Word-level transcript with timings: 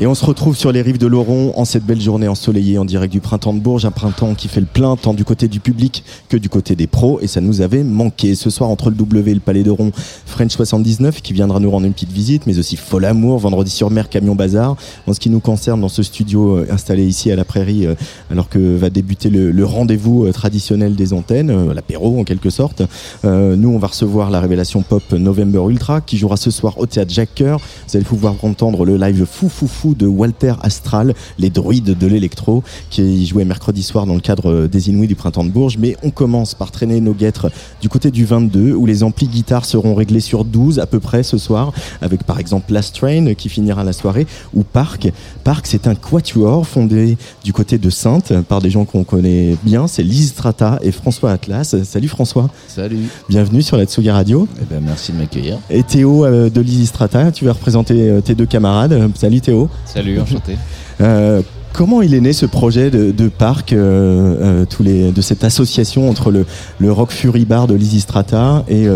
Et 0.00 0.06
on 0.06 0.14
se 0.14 0.24
retrouve 0.24 0.56
sur 0.56 0.70
les 0.70 0.80
rives 0.80 0.98
de 0.98 1.08
l'Oron 1.08 1.52
en 1.56 1.64
cette 1.64 1.84
belle 1.84 2.00
journée 2.00 2.28
ensoleillée 2.28 2.78
en 2.78 2.84
direct 2.84 3.12
du 3.12 3.18
printemps 3.18 3.52
de 3.52 3.58
Bourges, 3.58 3.84
un 3.84 3.90
printemps 3.90 4.34
qui 4.34 4.46
fait 4.46 4.60
le 4.60 4.66
plein 4.66 4.94
tant 4.94 5.12
du 5.12 5.24
côté 5.24 5.48
du 5.48 5.58
public 5.58 6.04
que 6.28 6.36
du 6.36 6.48
côté 6.48 6.76
des 6.76 6.86
pros 6.86 7.18
et 7.20 7.26
ça 7.26 7.40
nous 7.40 7.62
avait 7.62 7.82
manqué. 7.82 8.36
Ce 8.36 8.48
soir 8.48 8.70
entre 8.70 8.90
le 8.90 8.94
W 8.94 9.32
et 9.32 9.34
le 9.34 9.40
Palais 9.40 9.64
d'Oron, 9.64 9.90
French 10.24 10.52
79 10.52 11.20
qui 11.20 11.32
viendra 11.32 11.58
nous 11.58 11.68
rendre 11.68 11.84
une 11.84 11.94
petite 11.94 12.12
visite, 12.12 12.46
mais 12.46 12.60
aussi 12.60 12.76
Fol 12.76 13.04
Amour, 13.04 13.40
Vendredi 13.40 13.72
sur 13.72 13.90
mer, 13.90 14.08
Camion 14.08 14.36
Bazar. 14.36 14.76
En 15.08 15.14
ce 15.14 15.18
qui 15.18 15.30
nous 15.30 15.40
concerne 15.40 15.80
dans 15.80 15.88
ce 15.88 16.04
studio 16.04 16.58
euh, 16.58 16.68
installé 16.70 17.04
ici 17.04 17.32
à 17.32 17.36
la 17.36 17.44
Prairie, 17.44 17.84
euh, 17.84 17.96
alors 18.30 18.48
que 18.48 18.76
va 18.76 18.90
débuter 18.90 19.30
le, 19.30 19.64
rendez-vous 19.64 20.26
euh, 20.26 20.32
traditionnel 20.32 20.94
des 20.94 21.12
antennes, 21.12 21.72
l'apéro 21.72 22.20
en 22.20 22.22
quelque 22.22 22.50
sorte. 22.50 22.82
Nous 23.24 23.68
on 23.68 23.78
va 23.78 23.88
recevoir 23.88 24.30
la 24.30 24.40
révélation 24.40 24.82
pop 24.82 25.02
November 25.10 25.64
Ultra 25.68 26.00
qui 26.00 26.18
jouera 26.18 26.36
ce 26.36 26.52
soir 26.52 26.78
au 26.78 26.86
théâtre 26.86 27.12
Jacques 27.12 27.34
Coeur. 27.36 27.58
Vous 27.88 27.96
allez 27.96 28.04
pouvoir 28.04 28.36
entendre 28.42 28.84
le 28.84 28.96
live 28.96 29.26
fou 29.28 29.48
fou 29.48 29.66
fou 29.66 29.87
de 29.94 30.06
Walter 30.06 30.54
Astral, 30.62 31.14
les 31.38 31.50
druides 31.50 31.96
de 31.96 32.06
l'électro, 32.06 32.62
qui 32.90 33.26
jouait 33.26 33.44
mercredi 33.44 33.82
soir 33.82 34.06
dans 34.06 34.14
le 34.14 34.20
cadre 34.20 34.66
des 34.66 34.90
Inouïs 34.90 35.08
du 35.08 35.14
printemps 35.14 35.44
de 35.44 35.50
Bourges. 35.50 35.78
Mais 35.78 35.96
on 36.02 36.10
commence 36.10 36.54
par 36.54 36.70
traîner 36.70 37.00
nos 37.00 37.14
guêtres 37.14 37.50
du 37.80 37.88
côté 37.88 38.10
du 38.10 38.24
22, 38.24 38.72
où 38.74 38.86
les 38.86 39.02
amplis 39.02 39.28
guitares 39.28 39.64
seront 39.64 39.94
réglés 39.94 40.20
sur 40.20 40.44
12 40.44 40.78
à 40.78 40.86
peu 40.86 41.00
près 41.00 41.22
ce 41.22 41.38
soir, 41.38 41.72
avec 42.00 42.24
par 42.24 42.38
exemple 42.38 42.72
Last 42.72 42.94
Train 42.96 43.34
qui 43.34 43.48
finira 43.48 43.84
la 43.84 43.92
soirée, 43.92 44.26
ou 44.54 44.62
Parc. 44.62 45.10
Parc, 45.44 45.66
c'est 45.66 45.86
un 45.86 45.94
quatuor 45.94 46.66
fondé 46.66 47.16
du 47.44 47.52
côté 47.52 47.78
de 47.78 47.90
Sainte 47.90 48.32
par 48.48 48.60
des 48.60 48.70
gens 48.70 48.84
qu'on 48.84 49.04
connaît 49.04 49.56
bien, 49.62 49.86
c'est 49.86 50.02
Lise 50.02 50.28
Strata 50.30 50.78
et 50.82 50.92
François 50.92 51.32
Atlas. 51.32 51.76
Salut 51.84 52.08
François, 52.08 52.48
Salut. 52.68 53.08
bienvenue 53.28 53.62
sur 53.62 53.76
la 53.76 53.84
Tsugi 53.84 54.10
Radio. 54.10 54.48
Eh 54.60 54.64
ben, 54.64 54.82
merci 54.84 55.12
de 55.12 55.18
m'accueillir. 55.18 55.58
Et 55.70 55.82
Théo 55.82 56.24
euh, 56.24 56.50
de 56.50 56.60
Lise 56.60 56.88
Strata, 56.88 57.32
tu 57.32 57.44
vas 57.44 57.52
représenter 57.52 58.08
euh, 58.08 58.20
tes 58.20 58.34
deux 58.34 58.46
camarades. 58.46 58.92
Euh, 58.92 59.08
Salut 59.14 59.40
Théo. 59.40 59.68
Salut, 59.84 60.20
enchanté. 60.20 60.56
Euh, 61.00 61.42
comment 61.72 62.02
il 62.02 62.14
est 62.14 62.20
né 62.20 62.32
ce 62.32 62.46
projet 62.46 62.90
de, 62.90 63.10
de 63.10 63.28
parc, 63.28 63.72
euh, 63.72 64.36
euh, 64.40 64.64
tous 64.64 64.82
les, 64.82 65.12
de 65.12 65.20
cette 65.20 65.44
association 65.44 66.10
entre 66.10 66.30
le, 66.30 66.46
le 66.78 66.92
rock 66.92 67.10
Fury 67.10 67.44
Bar 67.44 67.66
de 67.66 67.74
Lizzy 67.74 68.00
Strata 68.00 68.64
et 68.68 68.86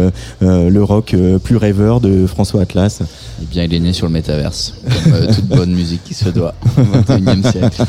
le 0.41 0.83
rock 0.83 1.15
plus 1.45 1.57
rêveur 1.57 2.01
de 2.01 2.27
François 2.27 2.63
Atlas? 2.63 3.03
Eh 3.43 3.47
bien, 3.47 3.65
il 3.65 3.75
est 3.75 3.81
né 3.81 3.93
sur 3.93 4.07
le 4.07 4.13
métaverse, 4.13 4.75
comme 5.05 5.35
toute 5.35 5.47
bonne 5.47 5.73
musique 5.73 6.05
qui 6.05 6.15
se 6.15 6.29
doit 6.29 6.55
au 6.77 6.81
21e 6.81 7.51
siècle. 7.51 7.85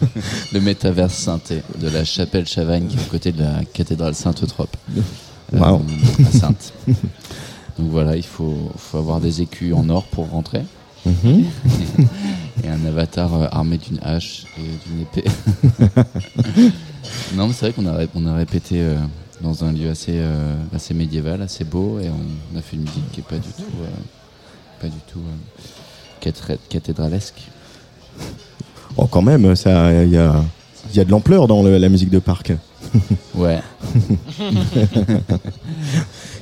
le 0.52 0.60
métaverse 0.60 1.14
synthé 1.14 1.62
de 1.80 1.88
la 1.88 2.04
chapelle 2.04 2.46
Chavagne, 2.46 2.86
qui 2.86 2.96
est 2.96 3.00
à 3.00 3.10
côté 3.10 3.32
de 3.32 3.40
la 3.42 3.60
cathédrale 3.72 4.14
Sainte-Eutrope. 4.14 4.76
Wow. 5.52 5.82
À 6.26 6.38
Sainte. 6.38 6.72
Donc 7.78 7.88
voilà, 7.90 8.16
il 8.16 8.22
faut, 8.24 8.70
faut 8.76 8.98
avoir 8.98 9.20
des 9.20 9.40
écus 9.40 9.74
en 9.74 9.88
or 9.88 10.04
pour 10.04 10.28
rentrer. 10.30 10.62
Mhm. 11.04 11.44
et 12.64 12.68
un 12.68 12.84
avatar 12.86 13.34
euh, 13.34 13.46
armé 13.50 13.76
d'une 13.78 13.98
hache 14.02 14.44
et 14.58 14.88
d'une 14.88 15.00
épée. 15.02 15.24
non, 17.34 17.48
mais 17.48 17.52
c'est 17.54 17.66
vrai 17.66 17.72
qu'on 17.72 17.86
a, 17.88 18.04
on 18.14 18.26
a 18.26 18.34
répété 18.34 18.76
euh, 18.80 18.96
dans 19.40 19.64
un 19.64 19.72
lieu 19.72 19.90
assez, 19.90 20.12
euh, 20.14 20.54
assez 20.74 20.94
médiéval, 20.94 21.42
assez 21.42 21.64
beau, 21.64 21.98
et 22.00 22.08
on 22.08 22.56
a 22.58 22.62
fait 22.62 22.76
une 22.76 22.82
musique 22.82 23.10
qui 23.12 23.20
est 23.20 23.24
pas 23.28 23.36
du 23.38 23.48
tout, 23.50 23.62
euh, 23.82 23.86
pas 24.80 24.86
du 24.88 24.98
tout 25.12 25.18
euh, 25.18 25.60
cathédra- 26.20 26.58
cathédralesque. 26.68 27.40
Oh, 28.96 29.06
quand 29.06 29.22
même, 29.22 29.56
ça, 29.56 29.92
il 30.04 30.10
y 30.10 30.18
a, 30.18 30.36
il 30.90 30.96
y 30.96 31.00
a 31.00 31.04
de 31.04 31.10
l'ampleur 31.10 31.48
dans 31.48 31.62
le- 31.62 31.78
la 31.78 31.88
musique 31.88 32.10
de 32.10 32.18
parc. 32.20 32.52
Ouais. 33.34 33.60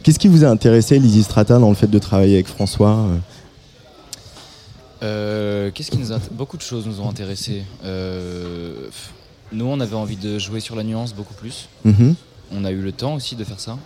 Qu'est-ce 0.03 0.19
qui 0.19 0.29
vous 0.29 0.45
a 0.45 0.49
intéressé, 0.49 0.99
Lizzy 0.99 1.23
Strata, 1.23 1.59
dans 1.59 1.69
le 1.69 1.75
fait 1.75 1.87
de 1.89 1.99
travailler 1.99 2.35
avec 2.35 2.49
François 2.49 3.07
euh 5.03 5.71
Qu'est-ce 5.71 5.91
qui 5.91 5.99
nous 5.99 6.13
a 6.13 6.19
beaucoup 6.33 6.57
de 6.57 6.63
choses 6.63 6.87
nous 6.87 7.01
ont 7.01 7.09
intéressés. 7.09 7.63
Euh, 7.85 8.89
nous, 9.53 9.67
on 9.67 9.81
avait 9.81 9.97
envie 9.97 10.17
de 10.17 10.39
jouer 10.39 10.61
sur 10.61 10.77
la 10.77 10.83
nuance 10.83 11.15
beaucoup 11.15 11.35
plus. 11.35 11.69
Mhm. 11.85 12.15
On 12.53 12.65
a 12.65 12.71
eu 12.71 12.81
le 12.81 12.93
temps 12.93 13.15
aussi 13.15 13.37
de 13.37 13.45
faire 13.45 13.61
ça. 13.61 13.79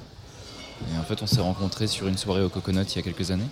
Et 0.93 0.99
en 0.99 1.03
fait, 1.03 1.23
on 1.23 1.27
s'est 1.27 1.41
rencontrés 1.41 1.87
sur 1.87 2.09
une 2.09 2.17
soirée 2.19 2.43
au 2.43 2.49
Coconut 2.49 2.83
il 2.83 2.97
y 2.97 2.99
a 2.99 3.03
quelques 3.03 3.31
années. 3.31 3.45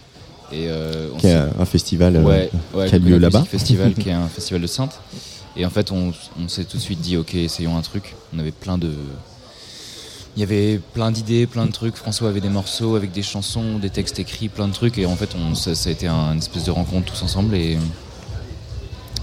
Et 0.50 0.68
euh, 0.68 1.08
on 1.14 1.18
Qui 1.18 1.28
est 1.28 1.34
un 1.34 1.64
festival 1.64 2.16
ouais, 2.18 2.50
ouais, 2.74 2.88
qui 2.88 2.94
a 2.94 2.98
lieu 2.98 3.18
là-bas. 3.18 3.44
Festival, 3.44 3.94
qui 3.94 4.10
est 4.10 4.12
un 4.12 4.28
festival 4.28 4.60
de 4.60 4.66
Sainte. 4.66 5.00
Et 5.56 5.64
en 5.64 5.70
fait, 5.70 5.92
on, 5.92 6.12
on 6.38 6.48
s'est 6.48 6.64
tout 6.64 6.76
de 6.76 6.82
suite 6.82 7.00
dit, 7.00 7.16
ok, 7.16 7.34
essayons 7.34 7.76
un 7.76 7.82
truc. 7.82 8.14
On 8.34 8.38
avait 8.38 8.52
plein 8.52 8.78
de, 8.78 8.90
il 10.36 10.40
y 10.40 10.42
avait 10.42 10.80
plein 10.94 11.10
d'idées, 11.10 11.46
plein 11.46 11.66
de 11.66 11.72
trucs. 11.72 11.96
François 11.96 12.28
avait 12.30 12.40
des 12.40 12.48
morceaux 12.48 12.96
avec 12.96 13.12
des 13.12 13.22
chansons, 13.22 13.78
des 13.80 13.90
textes 13.90 14.18
écrits, 14.18 14.48
plein 14.48 14.68
de 14.68 14.72
trucs. 14.72 14.96
Et 14.98 15.06
en 15.06 15.14
fait, 15.16 15.30
on, 15.36 15.54
ça, 15.54 15.74
ça 15.74 15.90
a 15.90 15.92
été 15.92 16.06
un- 16.06 16.32
une 16.32 16.38
espèce 16.38 16.64
de 16.64 16.70
rencontre 16.70 17.12
tous 17.12 17.22
ensemble. 17.22 17.54
Et, 17.54 17.76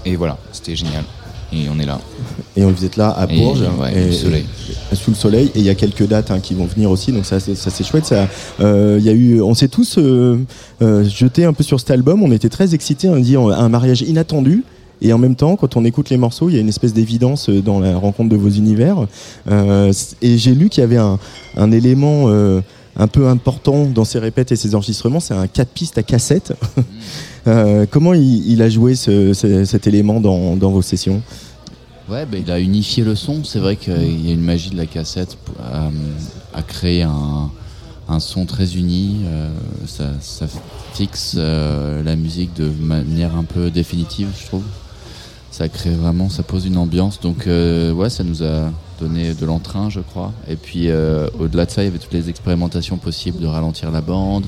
et 0.04 0.16
voilà, 0.16 0.38
c'était 0.52 0.76
génial. 0.76 1.04
Et 1.52 1.68
on 1.68 1.80
est 1.80 1.86
là. 1.86 2.00
Et 2.56 2.62
vous 2.62 2.84
êtes 2.84 2.96
là 2.96 3.08
à 3.10 3.28
Et- 3.28 3.36
Bourges, 3.36 3.62
ouais, 3.80 3.92
et- 3.92 4.02
sous 4.12 4.26
le 4.26 4.30
soleil. 4.30 4.44
et- 4.92 4.94
sous 4.94 5.10
le 5.10 5.16
soleil. 5.16 5.46
Et 5.56 5.58
il 5.58 5.64
y 5.64 5.68
a 5.68 5.74
quelques 5.74 6.06
dates 6.06 6.30
hein, 6.30 6.38
qui 6.38 6.54
vont 6.54 6.66
venir 6.66 6.88
aussi, 6.92 7.10
donc 7.10 7.26
ça, 7.26 7.40
c'est- 7.40 7.56
ça 7.56 7.70
c'est 7.70 7.82
chouette. 7.82 8.06
Ça, 8.06 8.28
euh, 8.60 8.96
il 9.00 9.04
y 9.04 9.08
a 9.08 9.12
eu, 9.12 9.40
on 9.42 9.54
s'est 9.54 9.66
tous 9.66 9.98
euh, 9.98 10.38
euh, 10.80 11.02
jetés 11.08 11.44
un 11.44 11.52
peu 11.52 11.64
sur 11.64 11.80
cet 11.80 11.90
album. 11.90 12.22
On 12.22 12.30
était 12.30 12.48
très 12.48 12.72
excités, 12.72 13.08
on 13.08 13.16
dit 13.18 13.34
un 13.34 13.68
mariage 13.68 14.02
inattendu. 14.02 14.62
Et 15.02 15.12
en 15.12 15.18
même 15.18 15.34
temps, 15.34 15.56
quand 15.56 15.76
on 15.76 15.84
écoute 15.84 16.10
les 16.10 16.16
morceaux, 16.16 16.48
il 16.50 16.54
y 16.54 16.58
a 16.58 16.60
une 16.60 16.68
espèce 16.68 16.92
d'évidence 16.92 17.48
euh, 17.48 17.62
dans 17.62 17.80
la 17.80 17.96
rencontre 17.96 18.28
de 18.28 18.36
vos 18.36 18.50
univers. 18.50 19.06
Euh, 19.50 19.92
et 20.20 20.36
j'ai 20.36 20.54
lu 20.54 20.68
qu'il 20.68 20.82
y 20.82 20.84
avait 20.84 20.98
un, 20.98 21.72
élément 21.72 22.24
euh, 22.26 22.60
un 22.96 23.06
peu 23.06 23.28
important 23.28 23.86
dans 23.86 24.04
ces 24.04 24.18
répètes 24.18 24.52
et 24.52 24.56
ces 24.56 24.74
enregistrements, 24.74 25.20
c'est 25.20 25.34
un 25.34 25.46
4 25.46 25.68
pistes 25.70 25.98
à 25.98 26.02
cassette. 26.02 26.54
Comment 27.90 28.12
il, 28.12 28.60
a 28.60 28.68
joué 28.68 28.94
ce- 28.94 29.32
ce- 29.32 29.64
cet 29.64 29.86
élément 29.86 30.20
dans, 30.20 30.54
vos 30.56 30.82
sessions? 30.82 31.22
Ouais, 32.10 32.26
bah, 32.26 32.36
il 32.38 32.50
a 32.50 32.60
unifié 32.60 33.02
le 33.02 33.14
son. 33.14 33.44
C'est 33.44 33.60
vrai 33.60 33.76
qu'il 33.76 34.26
y 34.26 34.30
a 34.30 34.34
une 34.34 34.42
magie 34.42 34.70
de 34.70 34.76
la 34.76 34.86
cassette 34.86 35.38
à, 36.52 36.62
créer 36.62 37.02
un, 37.02 37.50
son 38.18 38.44
très 38.44 38.76
uni. 38.76 39.22
ça, 39.86 40.10
fixe 40.92 41.36
la 41.36 42.16
musique 42.16 42.52
de 42.54 42.68
manière 42.82 43.34
un 43.34 43.44
peu 43.44 43.70
définitive, 43.70 44.28
je 44.38 44.46
trouve. 44.46 44.62
Ça 45.60 45.68
crée 45.68 45.90
vraiment, 45.90 46.30
ça 46.30 46.42
pose 46.42 46.64
une 46.64 46.78
ambiance. 46.78 47.20
Donc 47.20 47.46
euh, 47.46 47.92
ouais, 47.92 48.08
ça 48.08 48.24
nous 48.24 48.42
a 48.42 48.70
donné 48.98 49.34
de 49.34 49.44
l'entrain, 49.44 49.90
je 49.90 50.00
crois. 50.00 50.32
Et 50.48 50.56
puis 50.56 50.88
euh, 50.88 51.28
au-delà 51.38 51.66
de 51.66 51.70
ça, 51.70 51.82
il 51.82 51.84
y 51.84 51.88
avait 51.88 51.98
toutes 51.98 52.14
les 52.14 52.30
expérimentations 52.30 52.96
possibles 52.96 53.38
de 53.38 53.46
ralentir 53.46 53.90
la 53.90 54.00
bande, 54.00 54.46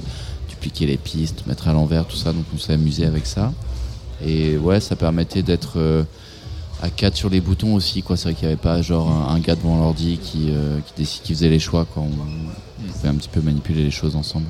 dupliquer 0.48 0.86
les 0.86 0.96
pistes, 0.96 1.46
mettre 1.46 1.68
à 1.68 1.74
l'envers, 1.74 2.06
tout 2.06 2.16
ça. 2.16 2.32
Donc 2.32 2.46
on 2.54 2.58
s'est 2.58 2.72
amusé 2.72 3.04
avec 3.04 3.26
ça. 3.26 3.52
Et 4.24 4.56
ouais, 4.56 4.80
ça 4.80 4.96
permettait 4.96 5.42
d'être 5.42 5.74
euh, 5.76 6.02
à 6.82 6.88
4 6.88 7.14
sur 7.14 7.28
les 7.28 7.42
boutons 7.42 7.74
aussi 7.74 8.02
quoi 8.02 8.16
c'est 8.16 8.30
vrai 8.30 8.34
qu'il 8.34 8.48
n'y 8.48 8.54
avait 8.54 8.62
pas 8.62 8.80
genre 8.80 9.10
un, 9.10 9.38
gars 9.38 9.54
devant 9.54 9.76
l'ordi 9.76 10.16
qui, 10.16 10.50
décide- 10.96 11.22
qui 11.24 11.34
faisait 11.34 11.50
les 11.50 11.58
choix 11.58 11.86
on, 11.94 12.08
pouvait 12.90 13.08
un 13.10 13.14
petit 13.16 13.28
peu 13.28 13.42
manipuler 13.42 13.84
les 13.84 13.90
choses 13.90 14.16
ensemble 14.16 14.46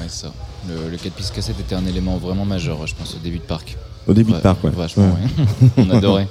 Ouais, 0.00 0.08
ça. 0.08 0.32
Le, 0.68 0.88
le 0.88 0.96
4 0.96 1.12
pistes 1.14 1.34
cassette 1.34 1.58
était 1.58 1.74
un 1.74 1.84
élément 1.84 2.16
vraiment 2.16 2.44
majeur, 2.44 2.86
je 2.86 2.94
pense, 2.94 3.16
au 3.16 3.18
début 3.18 3.38
de 3.38 3.42
parc. 3.42 3.76
Au 4.06 4.14
début 4.14 4.32
de 4.32 4.38
parc, 4.38 4.62
ouais. 4.64 4.70
Vachement, 4.70 5.04
Ouais. 5.04 5.68
On 5.76 5.90
adorait. 5.90 6.28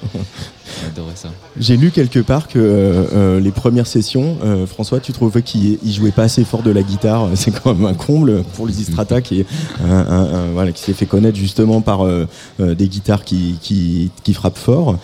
On 0.83 0.87
adorait 0.87 1.15
ça. 1.15 1.29
J'ai 1.59 1.77
lu 1.77 1.91
quelque 1.91 2.19
part 2.19 2.47
que 2.47 2.57
euh, 2.59 3.03
euh, 3.13 3.39
les 3.39 3.51
premières 3.51 3.87
sessions, 3.87 4.37
euh, 4.43 4.65
François, 4.65 4.99
tu 4.99 5.11
trouvais 5.13 5.41
qu'il 5.41 5.77
il 5.83 5.93
jouait 5.93 6.11
pas 6.11 6.23
assez 6.23 6.43
fort 6.43 6.63
de 6.63 6.71
la 6.71 6.83
guitare. 6.83 7.29
C'est 7.35 7.51
quand 7.51 7.73
même 7.73 7.85
un 7.85 7.93
comble 7.93 8.43
pour 8.55 8.65
les 8.67 8.73
Strata 8.73 9.21
qui, 9.21 9.45
voilà, 10.53 10.71
qui 10.71 10.81
s'est 10.83 10.93
fait 10.93 11.05
connaître 11.05 11.37
justement 11.37 11.81
par 11.81 12.05
des 12.59 12.87
guitares 12.87 13.23
qui, 13.23 13.57
qui, 13.61 14.11
qui 14.23 14.33
frappent 14.33 14.57
fort. 14.57 14.97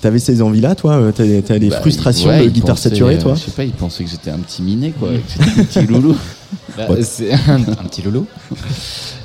T'avais 0.00 0.18
ces 0.18 0.42
envies-là, 0.42 0.74
toi 0.74 1.12
T'as 1.14 1.58
des 1.58 1.68
Bah, 1.70 1.80
frustrations 1.80 2.30
ouais, 2.30 2.44
de 2.44 2.50
guitare 2.50 2.76
pensait, 2.76 2.88
saturée, 2.90 3.18
toi 3.18 3.34
Je 3.34 3.40
sais 3.42 3.50
pas, 3.50 3.64
il 3.64 3.72
pensait 3.72 4.04
que 4.04 4.10
j'étais 4.10 4.30
un 4.30 4.38
petit 4.38 4.62
minet, 4.62 4.92
quoi, 4.98 5.08
que 5.10 5.14
j'étais 5.44 5.60
un 5.60 5.64
petit 5.64 5.86
loulou. 5.92 6.16
Bah, 6.76 6.86
c'est 7.02 7.32
un, 7.32 7.56
un 7.62 7.84
petit 7.86 8.02
loulou. 8.02 8.26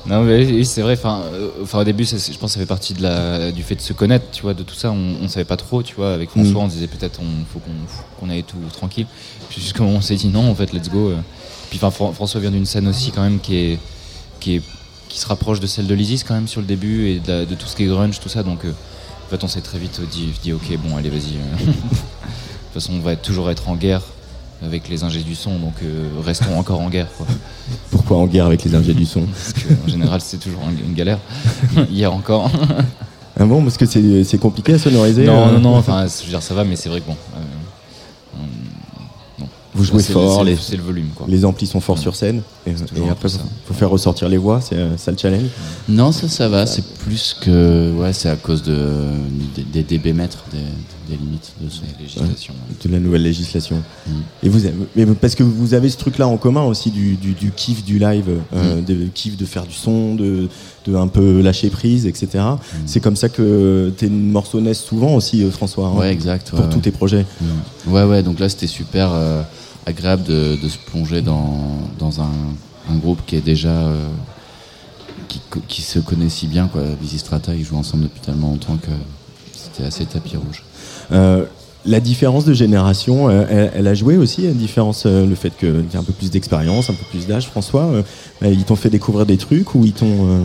Non, 0.07 0.21
mais 0.21 0.45
oui, 0.45 0.65
c'est 0.65 0.83
vrai. 0.83 0.93
Enfin, 0.93 1.23
euh, 1.33 1.49
au 1.73 1.83
début, 1.83 2.05
ça, 2.05 2.17
je 2.17 2.37
pense 2.37 2.51
que 2.51 2.53
ça 2.53 2.59
fait 2.59 2.67
partie 2.67 2.93
de 2.93 3.01
la, 3.01 3.51
du 3.51 3.63
fait 3.63 3.73
de 3.73 3.81
se 3.81 3.91
connaître, 3.91 4.25
tu 4.31 4.43
vois, 4.43 4.53
de 4.53 4.61
tout 4.61 4.75
ça. 4.75 4.91
On, 4.91 5.15
on 5.23 5.27
savait 5.27 5.45
pas 5.45 5.57
trop, 5.57 5.81
tu 5.81 5.95
vois. 5.95 6.13
Avec 6.13 6.29
François, 6.29 6.61
Mm. 6.61 6.65
on 6.65 6.67
disait 6.67 6.85
peut-être 6.85 7.19
on 7.21 7.43
faut 7.51 7.59
qu'on 8.19 8.29
aille 8.29 8.43
tout 8.43 8.57
tranquille. 8.71 9.07
Puis 9.49 9.59
jusqu'au 9.61 9.81
moment 9.81 9.95
où 9.95 9.97
on 9.97 10.01
s'est 10.01 10.15
dit 10.15 10.27
non, 10.27 10.47
en 10.47 10.53
fait, 10.53 10.71
let's 10.73 10.89
go. 10.91 11.09
euh. 11.09 11.15
Puis 11.71 11.79
enfin, 11.81 11.89
Fran- 11.89 12.13
François 12.13 12.39
vient 12.39 12.51
d'une 12.51 12.67
scène 12.67 12.87
aussi 12.87 13.09
quand 13.09 13.23
même 13.23 13.39
qui 13.39 13.55
est 13.57 13.79
qui 14.39 14.57
est 14.57 14.61
qui 15.09 15.17
se 15.19 15.25
rapproche 15.25 15.59
de 15.59 15.65
celle 15.65 15.87
de 15.87 15.95
l'Isis 15.95 16.23
quand 16.23 16.35
même 16.35 16.47
sur 16.47 16.61
le 16.61 16.67
début 16.67 17.07
et 17.07 17.19
de, 17.19 17.27
la- 17.31 17.45
de 17.45 17.55
tout 17.55 17.65
ce 17.65 17.75
qui 17.75 17.85
est 17.85 17.87
grunge, 17.87 18.19
tout 18.19 18.29
ça. 18.29 18.43
Donc, 18.43 18.63
euh, 18.63 18.71
en 19.25 19.29
fait, 19.31 19.43
on 19.43 19.47
s'est 19.47 19.61
très 19.61 19.79
vite 19.79 19.99
dit, 20.11 20.29
dit 20.43 20.53
ok, 20.53 20.77
bon, 20.83 20.97
allez, 20.97 21.09
vas-y. 21.09 21.31
de 21.65 21.71
toute 21.71 22.73
façon, 22.75 22.93
on 22.93 22.99
va 22.99 23.15
toujours 23.15 23.49
être 23.49 23.69
en 23.69 23.75
guerre 23.75 24.03
avec 24.63 24.87
les 24.89 25.03
ingés 25.03 25.21
du 25.23 25.35
son, 25.35 25.57
donc 25.59 25.73
euh, 25.83 26.07
restons 26.23 26.57
encore 26.57 26.79
en 26.81 26.89
guerre. 26.89 27.07
Quoi. 27.17 27.25
Pourquoi 27.91 28.17
en 28.17 28.25
guerre 28.27 28.45
avec 28.45 28.63
les 28.63 28.73
ingés 28.75 28.93
du 28.93 29.05
son? 29.05 29.21
Parce 29.23 29.53
qu'en 29.53 29.87
général, 29.89 30.21
c'est 30.21 30.37
toujours 30.37 30.61
un- 30.67 30.85
une 30.87 30.93
galère. 30.93 31.19
Hier 31.89 32.11
encore. 32.13 32.49
Ah 33.37 33.43
bon, 33.43 33.61
parce 33.63 33.75
que 33.77 33.85
c'est 33.85 34.23
c'est 34.23 34.37
compliqué 34.37 34.75
à 34.75 34.79
sonoriser 34.79 35.25
non, 35.25 35.49
euh, 35.49 35.51
non, 35.55 35.59
non, 35.59 35.75
enfin, 35.75 36.05
je 36.07 36.23
veux 36.23 36.29
dire, 36.29 36.41
ça 36.41 36.53
va, 36.53 36.63
mais 36.63 36.77
c'est 36.77 36.87
vrai 36.87 37.01
que 37.01 37.05
bon. 37.07 37.17
euh, 37.35 38.39
Vous 39.73 39.83
jouez 39.83 40.01
c'est- 40.01 40.13
fort, 40.13 40.37
c'est- 40.39 40.45
les, 40.45 40.55
C'est 40.55 40.77
le 40.77 40.83
volume, 40.83 41.09
quoi. 41.13 41.25
les 41.29 41.43
amplis 41.43 41.67
sont 41.67 41.81
forts 41.81 41.97
sur 41.97 42.15
scène. 42.15 42.41
Et, 42.65 42.71
après, 43.11 43.27
ça. 43.27 43.39
faut, 43.67 43.73
faire 43.73 43.89
ressortir 43.89 44.29
les 44.29 44.37
voix, 44.37 44.61
c'est 44.61 44.77
ça 44.97 45.11
le 45.11 45.17
challenge? 45.17 45.49
Non, 45.89 46.13
ça, 46.13 46.29
ça 46.29 46.47
va. 46.47 46.65
C'est 46.65 46.85
plus 46.99 47.35
que. 47.41 47.91
Ouais, 47.91 48.13
c'est 48.13 48.29
à 48.29 48.37
cause 48.37 48.63
de, 48.63 48.77
des, 49.53 49.63
des 49.83 49.97
dB 49.97 50.13
mètres, 50.13 50.45
des, 50.53 50.59
des 51.04 51.04
limites 51.13 51.53
de 51.61 51.69
son. 51.69 51.83
Les 51.99 52.03
législations. 52.03 52.53
de 52.83 52.89
la 52.91 52.99
nouvelle 52.99 53.21
législation. 53.23 53.83
Mm. 54.07 54.11
Et 54.43 54.49
vous, 54.49 54.59
mais 54.95 55.05
parce 55.05 55.35
que 55.35 55.43
vous 55.43 55.73
avez 55.75 55.89
ce 55.89 55.97
truc-là 55.97 56.27
en 56.27 56.37
commun 56.37 56.63
aussi 56.63 56.89
du, 56.91 57.15
du, 57.15 57.33
du 57.33 57.51
kiff 57.51 57.83
du 57.83 57.99
live, 57.99 58.29
euh, 58.53 58.81
Mm. 58.81 58.85
de 58.85 58.95
kiff 59.13 59.37
de 59.37 59.45
faire 59.45 59.65
du 59.65 59.73
son, 59.73 60.15
de, 60.15 60.49
de 60.87 60.95
un 60.95 61.07
peu 61.07 61.41
lâcher 61.41 61.69
prise, 61.69 62.05
etc. 62.07 62.43
C'est 62.85 62.99
comme 62.99 63.15
ça 63.15 63.29
que 63.29 63.93
tes 63.97 64.09
morceaux 64.09 64.61
naissent 64.61 64.83
souvent 64.83 65.13
aussi, 65.15 65.43
euh, 65.43 65.51
François, 65.51 65.87
hein, 65.87 65.97
Ouais, 65.97 66.11
exact. 66.11 66.49
pour 66.49 66.59
ouais, 66.59 66.69
tous 66.69 66.79
tes 66.79 66.91
projets. 66.91 67.25
Mm. 67.87 67.91
Ouais, 67.93 68.03
ouais, 68.03 68.23
donc 68.23 68.39
là 68.39 68.49
c'était 68.49 68.67
super 68.67 69.09
euh, 69.13 69.41
agréable 69.85 70.23
de, 70.23 70.57
de 70.61 70.67
se 70.67 70.77
plonger 70.77 71.21
dans, 71.21 71.77
dans 71.99 72.21
un, 72.21 72.31
un 72.89 72.95
groupe 72.97 73.19
qui 73.25 73.35
est 73.35 73.41
déjà. 73.41 73.69
euh, 73.69 74.07
qui, 75.67 75.81
se 75.81 75.99
connaît 75.99 76.29
si 76.29 76.47
bien, 76.47 76.67
quoi. 76.67 76.81
Lizzy 77.01 77.19
Strata, 77.19 77.53
ils 77.55 77.63
jouent 77.63 77.77
ensemble 77.77 78.03
depuis 78.03 78.21
tellement 78.21 78.49
longtemps 78.51 78.77
que 78.77 78.91
c'était 79.53 79.83
assez 79.83 80.05
tapis 80.05 80.37
rouge. 80.37 80.63
Euh, 81.11 81.45
la 81.87 81.99
différence 81.99 82.45
de 82.45 82.53
génération, 82.53 83.29
euh, 83.29 83.45
elle, 83.49 83.71
elle 83.75 83.87
a 83.87 83.93
joué 83.93 84.17
aussi, 84.17 84.45
une 84.45 84.53
différence, 84.55 85.03
euh, 85.05 85.25
le 85.27 85.35
fait 85.35 85.51
que 85.55 85.81
tu 85.89 85.95
as 85.95 85.99
un 85.99 86.03
peu 86.03 86.13
plus 86.13 86.31
d'expérience, 86.31 86.89
un 86.89 86.93
peu 86.93 87.05
plus 87.11 87.27
d'âge, 87.27 87.47
François. 87.47 87.87
ils 88.41 88.63
t'ont 88.63 88.75
fait 88.75 88.89
découvrir 88.89 89.25
des 89.27 89.37
trucs 89.37 89.75
ou 89.75 89.85
ils 89.85 89.93
t'ont 89.93 90.27
euh, 90.27 90.39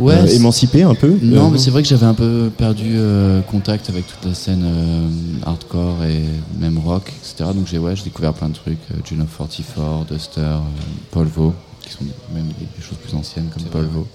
Ouais, 0.00 0.14
euh, 0.14 0.26
émancipé 0.26 0.82
un 0.82 0.94
peu 0.94 1.16
Non, 1.22 1.46
Euh, 1.46 1.50
mais 1.52 1.58
c'est 1.58 1.70
vrai 1.70 1.82
que 1.82 1.88
j'avais 1.88 2.06
un 2.06 2.14
peu 2.14 2.50
perdu 2.56 2.94
euh, 2.96 3.40
contact 3.42 3.88
avec 3.90 4.04
toute 4.08 4.24
la 4.28 4.34
scène 4.34 4.64
euh, 4.64 5.08
hardcore 5.46 6.04
et 6.04 6.22
même 6.60 6.78
rock, 6.78 7.12
etc. 7.22 7.50
Donc 7.54 7.66
j'ai 7.68 7.78
ouais, 7.78 7.94
j'ai 7.94 8.02
découvert 8.04 8.32
plein 8.34 8.48
de 8.48 8.54
trucs, 8.54 8.78
euh, 8.90 8.96
Juno 9.04 9.24
44, 9.24 10.06
Duster, 10.12 10.40
euh, 10.40 10.58
Paul 11.12 11.26
Vaux, 11.26 11.54
qui 11.80 11.90
sont 11.92 12.04
même 12.34 12.46
des, 12.58 12.66
des 12.76 12.82
choses 12.82 12.98
plus 13.06 13.16
anciennes 13.16 13.48
comme 13.54 13.64
Paul. 13.64 13.84
Vaux. 13.92 14.06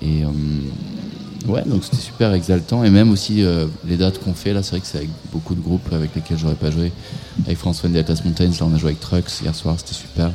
Et 0.00 0.24
euh, 0.24 0.28
ouais, 1.46 1.62
donc 1.66 1.84
c'était 1.84 1.96
super 1.96 2.32
exaltant. 2.32 2.84
Et 2.84 2.90
même 2.90 3.10
aussi 3.10 3.42
euh, 3.42 3.66
les 3.86 3.96
dates 3.96 4.18
qu'on 4.18 4.34
fait 4.34 4.52
là, 4.52 4.62
c'est 4.62 4.70
vrai 4.70 4.80
que 4.80 4.86
c'est 4.86 4.98
avec 4.98 5.10
beaucoup 5.32 5.54
de 5.54 5.60
groupes 5.60 5.92
avec 5.92 6.14
lesquels 6.14 6.38
j'aurais 6.38 6.54
pas 6.54 6.70
joué. 6.70 6.92
Avec 7.44 7.58
François 7.58 7.88
de 7.88 7.98
Atlas 7.98 8.24
Mountains, 8.24 8.50
là 8.50 8.66
on 8.70 8.74
a 8.74 8.78
joué 8.78 8.90
avec 8.90 9.00
Trucks 9.00 9.40
hier 9.42 9.54
soir, 9.54 9.76
c'était 9.78 9.94
super. 9.94 10.30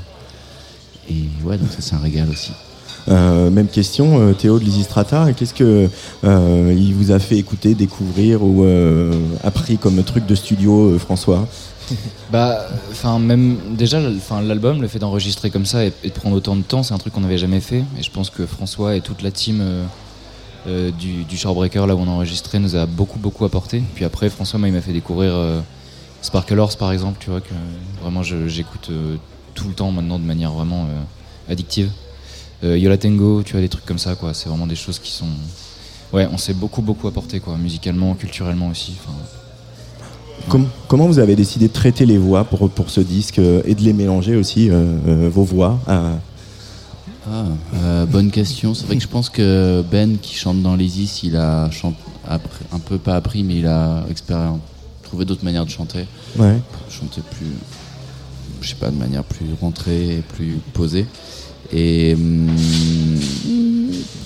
Et 1.09 1.25
ouais, 1.43 1.57
donc 1.57 1.69
ça 1.71 1.77
c'est 1.81 1.95
un 1.95 1.99
régal 1.99 2.29
aussi. 2.29 2.51
Euh, 3.07 3.49
même 3.49 3.67
question, 3.67 4.19
euh, 4.21 4.33
Théo 4.33 4.59
de 4.59 4.63
Lysistrata, 4.63 5.33
qu'est-ce 5.33 5.53
que 5.53 5.89
euh, 6.23 6.75
il 6.77 6.93
vous 6.93 7.11
a 7.11 7.19
fait 7.19 7.37
écouter, 7.37 7.73
découvrir 7.73 8.43
ou 8.43 8.63
euh, 8.63 9.13
appris 9.43 9.77
comme 9.77 10.03
truc 10.03 10.25
de 10.25 10.35
studio, 10.35 10.91
euh, 10.91 10.99
François? 10.99 11.47
Bah, 12.31 12.67
enfin, 12.89 13.19
même 13.19 13.57
déjà, 13.71 13.99
enfin, 14.15 14.41
l'album, 14.41 14.81
le 14.81 14.87
fait 14.87 14.99
d'enregistrer 14.99 15.49
comme 15.49 15.65
ça 15.65 15.83
et, 15.83 15.91
et 16.05 16.07
de 16.07 16.13
prendre 16.13 16.37
autant 16.37 16.55
de 16.55 16.61
temps, 16.61 16.83
c'est 16.83 16.93
un 16.93 16.97
truc 16.97 17.11
qu'on 17.11 17.19
n'avait 17.19 17.37
jamais 17.37 17.59
fait. 17.59 17.83
Et 17.99 18.03
je 18.03 18.09
pense 18.09 18.29
que 18.29 18.45
François 18.45 18.95
et 18.95 19.01
toute 19.01 19.21
la 19.21 19.31
team 19.31 19.59
euh, 19.61 19.83
euh, 20.67 20.91
du, 20.91 21.23
du 21.23 21.37
Shorebreaker, 21.37 21.87
là 21.87 21.95
où 21.95 21.99
on 21.99 22.07
a 22.07 22.11
enregistré, 22.11 22.59
nous 22.59 22.75
a 22.75 22.85
beaucoup, 22.85 23.17
beaucoup 23.17 23.45
apporté. 23.45 23.81
Puis 23.95 24.05
après, 24.05 24.29
François, 24.29 24.59
m'a 24.59 24.81
fait 24.81 24.93
découvrir 24.93 25.33
euh, 25.33 25.59
Sparkle 26.21 26.59
Horse, 26.59 26.75
par 26.75 26.91
exemple, 26.91 27.17
tu 27.19 27.31
vois, 27.31 27.41
que 27.41 27.51
euh, 27.51 28.01
vraiment, 28.01 28.21
j'écoute 28.21 28.91
tout 29.55 29.67
le 29.67 29.73
temps 29.73 29.91
maintenant 29.91 30.19
de 30.19 30.23
manière 30.23 30.51
vraiment 30.51 30.87
addictive. 31.49 31.89
Yola 32.63 32.97
Tango, 32.97 33.41
tu 33.41 33.53
vois, 33.53 33.61
des 33.61 33.69
trucs 33.69 33.85
comme 33.85 33.97
ça, 33.97 34.13
quoi. 34.13 34.35
C'est 34.35 34.49
vraiment 34.49 34.67
des 34.67 34.75
choses 34.75 34.99
qui 34.99 35.11
sont. 35.11 35.25
Ouais, 36.13 36.27
on 36.31 36.37
s'est 36.37 36.53
beaucoup, 36.53 36.83
beaucoup 36.83 37.07
apporté, 37.07 37.39
quoi, 37.39 37.57
musicalement, 37.57 38.13
culturellement 38.13 38.67
aussi. 38.67 38.93
Comment 40.87 41.07
vous 41.07 41.19
avez 41.19 41.35
décidé 41.35 41.67
de 41.69 41.73
traiter 41.73 42.05
les 42.05 42.17
voix 42.19 42.43
pour, 42.43 42.89
ce 42.89 43.01
disque 43.01 43.39
et 43.39 43.73
de 43.73 43.81
les 43.81 43.93
mélanger 43.93 44.35
aussi, 44.35 44.69
vos 44.69 45.43
voix 45.43 45.79
Ah, 47.29 47.45
euh, 47.75 48.05
bonne 48.05 48.31
question. 48.31 48.73
C'est 48.73 48.85
vrai 48.85 48.95
que 48.97 49.03
je 49.03 49.07
pense 49.07 49.29
que 49.29 49.83
Ben, 49.91 50.17
qui 50.21 50.35
chante 50.35 50.61
dans 50.61 50.75
l'Isis, 50.75 51.21
il 51.23 51.35
a 51.35 51.69
chante, 51.71 51.95
appris- 52.27 52.65
un 52.73 52.79
peu 52.79 52.97
pas 52.97 53.15
appris, 53.15 53.43
mais 53.43 53.57
il 53.57 53.67
a 53.67 54.03
trouvé 55.03 55.25
d'autres 55.25 55.43
manières 55.45 55.65
de 55.65 55.69
chanter. 55.69 56.05
Ouais. 56.37 56.57
Chanter 56.89 57.21
plus, 57.31 57.47
je 58.61 58.69
sais 58.69 58.75
pas, 58.75 58.89
de 58.89 58.95
manière 58.97 59.23
plus 59.23 59.45
rentrée 59.59 60.17
et 60.17 60.21
plus 60.35 60.57
posée. 60.73 61.05
Et 61.73 62.15
hum, 62.15 62.49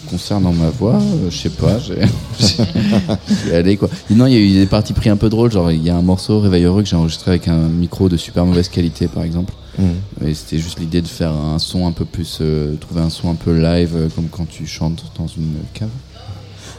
concernant 0.09 0.53
ma 0.53 0.69
voix, 0.69 0.95
euh, 0.95 1.29
je 1.29 1.37
sais 1.37 1.49
pas, 1.49 1.77
j'ai 1.79 1.99
j'ai 3.45 3.55
allé 3.55 3.77
quoi. 3.77 3.89
Et 4.09 4.15
non, 4.15 4.25
il 4.25 4.33
y 4.33 4.35
a 4.35 4.39
eu 4.39 4.51
des 4.53 4.65
parties 4.65 4.93
pris 4.93 5.09
un 5.09 5.17
peu 5.17 5.29
drôles. 5.29 5.51
Genre, 5.51 5.71
il 5.71 5.83
y 5.83 5.89
a 5.89 5.95
un 5.97 6.01
morceau 6.01 6.39
Réveil 6.39 6.63
heureux 6.63 6.81
que 6.81 6.87
j'ai 6.89 6.95
enregistré 6.95 7.31
avec 7.31 7.47
un 7.47 7.57
micro 7.67 8.09
de 8.09 8.17
super 8.17 8.45
mauvaise 8.45 8.69
qualité, 8.69 9.07
par 9.07 9.23
exemple. 9.23 9.53
Mm. 9.77 10.25
Et 10.27 10.33
c'était 10.33 10.57
juste 10.59 10.79
l'idée 10.79 11.01
de 11.01 11.07
faire 11.07 11.31
un 11.31 11.59
son 11.59 11.87
un 11.87 11.91
peu 11.91 12.05
plus, 12.05 12.39
euh, 12.41 12.75
trouver 12.75 13.01
un 13.01 13.09
son 13.09 13.29
un 13.29 13.35
peu 13.35 13.53
live, 13.59 13.91
euh, 13.95 14.07
comme 14.15 14.27
quand 14.29 14.47
tu 14.47 14.65
chantes 14.67 15.03
dans 15.17 15.27
une 15.27 15.53
cave. 15.73 15.89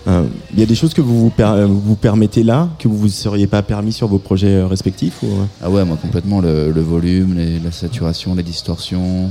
Euh, 0.08 0.24
Il 0.54 0.60
y 0.60 0.62
a 0.62 0.66
des 0.66 0.74
choses 0.76 0.94
que 0.94 1.00
vous 1.00 1.18
vous, 1.20 1.30
per- 1.30 1.66
vous 1.68 1.96
permettez 1.96 2.42
là, 2.44 2.68
que 2.78 2.86
vous 2.88 2.96
vous 2.96 3.08
seriez 3.08 3.46
pas 3.48 3.62
permis 3.62 3.92
sur 3.92 4.06
vos 4.08 4.18
projets 4.18 4.62
respectifs 4.62 5.22
ou, 5.22 5.26
Ah 5.62 5.68
ouais, 5.70 5.84
moi 5.84 5.96
complètement 6.00 6.40
le, 6.40 6.70
le 6.70 6.80
volume, 6.80 7.34
les- 7.36 7.58
la 7.58 7.72
saturation, 7.72 8.34
les 8.34 8.42
distorsions. 8.44 9.30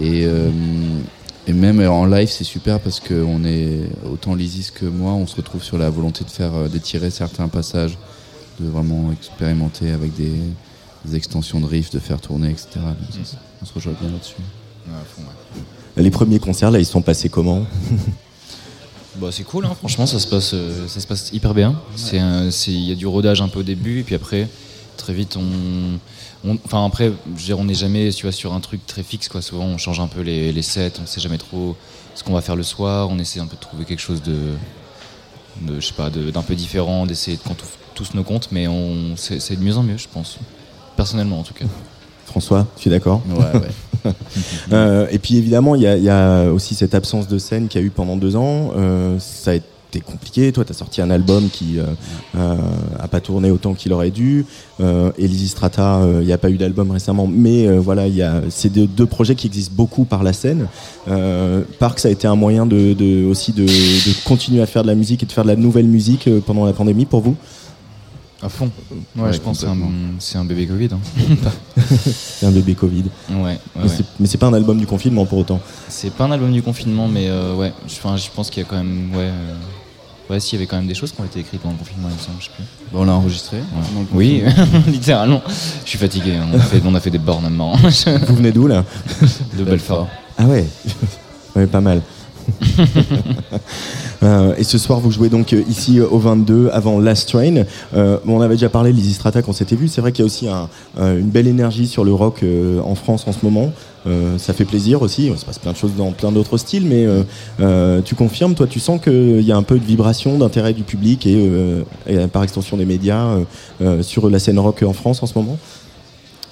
Et, 0.00 0.24
euh, 0.24 0.50
et 1.46 1.52
même 1.52 1.80
en 1.88 2.04
live, 2.06 2.28
c'est 2.30 2.44
super 2.44 2.78
parce 2.78 3.00
que 3.00 3.14
on 3.26 3.44
est 3.44 3.80
autant 4.10 4.34
Lysis 4.34 4.70
que 4.70 4.84
moi, 4.86 5.12
on 5.12 5.26
se 5.26 5.34
retrouve 5.36 5.62
sur 5.62 5.76
la 5.78 5.90
volonté 5.90 6.24
de 6.24 6.30
faire 6.30 6.52
d'étirer 6.70 7.10
certains 7.10 7.48
passages, 7.48 7.96
de 8.60 8.68
vraiment 8.68 9.10
expérimenter 9.12 9.90
avec 9.92 10.14
des, 10.14 10.32
des 11.04 11.16
extensions 11.16 11.60
de 11.60 11.66
riffs, 11.66 11.90
de 11.90 11.98
faire 11.98 12.20
tourner, 12.20 12.50
etc. 12.50 12.68
Donc 12.76 12.84
ça, 13.10 13.32
ça- 13.32 13.36
on 13.60 13.64
se 13.66 13.72
rejoint 13.72 13.94
bien 14.00 14.10
là-dessus. 14.10 14.34
ouais, 14.86 14.92
ouais. 15.96 16.02
Les 16.02 16.10
premiers 16.10 16.38
concerts, 16.38 16.70
là, 16.70 16.78
ils 16.78 16.86
sont 16.86 17.02
passés 17.02 17.28
comment? 17.28 17.64
Bah, 19.16 19.28
c'est 19.30 19.44
cool, 19.44 19.66
hein. 19.66 19.74
franchement, 19.74 20.06
ça 20.06 20.18
se 20.18 20.26
passe, 20.26 20.52
euh, 20.54 20.88
ça 20.88 20.98
se 21.00 21.06
passe 21.06 21.30
hyper 21.32 21.52
bien. 21.54 21.78
Il 22.66 22.72
y 22.88 22.92
a 22.92 22.94
du 22.94 23.06
rodage 23.06 23.42
un 23.42 23.48
peu 23.48 23.60
au 23.60 23.62
début, 23.62 24.00
et 24.00 24.02
puis 24.04 24.14
après, 24.14 24.48
très 24.96 25.12
vite, 25.12 25.36
on. 25.36 25.98
Enfin, 26.64 26.84
après, 26.86 27.12
je 27.36 27.40
veux 27.40 27.44
dire, 27.44 27.58
on 27.58 27.64
n'est 27.64 27.74
jamais 27.74 28.10
tu 28.10 28.22
vois, 28.22 28.32
sur 28.32 28.52
un 28.52 28.60
truc 28.60 28.84
très 28.86 29.02
fixe, 29.02 29.28
quoi. 29.28 29.42
Souvent, 29.42 29.64
on 29.64 29.76
change 29.78 30.00
un 30.00 30.06
peu 30.08 30.22
les, 30.22 30.50
les 30.52 30.62
sets, 30.62 30.94
on 31.02 31.06
sait 31.06 31.20
jamais 31.20 31.38
trop 31.38 31.76
ce 32.14 32.24
qu'on 32.24 32.32
va 32.32 32.40
faire 32.40 32.56
le 32.56 32.62
soir, 32.62 33.10
on 33.10 33.18
essaie 33.18 33.38
un 33.40 33.46
peu 33.46 33.54
de 33.56 33.60
trouver 33.60 33.84
quelque 33.84 34.00
chose 34.00 34.22
de. 34.22 34.36
de 35.60 35.78
je 35.78 35.86
sais 35.86 35.92
pas, 35.94 36.08
de- 36.10 36.30
d'un 36.30 36.42
peu 36.42 36.54
différent, 36.54 37.04
d'essayer 37.06 37.36
de 37.36 37.42
trouve 37.42 37.56
tous 37.94 38.14
nos 38.14 38.24
comptes, 38.24 38.48
mais 38.50 38.66
on, 38.66 39.16
c'est, 39.16 39.38
c'est 39.40 39.56
de 39.56 39.62
mieux 39.62 39.76
en 39.76 39.82
mieux, 39.82 39.98
je 39.98 40.08
pense. 40.12 40.38
Personnellement, 40.96 41.40
en 41.40 41.42
tout 41.42 41.54
cas. 41.54 41.64
François, 42.26 42.66
tu 42.76 42.88
es 42.88 42.90
d'accord 42.92 43.22
Ouais, 43.28 43.60
ouais. 43.60 43.68
Euh, 44.72 45.06
et 45.12 45.18
puis 45.20 45.36
évidemment, 45.36 45.76
il 45.76 45.82
y, 45.82 45.86
a- 45.86 45.96
il 45.96 46.02
y 46.02 46.08
a 46.10 46.50
aussi 46.50 46.74
cette 46.74 46.94
absence 46.94 47.28
de 47.28 47.38
scène 47.38 47.68
qu'il 47.68 47.80
y 47.80 47.84
a 47.84 47.86
eu 47.86 47.90
pendant 47.90 48.16
deux 48.16 48.34
ans. 48.34 48.72
Euh, 48.76 49.16
ça 49.20 49.52
a 49.52 49.54
été 49.54 50.00
compliqué. 50.04 50.50
Toi, 50.50 50.64
tu 50.64 50.72
as 50.72 50.74
sorti 50.74 51.00
un 51.02 51.10
album 51.10 51.48
qui 51.52 51.78
euh, 51.78 51.84
euh, 52.36 52.56
a 52.98 53.06
pas 53.06 53.20
tourné 53.20 53.50
autant 53.52 53.74
qu'il 53.74 53.92
aurait 53.92 54.10
dû. 54.10 54.44
Euh, 54.80 55.12
Elise 55.18 55.50
Strata, 55.50 55.98
euh, 55.98 56.18
il 56.22 56.26
n'y 56.26 56.32
a 56.32 56.38
pas 56.38 56.50
eu 56.50 56.56
d'album 56.56 56.90
récemment, 56.90 57.28
mais 57.28 57.68
euh, 57.68 57.78
voilà, 57.78 58.08
il 58.08 58.16
y 58.16 58.22
a 58.22 58.40
c'est 58.48 58.70
deux, 58.70 58.86
deux 58.88 59.06
projets 59.06 59.36
qui 59.36 59.46
existent 59.46 59.74
beaucoup 59.76 60.04
par 60.04 60.22
la 60.24 60.32
scène. 60.32 60.66
Park, 61.78 61.98
ça 62.00 62.08
a 62.08 62.10
été 62.10 62.26
un 62.26 62.34
moyen 62.36 62.66
de, 62.66 62.94
de- 62.94 63.24
aussi 63.26 63.52
de, 63.52 63.64
de 63.66 64.24
continuer 64.24 64.62
à 64.62 64.66
faire 64.66 64.82
de 64.82 64.88
la 64.88 64.94
musique 64.96 65.22
et 65.22 65.26
de 65.26 65.32
faire 65.32 65.44
de 65.44 65.48
la 65.50 65.56
nouvelle 65.56 65.86
musique 65.86 66.28
pendant 66.46 66.64
la 66.64 66.72
pandémie 66.72 67.04
pour 67.04 67.20
vous? 67.20 67.36
À 68.42 68.48
fond. 68.48 68.70
Ouais, 69.16 69.22
Ouais, 69.24 69.32
je 69.32 69.38
pense 69.40 69.60
que 69.60 69.66
c'est 70.18 70.36
un, 70.38 70.44
bébé 70.44 70.66
Covid. 70.66 70.88
hein. 70.92 70.98
C'est 72.14 72.46
un 72.46 72.50
bébé 72.50 72.74
Covid. 72.74 73.04
ouais, 73.30 73.36
ouais, 73.36 73.58
Mais 74.18 74.26
c'est- 74.26 74.38
pas 74.38 74.46
un 74.48 74.52
album 74.54 74.78
du 74.78 74.86
confinement 74.86 75.24
pour 75.26 75.38
autant. 75.38 75.60
C'est 75.88 76.10
pas 76.12 76.24
un 76.24 76.32
album 76.32 76.52
du 76.52 76.62
confinement, 76.62 77.06
mais 77.08 77.28
euh, 77.28 77.54
ouais, 77.54 77.72
je, 77.86 77.94
enfin, 77.94 78.16
je 78.16 78.28
pense 78.34 78.50
qu'il 78.50 78.62
y 78.62 78.66
a 78.66 78.68
quand 78.68 78.76
même, 78.78 79.10
ouais, 79.14 79.22
euh, 79.30 79.54
Ouais, 80.30 80.40
s'il 80.40 80.54
y 80.58 80.62
avait 80.62 80.66
quand 80.66 80.76
même 80.76 80.86
des 80.86 80.94
choses 80.94 81.12
qui 81.12 81.20
ont 81.20 81.24
été 81.24 81.40
écrites 81.40 81.60
pendant 81.60 81.74
le 81.74 81.78
confinement, 81.80 82.08
il 82.08 82.14
me 82.14 82.18
semble, 82.20 82.36
je 82.38 82.44
sais 82.46 82.50
plus. 82.56 82.64
On 82.94 83.04
l'a 83.04 83.12
enregistré. 83.12 83.58
Ouais. 83.58 84.06
Oui, 84.14 84.42
littéralement. 84.86 85.42
Je 85.84 85.88
suis 85.90 85.98
fatigué. 85.98 86.36
hein. 86.36 86.46
On 86.50 86.56
a 86.56 86.60
fait, 86.60 86.80
on 86.86 86.94
a 86.94 87.00
fait 87.00 87.10
des 87.10 87.18
bornes 87.18 87.42
maintenant. 87.42 87.72
Vous 87.76 88.36
venez 88.36 88.52
d'où 88.52 88.66
là? 88.66 88.84
De 89.58 89.64
Belfort. 89.64 90.08
Ah 90.38 90.44
ouais, 90.46 90.64
ouais 91.56 91.66
pas 91.66 91.80
mal. 91.80 92.00
Euh, 94.22 94.54
et 94.56 94.62
ce 94.62 94.78
soir, 94.78 95.00
vous 95.00 95.10
jouez 95.10 95.28
donc 95.28 95.52
euh, 95.52 95.64
ici 95.68 95.98
euh, 95.98 96.06
au 96.08 96.18
22 96.20 96.70
avant 96.72 97.00
Last 97.00 97.28
Train. 97.30 97.64
On 97.92 98.40
avait 98.40 98.54
déjà 98.54 98.68
parlé, 98.68 98.92
Lizzy 98.92 99.14
Strata, 99.14 99.42
qu'on 99.42 99.52
s'était 99.52 99.74
vu. 99.74 99.88
C'est 99.88 100.00
vrai 100.00 100.12
qu'il 100.12 100.20
y 100.20 100.22
a 100.22 100.26
aussi 100.26 100.46
un- 100.48 100.68
une 101.00 101.28
belle 101.28 101.48
énergie 101.48 101.88
sur 101.88 102.04
le 102.04 102.12
rock 102.12 102.44
en 102.84 102.94
France 102.94 103.24
en 103.26 103.32
ce 103.32 103.38
moment. 103.42 103.72
Ça 104.38 104.52
fait 104.52 104.64
plaisir 104.64 105.02
aussi. 105.02 105.26
Il 105.26 105.36
se 105.36 105.44
passe 105.44 105.58
plein 105.58 105.72
de 105.72 105.76
choses 105.76 105.94
dans 105.98 106.12
plein 106.12 106.30
d'autres 106.30 106.56
styles, 106.56 106.86
mais 106.86 107.04
tu 108.04 108.14
confirmes, 108.14 108.54
toi, 108.54 108.68
tu 108.68 108.78
sens 108.78 109.00
qu'il 109.00 109.40
y 109.42 109.50
a 109.50 109.56
un 109.56 109.64
peu 109.64 109.76
de 109.80 109.84
vibration, 109.84 110.38
d'intérêt 110.38 110.72
du 110.72 110.84
public 110.84 111.26
et, 111.26 111.50
par 112.32 112.44
extension 112.44 112.76
des 112.76 112.84
médias 112.86 113.26
sur 114.02 114.30
la 114.30 114.38
scène 114.38 114.60
rock 114.60 114.84
en 114.86 114.92
France 114.92 115.20
en 115.24 115.26
ce 115.26 115.36
moment? 115.36 115.58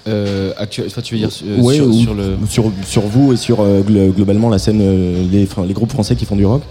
Euh, 0.08 0.52
actuel, 0.56 0.86
enfin, 0.86 1.02
tu 1.02 1.14
veux 1.14 1.20
dire 1.20 1.30
euh, 1.46 1.60
Ouais, 1.60 1.74
sur, 1.74 1.92
sur 1.92 2.14
le. 2.14 2.38
sur, 2.48 2.72
sur 2.86 3.02
vous 3.02 3.32
et 3.32 3.36
sur 3.36 3.60
euh, 3.60 3.82
glo- 3.82 4.10
globalement 4.12 4.48
la 4.48 4.58
scène, 4.58 4.78
les, 5.30 5.46
groupes 5.74 5.90
français 5.92 6.16
qui 6.16 6.24
font 6.24 6.36
du 6.36 6.46
rock 6.46 6.62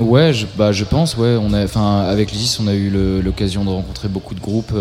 Ouais, 0.00 0.32
je, 0.32 0.46
bah, 0.56 0.72
je 0.72 0.84
pense, 0.84 1.16
ouais. 1.16 1.36
On 1.40 1.52
a, 1.52 1.62
enfin, 1.62 2.00
avec 2.00 2.32
l'ISIS, 2.32 2.58
on 2.60 2.66
a 2.66 2.74
eu 2.74 2.90
l'occasion 3.22 3.64
de 3.64 3.70
rencontrer 3.70 4.08
beaucoup 4.08 4.34
de 4.34 4.40
groupes 4.40 4.72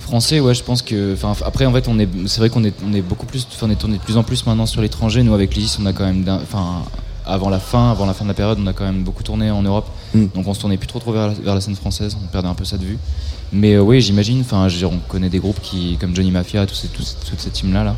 français. 0.00 0.40
Ouais, 0.40 0.54
je 0.54 0.62
pense 0.62 0.82
que. 0.82 1.14
Enfin, 1.14 1.32
après, 1.46 1.64
en 1.64 1.72
fait, 1.72 1.88
on 1.88 1.98
est, 1.98 2.08
c'est 2.26 2.40
vrai 2.40 2.50
qu'on 2.50 2.64
est, 2.64 2.74
on 2.86 2.92
est 2.92 3.00
beaucoup 3.00 3.26
plus, 3.26 3.46
on 3.62 3.70
est 3.70 3.76
tourné 3.76 3.96
de 3.96 4.02
plus 4.02 4.16
en 4.18 4.22
plus 4.22 4.44
maintenant 4.46 4.66
sur 4.66 4.82
l'étranger. 4.82 5.22
Nous, 5.22 5.32
avec 5.32 5.54
l'ISIS, 5.54 5.78
on 5.80 5.86
a 5.86 5.92
quand 5.94 6.04
même, 6.04 6.24
enfin, 6.42 6.82
avant 7.26 7.48
la 7.48 7.58
fin, 7.58 7.90
avant 7.90 8.06
la 8.06 8.14
fin 8.14 8.24
de 8.24 8.28
la 8.28 8.34
période, 8.34 8.58
on 8.60 8.66
a 8.66 8.72
quand 8.72 8.84
même 8.84 9.02
beaucoup 9.02 9.22
tourné 9.22 9.50
en 9.50 9.62
Europe. 9.62 9.88
Mm. 10.14 10.26
Donc, 10.34 10.46
on 10.46 10.54
se 10.54 10.60
tournait 10.60 10.76
plus 10.76 10.86
trop, 10.86 10.98
trop 10.98 11.12
vers 11.12 11.28
la, 11.28 11.34
vers 11.34 11.54
la 11.54 11.60
scène 11.60 11.76
française. 11.76 12.16
On 12.22 12.26
perdait 12.26 12.48
un 12.48 12.54
peu 12.54 12.64
ça 12.64 12.76
de 12.76 12.84
vue. 12.84 12.98
Mais 13.52 13.74
euh, 13.74 13.82
oui, 13.82 14.00
j'imagine. 14.00 14.40
Enfin, 14.40 14.66
on 14.84 14.98
connaît 15.08 15.28
des 15.28 15.38
groupes 15.38 15.60
qui, 15.62 15.96
comme 16.00 16.16
Johnny 16.16 16.30
Mafia, 16.30 16.66
tous 16.66 16.74
ces, 16.74 16.88
tous, 16.88 17.16
toute 17.28 17.40
cette 17.40 17.52
team-là, 17.52 17.84
là, 17.84 17.96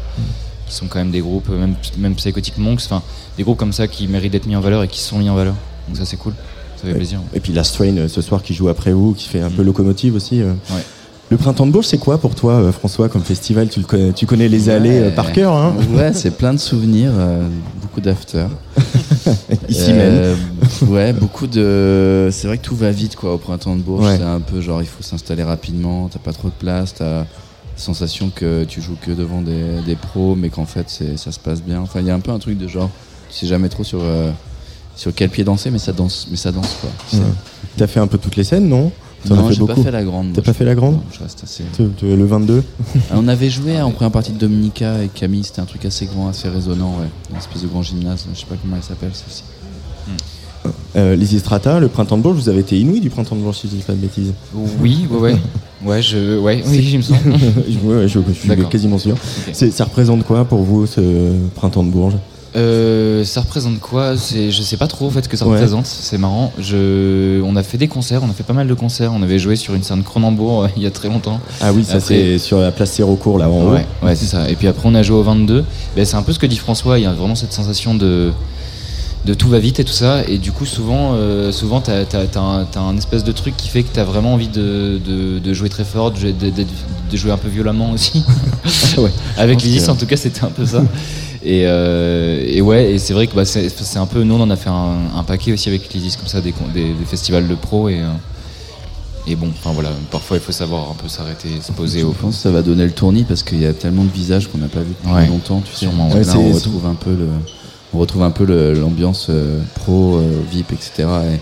qui 0.66 0.74
sont 0.74 0.86
quand 0.86 0.98
même 0.98 1.10
des 1.10 1.20
groupes, 1.20 1.48
euh, 1.50 1.58
même, 1.58 1.76
même 1.98 2.14
Psychotic 2.16 2.58
Monks, 2.58 2.82
enfin, 2.84 3.02
des 3.36 3.44
groupes 3.44 3.58
comme 3.58 3.72
ça 3.72 3.86
qui 3.86 4.08
méritent 4.08 4.32
d'être 4.32 4.46
mis 4.46 4.56
en 4.56 4.60
valeur 4.60 4.82
et 4.82 4.88
qui 4.88 5.00
sont 5.00 5.18
mis 5.18 5.30
en 5.30 5.34
valeur. 5.34 5.54
Donc 5.88 5.96
ça, 5.96 6.04
c'est 6.04 6.16
cool. 6.16 6.34
Ça 6.76 6.88
fait 6.88 6.94
plaisir. 6.94 7.20
Et 7.32 7.40
puis 7.40 7.52
Last 7.52 7.74
Train 7.74 7.96
euh, 7.96 8.08
ce 8.08 8.20
soir 8.20 8.42
qui 8.42 8.52
joue 8.52 8.68
après 8.68 8.92
vous, 8.92 9.14
qui 9.14 9.28
fait 9.28 9.40
un 9.40 9.50
peu 9.50 9.62
locomotive 9.62 10.16
aussi. 10.16 10.42
Ouais. 10.42 10.84
Le 11.30 11.36
printemps 11.38 11.66
de 11.66 11.72
Bourges, 11.72 11.86
c'est 11.86 11.98
quoi 11.98 12.18
pour 12.18 12.34
toi, 12.34 12.52
euh, 12.54 12.70
François, 12.72 13.08
comme 13.08 13.22
festival? 13.22 13.68
Tu, 13.68 13.80
connais, 13.80 14.12
tu 14.12 14.26
connais 14.26 14.48
les 14.48 14.68
allées 14.68 15.00
euh, 15.00 15.10
par 15.10 15.32
cœur, 15.32 15.54
hein? 15.56 15.74
Ouais, 15.94 16.12
c'est 16.12 16.30
plein 16.36 16.52
de 16.52 16.58
souvenirs, 16.58 17.10
euh, 17.14 17.48
beaucoup 17.80 18.00
d'after. 18.00 18.46
ici 19.68 19.92
même. 19.94 20.36
Ouais, 20.86 21.12
beaucoup 21.12 21.46
de. 21.46 22.28
C'est 22.30 22.46
vrai 22.46 22.58
que 22.58 22.62
tout 22.64 22.76
va 22.76 22.90
vite 22.90 23.16
quoi 23.16 23.34
au 23.34 23.38
printemps 23.38 23.74
de 23.74 23.80
Bourges. 23.80 24.04
Ouais. 24.04 24.16
C'est 24.18 24.22
un 24.22 24.40
peu 24.40 24.60
genre 24.60 24.82
il 24.82 24.86
faut 24.88 25.02
s'installer 25.02 25.42
rapidement, 25.42 26.08
t'as 26.12 26.18
pas 26.18 26.32
trop 26.32 26.48
de 26.48 26.54
place, 26.54 26.94
t'as 26.94 27.04
la 27.20 27.26
sensation 27.76 28.30
que 28.32 28.64
tu 28.64 28.80
joues 28.82 28.96
que 29.00 29.10
devant 29.10 29.40
des, 29.40 29.80
des 29.86 29.96
pros, 29.96 30.36
mais 30.36 30.50
qu'en 30.50 30.66
fait 30.66 30.84
c'est- 30.88 31.16
ça 31.16 31.32
se 31.32 31.40
passe 31.40 31.62
bien. 31.62 31.80
Enfin, 31.80 32.00
il 32.00 32.06
y 32.06 32.10
a 32.10 32.14
un 32.14 32.20
peu 32.20 32.30
un 32.32 32.38
truc 32.38 32.58
de 32.58 32.68
genre, 32.68 32.90
tu 33.30 33.36
sais 33.38 33.46
jamais 33.46 33.68
trop 33.70 33.82
sur, 33.82 34.00
euh, 34.02 34.30
sur 34.94 35.12
quel 35.14 35.30
pied 35.30 35.42
danser, 35.42 35.70
mais 35.70 35.78
ça 35.78 35.92
danse, 35.92 36.28
mais 36.30 36.36
ça 36.36 36.52
danse 36.52 36.76
quoi. 36.80 36.90
tu. 37.10 37.16
Ouais. 37.16 37.22
T'as 37.76 37.86
fait 37.88 37.98
un 38.00 38.06
peu 38.06 38.18
toutes 38.18 38.36
les 38.36 38.44
scènes, 38.44 38.68
non? 38.68 38.92
T'en 39.26 39.34
as 39.34 39.38
Non, 39.38 39.48
fait 39.48 39.54
j'ai 39.54 39.64
pas 39.66 39.74
fait 39.76 39.90
la 39.90 40.04
grande. 40.04 40.26
T'as 40.32 40.40
moi, 40.40 40.44
pas 40.44 40.52
je- 40.52 40.56
fait 40.58 40.64
la 40.64 40.74
grande 40.74 40.94
non, 40.94 41.02
Je 41.12 41.18
reste 41.22 41.40
assez. 41.44 41.64
Tu- 41.76 41.88
tu- 41.96 42.16
Le 42.16 42.24
22 42.24 42.62
Ah, 43.10 43.14
On 43.16 43.26
avait 43.28 43.50
joué 43.50 43.80
en 43.80 43.90
première 43.90 44.10
partie 44.12 44.32
de 44.32 44.38
Dominica 44.38 45.02
et 45.02 45.08
Camille, 45.08 45.44
c'était 45.44 45.60
un 45.60 45.64
truc 45.66 45.84
assez 45.84 46.06
grand, 46.06 46.28
assez 46.28 46.48
résonnant, 46.48 46.96
ouais. 47.00 47.06
Une 47.30 47.36
espèce 47.38 47.62
de 47.62 47.68
grand 47.68 47.82
gymnase, 47.82 48.26
je 48.34 48.38
sais 48.40 48.46
pas 48.46 48.56
comment 48.60 48.76
elle 48.76 48.82
s'appelle 48.82 49.12
celle-ci. 49.14 49.42
euh, 50.96 51.16
Les 51.16 51.26
Strata, 51.38 51.80
le 51.80 51.88
printemps 51.88 52.16
de 52.16 52.22
Bourges, 52.22 52.36
vous 52.36 52.48
avez 52.48 52.60
été 52.60 52.78
inouïs 52.78 53.00
du 53.00 53.10
printemps 53.10 53.36
de 53.36 53.40
Bourges, 53.40 53.58
si 53.58 53.68
je 53.68 53.76
dis 53.76 53.82
pas 53.82 53.92
de 53.92 53.98
bêtises. 53.98 54.32
Oui, 54.80 55.06
ouais, 55.10 55.18
ouais. 55.18 55.36
Ouais, 55.84 56.00
je, 56.00 56.38
ouais, 56.38 56.64
oui, 56.66 56.88
il 56.92 56.96
me 56.96 57.02
semble. 57.02 57.20
Ouais, 57.84 57.94
ouais, 57.96 58.08
je, 58.08 58.18
je 58.26 58.32
suis 58.32 58.48
D'accord. 58.48 58.70
quasiment 58.70 58.96
sûr. 58.98 59.12
Ok. 59.12 59.50
C'est- 59.52 59.70
Ça 59.70 59.84
représente 59.84 60.24
quoi 60.24 60.46
pour 60.46 60.62
vous, 60.62 60.86
ce 60.86 61.32
printemps 61.54 61.82
de 61.82 61.90
Bourges? 61.90 62.14
Euh, 62.56 63.24
ça 63.24 63.40
représente 63.40 63.80
quoi 63.80 64.16
C'est, 64.16 64.52
je 64.52 64.62
sais 64.62 64.76
pas 64.76 64.86
trop 64.86 65.06
en 65.06 65.10
fait 65.10 65.24
ce 65.24 65.28
que 65.28 65.36
ça 65.36 65.44
Ouais. 65.46 65.54
représente. 65.56 65.86
C'est 65.86 66.18
marrant. 66.18 66.52
Je, 66.58 67.40
on 67.42 67.56
a 67.56 67.62
fait 67.62 67.78
des 67.78 67.88
concerts, 67.88 68.22
on 68.22 68.30
a 68.30 68.32
fait 68.32 68.44
pas 68.44 68.52
mal 68.52 68.68
de 68.68 68.74
concerts. 68.74 69.12
On 69.12 69.22
avait 69.22 69.38
joué 69.38 69.56
sur 69.56 69.74
une 69.74 69.82
scène 69.82 70.02
Cronenbourg 70.04 70.64
euh, 70.64 70.68
il 70.76 70.82
y 70.82 70.86
a 70.86 70.90
très 70.90 71.08
longtemps. 71.08 71.40
Ah 71.60 71.72
oui, 71.72 71.84
ça 71.84 71.98
c'est 72.00 72.38
sur 72.38 72.58
la 72.60 72.70
place 72.70 72.92
Sérocourt, 72.92 73.38
là, 73.38 73.48
en 73.50 73.62
haut. 73.62 73.72
Ouais, 73.72 73.86
ouais, 74.02 74.14
c'est 74.14 74.26
ça. 74.26 74.48
Et 74.48 74.54
puis 74.54 74.68
après, 74.68 74.88
on 74.88 74.94
a 74.94 75.02
joué 75.02 75.16
au 75.16 75.22
22. 75.22 75.64
Ben, 75.96 76.04
c'est 76.04 76.16
un 76.16 76.22
peu 76.22 76.32
ce 76.32 76.38
que 76.38 76.46
dit 76.46 76.56
François. 76.56 76.98
Il 76.98 77.02
y 77.02 77.06
a 77.06 77.12
vraiment 77.12 77.34
cette 77.34 77.52
sensation 77.52 77.94
de, 77.94 78.30
de 79.24 79.34
tout 79.34 79.48
va 79.48 79.58
vite 79.58 79.80
et 79.80 79.84
tout 79.84 79.92
ça. 79.92 80.22
Et 80.28 80.38
du 80.38 80.52
coup, 80.52 80.66
souvent, 80.66 81.14
euh, 81.14 81.50
souvent 81.50 81.80
t'as, 81.80 82.02
as, 82.02 82.78
un, 82.78 82.96
espèce 82.96 83.24
de 83.24 83.32
truc 83.32 83.56
qui 83.56 83.68
fait 83.68 83.82
que 83.82 83.92
t'as 83.92 84.04
vraiment 84.04 84.34
envie 84.34 84.48
de, 84.48 85.00
de, 85.04 85.38
de 85.40 85.54
jouer 85.54 85.68
très 85.68 85.84
fort, 85.84 86.12
de 86.12 86.18
jouer, 86.20 86.32
de, 86.32 87.30
un 87.30 87.36
peu 87.36 87.48
violemment 87.48 87.90
aussi. 87.90 88.24
Ouais. 88.96 89.10
Avec 89.36 89.60
l'Isis, 89.62 89.88
en 89.88 89.96
tout 89.96 90.06
cas, 90.06 90.16
c'était 90.16 90.44
un 90.44 90.50
peu 90.50 90.64
ça. 90.64 90.82
Et, 91.44 91.64
euh, 91.66 92.42
et 92.46 92.62
ouais, 92.62 92.92
et 92.92 92.98
c'est 92.98 93.12
vrai 93.12 93.26
que 93.26 93.34
bah, 93.34 93.44
c'est, 93.44 93.68
un 93.98 94.06
peu. 94.06 94.22
Nous, 94.22 94.34
on 94.34 94.40
en 94.40 94.50
a 94.50 94.56
fait 94.56 94.70
un, 94.70 94.96
un 95.16 95.22
paquet 95.24 95.52
aussi 95.52 95.68
avec 95.68 95.92
l'Isis, 95.92 96.16
comme 96.16 96.26
ça, 96.26 96.40
des, 96.40 96.52
con- 96.52 96.64
des, 96.72 96.92
des 96.94 97.04
festivals 97.04 97.46
de 97.46 97.54
pro. 97.54 97.88
Et, 97.90 98.00
euh, 98.00 98.06
et 99.26 99.36
bon, 99.36 99.48
enfin 99.48 99.72
voilà, 99.72 99.90
parfois 100.10 100.36
il 100.36 100.42
faut 100.42 100.52
savoir 100.52 100.90
un 100.90 100.94
peu 100.94 101.08
s'arrêter, 101.08 101.48
se 101.62 101.72
poser 101.72 102.00
Je 102.00 102.04
au 102.06 102.12
pense 102.12 102.36
que 102.36 102.42
ça 102.42 102.50
va 102.50 102.60
donner 102.62 102.84
le 102.84 102.90
tournis 102.92 103.24
parce 103.24 103.42
qu'il 103.42 103.60
y 103.60 103.66
a 103.66 103.72
tellement 103.72 104.04
de 104.04 104.10
visages 104.12 104.48
qu'on 104.48 104.58
n'a 104.58 104.68
pas 104.68 104.80
vu 104.80 104.92
depuis 105.00 105.14
Ouais, 105.14 105.26
longtemps. 105.26 105.62
Tu 105.64 105.72
sais. 105.72 105.78
sûrement, 105.86 106.08
Là, 106.08 106.14
ouais. 106.16 106.26
Ouais, 106.26 106.34
on 106.36 106.52
retrouve 106.52 106.86
un 106.86 106.94
peu 106.94 107.10
le, 107.10 107.28
on 107.94 107.98
retrouve 107.98 108.22
un 108.22 108.30
peu 108.30 108.44
l'ambiance 108.74 109.28
euh, 109.30 109.60
pro, 109.74 110.16
euh, 110.16 110.40
VIP, 110.50 110.72
etc. 110.72 110.90
Et 111.34 111.40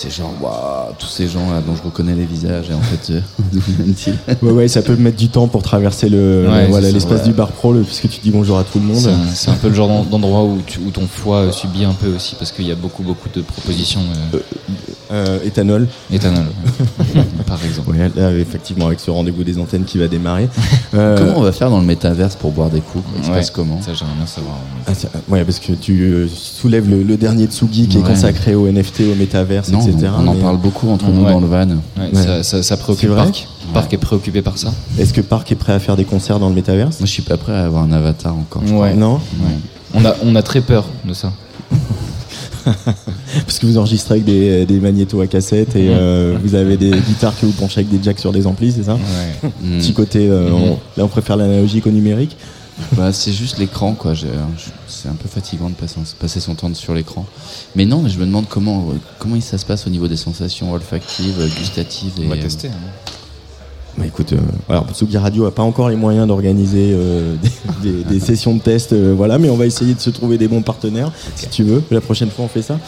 c'est 0.00 0.10
genre, 0.14 0.32
waouh, 0.40 0.92
tous 0.98 1.08
ces 1.08 1.26
gens 1.26 1.50
là 1.50 1.60
dont 1.66 1.74
je 1.74 1.82
reconnais 1.82 2.14
les 2.14 2.24
visages 2.24 2.70
et 2.70 2.74
en 2.74 2.80
fait, 2.80 3.12
euh, 3.14 3.20
d'où 3.52 3.60
viennent-ils 3.60 4.14
Ouais, 4.42 4.52
ouais, 4.52 4.68
ça 4.68 4.80
peut 4.82 4.94
mettre 4.94 5.16
du 5.16 5.28
temps 5.28 5.48
pour 5.48 5.62
traverser 5.62 6.08
le, 6.08 6.46
Ouais, 6.48 6.66
voilà, 6.68 6.90
l'espace 6.92 7.20
ouais. 7.22 7.26
du 7.26 7.32
bar 7.32 7.48
pro, 7.48 7.72
le- 7.72 7.82
puisque 7.82 8.08
tu 8.08 8.20
dis 8.20 8.30
bonjour 8.30 8.58
à 8.58 8.64
tout 8.64 8.78
le 8.78 8.84
monde. 8.86 9.10
C'est 9.34 9.50
un, 9.50 9.54
peu 9.54 9.68
le 9.68 9.74
genre 9.74 9.88
d'en- 9.88 10.04
d'endroit 10.04 10.44
où, 10.44 10.58
tu- 10.64 10.78
où 10.78 10.90
ton 10.90 11.06
foie 11.08 11.38
euh, 11.38 11.52
subit 11.52 11.84
un 11.84 11.92
peu 11.94 12.14
aussi 12.14 12.36
parce 12.36 12.52
qu'il 12.52 12.66
y 12.68 12.70
a 12.72 12.76
beaucoup 12.76 13.02
beaucoup 13.02 13.28
de 13.34 13.40
propositions 13.42 14.00
euh, 14.34 14.38
Euh, 15.10 15.38
éthanol. 15.42 15.88
éthanol, 16.12 16.44
par 17.46 17.58
exemple. 17.64 17.90
Ouais, 17.96 18.10
là, 18.14 18.30
effectivement, 18.32 18.86
avec 18.88 19.00
ce 19.00 19.10
rendez-vous 19.10 19.42
des 19.42 19.58
antennes 19.58 19.84
qui 19.84 19.96
va 19.98 20.06
démarrer. 20.06 20.48
Euh, 20.94 21.16
Comment 21.18 21.38
on 21.38 21.42
va 21.42 21.52
faire 21.52 21.70
dans 21.70 21.80
le 21.80 21.86
métaverse 21.86 22.36
pour 22.36 22.52
boire 22.52 22.68
des 22.68 22.80
coups? 22.80 23.02
Ça 23.16 23.22
se 23.22 23.28
Ouais, 23.30 23.36
passe 23.36 23.50
comment? 23.50 23.80
Ça 23.80 23.94
j'aimerais 23.94 24.14
bien 24.16 24.26
savoir. 24.26 24.56
ah, 24.86 24.92
ouais, 25.28 25.44
parce 25.44 25.58
que 25.60 25.72
tu 25.72 26.02
euh, 26.02 26.28
soulèves 26.28 26.90
le, 26.90 27.02
le 27.02 27.16
dernier 27.16 27.46
Tsugi 27.46 27.88
qui 27.88 27.96
est 27.98 28.02
consacré 28.02 28.54
au 28.54 28.68
NFT, 28.70 29.00
au 29.10 29.14
métaverse, 29.14 29.70
Non, 29.70 29.80
etc. 29.88 30.08
on, 30.18 30.26
on 30.26 30.28
en 30.28 30.34
parle 30.34 30.56
beaucoup 30.58 30.88
entre 30.90 31.06
nous 31.08 31.24
Ouais. 31.24 31.32
dans 31.32 31.40
le 31.40 31.46
van. 31.46 31.66
Ouais. 31.68 32.10
Ça, 32.14 32.42
ça- 32.42 32.62
ça 32.62 32.76
préoccupe 32.76 33.14
Parc. 33.14 33.46
Parc 33.74 33.92
est 33.92 33.98
préoccupé 33.98 34.40
par 34.42 34.56
ça. 34.58 34.72
Est-ce 34.98 35.12
que 35.12 35.20
Park 35.20 35.50
est 35.52 35.56
prêt 35.56 35.72
à 35.74 35.78
faire 35.78 35.96
des 35.96 36.04
concerts 36.04 36.38
dans 36.38 36.48
le 36.48 36.54
métaverse? 36.54 36.98
Moi, 37.00 37.06
je 37.06 37.12
suis 37.12 37.22
pas 37.22 37.36
prêt 37.36 37.52
à 37.52 37.64
avoir 37.66 37.82
un 37.82 37.92
avatar 37.92 38.34
encore. 38.34 38.62
Non? 38.62 39.20
On 39.94 40.04
a 40.04 40.14
on 40.24 40.34
a 40.36 40.42
très 40.42 40.60
peur 40.60 40.84
de 41.04 41.12
ça. 41.14 41.32
Parce 42.64 43.58
que 43.58 43.66
vous 43.66 43.78
enregistrez 43.78 44.14
avec 44.16 44.24
des, 44.24 44.66
des 44.66 44.78
magnétos 44.80 45.20
à 45.20 45.26
cassette 45.26 45.74
et 45.76 45.88
euh, 45.90 46.36
vous 46.42 46.54
avez 46.54 46.76
des 46.76 46.90
guitares 46.90 47.34
que 47.38 47.46
vous 47.46 47.52
penchez 47.52 47.80
avec 47.80 47.90
des 47.90 48.02
jacks 48.02 48.18
sur 48.18 48.32
des 48.32 48.46
amplis, 48.46 48.72
c'est 48.72 48.82
ça? 48.84 48.94
Ouais. 48.94 49.50
Petit 49.78 49.92
côté, 49.94 50.28
euh, 50.28 50.48
Mhm. 50.50 50.54
on- 50.54 50.78
là 50.96 51.04
on 51.04 51.08
préfère 51.08 51.36
l'analogique 51.36 51.86
au 51.86 51.90
numérique. 51.90 52.36
Bah, 52.92 53.12
c'est 53.12 53.32
juste 53.32 53.58
l'écran, 53.58 53.94
quoi. 53.94 54.14
C'est 54.86 55.08
un 55.08 55.14
peu 55.14 55.28
fatigant 55.28 55.68
de 55.70 55.74
passer, 55.74 56.40
son 56.40 56.54
temps 56.54 56.72
sur 56.74 56.94
l'écran. 56.94 57.26
Mais 57.74 57.84
non, 57.86 58.02
mais 58.02 58.10
je 58.10 58.18
me 58.18 58.26
demande 58.26 58.46
comment, 58.48 58.92
comment 59.18 59.40
ça 59.40 59.58
se 59.58 59.66
passe 59.66 59.86
au 59.86 59.90
niveau 59.90 60.08
des 60.08 60.16
sensations 60.16 60.72
olfactives, 60.72 61.48
gustatives. 61.58 62.12
On 62.18 62.28
va 62.28 62.36
et, 62.36 62.38
euh, 62.38 62.42
tester. 62.42 62.68
hein. 62.68 62.72
Bah, 63.98 64.04
écoute, 64.06 64.32
euh, 64.32 64.38
alors 64.68 64.86
Tsugi 64.92 65.16
Radio 65.18 65.46
a 65.46 65.50
pas 65.50 65.62
encore 65.62 65.88
les 65.88 65.96
moyens 65.96 66.26
d'organiser 66.28 66.92
euh, 66.92 67.34
des, 67.82 67.90
des- 67.90 68.04
des 68.04 68.20
sessions 68.24 68.54
de 68.54 68.60
test, 68.60 68.92
euh, 68.92 69.12
voilà, 69.16 69.38
mais 69.38 69.50
on 69.50 69.56
va 69.56 69.66
essayer 69.66 69.94
de 69.94 70.00
se 70.00 70.10
trouver 70.10 70.38
des 70.38 70.46
bons 70.48 70.62
partenaires, 70.62 71.10
si 71.34 71.48
tu 71.48 71.62
veux. 71.64 71.82
La 71.90 72.00
prochaine 72.00 72.30
fois, 72.30 72.44
on 72.44 72.48
fait 72.48 72.62
ça. 72.62 72.78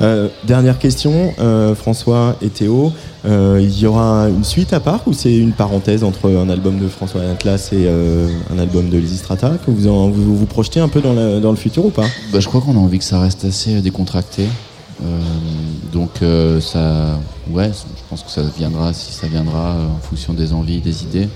Dernière 0.46 0.78
question, 0.78 1.34
François 1.76 2.36
et 2.40 2.48
Théo, 2.48 2.92
il 3.26 3.78
y 3.78 3.86
aura 3.86 4.28
une 4.28 4.44
suite 4.44 4.72
à 4.72 4.80
part 4.80 5.02
ou 5.06 5.12
c'est 5.12 5.36
une 5.36 5.52
parenthèse 5.52 6.04
entre 6.04 6.30
un 6.30 6.48
album 6.48 6.78
de 6.78 6.88
François 6.88 7.20
Atlas 7.22 7.70
et 7.72 7.86
un 7.88 8.58
album 8.58 8.88
de 8.88 8.96
Lizzy 8.96 9.16
Strata 9.18 9.52
que 9.64 9.70
vous, 9.70 9.88
en- 9.88 10.08
vous 10.08 10.36
vous 10.36 10.46
projetez 10.46 10.80
un 10.80 10.88
peu 10.88 11.00
dans, 11.00 11.12
la- 11.12 11.40
dans 11.40 11.50
le 11.50 11.56
futur 11.56 11.84
ou 11.84 11.90
pas? 11.90 12.06
Bah, 12.32 12.40
je 12.40 12.48
crois 12.48 12.60
qu'on 12.60 12.74
a 12.76 12.78
envie 12.80 12.98
que 12.98 13.04
ça 13.04 13.20
reste 13.20 13.44
assez 13.44 13.80
décontracté. 13.82 14.44
Euh, 15.02 15.20
donc 15.92 16.10
euh, 16.22 16.60
ça, 16.60 17.18
ouais, 17.48 17.70
je 17.72 18.02
pense 18.08 18.22
que 18.22 18.30
ça 18.30 18.42
viendra 18.56 18.92
si 18.92 19.12
ça 19.12 19.26
viendra 19.26 19.70
euh, 19.72 19.86
en 19.88 19.98
fonction 20.00 20.34
des 20.34 20.52
envies, 20.52 20.80
des 20.80 21.02
idées. 21.02 21.28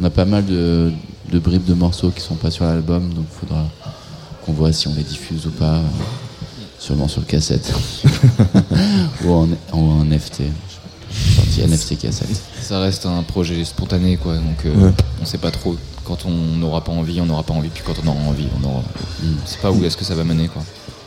On 0.00 0.04
a 0.04 0.10
pas 0.10 0.24
mal 0.26 0.44
de, 0.44 0.92
de 1.32 1.38
bribes 1.38 1.64
de 1.64 1.74
morceaux 1.74 2.10
qui 2.10 2.20
sont 2.20 2.34
pas 2.34 2.50
sur 2.50 2.64
l'album, 2.64 3.12
donc 3.14 3.24
il 3.32 3.38
faudra 3.46 3.64
qu'on 4.44 4.52
voit 4.52 4.72
si 4.72 4.86
on 4.88 4.94
les 4.94 5.02
diffuse 5.02 5.46
ou 5.46 5.50
pas. 5.50 5.76
euh, 5.76 5.82
sûrement 6.78 7.08
sur 7.08 7.26
cassette 7.26 7.72
ou, 9.24 9.32
en, 9.32 9.48
ou 9.72 9.78
en 9.92 10.04
NFT. 10.04 10.42
Sorti 11.34 11.62
NFT 11.62 11.98
cassette. 11.98 12.28
Ça 12.60 12.78
reste 12.80 13.06
un 13.06 13.22
projet 13.22 13.64
spontané 13.64 14.16
quoi. 14.18 14.34
Donc 14.36 14.66
euh, 14.66 14.74
Ouais. 14.88 14.92
on 15.22 15.24
sait 15.24 15.38
pas 15.38 15.50
trop. 15.50 15.76
Quand 16.04 16.18
on 16.26 16.56
n'aura 16.58 16.84
pas 16.84 16.92
envie, 16.92 17.20
on 17.20 17.26
n'aura 17.26 17.42
pas 17.42 17.54
envie. 17.54 17.70
Puis 17.70 17.82
quand 17.84 17.94
on 18.04 18.08
aura 18.08 18.20
envie, 18.28 18.46
on 18.60 18.64
aura. 18.68 18.82
Mm. 19.22 19.26
On 19.42 19.46
sait 19.46 19.58
pas 19.62 19.70
où 19.72 19.82
est-ce 19.84 19.96
que 19.96 20.04
ça 20.04 20.14
va 20.14 20.22
mener 20.24 20.48
quoi. 20.48 20.62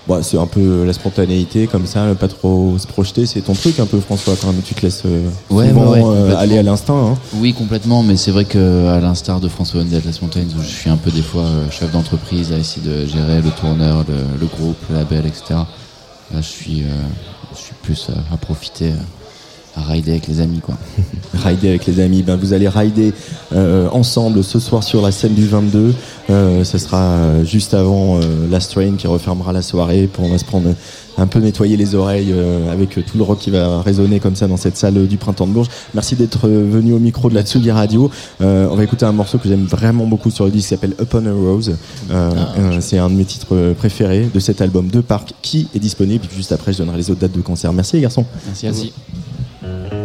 Bon, 0.07 0.23
c'est 0.23 0.37
un 0.39 0.47
peu 0.47 0.85
la 0.85 0.93
spontanéité 0.93 1.67
comme 1.67 1.85
ça, 1.85 2.03
pas 2.19 2.27
trop 2.27 2.75
se 2.79 2.87
projeter, 2.87 3.27
c'est 3.27 3.41
ton 3.41 3.53
truc 3.53 3.79
un 3.79 3.85
peu 3.85 3.99
François 3.99 4.33
quand 4.41 4.47
même, 4.51 4.61
tu 4.63 4.73
te 4.73 4.81
laisses 4.81 5.03
euh, 5.05 5.29
Ouais, 5.51 5.67
souvent, 5.69 5.91
ouais, 5.91 6.01
ouais, 6.01 6.17
euh, 6.31 6.35
aller 6.37 6.57
à 6.57 6.63
l'instinct. 6.63 7.11
hein. 7.13 7.17
Oui, 7.35 7.53
complètement, 7.53 8.01
mais 8.01 8.17
c'est 8.17 8.31
vrai 8.31 8.45
que 8.45 8.87
à 8.87 8.99
l'instar 8.99 9.39
de 9.39 9.47
François 9.47 9.81
Atlas 9.81 10.19
Mountains, 10.21 10.47
où 10.57 10.61
je 10.63 10.67
suis 10.67 10.89
un 10.89 10.97
peu 10.97 11.11
des 11.11 11.21
fois 11.21 11.43
euh, 11.43 11.69
chef 11.69 11.91
d'entreprise 11.91 12.51
à 12.51 12.57
essayer 12.57 12.83
de 12.87 13.05
gérer 13.05 13.41
le 13.41 13.51
tourneur, 13.51 14.03
le, 14.07 14.15
le 14.39 14.45
groupe, 14.47 14.77
le 14.89 14.95
label, 14.95 15.27
etc. 15.27 15.43
Là, 16.31 16.41
je 16.41 16.47
suis, 16.47 16.81
euh, 16.83 16.87
je 17.53 17.59
suis 17.59 17.75
plus 17.83 18.07
à 18.33 18.37
profiter, 18.37 18.93
à 19.79 19.91
rider 19.91 20.11
avec 20.11 20.27
les 20.27 20.41
amis, 20.41 20.59
quoi. 20.59 20.75
Rider 21.33 21.69
avec 21.69 21.85
les 21.85 21.99
amis, 21.99 22.23
ben, 22.23 22.35
vous 22.35 22.53
allez 22.53 22.67
rider 22.67 23.13
euh, 23.53 23.87
ensemble 23.91 24.43
ce 24.43 24.59
soir 24.59 24.83
sur 24.83 25.01
la 25.01 25.11
scène 25.11 25.35
du 25.35 25.47
22. 25.47 25.93
Euh, 26.29 26.63
ce 26.63 26.77
sera 26.77 26.97
euh, 26.97 27.45
juste 27.45 27.73
avant 27.73 28.17
euh, 28.17 28.47
Last 28.49 28.71
Train 28.71 28.95
qui 28.97 29.07
refermera 29.07 29.53
la 29.53 29.61
soirée. 29.61 30.07
Pour, 30.11 30.25
on 30.25 30.29
va 30.29 30.37
se 30.37 30.45
prendre 30.45 30.73
un 31.19 31.27
peu 31.27 31.39
nettoyer 31.39 31.77
les 31.77 31.95
oreilles 31.95 32.31
euh, 32.31 32.71
avec 32.71 32.89
tout 32.91 33.17
le 33.17 33.23
rock 33.23 33.39
qui 33.39 33.51
va 33.51 33.81
résonner 33.81 34.19
comme 34.19 34.35
ça 34.35 34.47
dans 34.47 34.57
cette 34.57 34.77
salle 34.77 35.07
du 35.07 35.17
printemps 35.17 35.47
de 35.47 35.53
Bourges. 35.53 35.69
Merci 35.93 36.15
d'être 36.15 36.47
euh, 36.47 36.67
venu 36.69 36.93
au 36.93 36.99
micro 36.99 37.29
de 37.29 37.35
la 37.35 37.43
Tsugi 37.43 37.71
Radio. 37.71 38.09
Euh, 38.41 38.67
on 38.71 38.75
va 38.75 38.83
écouter 38.83 39.05
un 39.05 39.11
morceau 39.11 39.37
que 39.37 39.47
j'aime 39.47 39.65
vraiment 39.65 40.05
beaucoup 40.05 40.31
sur 40.31 40.45
le 40.45 40.51
disque 40.51 40.69
qui 40.69 40.75
s'appelle 40.75 40.95
Upon 40.99 41.25
a 41.25 41.31
Rose. 41.31 41.75
Euh, 42.11 42.31
euh, 42.57 42.77
C'est 42.81 42.97
un 42.97 43.09
de 43.09 43.15
mes 43.15 43.25
titres 43.25 43.53
euh, 43.55 43.73
préférés 43.73 44.29
de 44.33 44.39
cet 44.39 44.61
album 44.61 44.87
de 44.87 45.01
Parc 45.01 45.33
qui 45.41 45.67
est 45.75 45.79
disponible. 45.79 46.25
Puis 46.27 46.37
juste 46.37 46.51
après, 46.51 46.73
je 46.73 46.79
donnerai 46.79 46.97
les 46.97 47.11
autres 47.11 47.21
dates 47.21 47.33
de 47.35 47.41
concert. 47.41 47.73
Merci 47.73 47.97
les 47.97 48.01
garçons. 48.03 48.25
Merci 48.45 48.67
à 48.67 49.98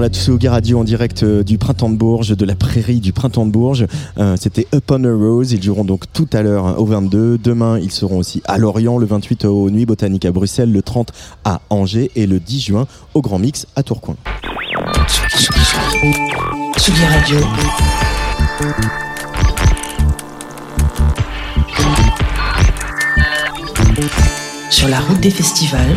la 0.00 0.08
Tsugi 0.08 0.48
Radio 0.48 0.78
en 0.78 0.84
direct 0.84 1.22
euh, 1.22 1.42
du 1.42 1.58
printemps 1.58 1.90
de 1.90 1.96
Bourges, 1.96 2.36
de 2.36 2.44
la 2.44 2.54
prairie 2.54 3.00
du 3.00 3.12
printemps 3.12 3.44
de 3.44 3.50
Bourges. 3.50 3.86
Euh, 4.18 4.36
C'était 4.40 4.66
Upon 4.74 5.04
a 5.04 5.12
Rose. 5.12 5.52
Ils 5.52 5.62
joueront 5.62 5.84
donc 5.84 6.04
tout 6.12 6.28
à 6.32 6.42
l'heure 6.42 6.66
hein, 6.66 6.74
au 6.78 6.86
22. 6.86 7.38
Demain, 7.38 7.78
ils 7.78 7.90
seront 7.90 8.18
aussi 8.18 8.42
à 8.46 8.56
Lorient, 8.56 8.98
le 8.98 9.06
28 9.06 9.44
aux 9.44 9.68
Nuits 9.70 9.86
Botaniques 9.86 10.24
à 10.24 10.32
Bruxelles, 10.32 10.72
le 10.72 10.82
30 10.82 11.12
à 11.44 11.60
Angers 11.70 12.10
et 12.16 12.26
le 12.26 12.40
10 12.40 12.60
juin 12.60 12.86
au 13.14 13.20
Grand 13.20 13.38
Mix 13.38 13.66
à 13.76 13.82
Tourcoing. 13.82 14.16
Sur 24.70 24.88
la 24.88 25.00
route 25.00 25.20
des 25.20 25.30
festivals, 25.30 25.94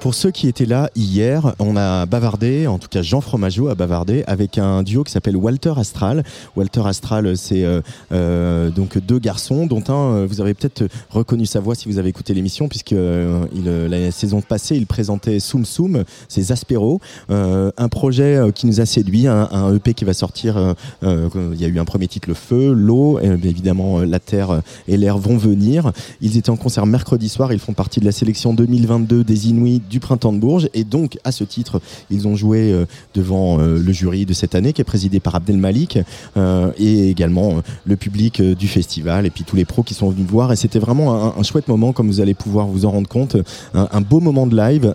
Pour 0.00 0.14
ceux 0.14 0.30
qui 0.30 0.48
étaient 0.48 0.66
là 0.66 0.90
hier, 0.94 1.54
on 1.58 1.76
a 1.76 2.06
bavardé, 2.06 2.66
en 2.66 2.78
tout 2.78 2.88
cas 2.88 3.02
Jean 3.02 3.20
Fromageau 3.20 3.68
a 3.68 3.74
bavardé 3.74 4.24
avec 4.26 4.58
un 4.58 4.82
duo 4.82 5.04
qui 5.04 5.12
s'appelle 5.12 5.36
Walter 5.36 5.72
Astral. 5.76 6.24
Walter 6.56 6.82
Astral, 6.84 7.36
c'est 7.36 7.64
euh, 7.64 7.80
euh, 8.12 8.70
donc 8.70 8.98
deux 8.98 9.18
garçons, 9.18 9.66
dont 9.66 9.82
un, 9.88 10.14
euh, 10.14 10.26
vous 10.28 10.40
avez 10.40 10.54
peut-être 10.54 10.84
reconnu 11.10 11.46
sa 11.46 11.60
voix 11.60 11.74
si 11.74 11.88
vous 11.88 11.98
avez 11.98 12.08
écouté 12.08 12.34
l'émission, 12.34 12.68
puisque 12.68 12.94
la 12.94 14.10
saison 14.10 14.40
passée, 14.40 14.76
il 14.76 14.86
présentait 14.86 15.40
Soum 15.40 15.64
Soum, 15.64 16.04
c'est 16.28 16.42
Zaspero, 16.42 17.00
euh, 17.30 17.70
un 17.76 17.88
projet 17.88 18.40
qui 18.54 18.66
nous 18.66 18.80
a 18.80 18.86
séduit, 18.86 19.26
un, 19.26 19.48
un 19.52 19.74
EP 19.74 19.94
qui 19.94 20.04
va 20.04 20.14
sortir. 20.14 20.74
il 21.02 21.60
y 21.60 21.64
a 21.64 21.68
eu 21.68 21.78
un 21.78 21.84
premier 21.84 22.08
titre, 22.08 22.28
le 22.28 22.34
feu, 22.34 22.72
l'eau, 22.72 23.20
évidemment 23.20 24.00
la 24.00 24.18
terre 24.18 24.60
et 24.88 24.96
l'air 24.96 25.18
vont 25.18 25.36
venir. 25.36 25.92
Ils 26.20 26.36
étaient 26.36 26.50
en 26.50 26.56
concert 26.56 26.86
mercredi 26.86 27.28
soir, 27.28 27.52
ils 27.52 27.58
font 27.58 27.72
partie 27.74 28.00
de 28.00 28.04
la 28.04 28.12
sélection 28.12 28.54
2022 28.54 29.24
des 29.24 29.48
Inuits 29.48 29.82
du 29.88 30.00
printemps 30.00 30.32
de 30.32 30.38
Bourges. 30.38 30.68
Et 30.74 30.84
donc 30.84 31.18
à 31.24 31.32
ce 31.32 31.44
titre, 31.44 31.80
ils 32.10 32.28
ont 32.28 32.36
joué 32.36 32.72
euh, 32.72 32.86
devant 33.14 33.58
euh, 33.58 33.78
le 33.78 33.92
jury 33.92 34.26
de 34.26 34.32
cette 34.32 34.54
année 34.54 34.72
qui 34.72 34.80
est 34.80 34.84
présidé 34.84 35.20
par 35.20 35.34
Abdel 35.34 35.56
Malik 35.56 35.98
euh, 36.36 36.70
et 36.78 37.10
également 37.10 37.56
le 37.84 37.96
public 37.96 38.42
du 38.42 38.68
festival 38.68 39.26
et 39.26 39.30
puis 39.30 39.44
tous 39.44 39.56
les 39.56 39.64
pros 39.64 39.82
qui 39.82 39.94
sont 39.94 40.10
venus 40.10 40.26
voir. 40.28 40.52
Et 40.52 40.56
c'était 40.56 40.78
vraiment 40.78 41.36
un, 41.38 41.42
chouette 41.42 41.68
moment 41.68 41.92
comme 41.92 42.06
vous 42.06 42.20
allez 42.20 42.34
pouvoir 42.34 42.66
vous 42.66 42.86
en 42.86 42.90
rendre 42.90 43.08
compte, 43.08 43.36
un, 43.74 44.00
beau 44.00 44.20
moment 44.20 44.46
de 44.46 44.56
live 44.56 44.94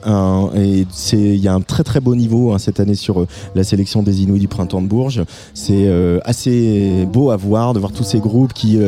et 0.55 0.85
il 1.13 1.35
y 1.37 1.47
a 1.47 1.53
un 1.53 1.61
très 1.61 1.83
très 1.83 1.99
beau 1.99 2.15
niveau 2.15 2.51
hein, 2.51 2.59
cette 2.59 2.79
année 2.79 2.95
sur 2.95 3.25
la 3.55 3.63
sélection 3.63 4.01
des 4.03 4.23
Inuits 4.23 4.39
du 4.39 4.47
printemps 4.47 4.81
de 4.81 4.87
Bourges. 4.87 5.23
C'est 5.53 5.89
assez 6.23 7.07
beau 7.11 7.31
à 7.31 7.37
voir 7.37 7.73
de 7.73 7.79
voir 7.79 7.91
tous 7.91 8.03
ces 8.03 8.19
groupes 8.19 8.53
qui 8.53 8.79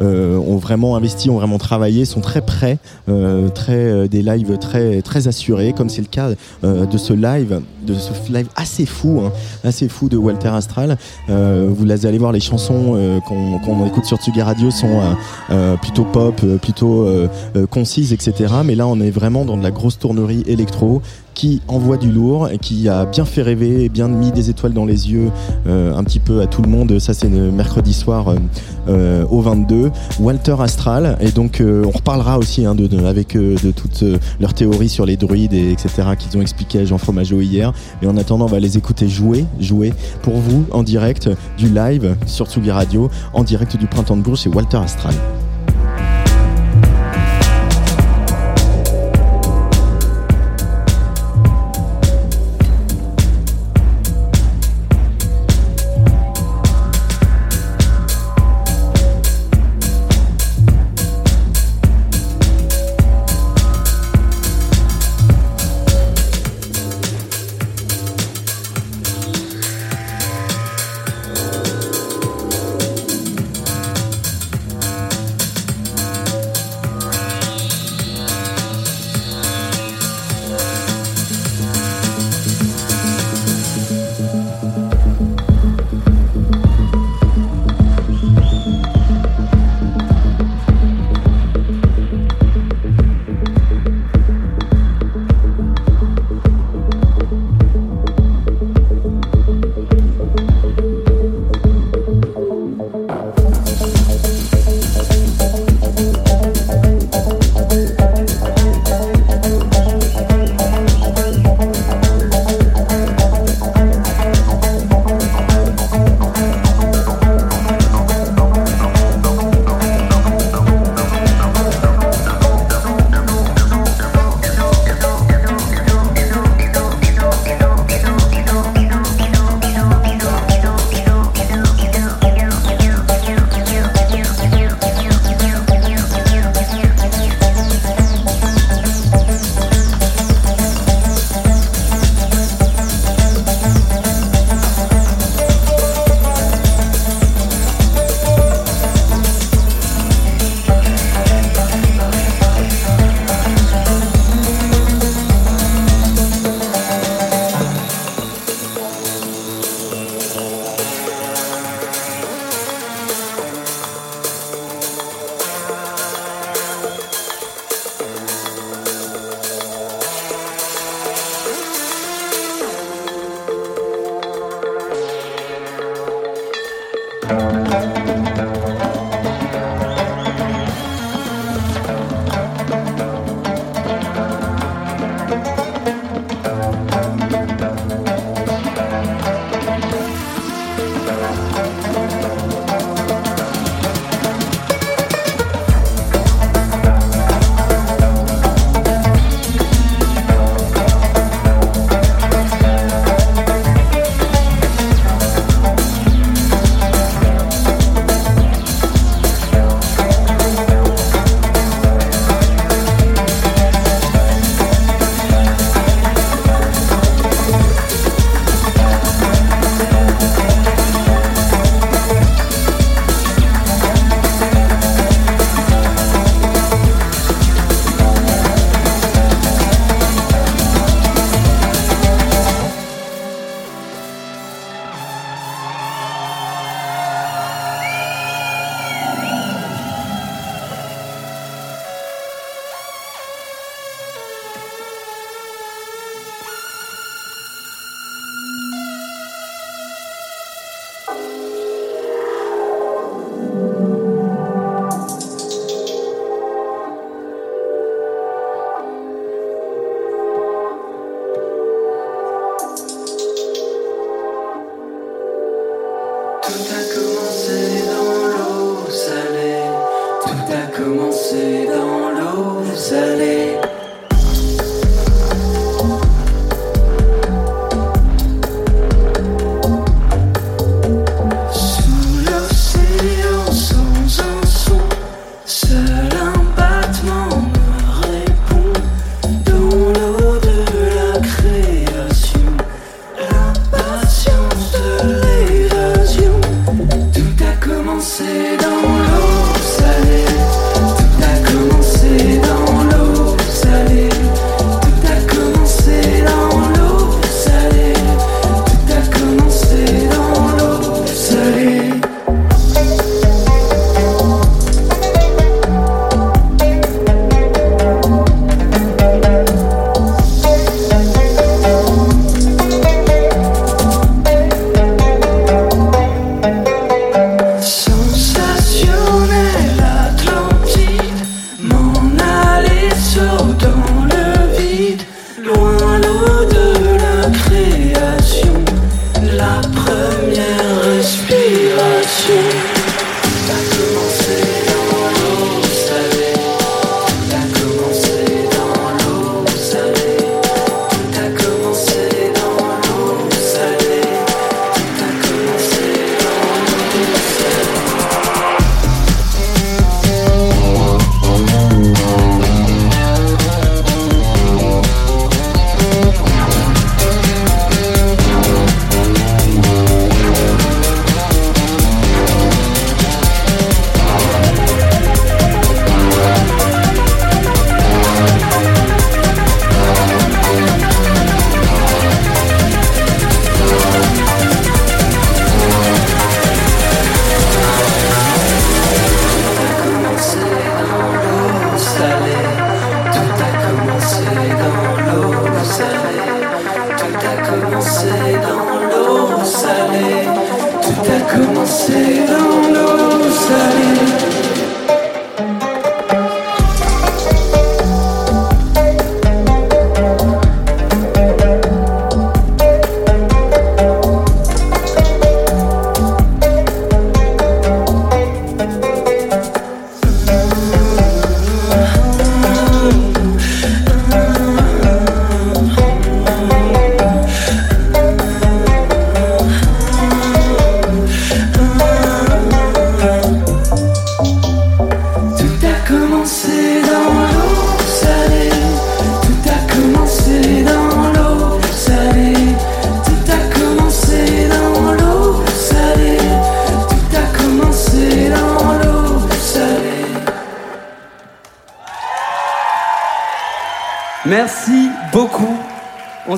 ont 0.00 0.56
vraiment 0.56 0.96
investi, 0.96 1.30
ont 1.30 1.36
vraiment 1.36 1.58
travaillé, 1.58 2.04
sont 2.04 2.20
très 2.20 2.40
prêts, 2.40 2.78
très 3.54 4.08
des 4.08 4.22
lives 4.22 4.58
très 4.58 5.02
très 5.02 5.28
assurés, 5.28 5.39
comme 5.76 5.88
c'est 5.88 6.00
le 6.02 6.06
cas 6.06 6.30
euh, 6.64 6.86
de 6.86 6.98
ce 6.98 7.12
live, 7.12 7.60
de 7.86 7.94
ce 7.94 8.32
live 8.32 8.48
assez 8.56 8.86
fou, 8.86 9.22
hein, 9.24 9.32
assez 9.64 9.88
fou 9.88 10.08
de 10.08 10.16
Walter 10.16 10.48
Astral. 10.48 10.96
Euh, 11.28 11.68
vous 11.70 11.90
allez 12.06 12.18
voir 12.18 12.32
les 12.32 12.40
chansons 12.40 12.94
euh, 12.94 13.20
qu'on 13.20 13.86
écoute 13.86 14.04
sur 14.04 14.18
Tsugi 14.18 14.42
Radio 14.42 14.70
sont 14.70 15.00
plutôt 15.80 16.04
pop, 16.04 16.40
plutôt 16.62 17.06
concises, 17.70 18.12
etc. 18.12 18.54
Mais 18.64 18.74
là, 18.74 18.86
on 18.86 19.00
est 19.00 19.10
vraiment 19.10 19.44
dans 19.44 19.56
de 19.56 19.62
la 19.62 19.70
grosse 19.70 19.98
tournerie 19.98 20.42
électro 20.46 21.02
qui 21.40 21.62
envoie 21.68 21.96
du 21.96 22.12
lourd 22.12 22.50
et 22.50 22.58
qui 22.58 22.86
a 22.86 23.06
bien 23.06 23.24
fait 23.24 23.40
rêver 23.40 23.88
bien 23.88 24.08
mis 24.08 24.30
des 24.30 24.50
étoiles 24.50 24.74
dans 24.74 24.84
les 24.84 25.10
yeux 25.10 25.30
euh, 25.66 25.96
un 25.96 26.04
petit 26.04 26.18
peu 26.20 26.42
à 26.42 26.46
tout 26.46 26.60
le 26.60 26.68
monde. 26.68 26.98
Ça, 26.98 27.14
c'est 27.14 27.30
mercredi 27.30 27.94
soir 27.94 28.28
euh, 28.28 28.36
euh, 28.90 29.24
au 29.30 29.40
22. 29.40 29.90
Walter 30.20 30.56
Astral. 30.60 31.16
Et 31.22 31.30
donc, 31.30 31.62
on 31.64 31.88
reparlera 31.90 32.36
aussi 32.36 32.66
hein, 32.66 32.74
de, 32.74 32.86
de- 32.86 33.06
avec 33.06 33.38
de 33.38 33.70
toutes 33.70 34.04
leurs 34.38 34.52
théories 34.52 34.90
sur 34.90 35.06
les 35.06 35.16
druides, 35.16 35.54
et 35.54 35.72
etc., 35.72 36.08
qu'ils 36.18 36.36
ont 36.36 36.42
expliqué 36.42 36.80
à 36.80 36.84
Jean 36.84 36.98
Fromageau 36.98 37.40
hier. 37.40 37.72
Mais 38.02 38.08
en 38.08 38.18
attendant, 38.18 38.44
on 38.44 38.48
va 38.48 38.60
les 38.60 38.76
écouter 38.76 39.08
jouer, 39.08 39.46
jouer 39.58 39.94
pour 40.20 40.34
vous 40.34 40.66
en 40.72 40.82
direct 40.82 41.30
du 41.56 41.70
live 41.70 42.16
sur 42.26 42.48
Tsugi 42.48 42.70
Radio, 42.70 43.08
en 43.32 43.44
direct 43.44 43.78
du 43.78 43.86
Printemps 43.86 44.18
de 44.18 44.22
Bourges. 44.22 44.40
C'est 44.40 44.54
Walter 44.54 44.76
Astral. 44.76 45.14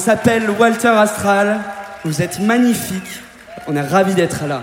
S'appelle 0.03 0.51
Walter 0.51 0.89
Astral. 0.89 1.61
Vous 2.05 2.23
êtes 2.23 2.41
magnifique. 2.41 3.23
On 3.69 3.77
est 3.77 3.81
ravis 3.81 4.15
d'être 4.15 4.47
là. 4.49 4.63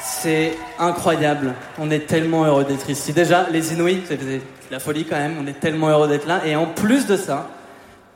C'est 0.00 0.54
incroyable. 0.80 1.54
On 1.78 1.88
est 1.92 2.08
tellement 2.08 2.44
heureux 2.44 2.64
d'être 2.64 2.90
ici. 2.90 3.12
Déjà, 3.12 3.46
les 3.52 3.72
Inuits, 3.72 4.02
c'est 4.08 4.18
c'est 4.20 4.40
la 4.72 4.80
folie 4.80 5.04
quand 5.04 5.16
même. 5.16 5.36
On 5.40 5.46
est 5.46 5.60
tellement 5.60 5.90
heureux 5.90 6.08
d'être 6.08 6.26
là. 6.26 6.40
Et 6.44 6.56
en 6.56 6.66
plus 6.66 7.06
de 7.06 7.16
ça, 7.16 7.50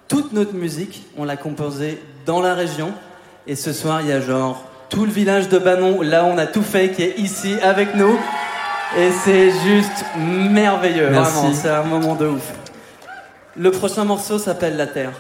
toute 0.09 0.33
notre 0.33 0.55
musique, 0.55 1.07
on 1.17 1.25
l'a 1.25 1.37
composée 1.37 2.03
dans 2.25 2.41
la 2.41 2.55
région. 2.55 2.93
Et 3.47 3.55
ce 3.55 3.73
soir, 3.73 4.01
il 4.01 4.09
y 4.09 4.13
a 4.13 4.21
genre 4.21 4.65
tout 4.89 5.07
le 5.07 5.13
village 5.13 5.49
de 5.49 5.59
Banon, 5.59 6.03
là 6.03 6.25
où 6.25 6.27
on 6.27 6.39
a 6.39 6.47
tout 6.47 6.63
fait, 6.63 6.91
qui 6.91 7.05
est 7.05 7.19
ici 7.19 7.55
avec 7.63 7.95
nous. 7.95 8.19
Et 8.99 9.11
c'est 9.25 9.53
juste 9.53 10.05
merveilleux. 10.17 11.11
Merci. 11.11 11.33
Vraiment, 11.35 11.55
c'est 11.55 11.69
un 11.69 11.85
moment 11.85 12.17
de 12.17 12.27
ouf. 12.27 12.53
Le 13.57 13.71
prochain 13.71 14.05
morceau 14.05 14.39
s'appelle 14.39 14.77
La 14.77 14.89
Terre. 14.89 15.13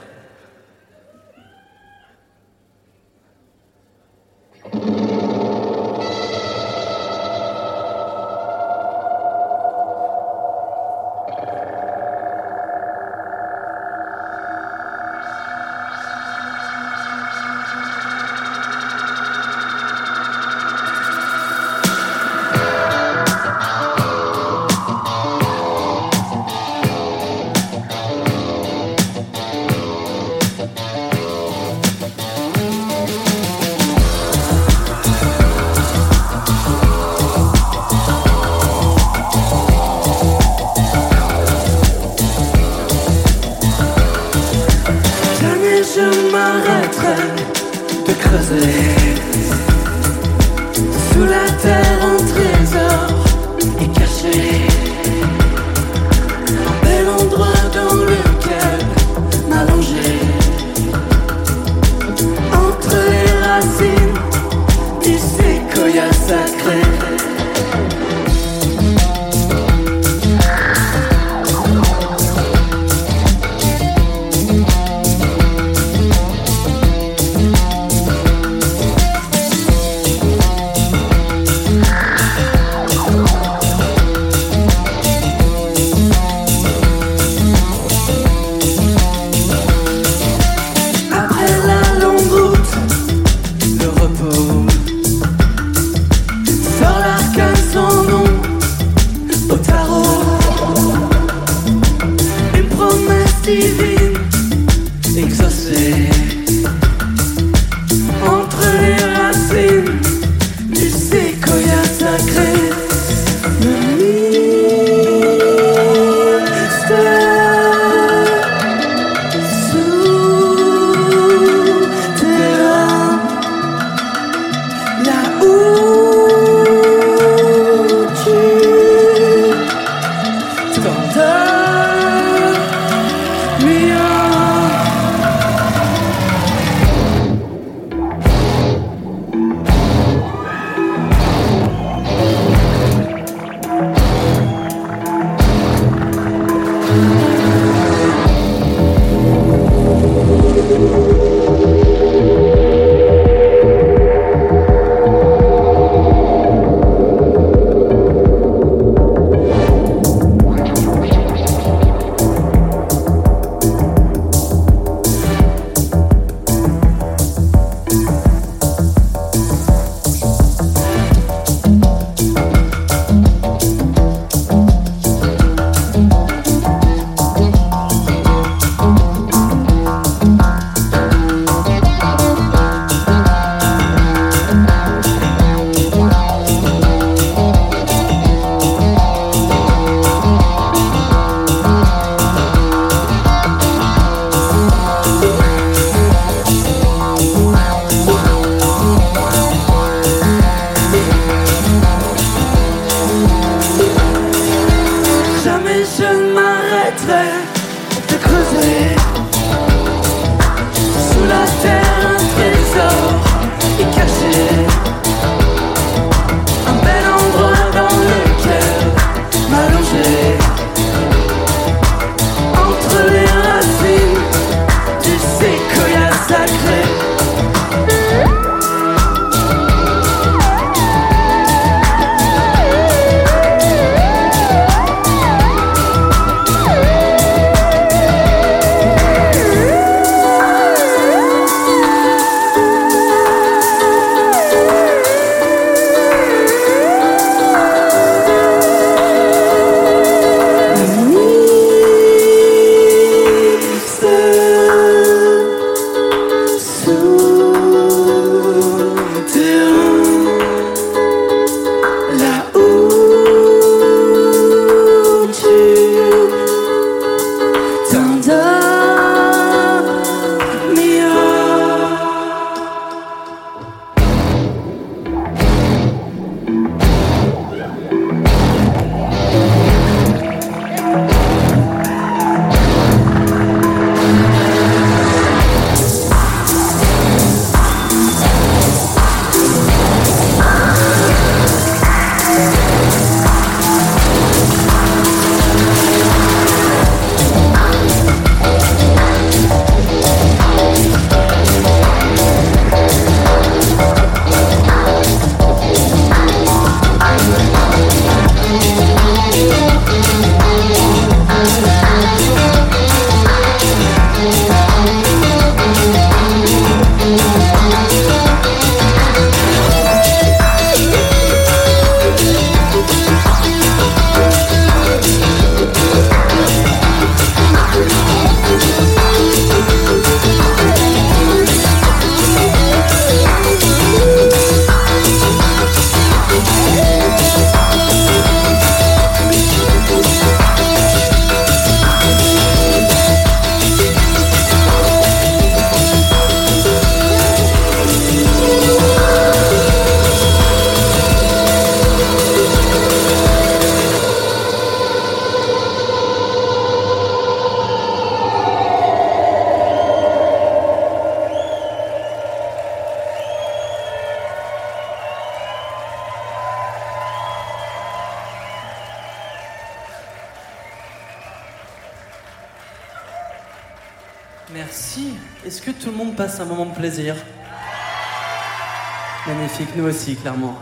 Clairement. 380.14 380.54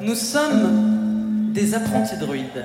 Nous 0.00 0.14
sommes 0.14 1.52
des 1.52 1.74
apprentis 1.74 2.16
druides. 2.16 2.64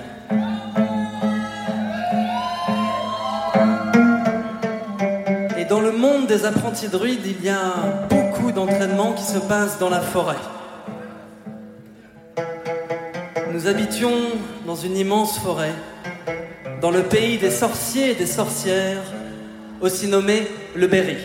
Et 5.58 5.66
dans 5.66 5.82
le 5.82 5.92
monde 5.92 6.28
des 6.28 6.46
apprentis 6.46 6.88
druides, 6.88 7.26
il 7.26 7.44
y 7.44 7.50
a 7.50 8.06
beaucoup 8.10 8.52
d'entraînements 8.52 9.14
qui 9.14 9.24
se 9.24 9.40
passent 9.40 9.80
dans 9.80 9.90
la 9.90 10.02
forêt. 10.02 10.38
Nous 13.52 13.68
habitions 13.68 14.14
dans 14.66 14.76
une 14.76 14.96
immense 14.96 15.40
forêt, 15.40 15.74
dans 16.82 16.92
le 16.92 17.04
pays 17.04 17.38
des 17.38 17.52
sorciers 17.52 18.12
et 18.12 18.16
des 18.16 18.28
sorcières, 18.28 18.93
aussi 19.84 20.08
nommé 20.08 20.48
le 20.76 20.88
Berry. 20.88 21.18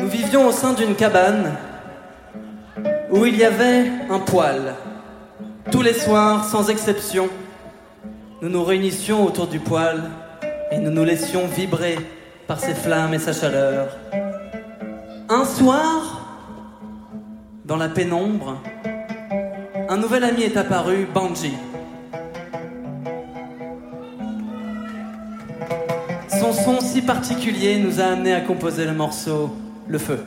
Nous 0.00 0.08
vivions 0.08 0.48
au 0.48 0.52
sein 0.52 0.72
d'une 0.72 0.94
cabane 0.94 1.54
où 3.10 3.26
il 3.26 3.36
y 3.36 3.44
avait 3.44 3.84
un 4.08 4.20
poêle. 4.20 4.74
Tous 5.70 5.82
les 5.82 5.92
soirs, 5.92 6.46
sans 6.46 6.70
exception, 6.70 7.28
nous 8.40 8.48
nous 8.48 8.64
réunissions 8.64 9.22
autour 9.22 9.46
du 9.46 9.60
poêle 9.60 10.04
et 10.72 10.78
nous 10.78 10.90
nous 10.90 11.04
laissions 11.04 11.46
vibrer 11.46 11.98
par 12.46 12.58
ses 12.58 12.74
flammes 12.74 13.12
et 13.12 13.18
sa 13.18 13.34
chaleur. 13.34 13.88
Un 15.28 15.44
soir, 15.44 16.38
dans 17.66 17.76
la 17.76 17.90
pénombre, 17.90 18.62
un 19.90 19.96
nouvel 19.98 20.24
ami 20.24 20.42
est 20.44 20.56
apparu, 20.56 21.06
Banji. 21.12 21.52
Particulier 27.06 27.78
nous 27.78 28.00
a 28.00 28.04
amené 28.04 28.32
à 28.32 28.40
composer 28.40 28.84
le 28.84 28.92
morceau 28.92 29.54
Le 29.88 29.98
Feu. 29.98 30.18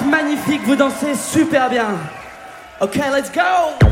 Êtes 0.00 0.06
magnifiques, 0.06 0.62
vous 0.64 0.76
dansez 0.76 1.14
super 1.14 1.68
bien. 1.68 1.96
Ok, 2.80 2.96
let's 2.96 3.30
go. 3.30 3.89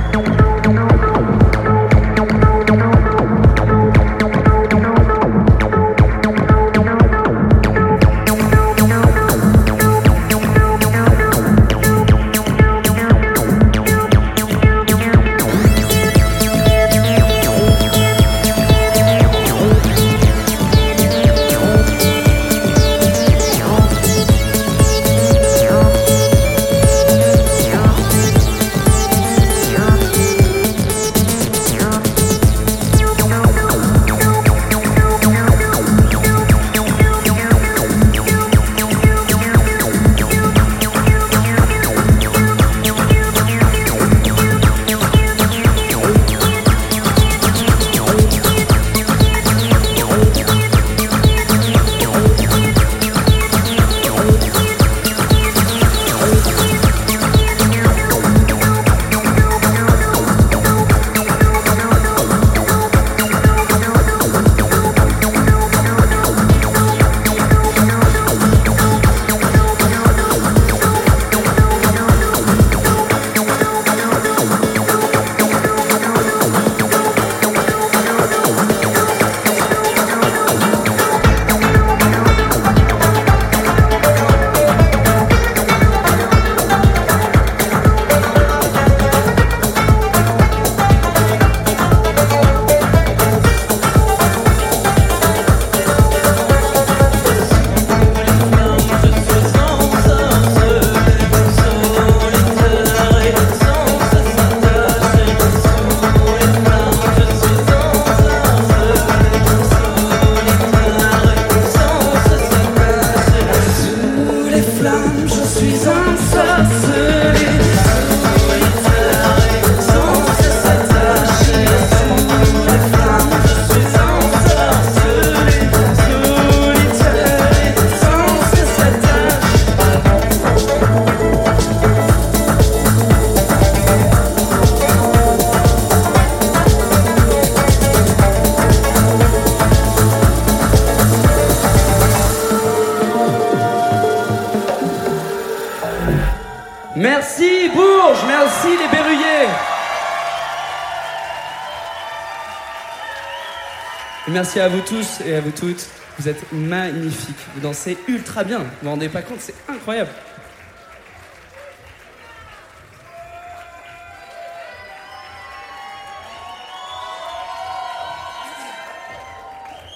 Merci 154.39 154.61
à 154.61 154.68
vous 154.68 154.82
tous 154.82 155.20
et 155.26 155.34
à 155.34 155.41
vous 155.41 155.51
toutes. 155.51 155.84
Vous 156.16 156.28
êtes 156.28 156.53
magnifiques. 156.53 157.45
Vous 157.57 157.61
dansez 157.61 157.99
ultra 158.07 158.45
bien. 158.45 158.59
Vous 158.59 158.66
vous 158.82 158.91
rendez 158.91 159.09
pas 159.09 159.20
compte, 159.20 159.41
c'est 159.41 159.55
incroyable. 159.68 160.12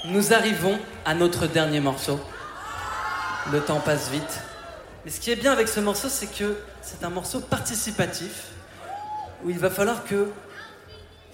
Nous 0.06 0.32
arrivons 0.32 0.76
à 1.04 1.14
notre 1.14 1.46
dernier 1.46 1.78
morceau. 1.78 2.18
Le 3.52 3.60
temps 3.60 3.78
passe 3.78 4.10
vite. 4.10 4.40
Mais 5.04 5.12
ce 5.12 5.20
qui 5.20 5.30
est 5.30 5.36
bien 5.36 5.52
avec 5.52 5.68
ce 5.68 5.78
morceau, 5.78 6.08
c'est 6.08 6.26
que 6.26 6.56
c'est 6.80 7.04
un 7.04 7.10
morceau 7.10 7.38
participatif 7.38 8.46
où 9.44 9.50
il 9.50 9.58
va 9.60 9.70
falloir 9.70 10.02
que 10.02 10.28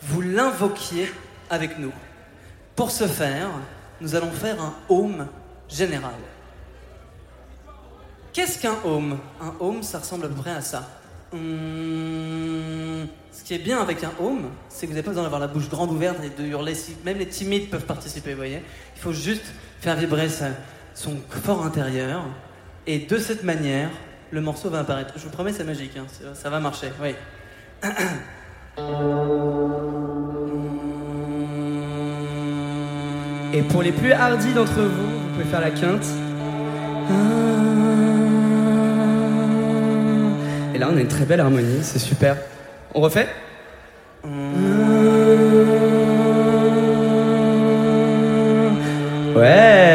vous 0.02 0.20
l'invoquiez 0.20 1.10
avec 1.48 1.78
nous. 1.78 1.92
Pour 2.78 2.92
ce 2.92 3.08
faire, 3.08 3.48
nous 4.00 4.14
allons 4.14 4.30
faire 4.30 4.62
un 4.62 4.72
home 4.88 5.26
général. 5.68 6.14
Qu'est-ce 8.32 8.62
qu'un 8.62 8.76
home? 8.84 9.18
Un 9.40 9.52
home, 9.58 9.82
ça 9.82 9.98
ressemble 9.98 10.26
à 10.26 10.28
peu 10.28 10.36
près 10.36 10.52
à 10.52 10.60
ça. 10.60 10.88
Hum, 11.32 13.08
ce 13.32 13.42
qui 13.42 13.54
est 13.54 13.58
bien 13.58 13.80
avec 13.80 14.04
un 14.04 14.12
home, 14.20 14.50
c'est 14.68 14.86
que 14.86 14.92
vous 14.92 14.94
n'avez 14.94 15.02
pas 15.02 15.10
besoin 15.10 15.24
d'avoir 15.24 15.40
la 15.40 15.48
bouche 15.48 15.68
grande 15.68 15.90
ouverte 15.90 16.18
et 16.22 16.30
de 16.40 16.46
hurler. 16.46 16.74
Même 17.04 17.18
les 17.18 17.26
timides 17.26 17.68
peuvent 17.68 17.84
participer, 17.84 18.30
vous 18.30 18.36
voyez. 18.36 18.62
Il 18.94 19.02
faut 19.02 19.12
juste 19.12 19.46
faire 19.80 19.96
vibrer 19.96 20.28
son 20.94 21.16
fort 21.30 21.66
intérieur. 21.66 22.26
Et 22.86 23.00
de 23.00 23.18
cette 23.18 23.42
manière, 23.42 23.90
le 24.30 24.40
morceau 24.40 24.70
va 24.70 24.78
apparaître. 24.78 25.14
Je 25.16 25.24
vous 25.24 25.30
promets, 25.30 25.52
c'est 25.52 25.64
magique. 25.64 25.96
hein. 25.96 26.06
Ça 26.32 26.48
va 26.48 26.60
marcher, 26.60 26.92
oui. 27.02 27.16
Et 33.52 33.62
pour 33.62 33.82
les 33.82 33.92
plus 33.92 34.12
hardis 34.12 34.52
d'entre 34.52 34.72
vous, 34.72 35.06
vous 35.06 35.28
pouvez 35.32 35.44
faire 35.44 35.60
la 35.60 35.70
quinte. 35.70 36.06
Et 40.74 40.78
là, 40.78 40.88
on 40.92 40.96
a 40.96 41.00
une 41.00 41.08
très 41.08 41.24
belle 41.24 41.40
harmonie, 41.40 41.78
c'est 41.82 41.98
super. 41.98 42.36
On 42.94 43.00
refait? 43.00 43.28
Ouais 49.34 49.87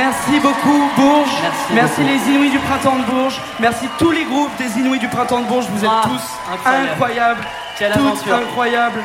Merci 0.00 0.40
beaucoup 0.40 0.90
Bourges. 0.96 1.28
Merci 1.74 2.00
beaucoup. 2.00 2.08
les 2.08 2.32
Inouïs 2.32 2.50
du 2.50 2.58
printemps 2.60 2.96
de 2.96 3.02
Bourges. 3.02 3.38
Merci 3.58 3.86
tous 3.98 4.10
les 4.10 4.24
groupes 4.24 4.50
des 4.56 4.78
Inouïs 4.80 4.98
du 4.98 5.08
printemps 5.08 5.40
de 5.40 5.44
Bourges. 5.46 5.66
Vous 5.68 5.84
êtes 5.84 5.90
Ah, 5.92 6.00
tous 6.04 6.22
incroyable. 6.54 6.90
incroyables. 6.92 7.40
Quelle 7.78 7.92
toutes 7.92 8.06
aventure. 8.06 8.34
incroyables. 8.34 9.02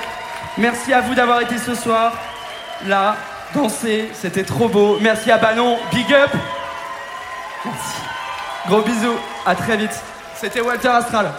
Merci 0.57 0.93
à 0.93 1.01
vous 1.01 1.13
d'avoir 1.13 1.41
été 1.41 1.57
ce 1.57 1.75
soir 1.75 2.13
là, 2.87 3.17
danser. 3.53 4.09
C'était 4.13 4.43
trop 4.45 4.69
beau. 4.69 4.97
Merci 5.01 5.31
à 5.31 5.37
Banon. 5.37 5.77
Big 5.91 6.13
up. 6.13 6.31
Merci. 7.65 7.95
Gros 8.69 8.81
bisous. 8.81 9.17
À 9.45 9.53
très 9.53 9.75
vite. 9.75 9.99
C'était 10.39 10.61
Walter 10.61 10.87
Astral. 10.87 11.29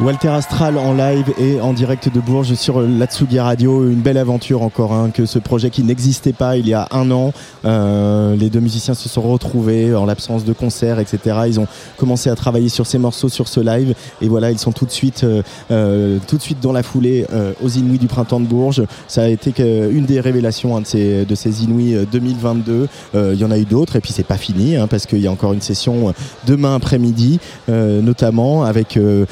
Walter 0.00 0.28
Astral 0.28 0.78
en 0.78 0.94
live 0.94 1.34
et 1.40 1.60
en 1.60 1.72
direct 1.72 2.08
de 2.14 2.20
Bourges 2.20 2.54
sur 2.54 2.80
l'Atsugi 2.80 3.40
Radio. 3.40 3.84
Une 3.88 4.00
belle 4.00 4.16
aventure 4.16 4.62
encore, 4.62 4.92
hein, 4.92 5.10
que 5.12 5.26
ce 5.26 5.40
projet 5.40 5.70
qui 5.70 5.82
n'existait 5.82 6.32
pas 6.32 6.56
il 6.56 6.68
y 6.68 6.74
a 6.74 6.86
un 6.92 7.10
an. 7.10 7.32
Euh, 7.64 8.36
les 8.36 8.48
deux 8.48 8.60
musiciens 8.60 8.94
se 8.94 9.08
sont 9.08 9.22
retrouvés 9.22 9.96
en 9.96 10.06
l'absence 10.06 10.44
de 10.44 10.52
concerts, 10.52 11.00
etc. 11.00 11.38
Ils 11.48 11.58
ont 11.58 11.66
commencé 11.96 12.30
à 12.30 12.36
travailler 12.36 12.68
sur 12.68 12.86
ces 12.86 12.98
morceaux, 12.98 13.28
sur 13.28 13.48
ce 13.48 13.58
live. 13.58 13.92
Et 14.22 14.28
voilà, 14.28 14.52
ils 14.52 14.58
sont 14.60 14.70
tout 14.70 14.86
de 14.86 14.92
suite, 14.92 15.24
euh, 15.24 15.42
euh, 15.72 16.18
tout 16.28 16.36
de 16.36 16.42
suite 16.42 16.60
dans 16.60 16.72
la 16.72 16.84
foulée 16.84 17.26
euh, 17.32 17.52
aux 17.60 17.68
Inouïs 17.68 17.98
du 17.98 18.06
printemps 18.06 18.38
de 18.38 18.46
Bourges. 18.46 18.84
Ça 19.08 19.22
a 19.22 19.26
été 19.26 19.52
une 19.90 20.04
des 20.04 20.20
révélations 20.20 20.76
hein, 20.76 20.82
de, 20.82 20.86
ces, 20.86 21.24
de 21.24 21.34
ces 21.34 21.50
euh, 21.50 22.04
2022. 22.10 22.88
Euh, 23.16 23.32
Il 23.34 23.40
y 23.40 23.44
en 23.44 23.50
a 23.50 23.58
eu 23.58 23.64
d'autres 23.64 23.96
et 23.96 24.00
puis 24.00 24.12
c'est 24.12 24.22
pas 24.22 24.36
fini 24.36 24.76
hein, 24.76 24.86
parce 24.86 25.06
qu'il 25.06 25.18
y 25.18 25.26
a 25.26 25.32
encore 25.32 25.54
une 25.54 25.60
session 25.60 26.10
euh, 26.10 26.12
demain 26.46 26.76
après-midi, 26.76 27.40
euh, 27.68 28.00
notamment 28.00 28.62
avec 28.62 28.96
euh, 28.96 29.26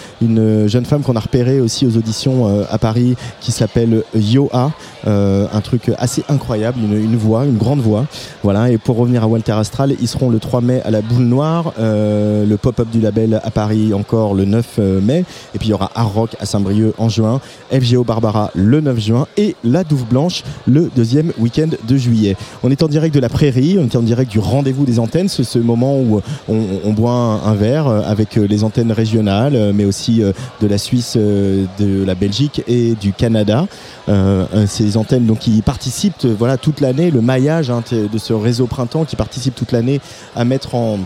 une 0.63 0.69
jeune 0.69 0.85
femme 0.85 1.03
qu'on 1.03 1.17
a 1.17 1.21
repérée 1.21 1.61
aussi 1.61 1.87
aux 1.87 1.97
auditions 1.97 2.49
euh, 2.49 2.65
à 2.71 2.79
Paris 2.79 3.17
qui 3.41 3.53
s'appelle 3.53 4.03
Yoa, 4.15 4.73
euh, 5.07 5.47
un 5.53 5.61
truc 5.61 5.93
assez 5.99 6.25
incroyable, 6.29 6.81
une, 6.81 7.17
voix, 7.17 7.45
une 7.45 7.57
grande 7.57 7.81
voix. 7.81 8.07
Voilà. 8.43 8.71
Et 8.71 8.79
pour 8.79 8.97
revenir 8.97 9.23
à 9.23 9.29
Walter 9.29 9.53
Astral, 9.53 9.95
ils 10.01 10.09
seront 10.09 10.31
le 10.31 10.41
3 10.41 10.61
mai 10.61 10.83
à 10.85 10.91
la 10.91 11.01
Boule 11.01 11.25
Noire, 11.25 11.75
euh, 11.79 12.45
le 12.45 12.57
pop-up 12.57 12.89
du 12.91 13.01
label 13.01 13.41
à 13.45 13.51
Paris 13.51 13.95
encore 13.95 14.35
le 14.35 14.45
9 14.45 14.67
euh, 14.79 15.01
mai, 15.01 15.25
et 15.55 15.59
puis 15.59 15.69
il 15.69 15.71
y 15.71 15.75
aura 15.75 15.91
Art 15.95 16.13
Rock 16.13 16.37
à 16.41 16.47
Saint-Brieuc 16.47 16.95
en 16.99 17.09
juin, 17.09 17.41
FGO 17.71 18.03
Barbara 18.03 18.51
le 18.55 18.81
9 18.81 18.99
juin 18.99 19.27
et 19.37 19.55
la 19.63 19.85
Douve 19.85 20.07
Blanche 20.07 20.43
le 20.67 20.91
deuxième 20.97 21.33
week-end 21.39 21.69
de 21.87 21.97
juillet. 21.97 22.37
On 22.65 22.71
est 22.71 22.83
en 22.83 22.89
direct 22.89 23.15
de 23.15 23.21
la 23.21 23.29
Prairie, 23.29 23.79
on 23.81 23.85
est 23.85 23.97
en 23.97 24.03
direct 24.03 24.31
du 24.31 24.41
rendez-vous 24.41 24.85
des 24.85 24.99
antennes, 24.99 25.29
c'est 25.29 25.45
ce 25.45 25.61
moment 25.61 26.01
où 26.01 26.21
on, 26.49 26.93
boit 26.93 27.13
un, 27.13 27.55
verre 27.55 27.87
avec 27.87 28.37
les 28.37 28.65
antennes 28.65 28.91
régionales, 28.91 29.73
mais 29.75 29.85
aussi 29.85 30.23
de 30.61 30.67
la 30.67 30.79
Suisse, 30.79 31.15
euh, 31.17 31.67
de 31.79 32.05
la 32.05 32.15
Belgique 32.15 32.63
et 32.67 32.95
du 32.95 33.13
Canada. 33.13 33.67
Euh, 34.09 34.67
ces 34.67 34.97
antennes 34.97 35.27
donc 35.27 35.41
qui 35.41 35.63
participent 35.63 36.27
voilà 36.27 36.57
toute 36.57 36.81
l'année, 36.81 37.11
le 37.11 37.21
maillage 37.21 37.71
hein, 37.71 37.83
de 37.91 38.19
ce 38.19 38.33
réseau 38.33 38.67
printemps 38.67 39.05
qui 39.05 39.17
participe 39.17 39.55
toute 39.55 39.73
l'année 39.73 40.01
à 40.35 40.45
mettre 40.45 40.75
en 40.75 41.01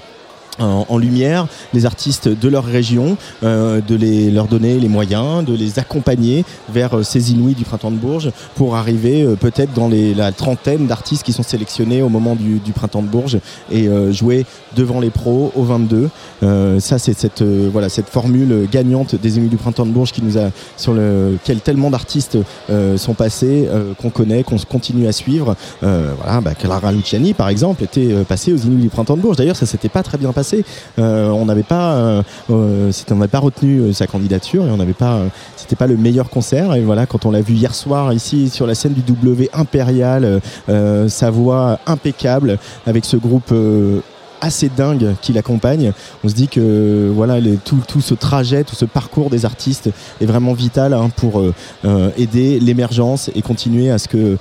en, 0.61 0.99
lumière 0.99 1.47
les 1.73 1.87
artistes 1.87 2.29
de 2.29 2.49
leur 2.49 2.65
région, 2.65 3.17
euh, 3.43 3.81
de 3.81 3.95
les, 3.95 4.31
leur 4.31 4.47
donner 4.47 4.79
les 4.79 4.89
moyens, 4.89 5.45
de 5.45 5.55
les 5.55 5.79
accompagner 5.79 6.45
vers 6.73 6.99
euh, 6.99 7.03
ces 7.03 7.33
Inouïs 7.33 7.55
du 7.55 7.65
printemps 7.65 7.91
de 7.91 7.97
Bourges 7.97 8.31
pour 8.55 8.77
arriver 8.77 9.23
euh, 9.23 9.37
peut-être 9.37 9.73
dans 9.73 9.89
les, 9.89 10.15
la 10.15 10.33
trentaine 10.33 10.87
d'artistes 10.87 11.23
qui 11.23 11.33
sont 11.33 11.43
sélectionnés 11.43 12.03
au 12.03 12.09
moment 12.09 12.35
du, 12.35 12.59
du 12.59 12.73
printemps 12.73 13.03
de 13.03 13.09
Bourges 13.09 13.39
et 13.71 13.89
euh, 13.89 14.13
jouer 14.13 14.47
devant 14.77 15.01
les 15.01 15.11
pros 15.11 15.53
au 15.55 15.63
22. 15.65 16.09
Euh, 16.43 16.81
ça 16.81 16.99
c'est 16.99 17.19
cette, 17.19 17.43
euh, 17.43 17.69
voilà, 17.73 17.89
cette 17.89 18.09
formule 18.09 18.69
gagnante 18.71 19.15
des 19.15 19.37
Inouïs 19.37 19.51
du 19.51 19.57
printemps 19.57 19.87
de 19.87 19.91
Bourges 19.91 20.13
qui 20.13 20.23
nous 20.23 20.39
a, 20.39 20.51
sur 20.77 20.93
lequel 20.93 21.61
tellement 21.61 21.91
d'artistes 21.91 22.39
sont 22.97 23.15
passés, 23.15 23.69
qu'on 24.01 24.11
connaît, 24.11 24.43
qu'on 24.43 24.57
continue 24.59 25.07
à 25.07 25.13
suivre. 25.13 25.57
Voilà, 25.81 26.41
bah, 26.41 26.55
Clara 26.55 26.93
Luciani 26.93 27.35
par 27.35 27.49
exemple 27.49 27.85
était 27.85 28.13
passée 28.29 28.53
aux 28.53 28.57
Inouïs 28.57 28.83
du 28.83 28.89
printemps 28.89 29.17
de 29.17 29.23
Bourges. 29.23 29.37
D'ailleurs 29.37 29.57
ça 29.57 29.67
s'était 29.67 29.89
pas 29.89 30.03
très 30.03 30.19
bien 30.19 30.33
passé. 30.33 30.50
Euh, 30.99 31.29
on 31.29 31.47
n'avait 31.47 31.63
pas, 31.63 31.95
euh, 31.95 32.23
euh, 32.51 32.93
on 33.11 33.15
n'avait 33.15 33.29
pas 33.29 33.39
retenu 33.39 33.93
sa 33.93 34.07
candidature 34.07 34.67
et 34.67 34.71
on 34.71 34.77
n'avait 34.77 34.93
pas, 34.93 35.21
c'était 35.57 35.77
pas 35.77 35.87
le 35.87 35.97
meilleur 35.97 36.31
concert. 36.31 36.75
Et 36.75 36.83
voilà, 36.83 37.07
quand 37.07 37.27
on 37.27 37.31
l'a 37.31 37.41
vu 37.41 37.55
hier 37.55 37.75
soir 37.75 38.13
ici 38.13 38.49
sur 38.49 38.67
la 38.67 38.75
scène 38.75 38.93
du 38.93 39.03
W 39.03 39.51
Impérial, 39.53 40.41
sa 41.09 41.31
voix 41.31 41.79
impeccable 41.87 42.59
avec 42.87 43.05
ce 43.05 43.17
groupe. 43.17 43.53
Assez 44.41 44.71
dingue 44.75 45.15
qui 45.21 45.33
l'accompagne. 45.33 45.93
On 46.25 46.29
se 46.29 46.35
dit 46.35 46.49
que 46.49 47.11
voilà 47.15 47.41
les- 47.41 47.57
tout, 47.57 47.81
tout 47.87 48.01
ce 48.01 48.15
trajet, 48.15 48.65
tout 48.65 48.75
ce 48.75 48.85
parcours 48.85 49.31
des 49.31 49.45
artistes 49.45 49.91
est 50.21 50.27
vraiment 50.27 50.53
vital 50.53 50.93
hein, 50.95 51.11
pour 51.15 51.41
euh, 51.41 51.55
euh, 51.85 52.11
aider 52.17 52.59
l'émergence 52.61 53.31
et 53.35 53.43
continuer 53.43 53.91
à 53.91 53.99
ce 53.99 54.09
que 54.09 54.37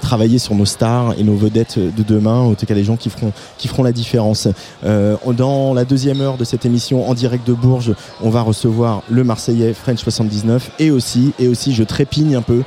travailler 0.00 0.38
sur 0.38 0.54
nos 0.54 0.64
stars 0.64 1.14
et 1.18 1.24
nos 1.24 1.34
vedettes 1.36 1.78
de 1.78 2.02
demain, 2.02 2.38
en 2.40 2.54
tout 2.54 2.66
cas 2.66 2.74
les 2.74 2.84
gens 2.84 2.96
qui 2.96 3.10
feront 3.10 3.32
qui 3.56 3.68
feront 3.68 3.82
la 3.82 3.92
différence. 3.92 4.48
Euh, 4.84 5.16
dans 5.36 5.74
la 5.74 5.84
deuxième 5.84 6.20
heure 6.20 6.36
de 6.36 6.44
cette 6.44 6.64
émission 6.66 7.08
en 7.08 7.14
direct 7.14 7.46
de 7.46 7.52
Bourges, 7.52 7.92
on 8.22 8.30
va 8.30 8.42
recevoir 8.42 9.02
le 9.10 9.24
Marseillais 9.24 9.72
French 9.74 9.98
79 10.00 10.70
et 10.78 10.90
aussi 10.90 11.32
et 11.38 11.48
aussi 11.48 11.72
je 11.74 11.82
trépigne 11.84 12.36
un 12.36 12.42
peu 12.42 12.62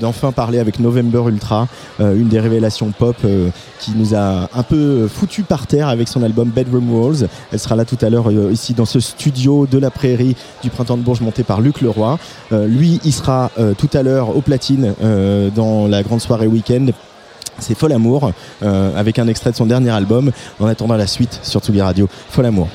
d'enfin 0.00 0.32
parler 0.32 0.58
avec 0.58 0.80
November 0.80 1.22
Ultra, 1.28 1.68
une 2.00 2.28
des 2.28 2.40
révélations 2.40 2.92
pop 2.96 3.16
qui 3.80 3.92
nous 3.96 4.14
a 4.14 4.48
un 4.54 4.62
peu 4.62 5.08
foutu 5.08 5.42
par 5.42 5.66
terre 5.66 5.88
avec 5.88 6.08
son 6.08 6.15
album 6.22 6.50
Bedroom 6.50 6.92
Walls. 6.92 7.28
Elle 7.52 7.58
sera 7.58 7.76
là 7.76 7.84
tout 7.84 7.98
à 8.00 8.10
l'heure 8.10 8.30
euh, 8.30 8.52
ici 8.52 8.74
dans 8.74 8.84
ce 8.84 9.00
studio 9.00 9.66
de 9.66 9.78
la 9.78 9.90
Prairie 9.90 10.36
du 10.62 10.70
printemps 10.70 10.96
de 10.96 11.02
Bourges 11.02 11.20
monté 11.20 11.42
par 11.42 11.60
Luc 11.60 11.80
Leroy. 11.80 12.18
Euh, 12.52 12.66
lui, 12.66 13.00
il 13.04 13.12
sera 13.12 13.50
euh, 13.58 13.74
tout 13.74 13.90
à 13.92 14.02
l'heure 14.02 14.36
au 14.36 14.40
platine 14.40 14.94
dans 15.54 15.86
la 15.88 16.02
grande 16.02 16.20
soirée 16.20 16.46
week-end. 16.46 16.86
C'est 17.58 17.76
Fol 17.76 17.92
Amour 17.92 18.32
avec 18.60 19.18
un 19.18 19.28
extrait 19.28 19.50
de 19.50 19.56
son 19.56 19.66
dernier 19.66 19.90
album. 19.90 20.30
En 20.60 20.66
attendant 20.66 20.96
la 20.96 21.06
suite 21.06 21.40
sur 21.42 21.60
Tsugi 21.60 21.80
Radio, 21.80 22.08
Fol 22.30 22.44
Amour. 22.44 22.68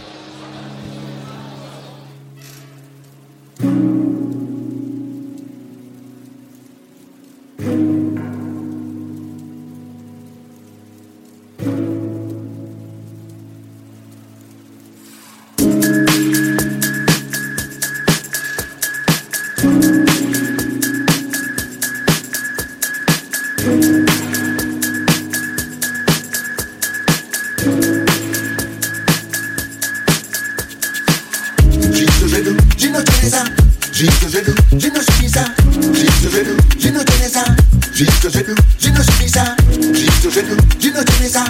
Dites 38.01 38.19
que 38.19 38.29
j'ai 38.31 38.41
vu, 38.41 38.55
ne 38.91 39.03
subis 39.03 39.29
ça. 39.29 39.55
Dites 39.69 40.21
que 40.23 40.31
j'ai 40.31 40.41
vu, 40.41 40.57
ne 40.91 41.03
tenais 41.03 41.29
ça. 41.29 41.43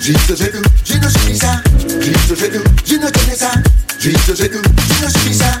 Dites 0.00 0.26
que 0.26 0.34
j'ai 0.34 0.44
vu, 0.44 0.60
ne 1.02 1.08
subis 1.10 1.36
ça. 1.36 1.60
Dites 2.00 2.28
que 2.28 2.34
j'ai 2.34 2.48
vu, 2.48 2.98
ne 2.98 3.10
tenais 3.10 3.36
ça. 3.36 3.50
Dites 4.00 4.26
que 4.26 4.34
j'ai 4.34 4.48
vu, 4.48 4.56
ne 5.02 5.08
subis 5.10 5.34
ça. 5.34 5.60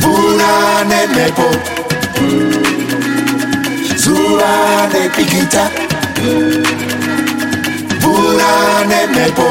Bula 0.00 0.84
nemepo. 0.88 1.48
Zula 3.96 4.88
ne 4.92 5.08
pikita. 5.08 5.70
Bula 8.00 8.84
nemepo. 8.88 9.50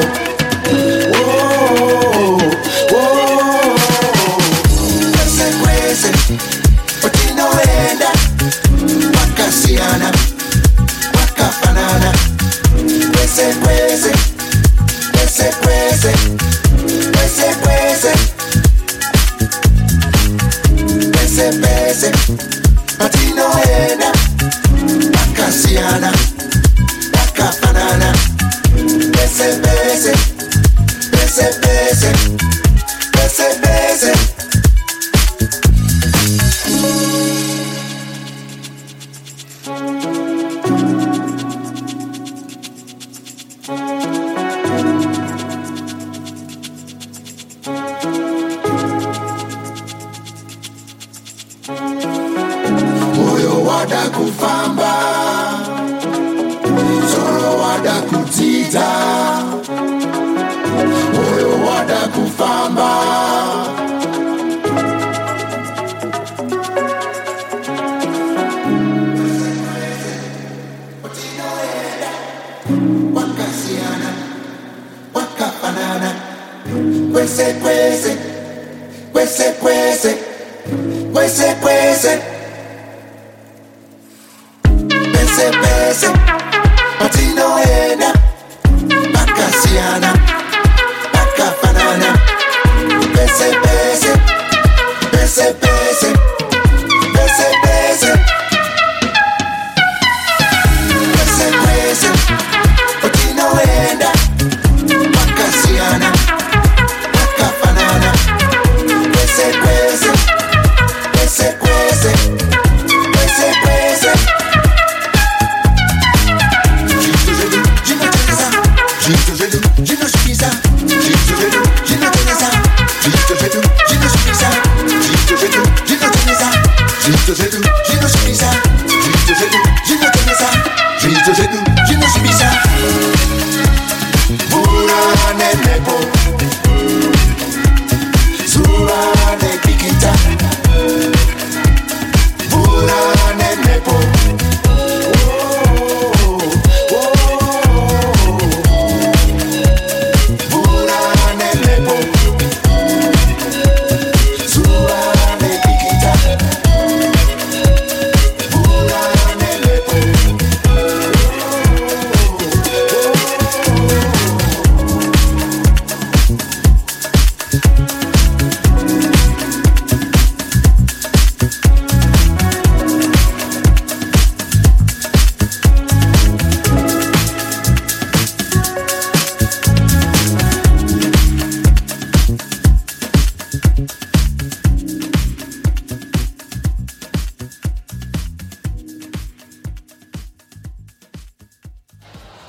Oh, 0.70 1.14
oh, 1.16 2.38
oh. 2.42 2.67
listen. 21.98 22.27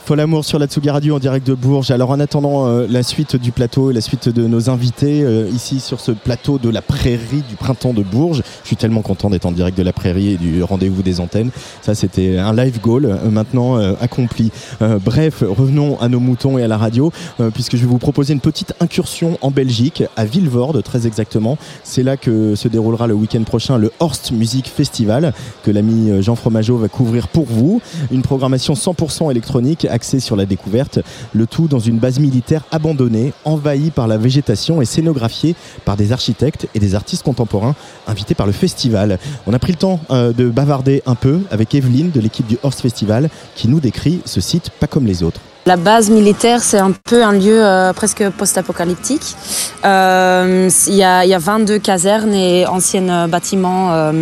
Fol 0.09 0.21
Amour 0.21 0.43
sur 0.43 0.59
la 0.59 0.67
Tsugi 0.67 0.89
Radio 0.89 1.17
en 1.17 1.19
direct 1.19 1.47
de 1.47 1.53
Bourges. 1.53 1.91
Alors 1.91 2.09
en 2.09 2.19
attendant 2.19 2.67
euh, 2.67 2.87
la 2.89 3.03
suite 3.03 3.37
du 3.37 3.53
plateau 3.53 3.91
et 3.91 3.93
la 3.93 4.01
suite 4.01 4.31
de 4.31 4.47
nos 4.47 4.71
invités 4.71 5.23
euh, 5.23 5.51
ici 5.51 5.81
sur 5.81 6.01
ce 6.01 6.13
plateau 6.13 6.57
de 6.57 6.71
la 6.71 6.81
prairie 6.81 7.43
du 7.47 7.57
printemps 7.57 7.93
de 7.93 8.03
Bourges, 8.03 8.43
je 8.63 8.67
suis 8.67 8.77
tellement 8.77 9.03
content 9.03 9.29
d'être 9.29 9.45
en 9.45 9.53
direct 9.53 9.77
de 9.77 9.83
la 9.83 9.93
prairie 9.93 10.31
et 10.31 10.37
du 10.39 10.63
rendez-vous 10.63 11.03
des 11.03 11.21
antennes. 11.21 11.51
Ça 11.83 11.95
c'était 11.95 12.39
un 12.39 12.55
live 12.55 12.81
goal 12.81 13.05
euh, 13.05 13.29
maintenant 13.29 13.77
accompli. 14.01 14.51
Bref, 14.81 15.45
revenons 15.47 16.01
à 16.01 16.09
nos 16.09 16.21
moutons 16.21 16.57
et 16.57 16.63
à 16.63 16.69
la 16.69 16.79
radio 16.79 17.13
puisque 17.53 17.77
je 17.77 17.83
vais 17.83 17.87
vous 17.87 17.99
proposer 17.99 18.33
une 18.33 18.41
petite 18.41 18.73
incursion 18.81 19.37
en 19.43 19.51
Belgique, 19.51 20.05
à 20.17 20.25
Villevorde 20.25 20.83
très 20.83 21.07
exactement. 21.07 21.59
C'est 21.85 22.03
là 22.03 22.17
que 22.17 22.55
se 22.55 22.69
déroulera 22.69 23.07
le 23.07 23.15
week-end 23.15 23.43
prochain 23.43 23.77
le 23.77 23.91
Horst 24.01 24.33
Music 24.33 24.69
Festival 24.69 25.35
que 25.65 25.71
l'ami 25.71 26.23
Jean 26.23 26.35
Fromageau 26.35 26.79
va 26.79 26.89
couvrir 26.89 27.29
pour 27.29 27.45
vous. 27.45 27.83
Une 28.11 28.23
programmation 28.23 28.73
100% 28.73 29.31
électronique 29.31 29.87
sur 30.05 30.37
la 30.37 30.47
découverte, 30.47 31.01
le 31.33 31.47
tout 31.47 31.69
dans 31.69 31.79
une 31.79 31.99
base 31.99 32.19
militaire 32.19 32.65
abandonnée, 32.71 33.33
envahie 33.45 33.91
par 33.91 34.07
la 34.07 34.17
végétation 34.17 34.81
et 34.81 34.85
scénographiée 34.85 35.55
par 35.85 35.97
des 35.97 36.13
architectes 36.13 36.67
et 36.75 36.79
des 36.79 36.95
artistes 36.95 37.25
contemporains 37.25 37.75
invités 38.07 38.35
par 38.35 38.47
le 38.47 38.53
festival. 38.53 39.19
On 39.47 39.53
a 39.53 39.59
pris 39.59 39.73
le 39.73 39.79
temps 39.79 40.01
euh, 40.11 40.33
de 40.33 40.49
bavarder 40.49 41.03
un 41.07 41.15
peu 41.15 41.41
avec 41.51 41.75
Evelyne 41.75 42.11
de 42.11 42.21
l'équipe 42.21 42.47
du 42.47 42.59
Horst 42.63 42.81
Festival 42.81 43.29
qui 43.55 43.69
nous 43.69 43.81
décrit 43.81 44.21
ce 44.25 44.41
site 44.41 44.71
pas 44.71 44.87
comme 44.87 45.07
les 45.07 45.23
autres. 45.23 45.41
La 45.67 45.77
base 45.77 46.09
militaire, 46.09 46.63
c'est 46.63 46.79
un 46.79 46.93
peu 46.93 47.23
un 47.23 47.33
lieu 47.33 47.63
euh, 47.63 47.93
presque 47.93 48.27
post-apocalyptique. 48.31 49.37
Euh, 49.85 50.71
Il 50.87 50.95
y, 50.95 51.03
a, 51.05 51.25
il 51.25 51.29
y 51.29 51.35
a 51.35 51.39
22 51.39 51.79
casernes 51.79 52.33
et 52.33 52.67
anciens 52.67 53.29
bâtiments 53.29 54.13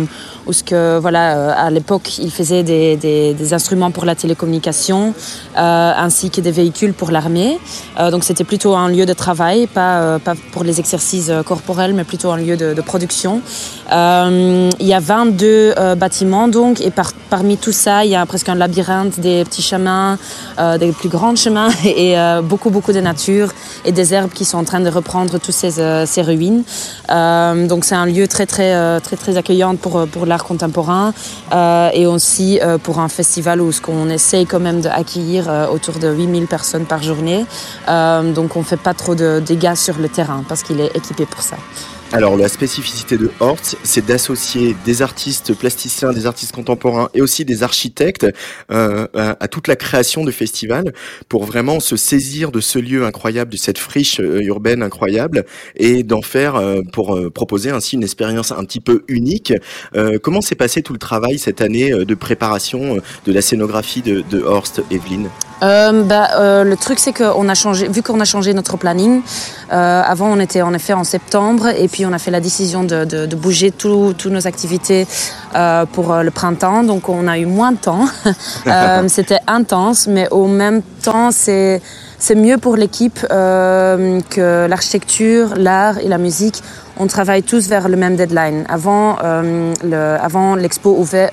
où 0.47 0.53
ce 0.53 0.63
que, 0.63 0.97
voilà, 0.99 1.37
euh, 1.37 1.53
à 1.67 1.69
l'époque, 1.69 2.17
ils 2.19 2.31
faisaient 2.31 2.63
des, 2.63 2.95
des- 2.95 3.53
instruments 3.53 3.91
pour 3.91 4.05
la 4.05 4.15
télécommunication 4.15 5.13
euh, 5.57 5.93
ainsi 5.97 6.29
que 6.29 6.41
des 6.41 6.51
véhicules 6.51 6.93
pour 6.93 7.11
l'armée. 7.11 7.59
Euh, 7.99 8.11
donc 8.11 8.23
c'était 8.23 8.43
plutôt 8.43 8.75
un 8.75 8.89
lieu 8.89 9.05
de 9.05 9.13
travail, 9.13 9.67
pas, 9.67 10.19
pas 10.19 10.33
pour 10.51 10.63
les 10.63 10.79
exercices 10.79 11.31
corporels, 11.45 11.93
mais 11.93 12.03
plutôt 12.03 12.31
un 12.31 12.37
lieu 12.37 12.57
de, 12.57 12.81
production. 12.81 13.41
Il 13.91 14.87
y 14.87 14.93
a 14.93 14.99
22 14.99 15.45
euh, 15.77 15.95
bâtiments 15.95 16.47
donc, 16.47 16.81
et 16.81 16.91
par- 16.91 17.13
parmi 17.29 17.57
tout 17.57 17.71
ça, 17.71 18.05
il 18.05 18.11
y 18.11 18.15
a 18.15 18.25
presque 18.25 18.49
un 18.49 18.55
labyrinthe 18.55 19.19
des 19.19 19.43
petits 19.43 19.61
chemins, 19.61 20.17
des 20.79 20.91
plus 20.91 21.09
grands 21.09 21.35
chemins 21.35 21.69
et 21.85 22.15
beaucoup 22.43 22.69
beaucoup 22.69 22.93
de 22.93 23.01
nature 23.01 23.49
et 23.85 23.91
des 23.91 24.13
herbes 24.13 24.31
qui 24.31 24.45
sont 24.45 24.57
en 24.57 24.63
train 24.63 24.79
de 24.79 24.89
reprendre 24.89 25.37
toutes 25.39 25.53
ces, 25.53 25.71
ces 26.05 26.21
ruines. 26.21 26.63
Donc 27.69 27.83
c'est 27.85 27.95
un 27.95 28.05
lieu 28.05 28.27
très 28.27 28.45
très 28.45 28.99
très 29.01 29.15
très 29.17 29.35
accueillant 29.37 29.75
pour 29.75 30.07
pour 30.07 30.25
contemporain 30.43 31.13
euh, 31.53 31.89
et 31.93 32.05
aussi 32.05 32.59
euh, 32.61 32.77
pour 32.77 32.99
un 32.99 33.09
festival 33.09 33.61
où 33.61 33.71
ce 33.71 33.81
qu'on 33.81 34.09
essaye 34.09 34.45
quand 34.45 34.59
même 34.59 34.81
d'accueillir 34.81 35.49
euh, 35.49 35.67
autour 35.67 35.99
de 35.99 36.09
8000 36.09 36.47
personnes 36.47 36.85
par 36.85 37.03
journée. 37.03 37.45
Donc 37.87 38.55
on 38.55 38.63
fait 38.63 38.77
pas 38.77 38.93
trop 38.93 39.15
de 39.15 39.39
dégâts 39.39 39.75
sur 39.75 39.97
le 39.97 40.09
terrain 40.09 40.43
parce 40.47 40.63
qu'il 40.63 40.79
est 40.79 40.95
équipé 40.95 41.25
pour 41.25 41.41
ça. 41.41 41.57
Alors 42.13 42.37
la 42.37 42.47
spécificité 42.47 43.17
de 43.17 43.29
Hortz, 43.41 43.75
c'est 43.83 44.05
d'associer 44.05 44.77
des 44.85 45.01
artistes 45.01 45.53
plasticiens, 45.53 46.13
des 46.13 46.25
artistes 46.25 46.55
contemporains 46.55 47.09
et 47.13 47.21
aussi 47.21 47.43
des 47.43 47.63
architectes 47.63 48.25
euh, 48.71 49.07
à, 49.13 49.47
toute 49.49 49.67
la 49.67 49.75
création 49.75 50.23
de 50.23 50.31
festival 50.31 50.93
pour 51.27 51.43
vraiment 51.43 51.81
se 51.81 51.97
saisir 51.97 52.53
de 52.53 52.61
ce 52.61 52.79
lieu 52.79 53.05
incroyable, 53.05 53.51
de 53.51 53.57
cette 53.57 53.77
friche 53.77 54.21
euh, 54.21 54.41
urbaine 54.41 54.83
incroyable 54.83 55.43
et 55.75 56.03
d'en 56.03 56.21
faire 56.21 56.55
euh, 56.55 56.81
pour 56.93 57.13
euh, 57.13 57.29
proposer 57.29 57.71
ainsi 57.71 57.97
une 57.97 58.03
expérience 58.03 58.53
un 58.53 58.63
petit 58.63 58.79
peu 58.79 59.03
unique. 59.09 59.51
Euh, 59.95 60.17
comment 60.17 60.39
s'est 60.39 60.55
passé 60.55 60.81
tout 60.81 60.93
le 60.93 60.99
travail 60.99 61.37
cette 61.37 61.59
année 61.59 61.91
de 61.91 62.15
préparation 62.15 62.99
de 63.25 63.33
la 63.33 63.41
scénographie 63.41 64.01
de, 64.01 64.23
de 64.29 64.41
Horst, 64.41 64.81
Evelyne? 64.91 65.29
Euh, 65.63 66.03
bah, 66.03 66.29
euh, 66.37 66.63
le 66.63 66.75
truc, 66.75 66.99
c'est 66.99 67.13
qu'on 67.13 67.49
a 67.49 67.55
changé, 67.55 67.87
vu 67.87 68.03
qu'on 68.03 68.19
a 68.19 68.25
changé 68.25 68.53
notre 68.53 68.77
planning. 68.77 69.21
euh, 69.71 70.01
avant, 70.05 70.31
on 70.31 70.39
était 70.39 70.61
en 70.61 70.73
effet 70.73 70.93
en 70.93 71.03
septembre, 71.03 71.67
et 71.67 71.87
puis 71.87 71.96
on 72.05 72.13
a 72.13 72.19
fait 72.19 72.31
la 72.31 72.39
décision 72.39 72.83
de, 72.83 73.05
de, 73.05 73.25
de 73.25 73.35
bouger 73.35 73.71
toutes 73.71 74.25
nos 74.25 74.47
activités 74.47 75.07
euh, 75.55 75.85
pour 75.85 76.13
euh, 76.13 76.23
le 76.23 76.31
printemps. 76.31 76.83
Donc, 76.83 77.09
on 77.09 77.27
a 77.27 77.37
eu 77.37 77.45
moins 77.45 77.71
de 77.71 77.77
temps. 77.77 78.05
Euh, 78.67 79.07
C'était 79.07 79.39
intense, 79.47 80.07
mais 80.07 80.27
au 80.29 80.47
même 80.47 80.81
temps, 81.01 81.31
c'est 81.31 81.81
mieux 82.35 82.57
pour 82.57 82.75
l'équipe 82.75 83.19
euh, 83.31 84.19
que 84.29 84.67
l'architecture, 84.67 85.55
l'art 85.55 85.97
et 85.99 86.07
la 86.07 86.17
musique. 86.17 86.61
On 86.97 87.07
travaille 87.07 87.43
tous 87.43 87.67
vers 87.67 87.87
le 87.87 87.95
même 87.95 88.15
deadline. 88.15 88.65
Avant, 88.67 89.17
euh, 89.23 89.73
le, 89.83 90.17
avant 90.21 90.55
l'expo 90.55 90.95
ouvert, 90.97 91.29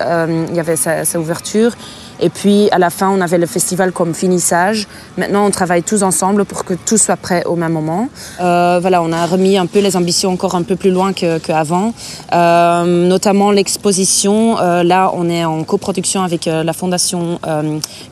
il 0.49 0.55
y 0.55 0.59
avait 0.59 0.77
sa, 0.77 1.03
sa 1.03 1.19
ouverture. 1.19 1.73
Et 2.19 2.29
puis 2.29 2.69
à 2.71 2.77
la 2.77 2.89
fin, 2.89 3.09
on 3.09 3.21
avait 3.21 3.37
le 3.37 3.45
festival 3.45 3.91
comme 3.91 4.13
finissage. 4.13 4.87
Maintenant, 5.17 5.45
on 5.45 5.51
travaille 5.51 5.83
tous 5.83 6.03
ensemble 6.03 6.45
pour 6.45 6.63
que 6.65 6.73
tout 6.73 6.97
soit 6.97 7.17
prêt 7.17 7.43
au 7.45 7.55
même 7.55 7.73
moment. 7.73 8.07
Euh, 8.41 8.79
voilà, 8.81 9.01
on 9.03 9.11
a 9.11 9.25
remis 9.25 9.57
un 9.57 9.65
peu 9.65 9.79
les 9.79 9.95
ambitions 9.97 10.31
encore 10.31 10.55
un 10.55 10.63
peu 10.63 10.75
plus 10.75 10.91
loin 10.91 11.13
que- 11.13 11.37
qu'avant, 11.39 11.93
Euh, 12.33 13.07
notamment 13.07 13.51
l'exposition. 13.51 14.57
Euh, 14.59 14.83
là, 14.83 15.11
on 15.13 15.29
est 15.29 15.45
en 15.45 15.63
coproduction 15.63 16.21
avec 16.23 16.45
la 16.45 16.73
fondation 16.73 17.39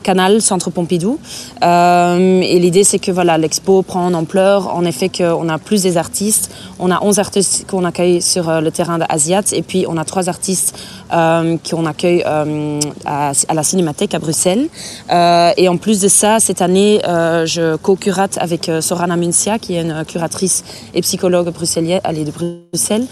Canal 0.02 0.40
Centre 0.42 0.70
Pompidou. 0.70 1.18
Et 1.62 2.58
l'idée, 2.58 2.84
c'est 2.84 2.98
que 2.98 3.10
voilà, 3.10 3.38
l'expo 3.38 3.82
prend 3.82 4.06
en 4.06 4.14
ampleur. 4.14 4.74
En 4.74 4.84
effet, 4.84 5.08
qu'on 5.08 5.48
a 5.48 5.58
plus 5.58 5.82
des 5.82 5.96
artistes. 5.96 6.50
On 6.78 6.90
a 6.90 7.02
11 7.02 7.18
artistes 7.18 7.66
qu'on 7.70 7.84
accueille 7.84 8.20
sur 8.22 8.50
le 8.60 8.70
terrain 8.70 8.98
d'Asiat 8.98 9.42
et 9.52 9.62
puis 9.62 9.84
on 9.88 9.96
a 9.96 10.04
trois 10.04 10.28
artistes 10.28 10.76
qu'on 11.10 11.86
accueille 11.86 12.22
à, 12.24 13.32
à 13.48 13.54
la 13.54 13.62
À 14.02 14.18
Bruxelles. 14.18 14.68
Euh, 15.10 15.52
et 15.56 15.68
en 15.68 15.76
plus 15.76 16.00
de 16.00 16.08
ça, 16.08 16.40
cette 16.40 16.60
année, 16.60 17.00
euh, 17.06 17.46
je 17.46 17.76
co-curate 17.76 18.36
avec 18.40 18.68
euh, 18.68 18.80
Sorana 18.80 19.16
Muncia, 19.16 19.58
qui 19.58 19.76
est 19.76 19.82
une 19.82 20.04
curatrice 20.04 20.64
et 20.94 21.00
psychologue 21.00 21.50
bruxellienne, 21.50 22.00
est 22.04 22.24
de 22.24 22.32
Bruxelles. 22.32 23.06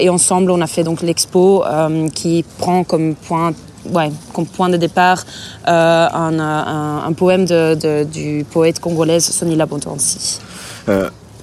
Et 0.00 0.08
ensemble, 0.10 0.50
on 0.50 0.60
a 0.60 0.66
fait 0.66 0.84
donc 0.84 1.00
l'expo 1.00 1.64
qui 2.14 2.44
prend 2.58 2.84
comme 2.84 3.14
point 3.14 3.52
comme 4.32 4.46
point 4.46 4.70
de 4.70 4.76
départ 4.76 5.24
un, 5.66 7.12
poème 7.16 7.44
du 7.44 8.46
poète 8.50 8.80
congolaise 8.80 9.24
Sonny 9.24 9.56
Labontansi. 9.56 10.40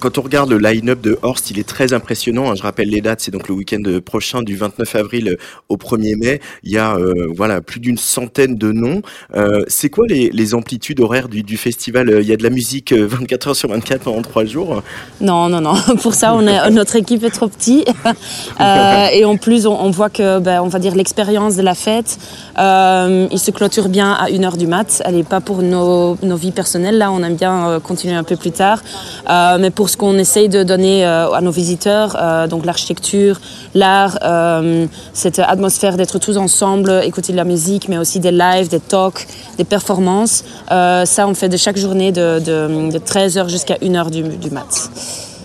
Quand 0.02 0.18
on 0.18 0.22
regarde 0.22 0.50
le 0.50 0.58
line-up 0.58 1.00
de 1.00 1.16
Horst, 1.22 1.52
il 1.52 1.60
est 1.60 1.68
très 1.68 1.92
impressionnant. 1.92 2.50
hein. 2.50 2.54
Je 2.56 2.62
rappelle 2.62 2.88
les 2.88 3.00
dates, 3.00 3.20
c'est 3.20 3.30
donc 3.30 3.46
le 3.46 3.54
week-end 3.54 3.82
prochain 4.04 4.42
du 4.42 4.56
29 4.56 4.96
avril 4.96 5.36
au 5.68 5.76
1er 5.76 6.16
mai. 6.16 6.40
Il 6.64 6.72
y 6.72 6.78
a 6.78 6.96
euh, 6.96 7.28
voilà 7.32 7.60
plus 7.60 7.78
d'une 7.78 7.96
centaine 7.96 8.56
de 8.56 8.72
noms. 8.72 9.00
Euh, 9.36 9.62
c'est 9.68 9.90
quoi 9.90 10.06
les, 10.08 10.30
les 10.30 10.54
amplitudes 10.54 10.98
horaires 10.98 11.28
du, 11.28 11.44
du 11.44 11.56
festival? 11.56 12.18
Il 12.20 12.26
y 12.26 12.32
a 12.32 12.36
de 12.36 12.42
la 12.42 12.50
musique 12.50 12.92
euh, 12.92 13.06
24 13.06 13.48
heures 13.48 13.56
sur 13.56 13.68
24 13.68 14.02
pendant 14.02 14.22
3 14.22 14.44
jours? 14.44 14.82
Non, 15.20 15.48
non, 15.48 15.60
non. 15.60 15.74
Pour 16.02 16.14
ça, 16.14 16.34
on 16.34 16.44
est, 16.48 16.68
notre 16.70 16.96
équipe 16.96 17.22
est 17.22 17.30
trop 17.30 17.48
petite. 17.48 17.88
Euh, 18.60 19.06
et 19.12 19.24
en 19.24 19.36
plus, 19.36 19.66
on, 19.66 19.72
on 19.72 19.90
voit 19.90 20.10
que, 20.10 20.38
ben, 20.38 20.60
on 20.62 20.68
va 20.68 20.78
dire, 20.78 20.94
l'expérience 20.94 21.56
de 21.56 21.62
la 21.62 21.74
fête, 21.74 22.18
euh, 22.58 23.26
il 23.30 23.38
se 23.38 23.50
clôture 23.50 23.88
bien 23.88 24.12
à 24.12 24.28
1h 24.28 24.56
du 24.56 24.66
mat. 24.66 25.02
Elle 25.04 25.16
n'est 25.16 25.22
pas 25.24 25.40
pour 25.40 25.62
nos, 25.62 26.16
nos 26.22 26.36
vies 26.36 26.52
personnelles. 26.52 26.98
Là, 26.98 27.10
on 27.10 27.22
aime 27.22 27.34
bien 27.36 27.68
euh, 27.68 27.80
continuer 27.80 28.14
un 28.14 28.22
peu 28.24 28.36
plus 28.36 28.52
tard. 28.52 28.82
Euh, 29.28 29.58
mais 29.58 29.70
pour 29.70 29.88
ce 29.92 29.96
qu'on 29.98 30.16
essaye 30.16 30.48
de 30.48 30.62
donner 30.62 31.04
euh, 31.04 31.30
à 31.32 31.40
nos 31.42 31.50
visiteurs, 31.50 32.16
euh, 32.18 32.46
donc 32.46 32.64
l'architecture, 32.64 33.40
l'art, 33.74 34.18
euh, 34.22 34.86
cette 35.12 35.38
atmosphère 35.38 35.96
d'être 35.96 36.18
tous 36.18 36.38
ensemble, 36.38 37.02
écouter 37.04 37.32
de 37.32 37.36
la 37.36 37.44
musique, 37.44 37.88
mais 37.90 37.98
aussi 37.98 38.18
des 38.18 38.32
lives, 38.32 38.68
des 38.68 38.80
talks, 38.80 39.26
des 39.58 39.64
performances. 39.64 40.44
Ça, 40.68 41.28
on 41.28 41.34
fait 41.34 41.50
de 41.50 41.58
chaque 41.58 41.76
journée 41.76 42.10
de, 42.10 42.38
de, 42.38 42.90
de 42.90 42.98
13h 42.98 43.48
jusqu'à 43.48 43.74
1h 43.76 44.10
du, 44.10 44.22
du 44.22 44.50
mat. 44.50 44.90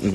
Euh, 0.05 0.11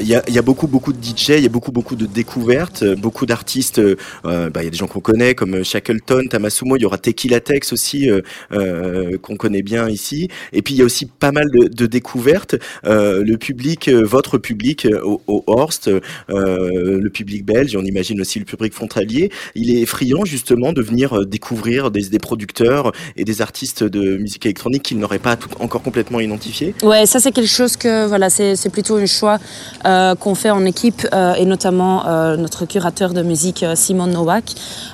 Il 0.00 0.06
y, 0.06 0.14
a, 0.14 0.22
y 0.28 0.38
a 0.38 0.42
beaucoup 0.42 0.66
beaucoup 0.66 0.92
de 0.92 0.98
DJ, 1.02 1.30
il 1.30 1.42
y 1.42 1.46
a 1.46 1.48
beaucoup 1.48 1.72
beaucoup 1.72 1.96
de 1.96 2.06
découvertes, 2.06 2.82
euh, 2.82 2.96
beaucoup 2.96 3.26
d'artistes. 3.26 3.78
euh, 3.78 3.96
euh, 4.24 4.50
bah, 4.50 4.62
Il 4.62 4.64
y 4.64 4.68
a 4.68 4.70
des 4.70 4.76
gens 4.76 4.86
qu'on 4.86 5.00
connaît 5.00 5.34
comme 5.34 5.54
euh, 5.56 5.64
Shackleton, 5.64 6.24
Tamasumo. 6.30 6.76
Il 6.76 6.82
y 6.82 6.84
aura 6.86 6.98
Tequila 6.98 7.40
Tex 7.40 7.72
aussi 7.72 8.08
euh, 8.10 8.20
euh, 8.52 9.18
qu'on 9.18 9.36
connaît 9.36 9.62
bien 9.62 9.88
ici. 9.88 10.28
Et 10.52 10.62
puis 10.62 10.74
il 10.74 10.78
y 10.78 10.82
a 10.82 10.84
aussi 10.84 11.06
pas 11.06 11.32
mal 11.32 11.46
de, 11.50 11.68
de 11.68 11.86
découvertes. 11.86 12.56
Euh, 12.84 13.22
le 13.24 13.36
public, 13.38 13.88
euh, 13.88 14.02
votre 14.04 14.38
public 14.38 14.86
euh, 14.86 15.00
au, 15.02 15.22
au 15.26 15.44
Horst, 15.46 15.88
euh, 15.88 16.00
le 16.30 17.10
public 17.10 17.44
belge, 17.44 17.76
on 17.76 17.84
imagine 17.84 18.20
aussi 18.20 18.38
le 18.38 18.44
public 18.44 18.72
frontalier, 18.72 19.30
il 19.54 19.76
est 19.76 19.86
friand 19.86 20.24
justement 20.24 20.72
de 20.72 20.82
venir 20.82 21.18
euh, 21.18 21.24
découvrir 21.24 21.90
des, 21.90 22.02
des 22.08 22.18
producteurs 22.18 22.92
et 23.16 23.24
des 23.24 23.42
artistes 23.42 23.82
de 23.84 24.16
musique 24.16 24.46
électronique 24.46 24.82
qu'il 24.82 24.98
n'aurait 24.98 25.18
pas 25.18 25.36
encore 25.60 25.82
complètement 25.82 26.20
identifiés. 26.20 26.74
Ouais, 26.82 27.06
ça 27.06 27.20
c'est 27.20 27.32
quelque 27.32 27.48
chose 27.48 27.76
que 27.76 28.06
voilà, 28.06 28.30
c'est 28.30 28.70
plutôt 28.70 28.96
un 28.96 29.06
choix 29.06 29.38
euh, 29.84 30.14
qu'on 30.14 30.34
fait 30.34 30.50
en 30.50 30.64
équipe 30.64 31.06
euh, 31.12 31.34
et 31.34 31.44
notamment 31.44 32.06
euh, 32.06 32.36
notre 32.36 32.66
curateur 32.66 33.12
de 33.12 33.22
musique 33.22 33.64
Simon 33.74 34.06
Nowak. 34.06 34.44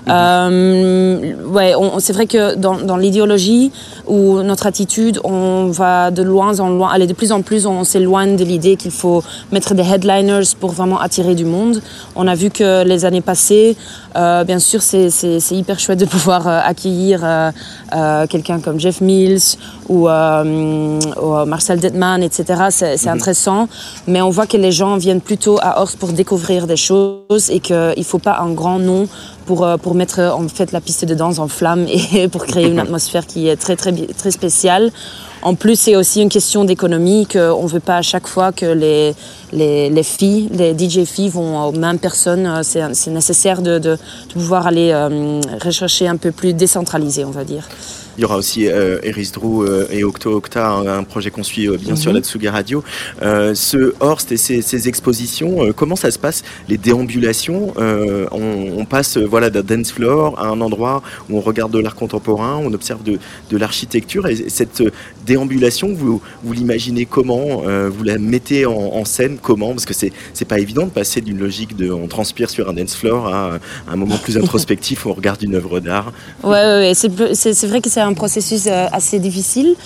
Euh, 0.08 1.34
ouais, 1.44 1.74
c'est 1.98 2.12
vrai 2.12 2.26
que 2.26 2.54
dans, 2.54 2.76
dans 2.76 2.96
l'idéologie 2.96 3.72
ou 4.08 4.42
notre 4.42 4.66
attitude, 4.66 5.20
on 5.24 5.66
va 5.70 6.10
de 6.10 6.22
loin 6.22 6.58
en 6.60 6.68
loin, 6.70 6.88
aller 6.90 7.06
de 7.06 7.12
plus 7.12 7.30
en 7.32 7.42
plus, 7.42 7.66
on 7.66 7.84
s'éloigne 7.84 8.36
de 8.36 8.44
l'idée 8.44 8.76
qu'il 8.76 8.90
faut 8.90 9.22
mettre 9.52 9.74
des 9.74 9.82
headliners 9.82 10.54
pour 10.58 10.70
vraiment 10.72 10.98
attirer 11.00 11.34
du 11.34 11.44
monde. 11.44 11.80
On 12.16 12.26
a 12.26 12.34
vu 12.34 12.50
que 12.50 12.84
les 12.84 13.04
années 13.04 13.20
passées, 13.20 13.76
euh, 14.16 14.44
bien 14.44 14.58
sûr, 14.58 14.80
c'est 14.82 15.10
c'est- 15.10 15.40
c'est 15.40 15.54
hyper 15.56 15.78
chouette 15.78 15.98
de 16.00 16.04
pouvoir 16.06 16.46
euh, 16.48 16.60
accueillir 16.64 17.20
euh, 17.22 17.50
euh, 17.94 18.26
quelqu'un 18.26 18.60
comme 18.60 18.78
Jeff 18.80 19.00
Mills 19.00 19.56
ou, 19.88 20.08
ou, 20.08 21.44
Marcel 21.46 21.80
Detman, 21.80 22.22
etc. 22.22 22.44
C'est 22.70 22.96
c'est 22.96 23.08
intéressant, 23.10 23.68
mais 24.06 24.20
on 24.22 24.30
voit 24.30 24.46
que 24.46 24.56
les 24.56 24.72
gens 24.72 24.96
viennent 24.96 25.20
plutôt 25.20 25.58
à 25.60 25.80
Horst 25.80 25.98
pour 25.98 26.10
découvrir 26.12 26.66
des 26.66 26.76
choses 26.76 27.50
et 27.50 27.60
qu'il 27.60 27.76
ne 27.96 28.02
faut 28.02 28.18
pas 28.18 28.38
un 28.40 28.52
grand 28.52 28.78
nom 28.78 29.06
pour, 29.46 29.66
pour 29.82 29.94
mettre 29.94 30.20
en 30.20 30.46
fait 30.48 30.72
la 30.72 30.80
piste 30.80 31.04
de 31.06 31.14
danse 31.14 31.38
en 31.38 31.48
flammes 31.48 31.86
et 31.88 32.28
pour 32.34 32.44
créer 32.44 32.68
une 32.68 32.78
atmosphère 32.86 33.26
qui 33.26 33.48
est 33.48 33.56
très, 33.56 33.76
très, 33.76 33.92
bi- 33.92 33.97
très 34.06 34.30
spéciale. 34.30 34.90
En 35.42 35.54
plus, 35.54 35.78
c'est 35.78 35.94
aussi 35.94 36.20
une 36.20 36.28
question 36.28 36.64
d'économie, 36.64 37.26
qu'on 37.26 37.62
ne 37.62 37.68
veut 37.68 37.80
pas 37.80 37.98
à 37.98 38.02
chaque 38.02 38.26
fois 38.26 38.50
que 38.50 38.66
les, 38.66 39.14
les, 39.52 39.88
les 39.88 40.02
filles, 40.02 40.48
les 40.52 40.76
DJ 40.76 41.04
filles 41.04 41.28
vont 41.28 41.64
aux 41.64 41.72
mêmes 41.72 41.98
personnes. 41.98 42.46
Euh, 42.46 42.62
C'est 42.62 43.10
nécessaire 43.10 43.62
de, 43.62 43.78
de, 43.78 43.90
de 43.90 44.32
pouvoir 44.32 44.66
aller 44.66 44.90
euh, 44.92 45.40
rechercher 45.62 46.08
un 46.08 46.16
peu 46.16 46.32
plus 46.32 46.54
décentralisé, 46.54 47.24
on 47.24 47.30
va 47.30 47.44
dire. 47.44 47.68
Il 48.18 48.22
y 48.22 48.24
aura 48.24 48.36
aussi 48.36 48.66
euh, 48.66 48.98
Eris 49.04 49.30
Drew 49.32 49.62
euh, 49.62 49.86
et 49.92 50.02
Octo 50.02 50.32
Octa, 50.34 50.68
un, 50.70 50.86
un 50.98 51.04
projet 51.04 51.30
qu'on 51.30 51.44
suit 51.44 51.68
euh, 51.68 51.76
bien 51.78 51.94
sûr 51.94 52.10
Mhm. 52.10 52.16
la 52.18 52.22
Tsugi 52.24 52.48
Radio. 52.48 52.82
Euh, 53.22 53.54
ce 53.54 53.94
Horst 54.00 54.32
et 54.32 54.36
ces, 54.36 54.60
ces 54.60 54.88
expositions, 54.88 55.62
euh, 55.64 55.72
comment 55.72 55.94
ça 55.94 56.10
se 56.10 56.18
passe? 56.18 56.42
Les 56.68 56.78
déambulations, 56.78 57.74
euh, 57.78 58.26
on, 58.32 58.78
on 58.80 58.84
passe 58.84 59.16
euh, 59.18 59.24
voilà 59.24 59.50
d'un 59.50 59.62
dance 59.62 59.92
floor 59.92 60.36
à 60.38 60.48
un 60.48 60.60
endroit 60.60 61.02
où 61.30 61.36
on 61.38 61.40
regarde 61.40 61.70
de 61.72 61.78
l'art 61.78 61.94
contemporain, 61.94 62.56
on 62.60 62.72
observe 62.72 63.02
de, 63.04 63.18
de 63.50 63.56
l'architecture. 63.56 64.26
Et 64.26 64.48
cette 64.48 64.80
euh, 64.80 64.90
déambulation, 65.24 65.92
vous, 65.94 66.20
vous 66.42 66.52
l'imaginez 66.52 67.06
comment? 67.06 67.62
Euh, 67.68 67.88
Vous 67.88 68.02
la 68.02 68.18
mettez 68.18 68.66
en, 68.66 68.72
en 68.72 69.04
scène 69.04 69.38
comment? 69.40 69.70
Parce 69.70 69.84
que 69.86 69.94
c'est 69.94 70.44
pas 70.44 70.58
évident 70.58 70.86
de 70.86 70.90
passer 70.90 71.20
d'une 71.20 71.38
logique 71.38 71.76
de 71.76 71.90
on 71.90 72.08
transpire 72.08 72.50
sur 72.50 72.68
un 72.68 72.72
dance 72.72 72.96
floor 72.96 73.28
à 73.28 73.58
un 73.88 73.96
moment 73.96 74.16
plus 74.18 74.36
introspectif 74.42 75.06
où 75.06 75.10
on 75.10 75.14
regarde 75.14 75.40
une 75.42 75.54
œuvre 75.54 75.78
d'art. 75.80 76.12
Ouais, 76.42 76.50
ouais, 76.50 76.78
ouais. 76.80 76.92
C'est 76.94 77.66
vrai 77.68 77.80
que 77.80 77.88
c'est 77.90 78.00
un 78.08 78.14
processus 78.14 78.66
euh, 78.66 78.86
assez 78.92 79.18
difficile, 79.18 79.76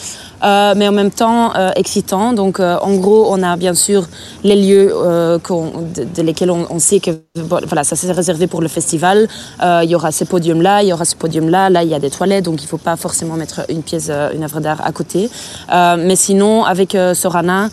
euh, 0.44 0.74
mais 0.76 0.88
en 0.88 0.92
même 0.92 1.10
temps 1.10 1.54
euh, 1.54 1.70
excitant. 1.76 2.32
Donc, 2.32 2.60
euh, 2.60 2.76
en 2.80 2.94
gros, 2.96 3.26
on 3.30 3.42
a 3.42 3.56
bien 3.56 3.74
sûr 3.74 4.08
les 4.44 4.56
lieux 4.56 4.92
euh, 4.94 5.38
de, 5.38 6.04
de 6.04 6.22
lesquels 6.22 6.50
on, 6.50 6.66
on 6.70 6.78
sait 6.78 7.00
que 7.00 7.10
voilà, 7.34 7.84
ça 7.84 7.96
c'est 7.96 8.10
réservé 8.12 8.46
pour 8.46 8.60
le 8.60 8.68
festival. 8.68 9.28
Euh, 9.62 9.80
Il 9.84 9.90
y 9.90 9.94
aura 9.94 10.12
ces 10.12 10.24
podiums-là, 10.24 10.82
il 10.82 10.88
y 10.88 10.92
aura 10.92 11.04
ce 11.04 11.16
podium-là. 11.16 11.70
Là, 11.70 11.82
il 11.82 11.88
y 11.88 11.94
a 11.94 11.98
des 11.98 12.10
toilettes, 12.10 12.44
donc 12.44 12.60
il 12.60 12.64
ne 12.64 12.68
faut 12.68 12.78
pas 12.78 12.96
forcément 12.96 13.34
mettre 13.34 13.62
une 13.68 13.82
pièce, 13.82 14.08
euh, 14.10 14.30
une 14.34 14.44
œuvre 14.44 14.60
d'art 14.60 14.80
à 14.84 14.92
côté. 14.92 15.30
Mais 15.70 16.16
sinon, 16.16 16.64
avec 16.64 16.96
Sorana 17.14 17.68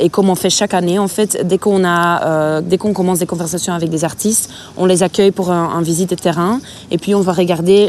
et 0.00 0.08
comme 0.10 0.28
on 0.30 0.34
fait 0.34 0.50
chaque 0.50 0.74
année, 0.74 0.98
en 0.98 1.08
fait, 1.08 1.46
dès 1.46 1.58
qu'on 1.58 1.84
a, 1.84 2.60
dès 2.60 2.78
qu'on 2.78 2.92
commence 2.92 3.18
des 3.18 3.26
conversations 3.26 3.72
avec 3.72 3.88
des 3.90 4.04
artistes, 4.04 4.50
on 4.76 4.86
les 4.86 5.02
accueille 5.02 5.30
pour 5.30 5.50
un, 5.50 5.70
un 5.78 5.82
visite 5.82 6.10
de 6.10 6.14
terrain 6.14 6.60
et 6.90 6.98
puis 6.98 7.14
on 7.14 7.20
va 7.20 7.32
regarder 7.32 7.88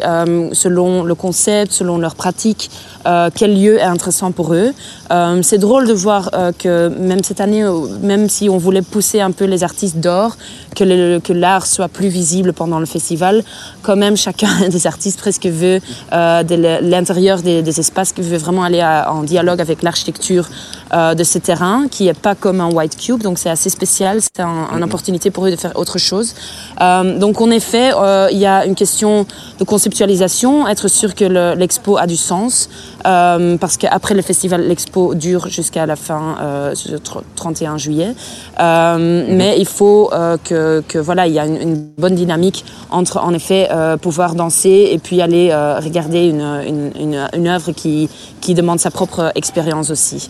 selon 0.53 1.03
le 1.03 1.15
concept, 1.15 1.71
selon 1.71 1.97
leur 1.97 2.15
pratique, 2.15 2.69
euh, 3.05 3.29
quel 3.33 3.59
lieu 3.59 3.77
est 3.77 3.83
intéressant 3.83 4.31
pour 4.31 4.53
eux. 4.53 4.71
Euh, 5.11 5.39
c'est 5.43 5.57
drôle 5.57 5.87
de 5.87 5.93
voir 5.93 6.29
euh, 6.33 6.51
que 6.57 6.87
même 6.89 7.23
cette 7.23 7.39
année, 7.41 7.63
euh, 7.63 7.73
même 8.01 8.29
si 8.29 8.49
on 8.49 8.57
voulait 8.57 8.81
pousser 8.81 9.21
un 9.21 9.31
peu 9.31 9.45
les 9.45 9.63
artistes 9.63 9.97
d'or, 9.97 10.37
que 10.75 10.83
le- 10.83 11.19
que 11.19 11.33
l'art 11.33 11.65
soit 11.65 11.87
plus 11.87 12.07
visible 12.09 12.51
pendant 12.53 12.79
le 12.79 12.85
festival, 12.85 13.43
quand 13.83 13.95
même 13.95 14.17
chacun 14.17 14.49
des 14.69 14.87
artistes 14.87 15.19
presque 15.19 15.45
veut 15.45 15.79
euh, 16.13 16.43
de 16.43 16.55
l'intérieur 16.81 17.41
des, 17.41 17.61
des 17.61 17.79
espaces, 17.79 18.11
qui 18.11 18.21
veut 18.21 18.37
vraiment 18.37 18.63
aller 18.63 18.81
à- 18.81 19.11
en 19.11 19.23
dialogue 19.23 19.61
avec 19.61 19.81
l'architecture 19.83 20.49
euh, 20.93 21.13
de 21.15 21.23
ce 21.23 21.37
terrain, 21.39 21.87
qui 21.89 22.05
n'est 22.05 22.13
pas 22.13 22.35
comme 22.35 22.61
un 22.61 22.69
white 22.71 22.97
cube, 22.97 23.21
donc 23.21 23.37
c'est 23.39 23.49
assez 23.49 23.69
spécial, 23.69 24.19
c'est 24.21 24.41
un- 24.43 24.67
une 24.75 24.83
opportunité 24.83 25.31
pour 25.31 25.45
eux 25.45 25.51
de 25.51 25.55
faire 25.55 25.71
autre 25.75 25.97
chose. 25.97 26.33
Euh, 26.81 27.17
donc 27.19 27.39
en 27.41 27.49
effet, 27.51 27.91
euh, 27.95 28.27
il 28.31 28.37
y 28.37 28.45
a 28.45 28.65
une 28.65 28.75
question 28.75 29.25
de 29.59 29.63
conceptualisation, 29.63 30.67
être 30.67 30.87
sûr 30.87 31.15
que 31.15 31.25
le- 31.25 31.53
l'expo 31.55 31.97
a 31.97 32.05
du 32.07 32.17
sens, 32.17 32.69
euh, 33.05 33.57
parce 33.57 33.77
qu'après 33.77 34.13
le 34.15 34.21
festival, 34.21 34.61
l'expo 34.67 35.15
dure 35.15 35.47
jusqu'à 35.49 35.85
la 35.85 35.95
fin, 35.95 36.37
euh, 36.41 36.73
le 36.89 36.97
tr- 36.97 37.21
31 37.35 37.77
juillet. 37.77 38.13
Euh, 38.59 39.25
Mais 39.29 39.55
il 39.59 39.65
faut 39.67 40.09
euh, 40.13 40.37
que, 40.43 40.83
que 40.87 40.97
voilà, 40.97 41.27
il 41.27 41.33
y 41.33 41.39
a 41.39 41.45
une, 41.45 41.61
une 41.61 41.75
bonne 41.97 42.15
dynamique 42.15 42.65
entre 42.89 43.17
en 43.17 43.33
effet 43.33 43.69
pouvoir 44.01 44.35
danser 44.35 44.89
et 44.91 44.97
puis 44.97 45.21
aller 45.21 45.53
regarder 45.83 46.27
une, 46.27 46.41
une, 46.71 46.91
une, 46.99 47.27
une 47.37 47.47
œuvre 47.47 47.71
qui, 47.71 48.09
qui 48.41 48.53
demande 48.53 48.79
sa 48.79 48.91
propre 48.91 49.31
expérience 49.35 49.89
aussi. 49.89 50.29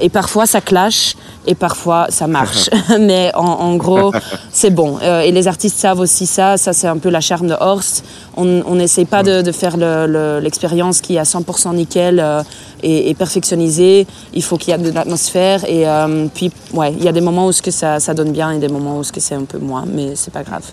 Et 0.00 0.08
parfois 0.08 0.46
ça 0.46 0.60
clash 0.60 1.16
et 1.46 1.54
parfois 1.54 2.06
ça 2.10 2.26
marche. 2.26 2.68
Mais 3.00 3.30
en, 3.34 3.44
en 3.68 3.76
gros, 3.76 4.12
c'est 4.52 4.70
bon. 4.80 4.98
Et 5.26 5.30
les 5.38 5.46
artistes 5.48 5.78
savent 5.78 6.00
aussi 6.00 6.26
ça. 6.26 6.56
Ça, 6.56 6.72
c'est 6.72 6.86
un 6.88 6.98
peu 6.98 7.10
la 7.10 7.20
charme 7.28 7.48
de 7.48 7.56
Horst. 7.58 8.04
On 8.36 8.74
n'essaye 8.74 9.04
pas 9.14 9.22
de, 9.22 9.42
de 9.48 9.52
faire 9.52 9.76
le- 9.84 10.06
le- 10.14 10.40
l'expérience 10.40 11.00
qui 11.00 11.12
est 11.16 11.18
à 11.18 11.22
100% 11.34 11.74
nickel 11.74 12.03
euh, 12.18 12.42
et 12.82 13.14
perfectionnisée. 13.14 14.06
Il 14.34 14.42
faut 14.42 14.58
qu'il 14.58 14.72
y 14.72 14.74
ait 14.74 14.78
de 14.78 14.90
l'atmosphère. 14.90 15.64
Et 15.64 15.88
euh, 15.88 16.26
puis, 16.34 16.52
ouais, 16.72 16.92
il 16.92 17.02
y 17.02 17.08
a 17.08 17.12
des 17.12 17.20
moments 17.20 17.46
où 17.46 17.52
ce 17.52 17.62
que 17.62 17.70
ça, 17.70 17.98
ça 18.00 18.12
donne 18.14 18.32
bien 18.32 18.50
et 18.52 18.58
des 18.58 18.68
moments 18.68 18.98
où 18.98 19.04
ce 19.04 19.12
que 19.12 19.20
c'est 19.20 19.34
un 19.34 19.44
peu 19.44 19.58
moins. 19.58 19.84
Mais 19.86 20.14
c'est 20.16 20.32
pas 20.32 20.42
grave. 20.42 20.64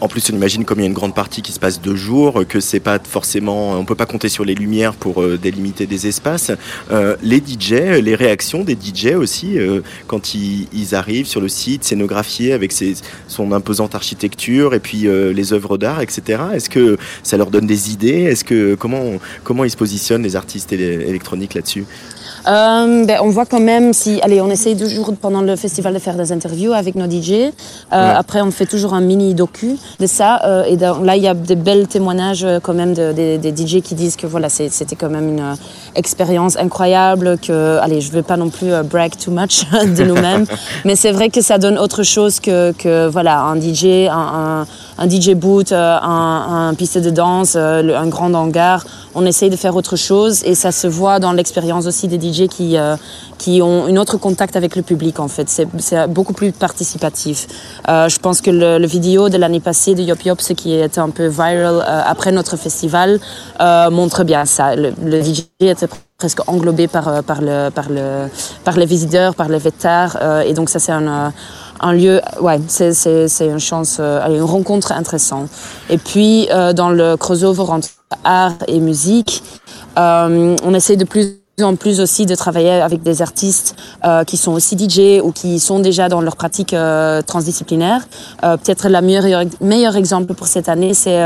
En 0.00 0.08
plus, 0.08 0.30
on 0.30 0.34
imagine 0.34 0.64
comme 0.64 0.78
il 0.78 0.82
y 0.82 0.84
a 0.84 0.88
une 0.88 0.94
grande 0.94 1.14
partie 1.14 1.42
qui 1.42 1.52
se 1.52 1.60
passe 1.60 1.80
de 1.82 1.94
jour, 1.94 2.44
que 2.48 2.58
c'est 2.58 2.80
pas 2.80 2.98
forcément, 2.98 3.72
on 3.78 3.84
peut 3.84 3.94
pas 3.94 4.06
compter 4.06 4.30
sur 4.30 4.46
les 4.46 4.54
lumières 4.54 4.94
pour 4.94 5.20
euh, 5.22 5.36
délimiter 5.36 5.84
des 5.86 6.06
espaces. 6.06 6.50
Euh, 6.90 7.16
les 7.22 7.36
DJ, 7.36 8.00
les 8.00 8.14
réactions 8.14 8.64
des 8.64 8.72
DJ 8.72 9.14
aussi, 9.14 9.58
euh, 9.58 9.82
quand 10.06 10.34
ils, 10.34 10.94
arrivent 10.94 11.26
sur 11.26 11.42
le 11.42 11.48
site, 11.48 11.84
scénographié 11.84 12.52
avec 12.54 12.74
son 13.28 13.52
imposante 13.52 13.94
architecture 13.94 14.74
et 14.74 14.80
puis 14.80 15.06
les 15.06 15.52
œuvres 15.52 15.78
d'art, 15.78 16.00
etc. 16.00 16.42
Est-ce 16.52 16.68
que 16.68 16.96
ça 17.22 17.36
leur 17.36 17.50
donne 17.50 17.66
des 17.66 17.92
idées? 17.92 18.22
Est-ce 18.22 18.42
que 18.42 18.74
comment 18.74 19.20
comment 19.44 19.64
ils 19.64 19.70
se 19.70 19.76
positionnent 19.76 20.22
les 20.22 20.34
artistes 20.34 20.72
éle- 20.72 21.06
électroniques 21.06 21.54
là-dessus? 21.54 21.84
Euh, 22.48 23.04
ben, 23.04 23.18
on 23.22 23.28
voit 23.28 23.46
quand 23.46 23.60
même 23.60 23.92
si, 23.92 24.20
allez, 24.22 24.40
on 24.40 24.50
essaye 24.50 24.76
toujours 24.76 25.14
pendant 25.20 25.42
le 25.42 25.56
festival 25.56 25.94
de 25.94 25.98
faire 25.98 26.14
des 26.14 26.32
interviews 26.32 26.72
avec 26.72 26.94
nos 26.94 27.06
DJ. 27.08 27.32
Euh, 27.32 27.50
Après, 27.92 28.40
on 28.40 28.50
fait 28.50 28.66
toujours 28.66 28.94
un 28.94 29.00
mini 29.00 29.34
docu 29.34 29.76
de 29.98 30.06
ça. 30.06 30.40
euh, 30.44 30.64
et 30.64 30.76
dans- 30.76 31.00
là, 31.00 31.16
il 31.16 31.22
y 31.22 31.28
a 31.28 31.34
des 31.34 31.56
belles 31.56 31.86
témoignages 31.86 32.44
euh, 32.44 32.60
quand 32.62 32.74
même 32.74 32.94
de- 32.94 33.12
des, 33.12 33.38
des 33.38 33.50
DJ 33.54 33.80
qui 33.82 33.94
disent 33.94 34.16
que 34.16 34.26
voilà, 34.26 34.48
c'était 34.48 34.96
quand 34.96 35.10
même 35.10 35.28
une 35.28 35.40
euh, 35.40 35.54
expérience 35.94 36.56
incroyable. 36.56 37.36
Que, 37.38 37.78
allez, 37.78 38.00
je 38.00 38.10
veux 38.12 38.22
pas 38.22 38.36
non 38.36 38.48
plus 38.48 38.70
brag 38.84 39.12
too 39.16 39.30
much 39.30 39.64
de 39.98 40.04
nous-mêmes, 40.04 40.46
mais 40.84 40.96
c'est 40.96 41.12
vrai 41.12 41.28
que 41.30 41.40
ça 41.42 41.58
donne 41.58 41.78
autre 41.78 42.02
chose 42.02 42.40
que, 42.40 42.72
que 42.72 43.06
voilà, 43.08 43.40
un 43.40 43.56
DJ, 43.60 44.08
un, 44.10 44.12
un, 44.62 44.66
un 45.00 45.08
DJ 45.08 45.34
boot, 45.34 45.72
euh, 45.72 45.98
un, 46.00 46.74
piste 46.74 46.98
de 46.98 47.10
danse, 47.10 47.54
euh, 47.56 47.96
un 47.96 48.06
grand 48.08 48.32
hangar. 48.34 48.84
On 49.14 49.24
essaye 49.24 49.48
de 49.48 49.56
faire 49.56 49.74
autre 49.74 49.96
chose 49.96 50.44
et 50.44 50.54
ça 50.54 50.72
se 50.72 50.86
voit 50.86 51.18
dans 51.18 51.32
l'expérience 51.32 51.86
aussi 51.86 52.06
des 52.06 52.20
DJ 52.20 52.48
qui, 52.48 52.76
euh, 52.76 52.96
qui 53.38 53.62
ont 53.62 53.86
un 53.86 53.96
autre 53.96 54.18
contact 54.18 54.56
avec 54.56 54.76
le 54.76 54.82
public 54.82 55.18
en 55.18 55.28
fait. 55.28 55.48
C'est- 55.48 55.66
beaucoup 56.08 56.34
plus 56.34 56.52
participatif. 56.52 57.46
Je 57.88 58.18
pense 58.18 58.40
que 58.40 58.50
le, 58.50 58.86
vidéo 58.86 59.28
de 59.28 59.38
l'année 59.38 59.60
passée 59.60 59.94
de 59.94 60.02
Yop 60.02 60.22
Yop, 60.24 60.40
ce 60.40 60.52
qui 60.52 60.74
était 60.74 61.00
un 61.00 61.10
peu 61.10 61.26
viral 61.26 61.82
après 62.06 62.32
notre 62.32 62.56
festival, 62.56 63.18
montre 63.90 64.24
bien 64.24 64.44
ça. 64.44 64.74
Le, 64.76 65.22
DJ 65.22 65.44
était 65.60 65.88
presque 66.18 66.40
englobé 66.48 66.86
par, 66.88 67.22
par, 67.24 67.40
le, 67.40 67.70
par, 67.70 67.88
le, 67.88 68.28
par 68.64 68.76
les 68.76 68.86
visiteurs, 68.86 69.34
par 69.34 69.48
les 69.48 69.58
vétards. 69.58 70.16
et 70.44 70.52
donc 70.52 70.68
ça 70.68 70.78
c'est 70.78 70.92
un... 70.92 71.32
un 71.80 71.92
lieu, 71.92 72.20
ouais, 72.40 72.58
c'est 72.68 72.92
c'est- 72.94 73.28
c'est 73.28 73.46
une 73.46 73.58
chance, 73.60 73.98
euh, 74.00 74.26
une 74.28 74.42
rencontre 74.42 74.92
intéressante. 74.92 75.48
Et 75.88 75.98
puis, 75.98 76.48
euh, 76.50 76.72
dans 76.72 76.90
le 76.90 77.16
crossover 77.16 77.62
entre 77.70 77.88
art 78.24 78.56
et 78.68 78.80
musique, 78.80 79.42
euh, 79.98 80.56
on 80.64 80.74
essaie 80.74 80.96
de 80.96 81.04
plus 81.04 81.39
en 81.62 81.76
plus 81.76 82.00
aussi 82.00 82.26
de 82.26 82.34
travailler 82.34 82.72
avec 82.80 83.02
des 83.02 83.22
artistes 83.22 83.76
euh, 84.04 84.24
qui 84.24 84.36
sont 84.36 84.52
aussi 84.52 84.76
DJ 84.78 85.20
ou 85.22 85.32
qui 85.32 85.58
sont 85.60 85.78
déjà 85.80 86.08
dans 86.08 86.20
leur 86.20 86.36
pratique 86.36 86.74
euh, 86.74 87.22
transdisciplinaire. 87.22 88.02
Euh, 88.44 88.56
Peut-être 88.56 88.88
le 88.88 89.00
meilleur, 89.00 89.44
meilleur 89.60 89.96
exemple 89.96 90.34
pour 90.34 90.46
cette 90.46 90.68
année, 90.68 90.94
c'est 90.94 91.20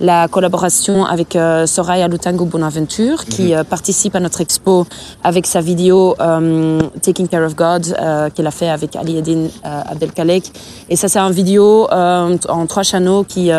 la 0.00 0.28
collaboration 0.28 1.04
avec 1.04 1.36
Soraya 1.66 2.08
Lutango 2.08 2.44
Bonaventure, 2.46 3.24
qui 3.24 3.54
euh, 3.54 3.64
participe 3.64 4.14
à 4.16 4.20
notre 4.20 4.40
expo 4.40 4.86
avec 5.22 5.46
sa 5.46 5.60
vidéo 5.60 6.14
Taking 7.02 7.28
Care 7.28 7.44
of 7.46 7.54
God, 7.54 7.94
qu'elle 8.34 8.46
a 8.46 8.50
fait 8.50 8.68
avec 8.68 8.96
Ali 8.96 9.18
Eddin 9.18 9.46
euh, 9.64 9.82
Abdelkalek. 9.90 10.44
Et 10.88 10.96
ça, 10.96 11.08
c'est 11.08 11.18
un 11.18 11.30
vidéo 11.30 11.88
en 11.90 12.66
trois 12.68 12.82
channels 12.82 13.24
qui, 13.28 13.50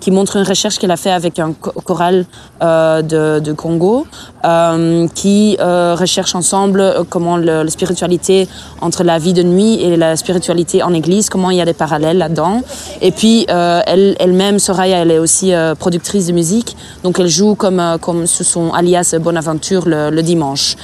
qui 0.00 0.10
montre 0.10 0.36
une 0.36 0.44
recherche 0.46 0.78
qu'elle 0.78 0.90
a 0.90 0.96
fait 0.96 1.10
avec 1.10 1.38
un 1.38 1.52
cho- 1.62 1.72
choral 1.84 2.24
euh, 2.62 3.02
de, 3.02 3.40
de 3.40 3.52
Congo, 3.52 4.06
euh, 4.44 5.06
qui 5.14 5.56
euh, 5.60 5.94
recherche 5.98 6.34
ensemble 6.34 6.80
euh, 6.80 7.04
comment 7.08 7.36
le- 7.36 7.62
la 7.62 7.70
spiritualité 7.70 8.48
entre 8.80 9.02
la 9.04 9.18
vie 9.18 9.32
de 9.32 9.42
nuit 9.42 9.74
et 9.82 9.96
la 9.96 10.16
spiritualité 10.16 10.82
en 10.82 10.92
église, 10.94 11.28
comment 11.28 11.50
il 11.50 11.58
y 11.58 11.60
a 11.60 11.64
des 11.64 11.74
parallèles 11.74 12.18
là-dedans. 12.18 12.62
Et 13.02 13.10
puis, 13.12 13.46
euh, 13.50 13.80
elle, 13.86 14.16
elle-même, 14.18 14.58
Soraya, 14.58 14.98
elle 14.98 15.10
est 15.10 15.18
aussi 15.18 15.52
euh, 15.52 15.74
productrice 15.74 16.26
de 16.26 16.32
musique, 16.32 16.76
donc 17.02 17.18
elle 17.18 17.28
joue 17.28 17.54
comme, 17.54 17.82
comme 18.00 18.26
sous 18.26 18.44
son 18.44 18.72
alias 18.72 19.14
Bonaventure 19.20 19.86
le, 19.86 20.10
le 20.10 20.22
dimanche. 20.22 20.76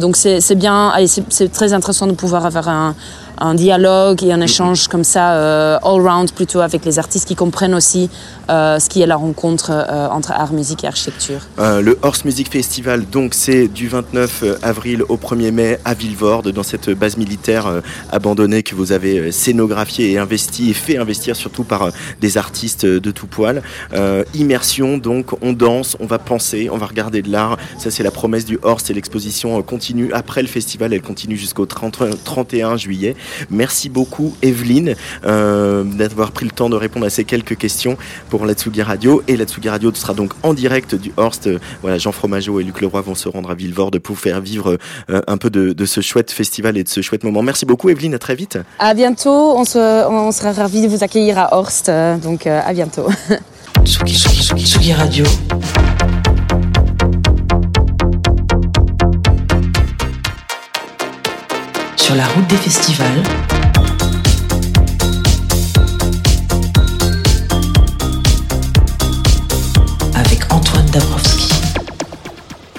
Donc 0.00 0.16
c'est 0.16 0.40
c'est 0.40 0.54
bien, 0.54 0.92
c'est 1.06 1.24
c'est 1.30 1.50
très 1.52 1.72
intéressant 1.72 2.06
de 2.06 2.12
pouvoir 2.12 2.44
avoir 2.46 2.68
un, 2.68 2.94
un 3.38 3.54
dialogue 3.54 4.22
et 4.22 4.32
un 4.32 4.40
échange 4.40 4.88
comme 4.88 5.04
ça, 5.04 5.32
euh, 5.32 5.78
all 5.82 6.00
round 6.06 6.32
plutôt 6.32 6.60
avec 6.60 6.84
les 6.84 6.98
artistes 6.98 7.26
qui 7.26 7.34
comprennent 7.34 7.74
aussi 7.74 8.10
ce 8.50 8.88
qui 8.88 9.00
est 9.02 9.06
la 9.06 9.16
rencontre 9.16 9.70
euh, 9.70 10.08
entre 10.08 10.32
art, 10.32 10.52
musique 10.52 10.84
et 10.84 10.86
architecture. 10.86 11.40
Euh, 11.58 11.80
le 11.80 11.98
Horse 12.02 12.24
Music 12.24 12.50
Festival, 12.50 13.08
donc 13.08 13.34
c'est 13.34 13.68
du 13.68 13.88
29 13.88 14.44
avril 14.62 15.02
au 15.08 15.16
1er 15.16 15.50
mai 15.50 15.78
à 15.84 15.94
Villevorde, 15.94 16.50
dans 16.50 16.62
cette 16.62 16.90
base 16.90 17.16
militaire 17.16 17.66
euh, 17.66 17.80
abandonnée 18.10 18.62
que 18.62 18.74
vous 18.74 18.92
avez 18.92 19.18
euh, 19.18 19.30
scénographiée 19.30 20.12
et 20.12 20.18
investie 20.18 20.70
et 20.70 20.74
fait 20.74 20.96
investir 20.96 21.36
surtout 21.36 21.64
par 21.64 21.82
euh, 21.82 21.90
des 22.20 22.38
artistes 22.38 22.84
euh, 22.84 23.00
de 23.00 23.10
tout 23.10 23.26
poil. 23.26 23.62
Euh, 23.92 24.24
immersion, 24.34 24.98
donc 24.98 25.32
on 25.42 25.52
danse, 25.52 25.96
on 26.00 26.06
va 26.06 26.18
penser, 26.18 26.68
on 26.70 26.76
va 26.76 26.86
regarder 26.86 27.22
de 27.22 27.30
l'art. 27.30 27.56
Ça 27.78 27.90
c'est 27.90 28.02
la 28.02 28.10
promesse 28.10 28.44
du 28.44 28.58
Horse 28.62 28.90
et 28.90 28.94
l'exposition 28.94 29.58
euh, 29.58 29.62
continue 29.62 30.12
après 30.12 30.42
le 30.42 30.48
festival, 30.48 30.92
elle 30.92 31.02
continue 31.02 31.36
jusqu'au 31.36 31.66
30 31.66 32.24
31 32.24 32.76
juillet. 32.76 33.16
Merci 33.50 33.88
beaucoup 33.88 34.34
Evelyne 34.42 34.94
euh, 35.24 35.84
d'avoir 35.84 36.32
pris 36.32 36.44
le 36.44 36.50
temps 36.50 36.68
de 36.70 36.76
répondre 36.76 37.06
à 37.06 37.10
ces 37.10 37.24
quelques 37.24 37.56
questions 37.56 37.96
pour 38.28 38.39
la 38.44 38.54
Tsugi 38.54 38.82
Radio. 38.82 39.22
Et 39.28 39.36
la 39.36 39.44
Tsugi 39.44 39.68
Radio 39.68 39.92
sera 39.94 40.14
donc 40.14 40.32
en 40.42 40.54
direct 40.54 40.94
du 40.94 41.12
Horst. 41.16 41.46
Euh, 41.46 41.58
Voilà, 41.82 41.98
Jean 41.98 42.12
Fromageau 42.12 42.60
et 42.60 42.64
Luc 42.64 42.80
Leroy 42.80 43.00
vont 43.00 43.14
se 43.14 43.28
rendre 43.28 43.50
à 43.50 43.54
Villevorde 43.54 43.98
pour 43.98 44.18
faire 44.18 44.40
vivre 44.40 44.78
euh, 45.10 45.20
un 45.26 45.36
peu 45.36 45.50
de, 45.50 45.72
de 45.72 45.84
ce 45.86 46.00
chouette 46.00 46.30
festival 46.30 46.76
et 46.76 46.84
de 46.84 46.88
ce 46.88 47.00
chouette 47.02 47.24
moment. 47.24 47.42
Merci 47.42 47.66
beaucoup 47.66 47.88
Evelyne, 47.90 48.14
à 48.14 48.18
très 48.18 48.34
vite. 48.34 48.58
À 48.78 48.94
bientôt, 48.94 49.56
on, 49.56 49.64
se, 49.64 49.78
on 50.08 50.32
sera 50.32 50.52
ravis 50.52 50.82
de 50.82 50.88
vous 50.88 51.02
accueillir 51.04 51.38
à 51.38 51.54
Horst, 51.56 51.88
euh, 51.88 52.16
donc 52.16 52.46
euh, 52.46 52.60
à 52.64 52.72
bientôt. 52.72 53.08
Tsugi, 53.84 54.14
Tsugi, 54.14 54.42
Tsugi, 54.42 54.64
Tsugi 54.66 54.92
Radio. 54.92 55.24
Sur 61.96 62.14
la 62.16 62.24
route 62.26 62.46
des 62.48 62.56
festivals. 62.56 63.22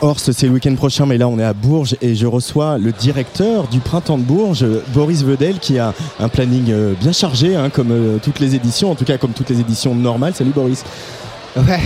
Horst, 0.02 0.32
c'est 0.32 0.48
le 0.48 0.54
week-end 0.54 0.74
prochain, 0.76 1.06
mais 1.06 1.18
là 1.20 1.28
on 1.28 1.38
est 1.38 1.44
à 1.44 1.54
Bourges 1.54 1.96
et 2.02 2.16
je 2.16 2.26
reçois 2.26 2.80
le 2.80 2.92
directeur 2.92 3.68
du 3.68 3.80
Printemps 3.80 4.18
de 4.18 4.24
Bourges, 4.24 4.66
Boris 4.94 5.24
Vedel, 5.24 5.60
qui 5.60 5.78
a 5.78 5.94
un 6.20 6.28
planning 6.28 6.72
euh, 6.72 6.94
bien 7.00 7.12
chargé, 7.12 7.56
hein, 7.56 7.70
comme 7.70 7.92
euh, 7.92 8.18
toutes 8.22 8.40
les 8.40 8.56
éditions, 8.56 8.90
en 8.92 8.96
tout 8.96 9.06
cas 9.06 9.18
comme 9.20 9.32
toutes 9.34 9.50
les 9.50 9.60
éditions 9.60 9.94
normales. 9.94 10.34
Salut 10.34 10.52
Boris. 10.56 10.84
Ouais. 11.56 11.80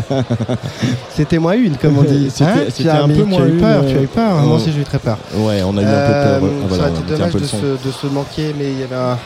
C'était 1.14 1.38
moins 1.38 1.54
une, 1.54 1.76
comme 1.76 1.96
on 1.96 2.02
dit. 2.02 2.28
C'était- 2.30 2.44
Hein, 2.50 2.54
c'était 2.74 2.88
un 2.90 3.08
peu 3.08 3.22
moins 3.24 3.46
eu 3.46 3.50
une, 3.52 3.60
peur, 3.60 3.84
euh, 3.84 3.90
tu 3.90 3.96
as 3.98 4.02
eu 4.02 4.06
peur. 4.06 4.32
oh. 4.42 4.46
Moi 4.46 4.56
aussi, 4.56 4.72
j'ai 4.74 4.80
eu 4.80 4.84
très 4.84 4.98
peur. 4.98 5.16
Ouais, 5.36 5.62
on 5.64 5.76
a 5.78 5.82
eu 5.82 5.84
un 5.84 6.06
peu 6.06 6.12
peur. 6.12 6.40
Ah, 6.42 6.66
voilà, 6.68 6.84
ça 6.84 6.90
aurait 6.90 7.00
été 7.00 7.12
dommage 7.12 7.32
de 7.34 7.44
se, 7.46 7.56
de 7.88 7.92
se 7.92 8.06
manquer, 8.08 8.54
mais 8.58 8.72
il 8.72 8.80
y 8.80 8.82
avait 8.82 8.96
un. 8.96 9.12
un- 9.12 9.16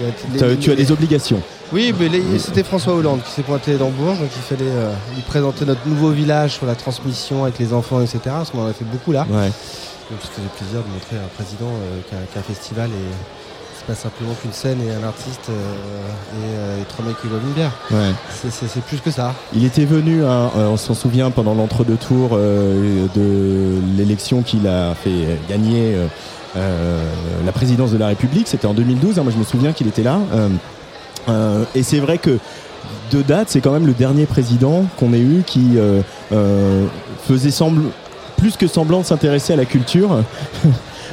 il 0.00 0.06
y 0.06 0.42
a- 0.42 0.46
les- 0.48 0.56
tu 0.56 0.70
as 0.70 0.74
des 0.76 0.90
obligations. 0.92 1.40
Oui, 1.74 1.92
mais 1.98 2.08
c'était 2.38 2.62
François 2.62 2.94
Hollande 2.94 3.18
qui 3.24 3.32
s'est 3.32 3.42
pointé 3.42 3.76
dans 3.76 3.90
Bourges, 3.90 4.20
donc 4.20 4.28
il 4.34 4.42
fallait 4.42 4.70
euh, 4.70 4.92
lui 5.16 5.22
présenter 5.22 5.64
notre 5.64 5.84
nouveau 5.88 6.10
village 6.10 6.52
sur 6.52 6.66
la 6.66 6.76
transmission 6.76 7.42
avec 7.42 7.58
les 7.58 7.72
enfants, 7.72 8.00
etc. 8.00 8.20
Parce 8.26 8.50
qu'on 8.50 8.62
en 8.62 8.68
a 8.68 8.72
fait 8.72 8.84
beaucoup 8.84 9.10
là. 9.10 9.26
Ouais. 9.28 9.48
Donc 10.10 10.20
ça 10.22 10.28
faisait 10.36 10.46
plaisir 10.56 10.78
de 10.86 10.92
montrer 10.92 11.16
à 11.16 11.24
un 11.24 11.34
président 11.34 11.66
euh, 11.66 12.00
qu'un 12.32 12.42
festival 12.42 12.90
et 12.90 13.10
c'est 13.76 13.86
pas 13.86 13.96
simplement 13.96 14.34
qu'une 14.40 14.52
scène 14.52 14.78
et 14.86 14.92
un 14.94 15.04
artiste 15.04 15.48
euh, 15.50 16.78
et, 16.78 16.82
et 16.82 16.84
trois 16.84 17.04
mecs 17.04 17.20
qui 17.20 17.26
boivent 17.26 17.42
une 17.42 17.54
bière. 17.54 17.72
Ouais. 17.90 18.12
C'est- 18.52 18.80
plus 18.82 19.00
que 19.00 19.10
ça. 19.10 19.34
Il 19.52 19.64
était 19.64 19.84
venu, 19.84 20.24
hein, 20.24 20.50
on 20.56 20.76
s'en 20.76 20.94
souvient, 20.94 21.32
pendant 21.32 21.54
l'entre-deux 21.54 21.96
tours 21.96 22.36
de 22.36 23.80
l'élection 23.96 24.42
qu'il 24.42 24.68
a 24.68 24.94
fait 24.94 25.38
gagner 25.48 25.96
la 26.54 27.52
présidence 27.52 27.90
de 27.90 27.98
la 27.98 28.06
République. 28.08 28.46
C'était 28.46 28.66
en 28.68 28.74
2012, 28.74 29.18
hein, 29.18 29.22
moi 29.24 29.32
je 29.32 29.38
me 29.38 29.44
souviens 29.44 29.72
qu'il 29.72 29.88
était 29.88 30.04
là. 30.04 30.20
Euh, 31.28 31.64
et 31.74 31.82
c'est 31.82 31.98
vrai 32.00 32.18
que 32.18 32.38
de 33.10 33.22
date, 33.22 33.48
c'est 33.50 33.60
quand 33.60 33.72
même 33.72 33.86
le 33.86 33.92
dernier 33.92 34.26
président 34.26 34.84
qu'on 34.98 35.12
ait 35.12 35.20
eu 35.20 35.42
qui 35.46 35.72
euh, 35.76 36.00
euh, 36.32 36.84
faisait 37.28 37.50
semble, 37.50 37.82
plus 38.36 38.56
que 38.56 38.66
semblant 38.66 39.00
de 39.00 39.06
s'intéresser 39.06 39.52
à 39.52 39.56
la 39.56 39.64
culture. 39.64 40.10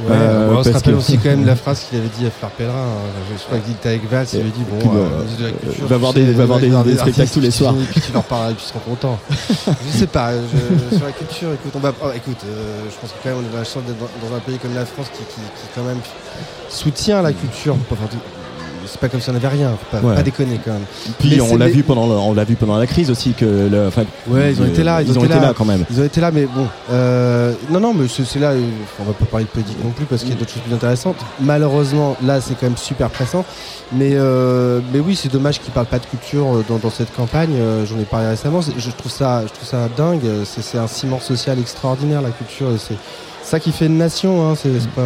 Ouais, 0.08 0.16
Euh, 0.18 0.50
bon, 0.50 0.58
on 0.60 0.64
se 0.64 0.70
rappelle 0.72 0.94
que- 0.94 0.98
aussi 0.98 1.18
quand 1.20 1.30
même 1.30 1.46
la 1.54 1.56
phrase 1.56 1.82
qu'il 1.88 2.00
avait 2.00 2.08
dit 2.18 2.26
à 2.26 2.32
Fleur 2.32 2.50
Pellerin. 2.52 2.74
hein. 2.74 3.36
Je 3.38 3.44
crois 3.44 3.60
qu'il 3.60 3.74
était 3.74 3.90
avec 3.90 4.10
Valls, 4.10 4.26
il 4.34 4.40
avait 4.40 4.50
dit 4.50 4.64
que, 4.64 4.86
bon, 4.86 4.92
ministre 4.94 5.38
de 5.38 5.44
la 5.44 5.52
culture, 5.52 5.86
va 5.88 5.98
voir 5.98 6.14
des- 6.14 6.26
sais, 6.26 6.32
va 6.32 6.46
voir 6.46 6.60
des- 6.60 6.70
des 6.70 6.98
spectacles 6.98 7.30
tous 7.32 7.40
les 7.42 7.52
soirs. 7.52 7.76
tu- 7.78 7.92
Puis 7.92 8.02
tu 8.08 8.12
leur 8.14 8.24
parles, 8.24 8.52
et 8.52 8.56
puis 8.56 8.64
tu 8.64 8.70
seras 8.70 8.80
content. 8.80 9.20
je 9.94 9.98
sais 10.00 10.08
pas, 10.08 10.32
je- 10.34 10.96
sur 10.98 11.06
la 11.06 11.12
culture, 11.12 11.50
écoute, 11.54 11.74
on 11.76 11.80
va, 11.80 11.92
oh, 12.02 12.08
écoute, 12.16 12.38
je 12.42 12.96
pense 13.00 13.12
que 13.12 13.18
quand 13.22 13.30
même 13.36 13.44
on 13.46 13.56
a 13.56 13.60
la 13.60 13.64
chance 13.66 13.84
d'être 13.86 14.00
dans, 14.00 14.30
dans 14.30 14.36
un 14.36 14.40
pays 14.40 14.58
comme 14.58 14.74
la 14.74 14.86
France 14.86 15.08
qui, 15.14 15.20
qui, 15.26 15.42
qui 15.42 15.68
quand 15.76 15.84
même 15.84 16.00
soutient 16.70 17.22
la 17.22 17.34
culture. 17.34 17.76
Enfin, 17.92 18.06
c'est 18.92 19.00
pas 19.00 19.08
comme 19.10 19.22
si 19.22 19.30
on 19.30 19.36
avait 19.36 19.48
rien, 19.48 19.72
pas, 19.90 20.00
Ouais. 20.02 20.16
pas 20.16 20.22
déconner 20.24 20.60
quand 20.64 20.74
même. 20.74 20.84
Puis 21.20 21.30
Mais 21.36 21.42
on 21.42 21.56
l'a 21.56 21.66
mais- 21.66 21.72
vu 21.72 21.84
pendant 21.84 22.04
on 22.04 22.34
l'a 22.34 22.44
vu 22.44 22.56
pendant 22.56 22.78
la 22.78 22.86
crise 22.88 23.10
aussi 23.10 23.32
que 23.34 23.46
le, 23.46 23.90
Ouais, 24.28 24.52
ils 24.54 24.62
ont 24.62 24.66
été 24.66 24.84
là. 24.84 25.02
Ils, 25.02 25.18
ont 25.18 25.24
été 25.24 25.34
là. 25.40 25.54
quand 25.58 25.66
même. 25.66 25.86
Ils 25.90 26.00
ont 26.02 26.04
été 26.04 26.20
là, 26.22 26.32
mais 26.32 26.46
bon. 26.46 26.68
euh, 26.92 27.54
non, 27.70 27.80
non, 27.80 27.94
mais 27.94 28.08
c'est 28.08 28.40
là. 28.40 28.50
euh, 28.52 28.62
on 29.00 29.04
va 29.04 29.14
pas 29.14 29.26
parler 29.26 29.46
de 29.46 29.50
politique 29.50 29.78
non 29.84 29.92
plus 29.92 30.06
parce 30.06 30.22
qu'il 30.22 30.32
y 30.32 30.36
a 30.36 30.36
d'autres 30.40 30.52
choses 30.52 30.62
plus 30.64 30.74
intéressantes. 30.74 31.16
Malheureusement, 31.40 32.16
là, 32.24 32.42
c'est 32.42 32.54
quand 32.56 32.68
même 32.68 32.78
super 32.78 33.10
pressant. 33.10 33.46
Mais, 33.94 34.12
euh, 34.14 34.80
mais 34.94 35.00
oui, 35.00 35.16
c'est 35.16 35.32
dommage 35.32 35.60
qu'ils 35.60 35.72
parlent 35.74 35.86
pas 35.88 36.00
de 36.00 36.06
culture 36.06 36.46
dans, 36.70 36.78
dans 36.78 36.90
cette 36.90 37.14
campagne. 37.14 37.56
J'en 37.86 38.00
ai 38.00 38.06
parlé 38.06 38.28
récemment. 38.28 38.62
Je 38.62 38.90
trouve 38.92 39.12
ça, 39.12 39.44
je 39.48 39.52
trouve 39.54 39.68
ça 39.68 39.88
dingue. 39.98 40.22
C'est 40.46 40.78
un 40.78 40.88
ciment 40.88 41.20
social 41.20 41.60
extraordinaire, 41.60 42.22
la 42.22 42.30
culture. 42.32 42.68
C'est 42.78 42.96
ça 43.44 43.60
qui 43.60 43.72
fait 43.72 43.88
une 43.88 43.98
nation. 43.98 44.50
Hein. 44.50 44.56
C'est 44.62 44.70
pas. 44.92 45.02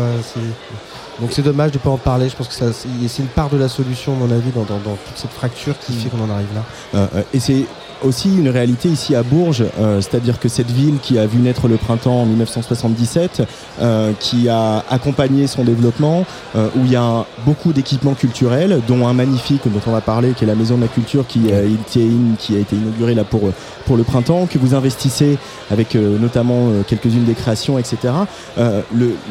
Donc 1.19 1.31
c'est 1.31 1.41
dommage 1.41 1.71
de 1.71 1.77
pas 1.77 1.89
en 1.89 1.97
parler. 1.97 2.27
Je 2.29 2.35
pense 2.35 2.47
que 2.47 2.53
ça- 2.53 2.73
c'est 2.73 3.21
une 3.21 3.27
part 3.29 3.49
de 3.49 3.57
la 3.57 3.69
solution, 3.69 4.13
à 4.13 4.15
mon 4.17 4.31
avis, 4.31 4.51
dans, 4.51 4.63
dans- 4.63 4.79
dans 4.79 4.95
toute 4.95 5.15
cette 5.17 5.31
fracture 5.31 5.77
qui 5.79 5.93
fait 5.93 6.09
qu'on 6.09 6.21
en 6.23 6.29
arrive 6.29 6.53
là. 6.53 6.63
Euh, 6.95 7.07
euh, 7.15 7.23
et 7.33 7.39
c'est 7.39 7.65
aussi 8.03 8.35
une 8.35 8.49
réalité 8.49 8.89
ici 8.89 9.15
à 9.15 9.23
Bourges, 9.23 9.63
euh, 9.79 10.01
c'est-à-dire 10.01 10.39
que 10.39 10.49
cette 10.49 10.69
ville 10.71 10.97
qui 11.01 11.17
a 11.19 11.25
vu 11.25 11.39
naître 11.39 11.67
le 11.67 11.77
printemps 11.77 12.21
en 12.21 12.25
1977, 12.25 13.43
euh, 13.81 14.11
qui 14.19 14.49
a 14.49 14.83
accompagné 14.89 15.47
son 15.47 15.63
développement, 15.63 16.25
euh, 16.55 16.67
où 16.75 16.85
il 16.85 16.91
y 16.91 16.95
a 16.95 17.25
beaucoup 17.45 17.73
d'équipements 17.73 18.13
culturels, 18.13 18.81
dont 18.87 19.07
un 19.07 19.13
magnifique 19.13 19.61
dont 19.65 19.81
on 19.87 19.91
va 19.91 20.01
parler, 20.01 20.31
qui 20.31 20.43
est 20.43 20.47
la 20.47 20.55
Maison 20.55 20.77
de 20.77 20.81
la 20.81 20.87
Culture, 20.87 21.25
qui, 21.27 21.51
euh, 21.51 21.67
a 21.67 22.57
été 22.59 22.75
inaugurée 22.75 23.13
là 23.13 23.23
pour, 23.23 23.41
pour 23.85 23.97
le 23.97 24.03
printemps, 24.03 24.47
que 24.47 24.57
vous 24.57 24.73
investissez 24.73 25.37
avec 25.71 25.95
euh, 25.95 26.17
notamment 26.19 26.69
euh, 26.69 26.81
quelques-unes 26.87 27.25
des 27.25 27.33
créations, 27.33 27.77
etc. 27.79 28.13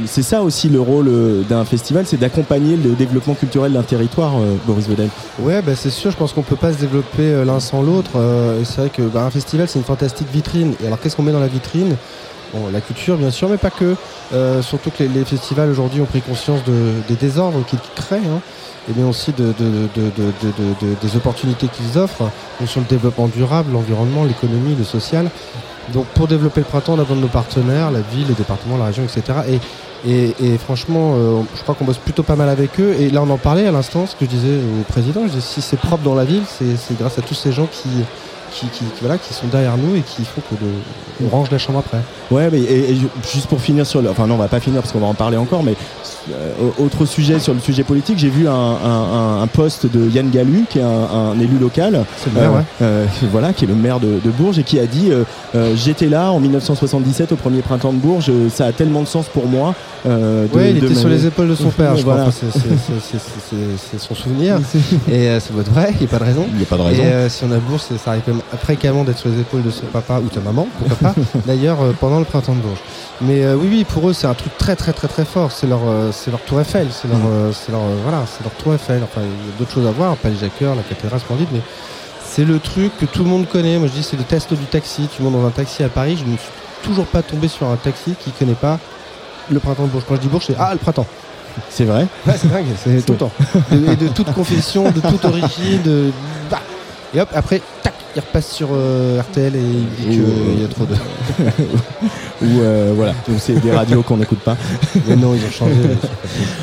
C'est 0.07 0.23
ça 0.23 0.43
aussi 0.43 0.69
le 0.69 0.81
rôle 0.81 1.11
d'un 1.49 1.65
festival, 1.65 2.05
c'est 2.07 2.17
d'accompagner 2.17 2.77
le 2.77 2.91
développement 2.91 3.35
culturel 3.35 3.73
d'un 3.73 3.83
territoire, 3.83 4.35
Boris 4.67 4.89
Vedel. 4.89 5.09
Ouais, 5.41 5.63
bah, 5.63 5.73
c'est 5.75 5.91
sûr, 5.91 6.11
je 6.11 6.17
pense 6.17 6.33
qu'on 6.33 6.43
peut 6.43 6.57
pas 6.57 6.73
se 6.73 6.79
développer 6.79 7.45
l'un 7.45 7.61
sans 7.61 7.83
l'autre. 7.83 8.11
Euh, 8.55 8.65
c'est 8.65 8.81
vrai 8.81 8.91
que 8.91 9.03
bah, 9.03 9.23
un 9.25 9.31
festival, 9.31 9.69
c'est 9.69 9.79
une 9.79 9.85
fantastique 9.85 10.29
vitrine. 10.33 10.75
Et 10.83 10.87
alors, 10.87 10.99
qu'est-ce 11.01 11.17
qu'on 11.17 11.23
met 11.23 11.33
dans 11.33 11.41
la 11.41 11.49
vitrine? 11.49 11.97
La 12.73 12.81
culture, 12.81 13.17
bien 13.17 13.33
sûr, 13.33 13.49
mais 13.49 13.57
pas 13.57 13.71
que. 13.71 13.97
Euh, 14.33 14.63
surtout 14.63 14.91
que 14.91 15.03
les, 15.03 15.09
les 15.09 15.25
festivals 15.25 15.69
aujourd'hui 15.71 16.01
ont 16.01 16.05
pris 16.07 16.21
conscience 16.21 16.63
de- 16.65 16.93
des 17.09 17.17
désordres 17.17 17.65
qu'ils 17.67 17.81
créent. 17.97 18.19
hein, 18.19 18.41
et 18.89 18.93
bien 18.93 19.09
aussi 19.09 19.33
de, 19.33 19.47
de- 19.47 19.53
de- 19.53 19.89
de- 19.97 20.33
de- 20.43 20.53
de- 20.59 20.87
de- 20.93 20.95
des 21.03 21.17
opportunités 21.17 21.67
qu'ils 21.67 21.99
offrent 21.99 22.31
sur 22.67 22.81
le 22.81 22.87
développement 22.87 23.27
durable, 23.27 23.73
l'environnement, 23.73 24.23
l'économie, 24.25 24.77
le 24.79 24.85
social. 24.85 25.31
Donc 25.93 26.05
pour 26.15 26.29
développer 26.29 26.61
le 26.61 26.67
printemps, 26.67 26.93
on 26.93 26.99
a 26.99 27.03
besoin 27.03 27.17
de 27.17 27.23
nos 27.23 27.27
partenaires, 27.29 27.91
la 27.91 28.03
ville, 28.03 28.29
le 28.29 28.35
département, 28.35 28.77
la 28.77 28.85
région, 28.87 29.03
etc. 29.03 29.39
Et, 30.07 30.59
franchement, 30.59 31.15
euh, 31.17 31.41
je 31.57 31.63
crois 31.63 31.75
qu'on 31.75 31.87
bosse 31.87 31.97
plutôt 31.99 32.23
pas 32.23 32.37
mal 32.37 32.51
avec 32.51 32.79
eux. 32.79 32.95
Et 33.01 33.09
là, 33.11 33.23
on 33.23 33.31
en 33.31 33.39
parlait 33.39 33.67
à 33.67 33.73
l'instant, 33.73 34.07
ce 34.07 34.15
que 34.15 34.27
je 34.27 34.31
disais 34.31 34.59
au 34.81 34.85
président. 34.85 35.23
Je 35.23 35.29
disais, 35.31 35.41
si 35.41 35.61
c'est 35.63 35.79
propre 35.79 36.05
dans 36.05 36.15
la 36.15 36.25
ville, 36.25 36.43
c'est 36.47 36.97
grâce 36.99 37.19
à 37.19 37.23
tous 37.23 37.35
ces 37.35 37.51
gens 37.53 37.67
qui, 37.67 37.89
qui, 38.73 38.85
voilà, 39.01 39.19
qui 39.19 39.33
sont 39.35 39.47
derrière 39.49 39.77
nous 39.77 39.97
et 39.97 40.01
qui 40.01 40.23
font 40.25 40.41
que 40.51 40.55
le- 40.63 41.27
on 41.27 41.29
range 41.29 41.51
la 41.51 41.59
chambre 41.59 41.79
après. 41.81 41.99
Ouais, 42.31 42.49
mais 42.51 42.61
et, 42.61 42.91
et 42.91 42.95
ju- 42.97 43.09
juste 43.33 43.47
pour 43.47 43.61
finir 43.61 43.87
sur 43.87 44.03
le, 44.03 44.11
enfin 44.11 44.27
non, 44.27 44.35
on 44.35 44.39
va 44.39 44.49
pas 44.49 44.61
finir 44.61 44.81
parce 44.81 44.93
qu'on 44.93 44.99
va 45.01 45.07
en 45.07 45.15
parler 45.15 45.37
encore, 45.37 45.63
mais 45.63 45.75
euh, 46.33 46.53
autre 46.79 47.05
sujet 47.05 47.39
sur 47.39 47.53
le 47.53 47.61
sujet 47.61 47.83
politique, 47.85 48.19
j'ai 48.19 48.31
vu 48.31 48.49
un, 48.49 48.53
un, 49.43 49.47
post 49.47 49.87
de 49.87 50.09
Yann 50.11 50.31
Galu, 50.31 50.65
qui 50.69 50.79
est 50.79 50.83
un, 50.83 50.89
un 50.89 51.39
élu 51.39 51.59
local, 51.61 52.05
maire, 52.35 52.53
ouais. 52.55 52.61
euh, 52.83 53.05
voilà, 53.31 53.53
qui 53.53 53.65
est 53.65 53.69
le 53.69 53.75
maire 53.75 54.01
de, 54.01 54.19
de 54.25 54.31
Bourges 54.31 54.59
et 54.59 54.63
qui 54.63 54.81
a 54.81 54.87
dit 54.87 55.11
euh, 55.11 55.25
euh, 55.55 55.75
j'étais 55.77 56.07
là 56.09 56.33
en 56.33 56.41
1977 56.41 57.33
au 57.33 57.37
premier 57.37 57.61
printemps 57.61 57.93
de 57.93 57.99
Bourges, 57.99 58.31
euh, 58.31 58.49
ça 58.49 58.65
a 58.67 58.73
tellement 58.73 59.03
de 59.03 59.07
sens 59.09 59.27
pour 59.27 59.47
moi. 59.47 59.75
euh, 60.07 60.47
de- 60.49 60.57
Ouais, 60.57 60.71
il 60.71 60.81
de 60.81 60.87
était 60.87 60.95
sur 60.95 61.09
les 61.11 61.27
épaules 61.27 61.49
de 61.49 61.55
son 61.55 61.69
père, 61.71 61.95
je 61.97 62.03
crois. 62.03 62.15
Voilà. 62.15 62.29
Enfin, 62.29 62.49
c'est- 62.51 63.99
son 63.99 64.15
souvenir. 64.15 64.59
Et 65.09 65.29
euh, 65.29 65.41
c'est 65.41 65.53
votre 65.53 65.71
vrai, 65.71 65.91
il 65.93 65.99
n'y 66.01 66.05
a 66.07 66.09
pas 66.09 66.19
de 66.19 66.25
raison. 66.25 66.47
Il 66.51 66.57
n'y 66.57 66.63
a 66.63 66.67
pas 66.67 66.77
de 66.77 66.83
raison. 66.83 67.03
Et 67.03 67.07
euh, 67.07 67.29
si 67.29 67.45
on 67.45 67.53
a 67.53 67.59
bourse, 67.59 67.89
ça 68.03 68.11
arrive 68.11 68.23
quand 68.27 68.33
même 68.33 68.43
fréquemment 68.63 69.05
d'être 69.05 69.19
sur 69.19 69.29
les 69.29 69.41
épaules 69.41 69.63
de 69.63 69.71
son 69.71 69.87
papa 69.87 70.21
ou 70.21 70.29
ta 70.29 70.41
maman, 70.41 70.69
pourquoi 70.79 70.97
pas, 71.13 71.15
d'ailleurs 71.47 71.83
euh, 71.83 71.93
pendant 71.99 72.19
le 72.19 72.25
printemps 72.25 72.55
de 72.55 72.61
Bourges. 72.61 72.83
Mais 73.21 73.45
euh, 73.45 73.57
oui, 73.57 73.69
oui, 73.71 73.85
pour 73.85 74.09
eux, 74.09 74.13
c'est 74.13 74.27
un 74.27 74.35
truc 74.35 74.57
très, 74.59 74.77
très, 74.77 74.93
très, 74.93 75.09
très 75.09 75.25
fort. 75.25 75.53
C'est 75.53 75.67
leur, 75.67 75.81
euh, 75.87 76.11
c'est 76.13 76.31
leur 76.31 76.41
tour 76.41 76.61
Eiffel, 76.61 76.89
c'est 76.91 77.09
leur, 77.09 77.19
c'est 77.53 77.73
leur, 77.73 77.83
voilà, 78.03 78.25
c'est 78.27 78.43
leur 78.43 78.53
tour 78.53 78.75
Eiffel. 78.75 79.03
Enfin, 79.03 79.21
il 79.23 79.51
y 79.51 79.55
a 79.55 79.59
d'autres 79.59 79.73
choses 79.73 79.87
à 79.87 79.91
voir, 79.93 80.17
pas 80.17 80.29
les 80.29 80.37
Jacqueurs, 80.37 80.75
la 80.75 80.83
cathédrale 80.83 81.21
splendide, 81.21 81.49
mais 81.53 81.61
c'est 82.25 82.45
le 82.45 82.59
truc 82.59 82.97
que 82.99 83.07
tout 83.07 83.23
le 83.23 83.31
monde 83.31 83.49
connaît. 83.49 83.79
Moi, 83.79 83.89
je 83.89 83.93
dis, 83.93 84.03
c'est 84.03 84.17
le 84.17 84.25
test 84.25 84.53
du 84.53 84.65
taxi. 84.67 85.09
Tu 85.15 85.23
montes 85.23 85.35
dans 85.35 85.47
un 85.47 85.51
taxi 85.51 85.83
à 85.85 85.89
Paris, 85.89 86.17
je 86.19 86.31
ne 86.31 86.37
suis 86.37 86.49
toujours 86.83 87.07
pas 87.07 87.23
tombé 87.23 87.49
sur 87.49 87.69
un 87.69 87.77
taxi 87.77 88.15
qui 88.19 88.31
connaît 88.33 88.55
pas 88.55 88.79
le 89.51 89.59
printemps 89.61 89.85
de 89.85 89.89
Bourges. 89.89 90.05
Quand 90.09 90.17
je 90.17 90.21
dis 90.21 90.29
Bourges, 90.29 90.45
c'est 90.47 90.57
ah 90.59 90.73
le 90.73 90.79
printemps. 90.79 91.07
C'est 91.71 91.85
vrai. 91.85 92.07
Ouais, 92.27 92.35
c'est 92.37 92.51
dingue, 92.51 92.65
c'est 92.77 93.07
tout 93.07 93.13
le 93.13 93.19
temps. 93.19 93.31
De- 93.71 93.93
et 93.93 93.97
de 93.97 94.09
toute 94.09 94.33
confession, 94.33 94.91
de 94.91 95.01
toute 95.01 95.25
origine, 95.25 95.83
de. 95.83 96.11
bah. 96.51 96.59
Et 97.15 97.21
hop, 97.21 97.29
après, 97.33 97.63
tac, 97.83 97.94
il 98.17 98.21
repasse 98.21 98.53
sur 98.53 98.69
euh, 98.73 99.21
RTL 99.21 99.57
et 99.57 99.59
il 99.59 99.87
dit 99.87 100.19
qu'il 100.19 100.61
y 100.61 100.65
a 100.65 100.69
trop 100.69 100.85
de. 100.85 100.95
Ou 102.43 102.61
euh, 102.61 102.93
voilà, 102.95 103.13
donc 103.29 103.39
c'est 103.39 103.55
des 103.61 103.73
radios 103.73 104.03
qu'on 104.03 104.19
n'écoute 104.19 104.41
pas. 104.41 104.57
Mais 105.09 105.17
non, 105.17 105.35
ils 105.35 105.45
ont 105.45 105.51
changé. 105.51 105.75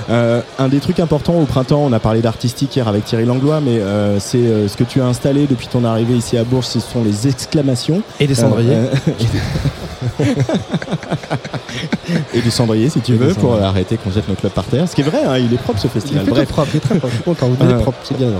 Euh, 0.09 0.41
un 0.59 0.67
des 0.67 0.79
trucs 0.79 0.99
importants 0.99 1.39
au 1.39 1.45
printemps, 1.45 1.83
on 1.83 1.93
a 1.93 1.99
parlé 1.99 2.21
d'artistique 2.21 2.75
hier 2.75 2.87
avec 2.87 3.05
Thierry 3.05 3.25
Langlois, 3.25 3.61
mais 3.61 3.79
euh, 3.79 4.19
c'est 4.19 4.37
euh, 4.37 4.67
ce 4.67 4.77
que 4.77 4.83
tu 4.83 5.01
as 5.01 5.05
installé 5.05 5.47
depuis 5.47 5.67
ton 5.67 5.85
arrivée 5.85 6.15
ici 6.15 6.37
à 6.37 6.43
Bourges, 6.43 6.65
ce 6.65 6.79
sont 6.79 7.03
les 7.03 7.27
exclamations. 7.27 8.01
Et 8.19 8.27
des 8.27 8.35
cendriers. 8.35 8.75
Et 12.33 12.41
du 12.41 12.51
cendrier 12.51 12.89
si 12.89 12.99
tu 13.01 13.13
Et 13.13 13.17
veux, 13.17 13.33
pour 13.33 13.55
arrêter 13.61 13.97
qu'on 13.97 14.11
jette 14.11 14.27
nos 14.27 14.35
clubs 14.35 14.51
par 14.51 14.65
terre. 14.65 14.87
Ce 14.87 14.95
qui 14.95 15.01
est 15.01 15.05
vrai, 15.05 15.23
hein, 15.25 15.37
il 15.37 15.53
est 15.53 15.57
propre 15.57 15.79
ce 15.79 15.87
Il 15.87 15.89
est 15.89 15.93
festival. 15.93 16.23
plutôt 16.23 16.35
Bref. 16.37 16.49
propre, 16.49 16.67
il 16.73 16.77
est 16.77 16.81
très 16.81 16.97
propre. 16.99 17.23
Content, 17.23 17.47
vous 17.49 17.57
il 17.61 17.67
Euh, 17.67 17.79
est 17.79 17.81
propre, 17.81 17.97
c'est 18.03 18.17
bien 18.17 18.27
les. 18.29 18.35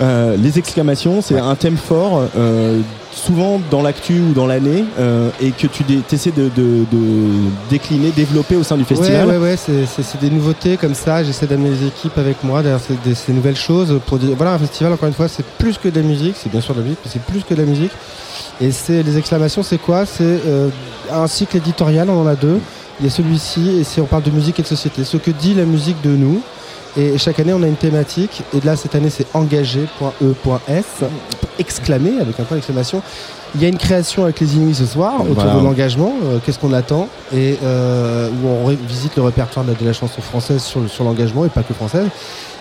Euh, 0.00 0.36
les 0.36 0.58
exclamations, 0.58 1.22
c'est 1.22 1.38
un 1.38 1.54
thème 1.54 1.76
fort, 1.76 2.22
euh, 2.36 2.80
souvent 3.12 3.60
dans 3.70 3.82
l'actu 3.82 4.20
ou 4.20 4.32
dans 4.32 4.46
l'année, 4.46 4.84
euh, 4.98 5.28
et 5.40 5.50
que 5.50 5.66
tu 5.66 5.84
essaies 6.12 6.32
de, 6.32 6.50
de- 6.56 6.84
de 6.90 7.28
décliner, 7.70 8.10
développer 8.10 8.56
au 8.56 8.62
sein 8.62 8.76
du 8.76 8.84
festival. 8.84 9.26
Ouais, 9.28 9.36
ouais, 9.36 9.50
ouais, 9.50 9.56
c'est- 9.56 10.20
des 10.20 10.30
nouveautés 10.30 10.76
comme 10.76 10.94
ça. 10.94 11.22
J'essaie 11.22 11.46
d'amener 11.46 11.70
les 11.70 11.86
équipes 11.86 12.18
avec 12.18 12.42
moi 12.42 12.62
derrière 12.62 12.80
ces, 12.80 12.94
des- 13.04 13.14
ces 13.14 13.32
nouvelles 13.32 13.56
choses 13.56 14.00
pour 14.06 14.18
dire 14.18 14.30
voilà, 14.36 14.54
un 14.54 14.58
festival, 14.58 14.92
encore 14.92 15.08
une 15.08 15.14
fois, 15.14 15.28
c'est 15.28 15.44
plus 15.58 15.78
que 15.78 15.88
de 15.88 16.00
la 16.00 16.06
musique, 16.06 16.34
c'est 16.42 16.50
bien 16.50 16.60
sûr 16.60 16.74
de 16.74 16.80
la 16.80 16.84
musique, 16.84 16.98
mais 17.04 17.10
c'est 17.12 17.22
plus 17.22 17.42
que 17.44 17.54
de 17.54 17.60
la 17.60 17.66
musique. 17.66 17.92
Et 18.60 18.70
c'est 18.70 19.02
les 19.02 19.18
exclamations, 19.18 19.62
c'est 19.62 19.78
quoi? 19.78 20.06
C'est 20.06 20.22
euh, 20.46 20.68
un 21.10 21.26
cycle 21.26 21.56
éditorial, 21.56 22.08
on 22.10 22.20
en 22.22 22.26
a 22.26 22.36
deux. 22.36 22.60
Il 23.00 23.06
y 23.06 23.08
a 23.08 23.10
celui-ci, 23.10 23.78
et 23.80 23.84
c'est 23.84 24.00
on 24.00 24.06
parle 24.06 24.22
de 24.22 24.30
musique 24.30 24.60
et 24.60 24.62
de 24.62 24.68
société. 24.68 25.02
Ce 25.04 25.16
que 25.16 25.30
dit 25.30 25.54
la 25.54 25.64
musique 25.64 26.00
de 26.02 26.10
nous. 26.10 26.40
Et 26.94 27.16
chaque 27.16 27.40
année, 27.40 27.54
on 27.54 27.62
a 27.62 27.66
une 27.66 27.76
thématique. 27.76 28.42
Et 28.54 28.60
là, 28.60 28.76
cette 28.76 28.94
année, 28.94 29.08
c'est 29.08 29.26
engagé.e.s, 29.34 30.84
exclamé 31.58 32.20
avec 32.20 32.38
un 32.38 32.44
point 32.44 32.56
d'exclamation. 32.58 33.02
Il 33.54 33.62
y 33.62 33.64
a 33.64 33.68
une 33.68 33.78
création 33.78 34.24
avec 34.24 34.40
les 34.40 34.56
Inuits 34.56 34.74
ce 34.74 34.86
soir 34.86 35.20
autour 35.22 35.34
Voilà. 35.34 35.54
de 35.54 35.60
l'engagement. 35.64 36.12
euh, 36.24 36.38
Qu'est-ce 36.44 36.58
qu'on 36.58 36.72
attend? 36.74 37.08
Et 37.34 37.58
euh, 37.62 38.28
où 38.42 38.46
on 38.48 38.68
visite 38.86 39.16
le 39.16 39.22
répertoire 39.22 39.64
de 39.64 39.72
la, 39.72 39.78
de 39.78 39.84
la 39.86 39.92
chanson 39.94 40.20
française 40.22 40.62
sur 40.62 41.04
l'engagement 41.04 41.44
et 41.46 41.48
pas 41.48 41.62
que 41.62 41.72
française. 41.74 42.06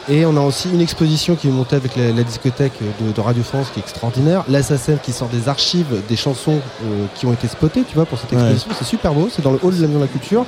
Et 0.10 0.26
on 0.26 0.36
a 0.36 0.42
aussi 0.42 0.70
une 0.74 0.82
exposition 0.82 1.36
qui 1.36 1.48
est 1.48 1.52
montée 1.52 1.76
avec 1.76 1.96
la, 1.96 2.12
la 2.12 2.24
discothèque 2.24 2.74
de, 3.00 3.12
de 3.12 3.22
Radio 3.22 3.44
France 3.44 3.68
qui 3.74 3.80
est 3.80 3.84
extraordinaire. 3.84 4.44
L'Assassin 4.50 4.96
qui 5.02 5.12
sort 5.12 5.28
des 5.30 5.48
archives 5.48 6.02
des 6.10 6.16
chansons 6.16 6.60
euh, 6.84 7.06
qui 7.16 7.26
ont 7.28 7.34
été 7.34 7.48
spotées, 7.48 7.84
tu 7.88 7.96
vois, 7.96 8.06
pour 8.06 8.18
cette 8.18 8.32
Ouais. 8.32 8.40
exposition. 8.40 8.72
C'est 8.78 8.86
super 8.86 9.14
beau. 9.14 9.30
C'est 9.34 9.42
dans 9.44 9.52
le 9.52 9.60
hall 9.62 9.76
de 9.76 9.82
la 9.82 9.88
Maison 9.88 10.00
de 10.00 10.06
la 10.06 10.10
Culture. 10.12 10.46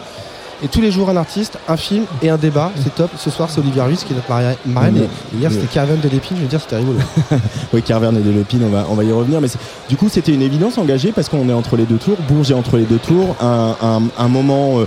Et 0.64 0.68
tous 0.70 0.80
les 0.82 0.92
jours, 0.92 1.10
un 1.10 1.18
artiste, 1.18 1.58
un 1.68 1.76
film 1.78 2.06
et 2.22 2.30
un 2.30 2.38
débat. 2.38 2.72
C'est 2.82 2.96
top. 2.96 3.12
Ce 3.18 3.30
soir, 3.30 3.50
c'est 3.52 3.60
Olivia 3.60 3.84
Ruiz 3.84 4.04
qui 4.04 4.14
est 4.14 4.16
notre 4.16 4.30
marraine. 4.66 4.98
Et 5.34 5.38
hier, 5.38 5.52
c'était 5.52 5.68
Carven 5.68 6.00
de 6.00 6.08
Lépine. 6.10 6.38
Je 6.38 6.42
veux 6.44 6.48
dire, 6.48 6.62
c'était 6.62 6.78
rigolo. 6.78 7.00
Oui, 7.74 7.82
Carverne 7.84 8.16
et 8.18 8.22
Delépine, 8.22 8.64
on 8.66 8.70
va, 8.70 8.86
on 8.90 8.96
va 8.96 9.04
y 9.04 9.12
revenir. 9.12 9.42
Mais 9.42 9.50
du 9.90 9.98
coup, 9.98 10.08
c'était 10.10 10.34
une 10.34 10.42
évidence 10.42 10.78
engagée 10.78 11.12
parce 11.12 11.28
qu'on 11.30 11.48
est 11.50 11.54
entre 11.54 11.76
les 11.76 11.84
deux 11.86 11.98
tours. 11.98 12.18
Bourges 12.30 12.52
est 12.52 12.56
entre 12.56 12.78
les 12.78 12.86
deux 12.86 12.98
tours. 13.00 13.36
Un, 13.42 13.76
un- 13.82 14.02
un 14.18 14.28
moment. 14.30 14.80
euh, 14.80 14.86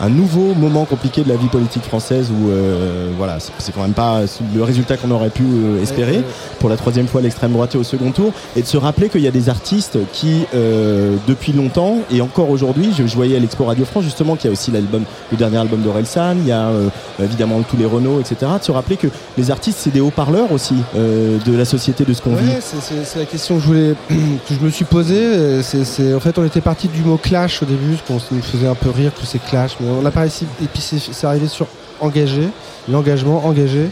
un 0.00 0.08
nouveau 0.08 0.54
moment 0.54 0.84
compliqué 0.84 1.22
de 1.22 1.28
la 1.28 1.36
vie 1.36 1.46
politique 1.48 1.84
française 1.84 2.30
où 2.30 2.50
euh, 2.50 3.10
voilà 3.16 3.38
c'est 3.58 3.72
quand 3.74 3.82
même 3.82 3.92
pas 3.92 4.22
le 4.54 4.62
résultat 4.62 4.96
qu'on 4.96 5.10
aurait 5.10 5.30
pu 5.30 5.42
euh, 5.44 5.82
espérer. 5.82 6.22
Pour 6.58 6.68
la 6.68 6.76
troisième 6.76 7.06
fois 7.06 7.20
l'extrême 7.20 7.52
droite 7.52 7.74
au 7.76 7.82
second 7.84 8.10
tour. 8.10 8.32
Et 8.56 8.62
de 8.62 8.66
se 8.66 8.76
rappeler 8.76 9.08
qu'il 9.08 9.20
y 9.20 9.28
a 9.28 9.30
des 9.30 9.48
artistes 9.48 9.98
qui 10.12 10.44
euh, 10.54 11.16
depuis 11.28 11.52
longtemps 11.52 11.98
et 12.10 12.20
encore 12.20 12.50
aujourd'hui 12.50 12.90
je, 12.96 13.06
je 13.06 13.14
voyais 13.14 13.36
à 13.36 13.38
l'Expo 13.40 13.64
Radio 13.64 13.84
France 13.84 14.04
justement 14.04 14.36
qu'il 14.36 14.46
y 14.46 14.50
a 14.50 14.52
aussi 14.52 14.70
l'album 14.70 15.04
le 15.30 15.36
dernier 15.36 15.58
album 15.58 15.80
d'Orelsan 15.82 16.36
il 16.40 16.46
y 16.48 16.52
a 16.52 16.66
euh, 16.68 16.88
évidemment 17.22 17.60
tous 17.68 17.76
les 17.76 17.86
Renault 17.86 18.20
etc 18.20 18.50
de 18.58 18.64
se 18.64 18.72
rappeler 18.72 18.96
que 18.96 19.08
les 19.38 19.50
artistes 19.50 19.78
c'est 19.80 19.92
des 19.92 20.00
haut-parleurs 20.00 20.50
aussi 20.52 20.74
euh, 20.96 21.38
de 21.44 21.56
la 21.56 21.64
société 21.64 22.04
de 22.04 22.12
ce 22.14 22.22
qu'on 22.22 22.34
vit. 22.34 22.46
Ouais, 22.48 22.58
c'est- 22.60 23.04
c'est 23.04 23.18
la 23.18 23.24
question 23.26 23.56
que 23.56 23.60
je 23.62 23.66
voulais, 23.66 23.94
que 24.08 24.54
je 24.54 24.60
me 24.64 24.70
suis 24.70 24.84
posée. 24.84 25.62
C'est, 25.62 26.14
en 26.14 26.20
fait, 26.20 26.38
on 26.38 26.44
était 26.44 26.60
parti 26.60 26.88
du 26.88 27.02
mot 27.02 27.16
clash 27.16 27.62
au 27.62 27.66
début, 27.66 27.96
parce 28.06 28.24
qu'on 28.24 28.40
faisait 28.42 28.66
un 28.66 28.74
peu 28.74 28.90
rire 28.90 29.12
tous 29.18 29.26
ces 29.26 29.38
clashs, 29.38 29.76
on 30.00 30.04
a 30.06 30.10
pas 30.10 30.20
réussi. 30.20 30.46
Et 30.62 30.66
puis 30.66 30.80
c'est 30.82 31.26
arrivé 31.26 31.48
sur 31.48 31.66
engagé, 32.00 32.48
l'engagement 32.88 33.44
engagé. 33.46 33.88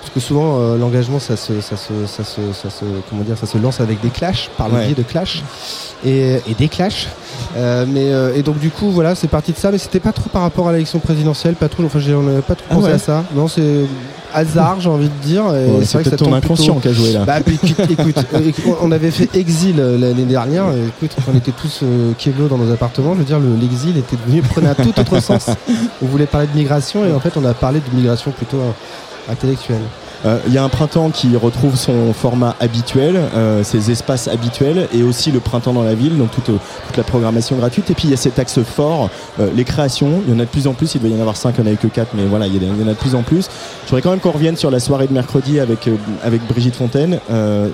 Parce 0.00 0.10
que 0.14 0.20
souvent 0.20 0.58
euh, 0.60 0.76
l'engagement 0.78 1.18
ça 1.18 1.36
se, 1.36 1.60
ça, 1.60 1.76
se, 1.76 1.92
ça, 2.06 2.24
se, 2.24 2.40
ça, 2.52 2.70
se, 2.70 2.84
comment 3.08 3.22
dire, 3.22 3.36
ça 3.38 3.46
se 3.46 3.58
lance 3.58 3.80
avec 3.80 4.00
des 4.00 4.10
clashs, 4.10 4.50
par 4.56 4.68
le 4.68 4.74
Ouais. 4.76 4.86
biais 4.86 4.94
de 4.94 5.02
clashs 5.02 5.42
et, 6.04 6.40
et 6.48 6.54
des 6.58 6.68
clashs. 6.68 7.08
Euh, 7.56 7.84
mais, 7.88 8.12
euh, 8.12 8.34
et 8.36 8.42
donc 8.42 8.58
du 8.58 8.70
coup 8.70 8.90
voilà 8.90 9.14
c'est 9.14 9.28
parti 9.28 9.52
de 9.52 9.56
ça, 9.58 9.70
mais 9.72 9.78
c'était 9.78 10.00
pas 10.00 10.12
trop 10.12 10.28
par 10.28 10.42
rapport 10.42 10.68
à 10.68 10.72
l'élection 10.72 10.98
présidentielle, 11.00 11.54
pas 11.54 11.68
trop, 11.68 11.82
enfin 11.84 11.98
on 12.10 12.22
n'avait 12.22 12.42
pas 12.42 12.54
trop 12.54 12.66
Ah 12.70 12.74
pensé 12.74 12.86
ouais. 12.88 12.92
à 12.94 12.98
ça. 12.98 13.24
Non 13.34 13.48
c'est 13.48 13.86
hasard 14.34 14.80
j'ai 14.80 14.88
envie 14.88 15.08
de 15.08 15.26
dire. 15.26 15.44
Ouais, 15.46 15.84
c'est 15.84 15.94
vrai 15.94 16.04
que 16.04 16.10
ça 16.10 16.16
ton 16.16 16.32
inconscient 16.32 16.74
qui 16.80 16.88
a 16.88 16.92
joué 16.92 17.12
là. 17.12 17.24
bah, 17.24 17.40
puis, 17.40 17.58
écoute, 17.62 17.78
écoute, 17.90 18.16
euh, 18.34 18.72
on 18.82 18.92
avait 18.92 19.10
fait 19.10 19.34
exil 19.36 19.76
euh, 19.78 19.96
l'année 19.98 20.24
dernière. 20.24 20.64
et 20.72 20.86
Écoute, 20.88 21.16
on 21.32 21.36
était 21.36 21.52
tous 21.52 21.80
euh, 21.82 22.12
dans 22.48 22.58
nos 22.58 22.72
appartements. 22.72 23.14
Je 23.14 23.18
veux 23.20 23.24
dire, 23.24 23.38
le- 23.40 23.56
l'exil 23.60 23.96
était 23.96 24.16
devenu 24.16 24.42
prenait 24.54 24.68
un 24.68 24.74
tout 24.74 24.92
autre 24.98 25.20
sens. 25.20 25.46
On 26.02 26.06
voulait 26.06 26.26
parler 26.26 26.48
de 26.52 26.56
migration 26.58 27.04
et 27.04 27.12
en 27.12 27.20
fait, 27.20 27.32
on 27.36 27.44
a 27.44 27.54
parlé 27.54 27.80
de 27.80 27.96
migration 27.96 28.30
plutôt 28.32 28.58
intellectuelle. 29.30 29.80
Euh, 30.24 30.38
Il 30.46 30.52
y 30.54 30.58
a 30.58 30.64
un 30.64 30.68
printemps 30.68 31.10
qui 31.10 31.36
retrouve 31.36 31.76
son 31.76 32.12
format 32.14 32.56
habituel, 32.60 33.16
euh, 33.34 33.62
ses 33.62 33.90
espaces 33.90 34.28
habituels, 34.28 34.88
et 34.92 35.02
aussi 35.02 35.30
le 35.32 35.40
printemps 35.40 35.72
dans 35.72 35.82
la 35.82 35.94
ville, 35.94 36.16
donc 36.16 36.30
toute, 36.30 36.46
toute 36.46 36.96
la 36.96 37.02
programmation 37.04 37.56
gratuite. 37.56 37.90
Et 37.90 37.94
puis 37.94 38.04
il 38.04 38.10
y 38.10 38.14
a 38.14 38.16
cet 38.16 38.38
axe 38.38 38.62
fort, 38.62 39.10
euh, 39.40 39.48
les 39.54 39.64
créations. 39.64 40.22
Il 40.26 40.32
y 40.32 40.36
en 40.36 40.40
a 40.40 40.44
de 40.44 40.48
plus 40.48 40.66
en 40.66 40.72
plus. 40.72 40.94
Il 40.94 41.02
devait 41.02 41.14
y 41.14 41.16
en 41.18 41.20
avoir 41.20 41.36
5, 41.36 41.54
il 41.58 41.64
n'y 41.64 41.72
en 41.72 41.76
que 41.76 41.86
4, 41.88 42.08
mais 42.14 42.24
voilà, 42.26 42.46
il 42.46 42.54
y 42.54 42.58
en 42.58 42.86
a- 42.88 42.90
de 42.90 42.94
plus 42.94 43.14
en 43.14 43.22
plus. 43.22 43.48
Je 43.84 43.88
voudrais 43.90 44.02
quand 44.02 44.10
même 44.10 44.20
qu'on 44.20 44.30
revienne 44.30 44.56
sur 44.56 44.70
la 44.70 44.80
soirée 44.80 45.06
de 45.06 45.12
mercredi 45.12 45.60
avec, 45.60 45.88
avec 46.22 46.46
Brigitte 46.46 46.76
Fontaine. 46.76 47.18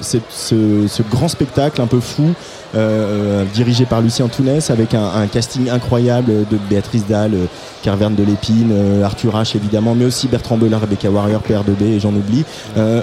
Ce 0.01 1.03
grand 1.11 1.29
spectacle 1.29 1.81
un 1.81 1.87
peu 1.87 2.01
fou, 2.01 2.31
euh, 2.75 3.45
dirigé 3.55 3.85
par 3.85 4.01
Lucien 4.01 4.29
Tounès, 4.29 4.71
avec 4.71 4.95
un, 4.95 5.05
un 5.05 5.27
casting 5.27 5.69
incroyable 5.71 6.47
de 6.51 6.59
Béatrice 6.69 7.07
Dalle, 7.07 7.35
euh, 7.35 7.47
Carverne 7.83 8.15
de 8.15 8.23
l'Épine, 8.23 8.71
euh, 8.73 9.05
Arthur 9.05 9.35
H 9.35 9.57
évidemment, 9.57 9.95
mais 9.95 10.05
aussi 10.05 10.29
Bertrand 10.29 10.57
Belin, 10.57 10.79
Rebecca 10.79 11.11
Warrior, 11.11 11.41
PR2B 11.43 11.83
et 11.85 12.01
j'en 12.01 12.11
oublie. 12.11 12.45
Euh, 12.77 13.03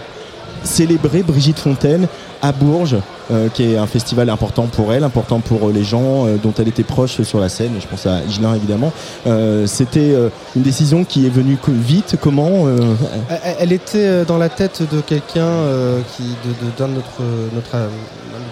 célébrer 0.63 1.23
Brigitte 1.23 1.59
Fontaine 1.59 2.07
à 2.41 2.51
Bourges, 2.51 2.97
euh, 3.31 3.49
qui 3.49 3.63
est 3.63 3.77
un 3.77 3.87
festival 3.87 4.29
important 4.29 4.67
pour 4.67 4.93
elle, 4.93 5.03
important 5.03 5.39
pour 5.39 5.67
euh, 5.69 5.71
les 5.71 5.83
gens 5.83 6.27
euh, 6.27 6.37
dont 6.41 6.53
elle 6.57 6.67
était 6.67 6.83
proche 6.83 7.21
sur 7.23 7.39
la 7.39 7.49
scène. 7.49 7.71
Je 7.79 7.87
pense 7.87 8.05
à 8.05 8.21
Igelin 8.23 8.53
évidemment. 8.53 8.91
Euh, 9.25 9.65
C'était 9.65 10.11
euh, 10.13 10.29
une 10.55 10.61
décision 10.61 11.03
qui 11.03 11.25
est 11.25 11.29
venue 11.29 11.57
vite. 11.67 12.15
Comment 12.21 12.67
euh, 12.67 12.77
Elle, 13.59 13.71
était 13.71 14.05
euh, 14.05 14.25
dans 14.25 14.37
la 14.37 14.49
tête 14.49 14.83
de 14.91 15.01
quelqu'un 15.01 15.41
euh, 15.41 15.99
qui, 16.15 16.23
d'un 16.77 16.87
de, 16.87 16.93
notre, 16.93 17.21
euh, 17.21 17.47
euh, 17.47 17.55
notre 17.55 17.75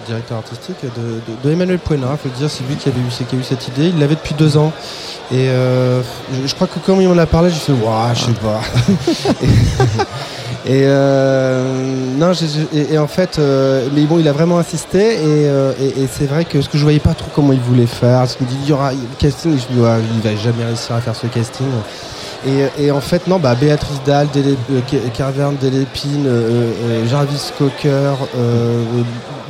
directeur 0.06 0.38
artistique, 0.38 0.76
de, 1.44 1.50
Emmanuel 1.50 1.78
Poena, 1.78 2.16
faut 2.16 2.28
le 2.28 2.34
dire, 2.34 2.50
c'est 2.50 2.64
lui 2.64 2.76
qui 2.76 2.88
avait 2.88 3.00
eu, 3.00 3.04
a 3.04 3.36
eu 3.36 3.42
cette 3.42 3.68
idée. 3.68 3.88
Il 3.88 3.98
l'avait 3.98 4.14
depuis 4.14 4.34
deux 4.34 4.56
ans. 4.56 4.72
Et 5.32 5.48
euh, 5.48 6.02
je, 6.46 6.54
crois 6.54 6.66
que 6.66 6.78
quand 6.78 6.98
il 7.00 7.08
m'en 7.08 7.18
a 7.18 7.26
parlé, 7.26 7.50
j'ai 7.50 7.56
fait, 7.56 7.72
waouh, 7.72 8.14
je 8.14 8.20
sais 8.20 8.32
pas. 8.32 8.60
et 10.66 10.82
euh, 10.84 12.16
non, 12.16 12.32
et, 12.72 12.98
en 12.98 13.08
fait, 13.08 13.38
euh, 13.38 13.88
mais 13.92 14.04
bon, 14.04 14.18
il 14.18 14.28
a 14.28 14.32
vraiment 14.32 14.58
insisté. 14.58 15.14
Et, 15.14 16.06
c'est 16.12 16.26
vrai 16.26 16.44
que 16.44 16.60
ce 16.60 16.68
que 16.68 16.78
je 16.78 16.82
voyais 16.82 17.00
pas 17.00 17.14
trop 17.14 17.30
comment 17.34 17.52
il 17.52 17.60
voulait 17.60 17.86
faire, 17.86 18.20
parce 18.20 18.36
qu'il 18.36 18.46
me 18.46 18.52
dit, 18.52 18.58
il 18.62 18.68
y 18.68 18.72
aura 18.72 18.92
le 18.92 18.98
casting. 19.18 19.58
Je 19.58 19.74
me 19.74 19.80
dis, 19.80 19.80
ouais, 19.80 19.98
il 20.14 20.20
va 20.20 20.36
jamais 20.36 20.64
réussir 20.64 20.94
à 20.94 21.00
faire 21.00 21.16
ce 21.16 21.26
casting. 21.26 21.66
Et, 22.46 22.84
et 22.84 22.90
en 22.92 23.00
fait, 23.00 23.26
non, 23.26 23.38
bah, 23.38 23.54
Béatrice 23.60 24.00
Délé, 24.32 24.56
euh, 24.70 24.80
Ke- 24.88 25.10
Carverne 25.16 25.56
Delépine, 25.60 26.24
euh, 26.26 26.70
euh, 26.84 27.08
Jarvis 27.08 27.50
Cocker, 27.58 28.14
euh, 28.38 28.82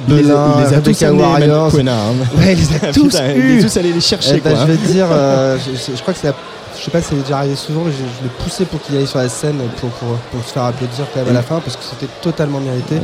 les 0.08 0.22
Belin, 0.22 0.54
les 0.58 0.64
tous 0.64 0.76
Rebecca 0.76 1.12
Warriors. 1.12 1.68
Poena, 1.70 1.92
hein. 1.94 2.38
Ouais, 2.38 2.54
les 2.54 2.88
a 2.88 2.92
tous 2.92 3.02
Putain, 3.08 3.34
eus. 3.34 3.58
est 3.58 3.62
tous 3.62 3.76
allés 3.76 3.92
les 3.92 4.00
chercher, 4.00 4.36
Eh 4.36 4.40
ben, 4.40 4.56
Je 4.56 4.62
hein. 4.62 4.66
te 4.76 4.86
dire, 4.92 5.06
euh, 5.10 5.58
je 5.94 6.00
crois 6.00 6.14
que 6.14 6.20
c'est 6.20 6.28
la- 6.28 6.34
Je 6.78 6.84
sais 6.84 6.90
pas 6.90 7.00
si 7.00 7.08
c'est 7.10 7.22
déjà 7.22 7.38
arrivé 7.38 7.56
souvent, 7.56 7.82
mais 7.84 7.92
je, 7.92 7.98
je 7.98 8.22
l'ai 8.24 8.30
poussé 8.42 8.64
pour 8.64 8.80
qu'il 8.82 8.96
aille 8.96 9.06
sur 9.06 9.18
la 9.18 9.28
scène 9.28 9.58
pour, 9.80 9.90
pour, 9.90 10.08
pour 10.16 10.44
se 10.44 10.52
faire 10.52 10.64
applaudir 10.64 11.06
quand 11.12 11.20
même 11.20 11.30
à 11.30 11.32
la 11.32 11.42
fin 11.42 11.60
parce 11.60 11.76
que 11.76 11.82
c'était 11.82 12.12
totalement 12.20 12.60
mérité. 12.60 12.96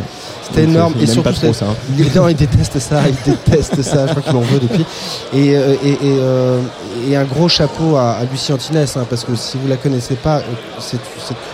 C'était 0.43 0.65
énorme. 0.65 0.95
Et 1.01 1.07
surtout, 1.07 1.33
trop 1.33 1.53
ça, 1.53 1.67
hein. 1.67 1.75
il, 1.97 2.13
non, 2.15 2.29
il 2.29 2.37
déteste 2.37 2.79
ça, 2.79 3.03
il 3.09 3.17
déteste 3.33 3.83
ça. 3.83 4.07
Je 4.07 4.13
crois 4.13 4.23
qu'il 4.23 4.37
en 4.37 4.41
veut 4.41 4.61
depuis. 4.61 4.85
Et, 5.33 5.57
euh, 5.57 5.75
et, 5.83 5.93
et, 5.93 5.99
euh, 6.03 6.61
et 7.09 7.17
un 7.17 7.25
gros 7.25 7.49
chapeau 7.49 7.97
à, 7.97 8.13
à 8.13 8.25
Lucie 8.25 8.53
Antinès, 8.53 8.97
hein, 8.97 9.07
parce 9.09 9.25
que 9.25 9.35
si 9.35 9.57
vous 9.57 9.69
la 9.69 9.77
connaissez 9.77 10.17
pas, 10.17 10.39
euh, 10.39 10.43
c'est 10.79 10.99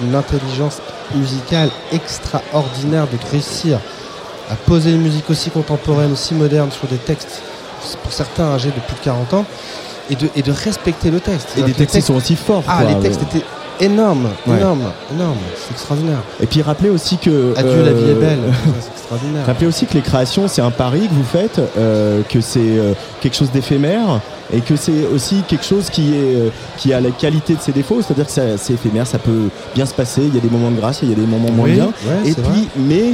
une 0.02 0.14
intelligence 0.14 0.78
musicale 1.14 1.70
extraordinaire 1.92 3.06
de 3.06 3.16
réussir 3.30 3.78
à 4.50 4.54
poser 4.54 4.90
une 4.90 5.02
musique 5.02 5.28
aussi 5.30 5.50
contemporaine, 5.50 6.12
aussi 6.12 6.34
moderne 6.34 6.70
sur 6.70 6.88
des 6.88 6.96
textes, 6.96 7.42
pour 8.02 8.12
certains 8.12 8.44
âgés 8.44 8.70
de 8.70 8.80
plus 8.80 8.96
de 8.96 9.04
40 9.04 9.34
ans, 9.34 9.44
et 10.10 10.14
de, 10.16 10.28
et 10.36 10.42
de 10.42 10.52
respecter 10.52 11.10
le 11.10 11.20
texte. 11.20 11.48
Et 11.56 11.62
des 11.62 11.72
textes 11.72 11.96
qui 11.96 12.02
sont 12.02 12.14
aussi 12.14 12.36
forts. 12.36 12.62
Ah, 12.66 12.82
quoi. 12.82 12.90
les 12.92 13.00
textes 13.00 13.20
étaient 13.22 13.44
énormes, 13.80 14.28
Ouais. 14.46 14.56
énormes, 14.56 14.90
énormes. 15.14 15.36
C'est 15.56 15.72
extraordinaire. 15.72 16.18
Et 16.40 16.46
puis 16.46 16.62
rappelez 16.62 16.90
aussi 16.90 17.16
que. 17.18 17.54
Adieu, 17.56 17.82
la 17.84 17.92
vie 17.92 18.04
est 18.04 18.14
euh, 18.14 18.20
belle. 18.20 18.38
C'est 18.80 18.90
extraordinaire. 18.92 19.46
Rappelez 19.46 19.66
aussi 19.66 19.86
que 19.86 19.94
les 19.94 20.00
créations, 20.02 20.48
c'est 20.48 20.60
un 20.62 20.70
pari 20.70 21.00
que 21.08 21.14
vous 21.14 21.22
faites, 21.24 21.60
euh, 21.78 22.20
que 22.28 22.40
c'est 22.42 22.58
euh, 22.60 22.92
quelque 23.22 23.36
chose 23.36 23.50
d'éphémère 23.50 24.20
et 24.52 24.60
que 24.60 24.76
c'est 24.76 25.06
aussi 25.14 25.42
quelque 25.48 25.64
chose 25.64 25.88
qui, 25.90 26.14
est, 26.14 26.50
qui 26.78 26.92
a 26.92 27.00
la 27.00 27.10
qualité 27.10 27.54
de 27.54 27.60
ses 27.60 27.72
défauts, 27.72 28.00
c'est-à-dire 28.02 28.26
que 28.26 28.32
c'est 28.58 28.72
éphémère, 28.74 29.06
ça 29.06 29.18
peut 29.18 29.48
bien 29.74 29.84
se 29.86 29.92
passer, 29.94 30.22
il 30.26 30.34
y 30.34 30.38
a 30.38 30.40
des 30.40 30.48
moments 30.50 30.70
de 30.70 30.76
grâce, 30.76 31.00
il 31.02 31.10
y 31.10 31.12
a 31.12 31.16
des 31.16 31.26
moments 31.26 31.50
moins 31.50 31.66
Oui, 31.66 31.72
bien. 31.72 31.86
ouais, 31.86 32.30
et 32.30 32.34
puis, 32.34 32.68
mais 32.76 33.12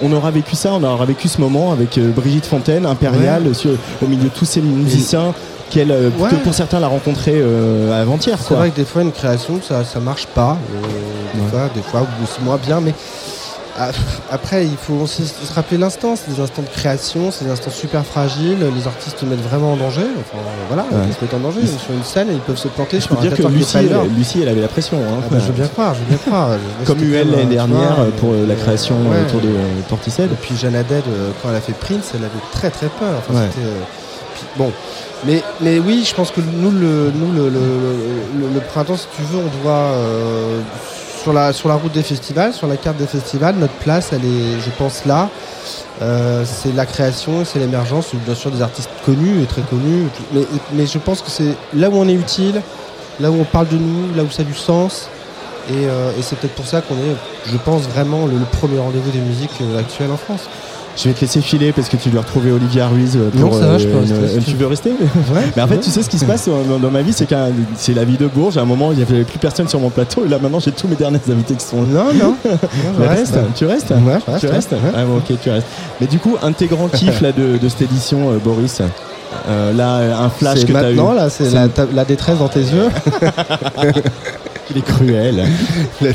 on 0.00 0.12
aura 0.12 0.30
vécu 0.32 0.56
ça, 0.56 0.72
on 0.74 0.82
aura 0.82 1.04
vécu 1.04 1.28
ce 1.28 1.40
moment 1.40 1.72
avec 1.72 1.98
euh, 1.98 2.10
Brigitte 2.10 2.46
Fontaine, 2.46 2.84
impériale, 2.86 3.54
sur- 3.54 3.70
au 4.02 4.06
milieu 4.06 4.24
de 4.24 4.28
tous 4.30 4.44
ces 4.44 4.60
musiciens 4.60 5.34
qu'elle, 5.72 5.90
euh, 5.90 6.10
Ouais. 6.18 6.30
que 6.30 6.36
pour 6.36 6.54
certains, 6.54 6.80
l'a 6.80 6.86
rencontré 6.88 7.32
euh, 7.36 8.00
avant-hier. 8.02 8.38
C'est 8.46 8.54
vrai 8.54 8.70
que 8.70 8.76
des 8.76 8.84
fois, 8.84 9.02
une 9.02 9.12
création, 9.12 9.60
ça, 9.66 9.84
ça 9.84 10.00
marche 10.00 10.26
pas. 10.26 10.56
euh, 10.74 10.86
des, 11.34 11.40
Ouais. 11.40 11.48
fois, 11.50 11.70
des 11.74 11.82
fois, 11.82 12.00
ou 12.02 12.26
c'est 12.26 12.42
moins 12.44 12.58
bien, 12.58 12.80
mais 12.80 12.94
ah, 13.78 13.88
après, 14.30 14.66
il 14.66 14.76
faut 14.76 14.92
aussi 15.02 15.26
se 15.26 15.50
rappeler 15.54 15.78
l'instant. 15.78 16.14
C'est 16.14 16.30
des 16.34 16.40
instants 16.42 16.60
de 16.60 16.68
création, 16.68 17.30
c'est 17.30 17.46
des 17.46 17.50
instants 17.50 17.70
super 17.70 18.04
fragiles. 18.04 18.58
Les 18.76 18.86
artistes 18.86 19.18
se 19.18 19.24
mettent 19.24 19.40
vraiment 19.40 19.72
en 19.72 19.76
danger. 19.76 20.02
Enfin, 20.20 20.42
voilà, 20.68 20.82
Ouais. 20.92 21.06
ils 21.08 21.14
se 21.14 21.20
mettent 21.22 21.32
en 21.32 21.38
danger. 21.38 21.60
Ils 21.62 21.68
sont 21.68 21.78
sur 21.78 21.94
une 21.94 22.04
scène 22.04 22.28
et 22.28 22.34
ils 22.34 22.40
peuvent 22.40 22.58
se 22.58 22.68
planter 22.68 22.98
Je 22.98 23.04
sur 23.04 23.16
peux 23.16 23.24
un 23.26 23.28
dire 23.30 23.34
que 23.36 23.42
Lucie, 23.48 23.78
elle, 23.78 23.96
Lucie, 24.14 24.40
elle 24.42 24.48
avait 24.50 24.60
la 24.60 24.68
pression. 24.68 24.98
hein. 24.98 25.20
Ah 25.22 25.26
bah, 25.30 25.38
je 25.40 25.46
veux 25.46 25.52
bien 25.54 25.68
croire, 25.68 25.94
je 25.94 26.00
veux 26.00 26.06
bien 26.06 26.18
croire. 26.18 26.50
Comme 26.84 27.02
UL 27.02 27.30
l'année 27.30 27.44
dernière 27.46 27.94
vois, 27.94 28.04
pour 28.18 28.32
euh, 28.32 28.46
la 28.46 28.54
création 28.56 28.94
ouais. 29.10 29.22
autour 29.26 29.40
de 29.40 29.48
euh, 29.48 29.80
Portishead. 29.88 30.30
Et 30.30 30.34
puis 30.34 30.54
Jeanne 30.54 30.76
quand 31.42 31.48
elle 31.48 31.56
a 31.56 31.60
fait 31.62 31.72
Prince, 31.72 32.12
elle 32.14 32.24
avait 32.24 32.44
très 32.52 32.68
très 32.68 32.88
peur. 32.88 33.14
Enfin, 33.26 33.40
Ouais. 33.40 33.48
bon, 34.58 34.70
mais, 35.24 35.42
mais 35.60 35.78
oui, 35.78 36.04
je 36.08 36.14
pense 36.14 36.30
que 36.30 36.40
nous, 36.40 36.70
le, 36.70 37.12
nous 37.14 37.32
le, 37.32 37.48
le, 37.48 38.60
printemps, 38.60 38.96
si 38.96 39.06
tu 39.16 39.22
veux, 39.22 39.38
on 39.38 39.62
doit 39.62 39.72
euh, 39.72 40.60
sur 41.22 41.32
la 41.32 41.52
sur 41.52 41.68
la 41.68 41.76
route 41.76 41.92
des 41.92 42.02
festivals, 42.02 42.52
sur 42.52 42.66
la 42.66 42.76
carte 42.76 42.96
des 42.96 43.06
festivals, 43.06 43.54
notre 43.56 43.74
place, 43.74 44.12
elle 44.12 44.24
est, 44.24 44.60
je 44.60 44.70
pense, 44.76 45.04
là. 45.04 45.28
Euh, 46.00 46.44
c'est 46.44 46.74
la 46.74 46.86
création, 46.86 47.44
c'est 47.44 47.60
l'émergence, 47.60 48.12
bien 48.14 48.34
sûr 48.34 48.50
des 48.50 48.62
artistes 48.62 48.90
connus 49.06 49.42
et 49.42 49.46
très 49.46 49.62
connus, 49.62 50.08
mais, 50.32 50.42
mais 50.72 50.86
je 50.86 50.98
pense 50.98 51.22
que 51.22 51.30
c'est 51.30 51.54
là 51.74 51.88
où 51.90 51.94
on 51.94 52.08
est 52.08 52.14
utile, 52.14 52.60
là 53.20 53.30
où 53.30 53.40
on 53.40 53.44
parle 53.44 53.68
de 53.68 53.76
nous, 53.76 54.12
là 54.16 54.24
où 54.24 54.30
ça 54.30 54.42
a 54.42 54.44
du 54.44 54.54
sens. 54.54 55.08
Et, 55.70 55.86
euh, 55.86 56.10
c'est 56.20 56.36
peut-être 56.36 56.56
pour 56.56 56.66
ça 56.66 56.80
qu'on 56.80 56.96
est, 56.96 57.14
je 57.46 57.56
pense, 57.58 57.82
vraiment 57.82 58.26
le, 58.26 58.32
le 58.32 58.44
premier 58.44 58.80
rendez-vous 58.80 59.12
des 59.12 59.20
musiques 59.20 59.62
actuelles 59.78 60.10
en 60.10 60.16
France. 60.16 60.48
Je 60.96 61.08
vais 61.08 61.14
te 61.14 61.20
laisser 61.22 61.40
filer 61.40 61.72
parce 61.72 61.88
que 61.88 61.96
tu 61.96 62.10
dois 62.10 62.20
retrouver 62.20 62.52
Olivia 62.52 62.86
Ruiz 62.86 63.16
euh, 63.16 63.30
Non, 63.34 63.48
pour. 63.48 63.58
ça 63.58 63.66
va, 63.66 63.78
je 63.78 63.88
peux 63.88 63.98
rester, 63.98 64.28
si 64.28 64.34
une- 64.36 64.42
tu 64.44 64.50
tu 64.50 64.56
veux. 64.56 64.66
rester? 64.66 64.90
Ouais, 64.90 65.40
Mais 65.56 65.62
en 65.62 65.66
fait, 65.66 65.78
tu 65.80 65.90
sais 65.90 66.02
ce 66.02 66.10
qui 66.10 66.18
se 66.18 66.24
passe 66.26 66.48
dans, 66.68 66.78
dans 66.78 66.90
ma 66.90 67.00
vie, 67.02 67.12
c'est 67.14 67.26
que 67.26 67.34
c'est 67.76 67.94
la 67.94 68.04
vie 68.04 68.18
de 68.18 68.26
Bourges. 68.26 68.58
À 68.58 68.60
un 68.60 68.66
moment, 68.66 68.92
il 68.92 68.98
n'y 68.98 69.02
avait 69.02 69.24
plus 69.24 69.38
personne 69.38 69.68
sur 69.68 69.80
mon 69.80 69.88
plateau. 69.88 70.24
Et 70.26 70.28
là, 70.28 70.38
maintenant, 70.40 70.60
j'ai 70.60 70.72
tous 70.72 70.88
mes 70.88 70.96
derniers 70.96 71.18
invités 71.30 71.54
qui 71.54 71.64
sont 71.64 71.82
là. 71.82 71.86
Non, 71.92 72.12
non. 72.14 72.36
Mais 72.44 73.04
je 73.06 73.08
reste, 73.08 73.38
tu 73.56 73.64
restes? 73.66 73.90
Ouais, 73.90 74.18
je 74.26 74.30
reste, 74.32 74.40
Tu 74.40 74.46
restes? 74.52 74.72
ouais. 74.72 74.78
Ah 74.94 75.04
bon, 75.04 75.16
ok, 75.16 75.38
tu 75.42 75.50
restes. 75.50 75.66
Mais 76.00 76.06
du 76.06 76.18
coup, 76.18 76.36
un 76.42 76.50
de 76.50 76.56
tes 76.56 76.66
grands 76.66 76.88
kiffs 76.88 77.20
là, 77.22 77.32
de, 77.32 77.56
de 77.56 77.68
cette 77.68 77.82
édition, 77.82 78.30
euh, 78.30 78.38
Boris 78.42 78.82
Euh, 79.48 79.72
Là, 79.72 80.22
un 80.22 80.28
flash 80.28 80.60
que 80.60 80.66
tu 80.66 80.76
as 80.76 80.90
eu. 80.90 80.94
maintenant, 80.94 81.12
là, 81.14 81.30
c'est 81.30 81.48
la 81.94 82.04
détresse 82.04 82.38
dans 82.38 82.48
tes 82.48 82.60
yeux. 82.60 82.88
Il 84.70 84.78
est 84.78 84.84
cruel. 84.84 85.44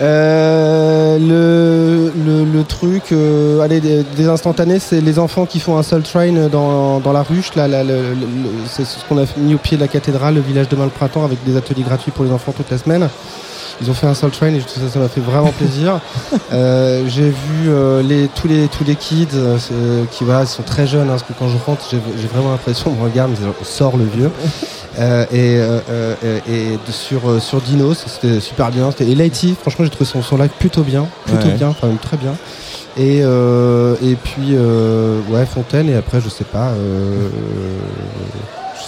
Euh, 0.00 1.18
le, 1.18 2.44
le, 2.44 2.62
truc, 2.62 3.10
euh, 3.10 3.60
allez, 3.62 3.80
des, 3.80 4.28
instantanés, 4.28 4.78
c'est 4.78 5.00
les 5.00 5.18
enfants 5.18 5.44
qui 5.44 5.58
font 5.58 5.76
un 5.76 5.82
seul 5.82 6.02
train 6.02 6.30
dans, 6.48 7.00
dans 7.00 7.12
la 7.12 7.24
ruche. 7.24 7.56
Là, 7.56 7.66
c'est 8.66 8.84
ce 8.84 9.04
qu'on 9.08 9.18
a 9.18 9.24
mis 9.38 9.54
au 9.54 9.58
pied 9.58 9.76
de 9.76 9.82
la 9.82 9.88
cathédrale, 9.88 10.36
le 10.36 10.40
village 10.40 10.68
demain 10.68 10.84
le 10.84 10.90
printemps, 10.90 11.24
avec 11.24 11.42
des 11.44 11.56
ateliers 11.56 11.82
gratuits 11.82 12.12
pour 12.12 12.24
les 12.24 12.30
enfants 12.30 12.52
toute 12.52 12.70
la 12.70 12.78
semaine. 12.78 13.08
Ils 13.80 13.90
ont 13.90 13.94
fait 13.94 14.06
un 14.06 14.14
seul 14.14 14.30
train 14.30 14.52
et 14.52 14.58
tout 14.58 14.68
ça, 14.80 14.88
ça 14.92 14.98
m'a 14.98 15.08
fait 15.08 15.20
vraiment 15.20 15.52
plaisir. 15.52 16.00
Euh, 16.52 17.04
j'ai 17.08 17.28
vu 17.28 17.68
euh, 17.68 18.02
les, 18.02 18.28
tous, 18.28 18.48
les, 18.48 18.68
tous 18.68 18.82
les 18.84 18.96
kids 18.96 19.28
euh, 19.34 19.58
euh, 19.72 20.04
qui 20.10 20.24
voilà, 20.24 20.46
sont 20.46 20.62
très 20.62 20.86
jeunes, 20.86 21.08
hein, 21.08 21.10
parce 21.18 21.22
que 21.22 21.32
quand 21.38 21.48
je 21.48 21.56
rentre, 21.66 21.82
j'ai 21.90 21.98
j'ai 22.20 22.26
vraiment 22.26 22.50
l'impression, 22.52 22.90
on 22.90 22.94
me 23.02 23.08
regarde, 23.08 23.30
mais 23.38 23.46
on 23.60 23.64
sort 23.64 23.96
le 23.96 24.04
vieux. 24.04 24.30
Euh, 24.98 25.24
et 25.30 25.58
euh, 25.92 26.14
et 26.48 26.70
de- 26.72 26.90
sur, 26.92 27.30
euh, 27.30 27.38
sur 27.38 27.60
Dinos, 27.60 28.04
c'était 28.08 28.40
super 28.40 28.70
bien. 28.72 28.90
Et 28.98 29.14
Lighty, 29.14 29.54
franchement, 29.60 29.84
j'ai 29.84 29.92
trouvé 29.92 30.06
son, 30.10 30.22
son 30.22 30.36
live 30.38 30.50
plutôt 30.58 30.82
bien, 30.82 31.06
plutôt 31.24 31.46
Ouais. 31.46 31.54
bien, 31.54 31.68
enfin 31.68 31.86
même 31.86 31.98
très 31.98 32.16
bien. 32.16 32.32
Et, 32.96 33.20
euh, 33.22 33.94
et 34.02 34.16
puis, 34.16 34.54
euh, 34.56 35.20
ouais, 35.30 35.46
Fontaine, 35.46 35.88
et 35.88 35.94
après, 35.94 36.20
je 36.20 36.28
sais 36.28 36.42
pas, 36.42 36.70
euh, 36.70 37.28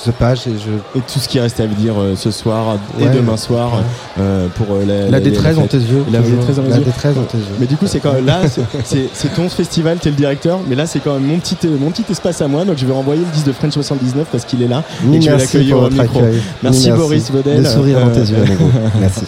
sais 0.05 0.12
pas, 0.12 0.35
j'ai- 0.35 0.52
je... 0.52 0.98
Et 0.98 1.02
tout 1.02 1.18
ce 1.18 1.28
qui 1.28 1.39
reste 1.40 1.60
à 1.60 1.66
dire 1.66 1.94
euh, 1.98 2.14
ce 2.16 2.31
soir 2.31 2.77
et 2.98 3.05
Ouais, 3.05 3.10
demain 3.10 3.36
soir 3.36 3.70
euh, 4.18 4.48
pour 4.56 4.66
euh, 4.72 4.85
la, 4.86 5.10
La 5.10 5.20
détresse 5.20 5.56
la 5.56 5.62
dans 5.62 5.66
tes 5.66 5.78
fête. 5.78 5.90
yeux. 5.90 6.05
La 6.12 6.18
détresse 6.20 6.56
dans 6.56 6.62
yeux. 6.64 6.85
détresse 6.85 7.14
tes 7.31 7.39
yeux. 7.39 7.44
Mais 7.59 7.66
du 7.66 7.77
coup, 7.77 7.86
c'est 7.86 8.01
quand 8.01 8.12
même 8.12 8.27
là, 8.27 8.40
c'est- 8.85 9.35
ton 9.35 9.48
festival, 9.48 9.98
t'es 9.98 10.10
le 10.10 10.16
directeur, 10.16 10.59
mais 10.68 10.74
là, 10.77 10.86
c'est 10.86 11.01
quand 11.01 11.14
même 11.14 11.24
mon 11.24 11.39
petit, 11.39 11.56
mon 11.81 11.90
petit 11.90 12.05
espace 12.10 12.40
à 12.43 12.48
moi. 12.48 12.64
Donc, 12.64 12.78
je 12.78 12.86
vais 12.86 12.93
renvoyer 12.93 13.20
le 13.22 13.31
disque 13.32 13.47
de 13.47 13.52
French 13.52 13.72
79 13.74 14.27
parce 14.32 14.44
qu'il 14.44 14.62
est 14.62 14.68
là. 14.68 14.82
Et 15.02 15.05
je 15.05 15.10
vais 15.10 15.18
merci 15.18 15.31
l'accueillir 15.56 15.78
au 15.78 15.90
micro. 15.90 16.20
Merci, 16.62 16.90
Boris 16.93 17.31
Vaudel. 17.31 17.62
Le 17.62 17.68
sourire 17.68 18.01
dans 18.01 18.10
tes 18.10 18.20
Euh, 18.20 18.24
yeux, 18.24 18.36
à 18.44 18.48
nouveau. 18.51 18.70
Merci. 19.01 19.22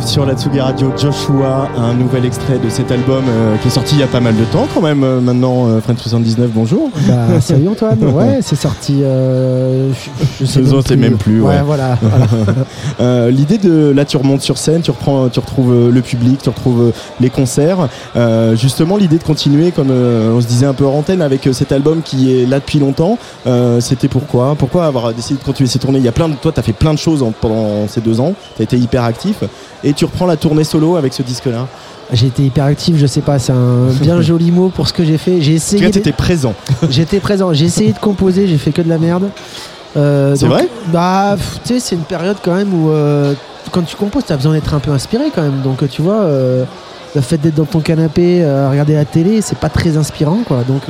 79 0.00 0.06
sur 0.06 0.26
la 0.26 0.34
Tsugi 0.34 0.60
Radio 0.60 0.92
Joshua, 0.96 1.68
un 1.76 1.94
nouvel 1.94 2.24
extrait 2.24 2.58
de 2.58 2.68
cet 2.68 2.90
album 2.90 3.24
euh, 3.28 3.56
qui 3.58 3.68
est 3.68 3.70
sorti 3.70 3.94
il 3.96 4.00
y 4.00 4.02
a 4.02 4.06
pas 4.06 4.20
mal 4.20 4.36
de 4.36 4.44
temps 4.44 4.66
quand 4.74 4.80
même 4.80 5.02
euh, 5.04 5.20
maintenant 5.20 5.68
euh, 5.68 5.80
French 5.80 5.98
79 5.98 6.50
bonjour. 6.52 6.90
Bah, 7.08 7.40
salut 7.40 7.68
Antoine, 7.68 8.02
ouais, 8.14 8.40
c'est 8.42 8.56
sorti. 8.56 9.02
euh, 9.02 9.92
je, 9.92 10.10
je 10.40 10.80
sais 10.86 10.96
même 10.96 11.16
plus, 11.16 11.40
ouais. 11.42 11.62
voilà. 11.64 11.96
voilà. 12.00 12.26
Euh, 13.00 13.30
L'idée 13.30 13.58
de 13.58 13.90
là 13.94 14.04
tu 14.04 14.16
remontes 14.16 14.42
sur 14.42 14.58
scène, 14.58 14.82
tu 14.82 14.90
reprends, 14.90 15.28
tu 15.28 15.38
retrouves 15.40 15.72
euh, 15.72 15.90
le 15.90 16.02
public, 16.02 16.40
tu 16.42 16.48
retrouves 16.48 16.82
euh, 16.88 16.92
les 17.20 17.30
concerts. 17.30 17.88
Euh, 18.16 18.56
justement 18.56 18.96
l'idée 18.96 19.18
de 19.18 19.22
continuer 19.22 19.70
comme 19.70 19.90
euh, 19.90 20.34
on 20.34 20.40
se 20.40 20.46
disait 20.46 20.66
un 20.66 20.74
peu 20.74 20.84
hors 20.84 20.94
antenne 20.96 21.22
avec 21.22 21.46
euh, 21.46 21.52
cet 21.52 21.72
album 21.72 22.02
qui 22.02 22.32
est 22.34 22.46
là 22.46 22.58
depuis 22.58 22.78
longtemps. 22.78 23.18
euh, 23.46 23.80
C'était 23.80 24.08
pourquoi? 24.08 24.54
Pourquoi 24.58 24.86
avoir 24.86 25.12
décidé 25.14 25.38
de 25.38 25.44
continuer 25.44 25.68
ces 25.68 25.78
tournées? 25.78 25.98
Il 25.98 26.04
y 26.04 26.08
a 26.08 26.12
plein 26.12 26.28
de 26.28 26.34
toi 26.34 26.52
t'as 26.52 26.62
fait 26.62 26.72
plein 26.72 26.92
de 26.94 26.98
choses 26.98 27.22
en- 27.22 27.32
pendant 27.32 27.86
ces 27.88 28.00
deux 28.00 28.20
ans. 28.20 28.34
T'as 28.56 28.64
été 28.64 28.76
hyper 28.78 29.04
actif. 29.04 29.36
et 29.84 29.92
tu 29.94 30.04
reprends 30.04 30.26
la 30.26 30.36
tournée 30.36 30.64
solo 30.64 30.96
avec 30.96 31.12
ce 31.14 31.22
disque-là? 31.22 31.66
J'ai 32.12 32.26
été 32.26 32.42
hyper 32.44 32.64
actif, 32.64 32.96
je 32.96 33.06
sais 33.06 33.20
pas, 33.20 33.38
c'est 33.38 33.52
un 33.52 33.86
bien 34.00 34.20
joli 34.30 34.50
mot 34.50 34.68
pour 34.68 34.88
ce 34.88 34.92
que 34.92 35.04
j'ai 35.04 35.16
fait. 35.16 35.40
J'ai 35.40 35.52
En 35.52 35.56
essayé. 35.56 35.86
de- 35.86 35.90
t'étais 35.92 36.10
présent. 36.10 36.54
J'étais 36.90 37.20
présent. 37.20 37.52
J'ai 37.52 37.66
essayé 37.66 37.92
de 37.92 37.98
composer, 38.00 38.48
j'ai 38.48 38.58
fait 38.58 38.72
que 38.72 38.82
de 38.82 38.88
la 38.88 38.98
merde. 38.98 39.28
Euh, 39.96 40.34
C'est 40.36 40.46
vrai 40.46 40.68
Bah, 40.92 41.36
tu 41.64 41.74
sais, 41.74 41.80
c'est 41.80 41.94
une 41.96 42.02
période 42.02 42.36
quand 42.42 42.54
même 42.54 42.72
où 42.72 42.90
euh, 42.90 43.34
quand 43.72 43.82
tu 43.82 43.96
composes, 43.96 44.24
t'as 44.26 44.36
besoin 44.36 44.52
d'être 44.52 44.72
un 44.74 44.78
peu 44.78 44.90
inspiré 44.92 45.24
quand 45.34 45.42
même. 45.42 45.60
Donc, 45.62 45.88
tu 45.88 46.02
vois, 46.02 46.20
euh, 46.22 46.64
le 47.14 47.20
fait 47.20 47.38
d'être 47.38 47.56
dans 47.56 47.64
ton 47.64 47.80
canapé, 47.80 48.44
à 48.44 48.70
regarder 48.70 48.94
la 48.94 49.04
télé, 49.04 49.40
c'est 49.42 49.58
pas 49.58 49.68
très 49.68 49.96
inspirant, 49.96 50.38
quoi. 50.46 50.58
Donc, 50.66 50.82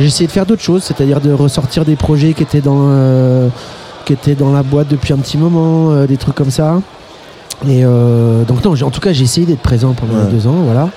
j'ai 0.00 0.06
essayé 0.06 0.26
de 0.26 0.32
faire 0.32 0.44
d'autres 0.46 0.62
choses, 0.62 0.82
c'est-à-dire 0.84 1.20
de 1.20 1.32
ressortir 1.32 1.84
des 1.84 1.96
projets 1.96 2.34
qui 2.34 2.42
étaient 2.42 2.60
dans, 2.60 2.90
qui 4.04 4.12
étaient 4.12 4.34
dans 4.34 4.52
la 4.52 4.62
boîte 4.62 4.88
depuis 4.88 5.12
un 5.14 5.18
petit 5.18 5.38
moment, 5.38 6.04
des 6.04 6.16
trucs 6.18 6.34
comme 6.34 6.50
ça. 6.50 6.80
Et 7.66 7.82
donc, 7.84 8.62
non, 8.64 8.72
en 8.82 8.90
tout 8.90 9.00
cas, 9.00 9.12
j'ai 9.14 9.24
essayé 9.24 9.46
d'être 9.46 9.62
présent 9.62 9.94
pendant 9.94 10.14
Ouais. 10.24 10.30
deux 10.30 10.46
ans, 10.46 10.56
voilà. 10.66 10.88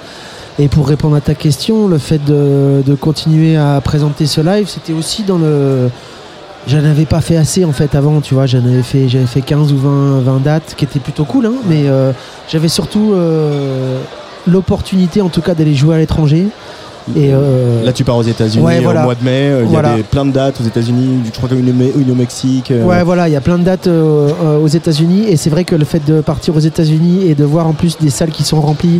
Et 0.59 0.67
pour 0.67 0.87
répondre 0.87 1.15
à 1.15 1.21
ta 1.21 1.35
question, 1.35 1.87
le 1.87 1.97
fait 1.99 2.23
de, 2.25 2.81
de 2.85 2.95
continuer 2.95 3.55
à 3.55 3.79
présenter 3.81 4.25
ce 4.25 4.41
live, 4.41 4.67
c'était 4.67 4.93
aussi 4.93 5.23
dans 5.23 5.37
le. 5.37 5.89
J'en 6.67 6.83
avais 6.83 7.05
pas 7.05 7.21
fait 7.21 7.37
assez 7.37 7.63
en 7.63 7.71
fait 7.71 7.95
avant, 7.95 8.19
tu 8.19 8.33
vois. 8.33 8.45
J'en 8.45 8.59
avais 8.59 8.83
fait, 8.83 9.07
j'avais 9.07 9.25
fait 9.25 9.41
15 9.41 9.71
ou 9.71 9.77
20, 9.77 10.19
20 10.19 10.43
dates, 10.43 10.73
qui 10.75 10.83
étaient 10.85 10.99
plutôt 10.99 11.23
cool, 11.23 11.45
hein, 11.45 11.53
mais 11.69 11.83
euh, 11.87 12.11
j'avais 12.49 12.67
surtout 12.67 13.13
euh, 13.13 13.97
l'opportunité 14.45 15.21
en 15.21 15.29
tout 15.29 15.41
cas 15.41 15.53
d'aller 15.55 15.75
jouer 15.75 15.95
à 15.95 15.97
l'étranger. 15.99 16.47
Et 17.15 17.29
euh, 17.33 17.85
Là, 17.85 17.93
tu 17.93 18.03
pars 18.03 18.17
aux 18.17 18.21
États-Unis 18.23 18.65
Ouais, 18.65 18.81
voilà. 18.81 19.01
au 19.01 19.05
mois 19.05 19.15
de 19.15 19.23
mai. 19.23 19.49
Il 19.61 19.67
Voilà. 19.67 19.91
y 19.91 19.93
a 19.93 19.95
des, 19.97 20.03
plein 20.03 20.25
de 20.25 20.31
dates 20.31 20.59
aux 20.59 20.65
États-Unis. 20.65 21.21
Je 21.25 21.31
crois 21.31 21.47
au 21.49 21.55
une 21.55 22.11
au 22.11 22.15
Mexique. 22.15 22.69
euh, 22.71 22.83
Ouais, 22.83 23.01
voilà, 23.03 23.29
il 23.29 23.31
y 23.31 23.37
a 23.37 23.41
plein 23.41 23.57
de 23.57 23.63
dates 23.63 23.87
euh, 23.87 24.59
aux 24.61 24.67
États-Unis 24.67 25.23
et 25.29 25.37
c'est 25.37 25.49
vrai 25.49 25.63
que 25.63 25.73
le 25.75 25.85
fait 25.85 26.03
de 26.05 26.19
partir 26.19 26.53
aux 26.53 26.59
États-Unis 26.59 27.27
et 27.29 27.33
de 27.35 27.45
voir 27.45 27.65
en 27.65 27.71
plus 27.71 27.97
des 27.97 28.09
salles 28.09 28.31
qui 28.31 28.43
sont 28.43 28.59
remplies, 28.59 28.99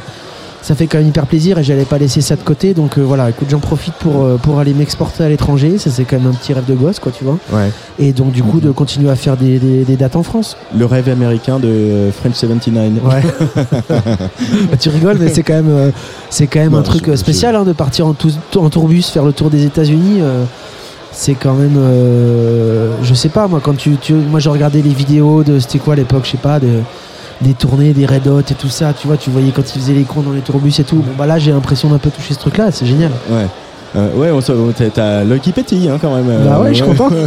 ça 0.68 0.76
fait 0.76 0.86
quand 0.88 0.98
même 0.98 1.08
hyper 1.08 1.26
plaisir 1.28 1.58
et 1.60 1.64
j'allais 1.64 1.86
pas 1.86 1.98
laisser 1.98 2.20
ça 2.20 2.36
de 2.36 2.42
côté. 2.42 2.74
Donc 2.74 2.98
euh, 2.98 3.02
voilà, 3.02 3.30
écoute, 3.30 3.48
j'en 3.50 3.60
profite 3.60 3.94
pour, 3.94 4.24
euh, 4.24 4.36
pour 4.36 4.60
aller 4.60 4.74
m'exporter 4.74 5.24
à 5.24 5.30
l'étranger. 5.30 5.78
Ça, 5.78 5.90
c'est 5.90 6.04
quand 6.04 6.18
même 6.20 6.28
un 6.28 6.34
petit 6.34 6.52
rêve 6.52 6.66
de 6.66 6.74
gosse, 6.76 7.00
quoi, 7.00 7.14
tu 7.18 7.24
vois. 7.24 7.38
Ouais. 7.54 7.72
Et 8.00 8.12
donc, 8.12 8.34
du 8.34 8.44
coup, 8.44 8.60
de 8.60 8.72
continuer 8.72 9.10
à 9.10 9.16
faire 9.16 9.38
des, 9.38 9.60
des- 9.60 9.86
des 9.86 9.96
dates 9.96 10.18
en 10.18 10.24
France. 10.24 10.58
Le 10.78 10.86
rêve 10.86 11.08
américain 11.08 11.58
de 11.60 12.10
French 12.20 12.34
79. 12.34 13.02
Ouais. 13.06 13.22
Bah, 14.70 14.78
tu 14.78 14.90
rigoles, 14.90 15.18
mais 15.20 15.30
c'est 15.34 15.44
quand 15.44 15.54
même, 15.54 15.70
euh, 15.70 15.92
c'est 16.30 16.48
quand 16.48 16.60
même 16.60 16.72
Non, 16.74 16.80
un 16.80 16.84
truc 16.84 17.08
euh, 17.08 17.16
spécial 17.16 17.56
hein, 17.56 17.64
de 17.64 17.72
partir 17.74 18.06
en, 18.08 18.14
tous- 18.14 18.38
en 18.58 18.70
tourbus, 18.70 19.04
faire 19.04 19.24
le 19.24 19.32
tour 19.34 19.50
des 19.50 19.66
États-Unis. 19.66 20.18
euh, 20.22 20.44
c'est 21.14 21.34
quand 21.34 21.54
même, 21.54 21.78
euh, 21.78 22.92
je 23.04 23.14
sais 23.16 23.30
pas 23.30 23.48
moi, 23.48 23.60
quand 23.64 23.76
tu, 23.76 23.96
tu- 23.98 24.14
moi 24.14 24.40
j'ai 24.40 24.50
regardé 24.50 24.82
les 24.84 24.94
vidéos 24.94 25.42
de, 25.44 25.58
c'était 25.60 25.80
quoi 25.80 25.94
à 25.94 25.96
l'époque, 25.96 26.26
je 26.26 26.32
sais 26.32 26.38
pas, 26.38 26.60
de, 26.60 26.68
des 27.42 27.54
tournées, 27.54 27.94
des 27.94 28.06
Red 28.06 28.28
Hot 28.28 28.40
et 28.40 28.54
tout 28.56 28.70
ça, 28.70 28.94
tu 28.94 29.08
vois, 29.08 29.18
tu 29.18 29.30
voyais 29.30 29.52
quand 29.52 29.76
ils 29.76 29.80
faisaient 29.82 29.94
les 29.94 30.04
cons 30.04 30.22
dans 30.22 30.32
les 30.32 30.42
tourbus 30.42 30.74
et 30.80 30.84
tout. 30.84 30.98
Bon 30.98 31.12
bah 31.18 31.26
là 31.26 31.38
j'ai 31.40 31.52
l'impression 31.52 31.90
d'un 31.90 31.98
peu 32.00 32.10
toucher 32.10 32.34
ce 32.34 32.40
truc-là, 32.40 32.72
c'est 32.72 32.86
génial. 32.86 33.12
Ouais. 33.30 33.46
Euh, 33.96 34.14
ouais, 34.16 34.32
on 34.32 34.42
t'as- 34.94 35.24
l'œil 35.24 35.40
qui 35.40 35.54
pétille 35.54 35.88
hein, 35.90 35.98
quand 36.00 36.14
même. 36.14 36.26
Bah 36.44 36.60
ouais, 36.60 36.70
je 36.74 36.84
suis 36.84 36.86
content. 36.86 37.10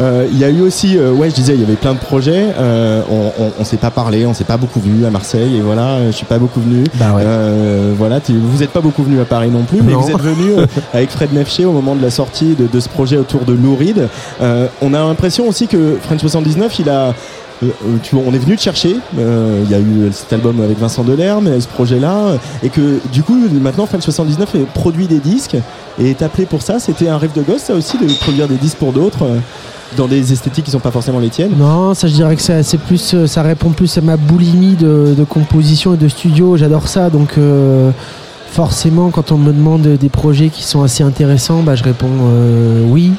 Euh, 0.00 0.26
Il 0.30 0.38
y 0.38 0.44
a 0.44 0.48
eu 0.48 0.60
aussi, 0.60 0.96
euh, 0.96 1.12
ouais, 1.12 1.28
je 1.30 1.34
disais, 1.34 1.54
il 1.54 1.60
y 1.60 1.64
avait 1.64 1.74
plein 1.74 1.92
de 1.94 1.98
projets. 1.98 2.46
Euh, 2.58 3.02
on, 3.10 3.32
on, 3.42 3.50
on 3.58 3.64
s'est 3.64 3.76
pas 3.76 3.90
parlé, 3.90 4.26
on 4.26 4.34
s'est 4.34 4.44
pas 4.44 4.56
beaucoup 4.56 4.80
vu 4.80 5.04
à 5.04 5.10
Marseille, 5.10 5.56
et 5.56 5.60
voilà, 5.60 5.82
euh, 5.94 6.06
je 6.12 6.16
suis 6.16 6.26
pas 6.26 6.38
beaucoup 6.38 6.60
venu. 6.60 6.84
Bah 6.94 7.06
ouais. 7.16 7.22
Euh, 7.24 7.92
voilà, 7.96 8.20
vous 8.28 8.62
êtes 8.62 8.70
pas 8.70 8.80
beaucoup 8.80 9.02
venu 9.02 9.20
à 9.20 9.24
Paris 9.24 9.48
non 9.50 9.62
plus, 9.64 9.82
mais 9.82 9.92
Non. 9.92 10.00
vous 10.00 10.10
êtes 10.10 10.20
venu 10.22 10.52
euh, 10.56 10.66
avec 10.94 11.10
Fred 11.10 11.32
Nefché 11.32 11.64
au 11.64 11.72
moment 11.72 11.94
de 11.96 12.02
la 12.02 12.10
sortie 12.10 12.54
de, 12.54 12.66
de 12.72 12.80
ce 12.80 12.88
projet 12.88 13.16
autour 13.16 13.40
de 13.44 13.52
Lou 13.52 13.74
Reed. 13.76 14.08
Euh, 14.40 14.66
on 14.82 14.94
a 14.94 14.98
l'impression 15.00 15.48
aussi 15.48 15.66
que 15.66 15.98
French 16.00 16.20
79, 16.20 16.78
il 16.78 16.88
a 16.88 16.92
euh, 16.92 17.12
tu 18.02 18.14
vois, 18.14 18.24
on 18.26 18.32
est 18.32 18.38
venu 18.38 18.56
te 18.56 18.62
chercher. 18.62 18.96
euh, 19.18 19.62
Il 19.64 19.70
y 19.70 19.74
a 19.74 19.80
eu 19.80 20.10
cet 20.12 20.32
album 20.32 20.60
avec 20.62 20.78
Vincent 20.78 21.02
Delerme, 21.04 21.48
ce 21.60 21.66
projet-là, 21.68 22.16
euh, 22.16 22.36
et 22.62 22.68
que 22.68 23.00
du 23.12 23.22
coup, 23.22 23.36
maintenant, 23.60 23.86
French 23.86 24.02
79 24.02 24.54
est- 24.54 24.66
produit 24.74 25.06
des 25.06 25.18
disques 25.18 25.56
et 26.00 26.10
est 26.10 26.22
appelé 26.22 26.46
pour 26.46 26.62
ça. 26.62 26.78
C'était 26.78 27.08
un 27.08 27.18
rêve 27.18 27.32
de 27.34 27.42
gosse, 27.42 27.62
ça 27.62 27.74
aussi, 27.74 27.98
de 27.98 28.06
produire 28.20 28.46
des 28.48 28.56
disques 28.56 28.76
pour 28.78 28.92
d'autres, 28.92 29.24
euh, 29.24 29.38
dans 29.96 30.06
des 30.06 30.32
esthétiques 30.32 30.66
qui 30.66 30.70
sont 30.70 30.78
pas 30.78 30.90
forcément 30.90 31.18
les 31.18 31.30
tiennes. 31.30 31.52
Non, 31.58 31.94
ça 31.94 32.06
je 32.08 32.12
dirais 32.14 32.36
que 32.36 32.42
ça, 32.42 32.62
c'est 32.62 32.78
plus, 32.78 33.14
euh, 33.14 33.26
ça 33.26 33.42
répond 33.42 33.70
plus 33.70 33.96
à 33.98 34.02
ma 34.02 34.16
boulimie 34.16 34.74
de, 34.76 35.24
composition 35.28 35.94
et 35.94 35.96
de 35.96 36.08
studio. 36.08 36.56
J'adore 36.56 36.86
ça, 36.88 37.10
donc 37.10 37.38
euh, 37.38 37.90
forcément, 38.50 39.10
quand 39.10 39.32
on 39.32 39.38
me 39.38 39.52
demande 39.52 39.82
des 39.82 40.08
projets 40.08 40.48
qui 40.48 40.62
sont 40.62 40.82
assez 40.82 41.02
intéressants, 41.02 41.62
bah, 41.62 41.74
je 41.74 41.82
réponds 41.84 42.06
euh, 42.30 42.82
oui. 42.86 43.12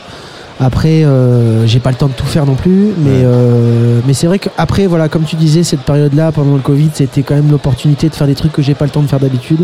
Après, 0.60 1.06
euh, 1.06 1.65
j'ai 1.68 1.80
pas 1.80 1.90
le 1.91 1.95
temps 1.95 2.07
de 2.07 2.14
tout 2.14 2.26
faire 2.26 2.45
non 2.45 2.56
plus, 2.56 2.90
mais 2.98 3.10
Ouais. 3.11 3.22
euh, 3.23 3.99
mais 4.06 4.14
c'est 4.14 4.27
vrai 4.27 4.40
qu'après, 4.40 4.88
voilà, 4.88 5.07
comme 5.07 5.23
tu 5.23 5.38
disais, 5.38 5.64
cette 5.64 5.81
période-là, 5.81 6.31
pendant 6.34 6.53
le 6.56 6.60
Covid, 6.60 6.90
c'était 6.94 7.22
quand 7.23 7.36
même 7.36 7.49
l'opportunité 7.49 8.10
de 8.10 8.15
faire 8.15 8.27
des 8.27 8.36
trucs 8.36 8.52
que 8.52 8.61
j'ai 8.61 8.73
pas 8.76 8.84
le 8.86 8.91
temps 8.91 9.02
de 9.02 9.07
faire 9.07 9.19
d'habitude. 9.22 9.61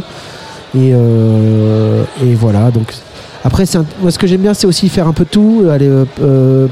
Et, 0.74 0.92
euh, 0.94 2.04
et 2.24 2.34
voilà, 2.34 2.72
donc 2.72 2.94
après, 3.44 3.64
un- 3.76 3.86
moi, 4.02 4.10
ce 4.10 4.18
que 4.18 4.26
j'aime 4.26 4.42
bien, 4.42 4.54
c'est 4.54 4.68
aussi 4.68 4.88
faire 4.90 5.08
un 5.08 5.14
peu 5.14 5.26
tout, 5.26 5.66
aller, 5.70 5.90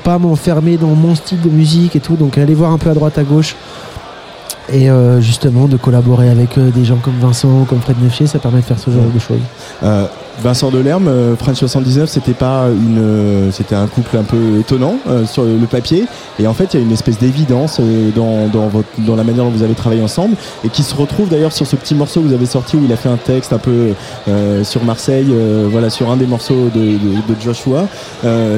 pas 0.03 0.17
m'enfermer 0.17 0.77
dans 0.77 0.87
mon 0.95 1.15
style 1.15 1.41
de 1.41 1.49
musique 1.49 1.95
et 1.97 1.99
tout, 1.99 2.15
donc 2.15 2.37
aller 2.37 2.53
voir 2.53 2.71
un 2.71 2.77
peu 2.77 2.89
à 2.89 2.93
droite, 2.93 3.17
à 3.17 3.23
gauche. 3.23 3.55
Et 4.71 4.87
justement, 5.19 5.67
de 5.67 5.75
collaborer 5.75 6.29
avec 6.29 6.57
des 6.57 6.85
gens 6.85 6.95
comme 6.97 7.19
Vincent, 7.19 7.65
comme 7.69 7.79
Fred 7.81 7.97
Nefché, 8.01 8.25
ça 8.27 8.39
permet 8.39 8.59
de 8.61 8.65
faire 8.65 8.79
ce 8.79 8.89
genre 8.89 9.03
de 9.13 9.19
choses. 9.19 9.41
Vincent 10.41 10.71
Delerme, 10.71 11.07
euh, 11.07 11.35
French 11.35 11.57
79, 11.57 12.09
c'était 12.09 12.33
pas 12.33 12.65
une, 12.69 12.97
euh, 12.97 13.51
c'était 13.51 13.75
un 13.75 13.87
couple 13.87 14.17
un 14.17 14.23
peu 14.23 14.59
étonnant 14.59 14.95
euh, 15.07 15.25
sur 15.25 15.43
le 15.43 15.65
papier, 15.67 16.05
et 16.39 16.47
en 16.47 16.53
fait 16.53 16.73
il 16.73 16.79
y 16.79 16.83
a 16.83 16.85
une 16.85 16.91
espèce 16.91 17.19
d'évidence 17.19 17.79
dans, 18.15 18.49
dans, 18.97 19.15
la 19.15 19.23
manière 19.23 19.45
dont 19.45 19.51
vous 19.51 19.63
avez 19.63 19.75
travaillé 19.75 20.01
ensemble, 20.01 20.35
et 20.65 20.69
qui 20.69 20.83
se 20.83 20.95
retrouve 20.95 21.29
d'ailleurs 21.29 21.51
sur 21.51 21.67
ce 21.67 21.75
petit 21.75 21.95
morceau 21.95 22.21
que 22.21 22.27
vous 22.27 22.33
avez 22.33 22.45
sorti 22.45 22.75
où 22.75 22.83
il 22.83 22.91
a 22.91 22.97
fait 22.97 23.09
un 23.09 23.17
texte 23.17 23.53
un 23.53 23.59
peu 23.59 23.93
sur 24.63 24.83
Marseille, 24.83 25.33
voilà 25.69 25.89
sur 25.89 26.09
un 26.11 26.17
des 26.17 26.25
morceaux 26.25 26.69
de, 26.73 26.97
Joshua. 27.41 27.87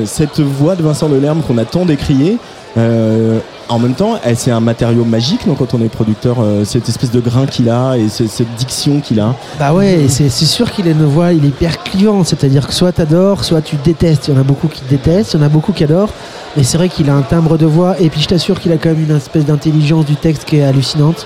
Cette 0.05 0.39
voix 0.39 0.75
de 0.75 0.83
Vincent 0.83 1.09
Delerme 1.09 1.41
qu'on 1.41 1.57
a 1.57 1.65
tant 1.65 1.85
décriée. 1.85 2.37
Euh, 2.77 3.39
en 3.69 3.79
même 3.79 3.93
temps, 3.93 4.19
c'est 4.35 4.51
un 4.51 4.59
matériau 4.59 5.05
magique 5.05 5.47
donc, 5.47 5.57
quand 5.59 5.73
on 5.73 5.81
est 5.81 5.87
producteur, 5.89 6.37
euh, 6.39 6.65
cette 6.65 6.87
espèce 6.89 7.09
de 7.11 7.19
grain 7.19 7.45
qu'il 7.45 7.69
a 7.69 7.95
et 7.97 8.09
ce- 8.09 8.27
cette 8.27 8.53
diction 8.55 8.99
qu'il 8.99 9.19
a. 9.19 9.33
Bah 9.57 9.73
ouais, 9.73 10.05
c'est 10.09 10.29
sûr 10.29 10.69
qu'il 10.71 10.87
a 10.87 10.91
une 10.91 11.05
voix, 11.05 11.31
il 11.33 11.43
est 11.45 11.47
hyper 11.47 11.81
clivant, 11.83 12.23
c'est-à-dire 12.23 12.67
que 12.67 12.73
soit 12.73 12.91
t'adores, 12.91 13.43
soit 13.43 13.61
tu 13.61 13.75
détestes. 13.83 14.27
Il 14.27 14.33
y 14.33 14.37
en 14.37 14.41
a 14.41 14.43
beaucoup 14.43 14.67
qui 14.67 14.81
détestent, 14.89 15.33
il 15.33 15.39
y 15.39 15.43
en 15.43 15.45
a 15.45 15.49
beaucoup 15.49 15.71
qui 15.71 15.83
adorent. 15.83 16.11
Mais 16.57 16.63
c'est 16.63 16.77
vrai 16.77 16.89
qu'il 16.89 17.09
a 17.09 17.15
un 17.15 17.21
timbre 17.21 17.57
de 17.57 17.65
voix, 17.65 17.95
et 17.99 18.09
puis 18.09 18.21
je 18.21 18.27
t'assure 18.27 18.59
qu'il 18.59 18.71
a 18.71 18.77
quand 18.77 18.89
même 18.89 19.03
une 19.09 19.15
espèce 19.15 19.45
d'intelligence 19.45 20.05
du 20.05 20.15
texte 20.15 20.45
qui 20.45 20.57
est 20.57 20.63
hallucinante. 20.63 21.25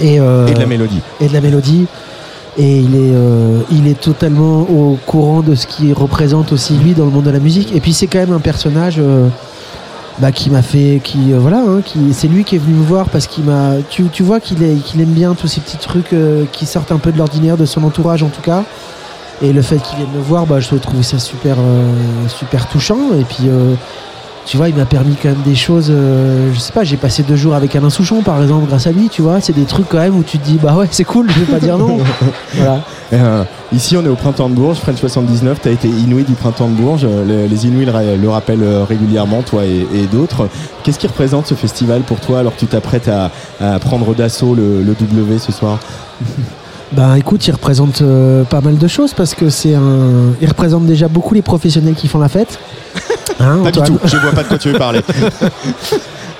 Et, 0.00 0.20
euh, 0.20 0.46
Et 0.46 0.54
de 0.54 0.60
la 0.60 0.66
mélodie. 0.66 1.00
et 1.20 1.26
de 1.28 1.32
la 1.32 1.40
mélodie. 1.40 1.86
Et 2.56 2.78
il 2.78 2.94
est, 2.94 3.14
euh, 3.14 3.60
il 3.70 3.86
est 3.88 4.00
totalement 4.00 4.60
au 4.62 4.96
courant 5.06 5.42
de 5.42 5.54
ce 5.54 5.66
qu'il 5.66 5.92
représente 5.92 6.52
aussi 6.52 6.74
lui 6.74 6.92
dans 6.92 7.04
le 7.04 7.10
monde 7.10 7.24
de 7.24 7.30
la 7.30 7.38
musique. 7.40 7.74
Et 7.74 7.80
puis 7.80 7.92
c'est 7.92 8.06
quand 8.06 8.18
même 8.18 8.32
un 8.32 8.38
personnage 8.40 8.96
euh, 8.98 9.28
bah, 10.20 10.32
qui 10.32 10.50
m'a 10.50 10.62
fait, 10.62 11.00
qui 11.02 11.32
euh, 11.32 11.38
voilà, 11.38 11.58
hein, 11.58 11.80
qui 11.84 12.12
c'est 12.12 12.28
lui 12.28 12.44
qui 12.44 12.56
est 12.56 12.58
venu 12.58 12.74
me 12.74 12.84
voir 12.84 13.08
parce 13.08 13.26
qu'il 13.26 13.44
m'a, 13.44 13.74
tu, 13.88 14.04
tu 14.08 14.22
vois 14.22 14.40
qu'il 14.40 14.58
qu'il 14.82 15.00
aime 15.00 15.12
bien 15.12 15.34
tous 15.34 15.46
ces 15.46 15.60
petits 15.60 15.76
trucs 15.76 16.12
euh, 16.12 16.44
qui 16.52 16.66
sortent 16.66 16.90
un 16.90 16.98
peu 16.98 17.12
de 17.12 17.18
l'ordinaire 17.18 17.56
de 17.56 17.66
son 17.66 17.84
entourage 17.84 18.22
en 18.22 18.28
tout 18.28 18.42
cas. 18.42 18.64
Et 19.40 19.52
le 19.52 19.62
fait 19.62 19.78
qu'il 19.78 19.96
vienne 19.98 20.10
me 20.12 20.20
voir, 20.20 20.46
bah, 20.46 20.58
je 20.58 20.74
trouve 20.74 21.02
ça 21.02 21.20
super, 21.20 21.56
euh, 21.60 21.92
super 22.26 22.68
touchant. 22.68 22.98
Et 23.16 23.22
puis 23.22 23.48
tu 24.48 24.56
vois, 24.56 24.70
il 24.70 24.74
m'a 24.74 24.86
permis 24.86 25.14
quand 25.22 25.28
même 25.28 25.42
des 25.44 25.54
choses. 25.54 25.88
euh, 25.90 26.50
je 26.54 26.58
sais 26.58 26.72
pas, 26.72 26.82
j'ai 26.82 26.96
passé 26.96 27.22
deux 27.22 27.36
jours 27.36 27.54
avec 27.54 27.76
Alain 27.76 27.90
Souchon, 27.90 28.22
par 28.22 28.40
exemple, 28.40 28.66
grâce 28.66 28.86
à 28.86 28.92
lui, 28.92 29.10
tu 29.10 29.20
vois. 29.20 29.42
C'est 29.42 29.52
des 29.52 29.64
trucs 29.66 29.88
quand 29.90 29.98
même 29.98 30.16
où 30.16 30.22
tu 30.22 30.38
te 30.38 30.44
dis, 30.46 30.58
bah 30.62 30.74
ouais, 30.74 30.86
c'est 30.90 31.04
cool, 31.04 31.30
je 31.30 31.40
vais 31.40 31.52
pas 31.52 31.60
dire 31.60 31.76
non. 31.76 31.98
voilà. 32.56 32.80
Euh, 33.12 33.44
ici, 33.74 33.94
on 33.98 34.04
est 34.04 34.08
au 34.08 34.14
printemps 34.14 34.48
de 34.48 34.54
Bourges, 34.54 34.78
French 34.78 34.96
79. 34.96 35.58
Tu 35.62 35.68
as 35.68 35.72
été 35.72 35.88
Inuit 35.88 36.24
du 36.24 36.32
printemps 36.32 36.68
de 36.68 36.74
Bourges. 36.74 37.04
Euh, 37.04 37.24
le- 37.26 37.46
les 37.46 37.66
Inuits 37.66 37.84
le, 37.84 37.92
ra- 37.92 38.02
le 38.02 38.28
rappellent 38.30 38.62
euh, 38.62 38.84
régulièrement, 38.84 39.42
toi 39.42 39.64
et, 39.66 39.86
et 39.94 40.06
d'autres. 40.06 40.48
Qu'est-ce 40.82 40.98
qui 40.98 41.06
représente 41.08 41.46
ce 41.46 41.54
festival 41.54 42.00
pour 42.00 42.18
toi 42.20 42.38
alors 42.38 42.54
que 42.54 42.60
tu 42.60 42.66
t'apprêtes 42.66 43.08
à, 43.08 43.30
à 43.60 43.78
prendre 43.78 44.14
d'assaut 44.14 44.54
le, 44.54 44.82
le 44.82 44.94
W 44.94 45.38
ce 45.38 45.52
soir? 45.52 45.78
Ben 46.90 47.16
écoute, 47.16 47.46
il 47.46 47.50
représente 47.50 48.00
euh, 48.00 48.44
pas 48.44 48.62
mal 48.62 48.78
de 48.78 48.88
choses 48.88 49.12
parce 49.12 49.34
que 49.34 49.50
c'est 49.50 49.74
un. 49.74 50.32
Il 50.40 50.48
représente 50.48 50.86
déjà 50.86 51.06
beaucoup 51.06 51.34
les 51.34 51.42
professionnels 51.42 51.92
qui 51.94 52.08
font 52.08 52.18
la 52.18 52.30
fête. 52.30 52.58
Hein, 53.40 53.60
Pas 53.62 53.70
du 53.70 53.80
tout, 53.82 53.98
je 54.04 54.16
vois 54.16 54.32
pas 54.32 54.42
de 54.42 54.48
quoi 54.48 54.58
tu 54.58 54.70
veux 54.70 54.78
parler. 54.78 55.00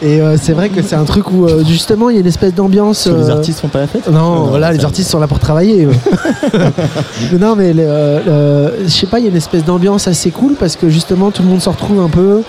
Et 0.01 0.21
euh, 0.21 0.37
c'est 0.41 0.53
vrai 0.53 0.69
que 0.69 0.81
c'est 0.81 0.95
un 0.95 1.05
truc 1.05 1.31
où 1.33 1.47
euh, 1.47 1.65
justement 1.65 2.09
il 2.09 2.15
y 2.15 2.19
a 2.19 2.21
une 2.21 2.27
espèce 2.29 2.55
d'ambiance. 2.55 3.09
Les 3.09 3.31
euh, 3.31 3.33
artistes 3.35 3.59
font 3.61 3.67
pas 3.69 3.81
la 3.81 3.89
fête? 3.89 4.09
Non, 4.09 4.45
voilà, 4.45 4.71
les 4.73 4.85
artistes 4.85 5.11
sont 5.11 5.19
là 5.19 5.27
pour 5.27 5.41
travailler. 5.41 5.89
non, 7.41 7.57
mais 7.57 7.73
je 7.75 8.89
sais 8.89 9.07
pas, 9.07 9.19
il 9.19 9.25
y 9.25 9.27
a 9.27 9.31
une 9.31 9.37
espèce 9.37 9.65
d'ambiance 9.65 10.07
assez 10.07 10.31
cool 10.31 10.55
parce 10.55 10.77
que 10.77 10.89
justement 10.89 11.31
tout 11.33 11.43
le 11.43 11.49
monde 11.49 11.61
se 11.61 11.69
retrouve 11.69 12.01
un 12.01 12.09
peu. 12.09 12.43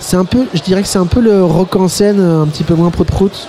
C'est 0.00 0.16
un 0.16 0.24
peu, 0.24 0.46
je 0.54 0.62
dirais 0.62 0.82
que 0.82 0.88
c'est 0.88 0.98
un 0.98 1.06
peu 1.06 1.20
le 1.20 1.44
rock 1.44 1.76
en 1.76 1.86
scène, 1.86 2.20
un 2.20 2.46
petit 2.46 2.64
peu 2.64 2.74
moins 2.74 2.90
prout-prout. 2.90 3.48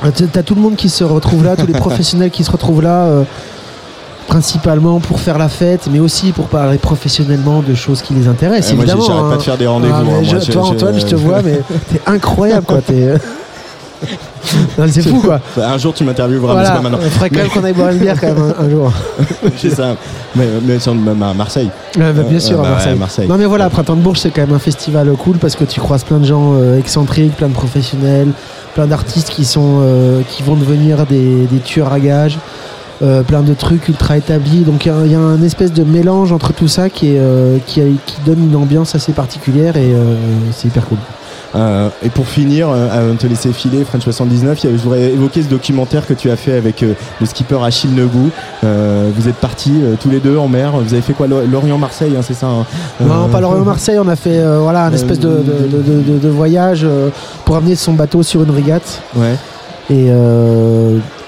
T'as- 0.00 0.26
T'as 0.32 0.42
tout 0.42 0.54
le 0.54 0.60
monde 0.62 0.76
qui 0.76 0.88
se 0.88 1.04
retrouve 1.04 1.44
là, 1.44 1.56
tous 1.56 1.66
les 1.66 1.72
professionnels 1.78 2.30
qui 2.30 2.44
se 2.44 2.50
retrouvent 2.50 2.80
là, 2.82 3.04
euh, 3.06 3.22
principalement 4.26 5.00
pour 5.00 5.20
faire 5.20 5.38
la 5.38 5.48
fête, 5.48 5.88
mais 5.90 6.00
aussi 6.00 6.32
pour 6.32 6.46
parler 6.46 6.78
professionnellement 6.78 7.62
de 7.62 7.74
choses 7.74 8.02
qui 8.02 8.14
les 8.14 8.26
intéressent. 8.28 8.72
Eh, 8.72 8.76
moi, 8.76 8.84
évidemment. 8.84 9.04
j'arrête 9.06 9.24
hein. 9.24 9.30
pas 9.30 9.36
de 9.36 9.42
faire 9.42 9.56
des 9.58 9.66
rendez-vous, 9.66 9.94
Ah, 9.96 10.02
mais 10.04 10.12
hein, 10.12 10.22
je- 10.24 10.30
moi, 10.36 10.44
je- 10.46 10.52
toi, 10.52 10.62
Antoine, 10.64 10.98
je 11.00 11.06
te 11.06 11.14
vois, 11.14 11.42
mais 11.42 11.60
t'es 11.92 12.00
incroyable, 12.06 12.66
quoi. 12.66 12.80
t'es- 12.80 13.14
Non, 14.78 14.84
c'est 14.90 15.00
fou 15.02 15.20
quoi. 15.20 15.40
Bah, 15.56 15.70
un 15.72 15.78
jour, 15.78 15.94
tu 15.94 16.04
m'intervieweras, 16.04 16.48
mais 16.54 16.60
Voilà, 16.60 16.68
c'est 16.68 16.74
pas 16.76 16.82
maintenant. 16.82 16.98
il 17.02 17.10
faudrait 17.10 17.30
quand 17.30 17.36
même 17.38 17.48
qu'on 17.48 17.64
aille 17.64 17.72
boire 17.72 17.88
une 17.90 17.98
bière 17.98 18.20
quand 18.20 18.26
même 18.26 18.54
un, 18.58 18.64
un 18.64 18.68
jour. 18.70 18.92
c'est 19.56 19.70
ça. 19.70 19.96
Mais, 20.36 20.46
mais 20.62 20.76
même 20.94 21.22
à 21.22 21.32
Marseille. 21.32 21.70
Ouais, 21.96 22.12
bah, 22.12 22.22
bien 22.22 22.36
Euh, 22.36 22.40
sûr, 22.40 22.58
bah 22.58 22.64
à 22.64 22.64
ouais, 22.64 22.70
Marseille. 22.74 22.98
Marseille. 22.98 23.28
Non 23.28 23.38
mais 23.38 23.46
voilà, 23.46 23.70
Printemps 23.70 23.96
de 23.96 24.02
Bourges 24.02 24.18
c'est 24.18 24.30
quand 24.30 24.42
même 24.42 24.54
un 24.54 24.58
festival 24.58 25.08
cool 25.16 25.38
parce 25.38 25.56
que 25.56 25.64
tu 25.64 25.80
croises 25.80 26.04
plein 26.04 26.18
de 26.18 26.26
gens 26.26 26.52
euh, 26.56 26.78
excentriques, 26.78 27.34
plein 27.36 27.48
de 27.48 27.54
professionnels, 27.54 28.28
plein 28.74 28.86
d'artistes 28.86 29.30
qui 29.30 29.46
sont 29.46 29.78
euh, 29.80 30.20
qui 30.28 30.42
vont 30.42 30.56
devenir 30.56 31.06
des, 31.06 31.46
des 31.50 31.58
tueurs 31.60 31.92
à 31.92 31.98
gages, 31.98 32.38
euh, 33.02 33.22
plein 33.22 33.42
de 33.42 33.54
trucs 33.54 33.88
ultra 33.88 34.16
établis. 34.16 34.60
Donc 34.60 34.86
il 34.86 34.88
y 34.88 34.90
a- 34.92 35.04
il 35.06 35.12
y, 35.12 35.14
a 35.14 35.18
un 35.20 35.42
espèce 35.42 35.72
de 35.72 35.82
mélange 35.84 36.32
entre 36.32 36.52
tout 36.52 36.68
ça 36.68 36.88
qui 36.90 37.10
est 37.14 37.18
euh, 37.18 37.58
qui, 37.66 37.80
a- 37.80 37.84
qui 38.06 38.16
donne 38.24 38.42
une 38.50 38.56
ambiance 38.56 38.94
assez 38.94 39.12
particulière 39.12 39.76
et 39.76 39.92
euh, 39.92 40.14
c'est 40.52 40.68
hyper 40.68 40.86
cool. 40.86 40.98
Euh, 41.56 41.88
et 42.04 42.08
pour 42.08 42.26
finir, 42.26 42.68
euh, 42.68 42.88
avant 42.90 43.12
de 43.12 43.18
te 43.18 43.28
laisser 43.28 43.52
filer, 43.52 43.84
French 43.84 44.02
79, 44.02 44.64
il 44.64 44.70
y 44.70 44.74
a- 44.74 44.76
je 44.76 44.82
voudrais 44.82 45.12
évoquer 45.12 45.40
ce 45.42 45.48
documentaire 45.48 46.04
que 46.04 46.12
tu 46.14 46.28
as 46.28 46.34
fait 46.36 46.54
avec 46.56 46.82
euh, 46.82 46.94
le 47.20 47.26
skipper 47.26 47.58
Achille 47.62 47.90
Negou. 47.94 48.30
Vous 48.62 49.28
êtes 49.28 49.36
partis 49.36 49.80
tous 50.00 50.10
les 50.10 50.18
deux 50.18 50.36
en 50.36 50.48
mer. 50.48 50.72
Vous 50.72 50.92
avez 50.92 51.02
fait 51.02 51.12
quoi 51.12 51.28
Lo- 51.28 51.46
Lorient-Marseille, 51.46 52.14
hein, 52.18 52.22
c'est 52.26 52.34
ça 52.34 52.46
hein 52.48 52.66
Non, 53.00 53.28
pas 53.28 53.40
Lorient-Marseille, 53.40 53.98
on 54.04 54.08
a 54.08 54.16
fait 54.16 54.42
voilà 54.60 54.86
un 54.86 54.92
espèce 54.92 55.20
de, 55.20 55.28
de, 55.28 55.78
de- 55.78 56.12
de- 56.14 56.18
de 56.18 56.28
voyage 56.28 56.84
pour 57.44 57.54
amener 57.56 57.76
son 57.76 57.92
bateau 57.92 58.22
sur 58.24 58.42
une 58.42 58.50
régate. 58.50 59.00
Ouais. 59.14 59.34
Et, 59.90 60.10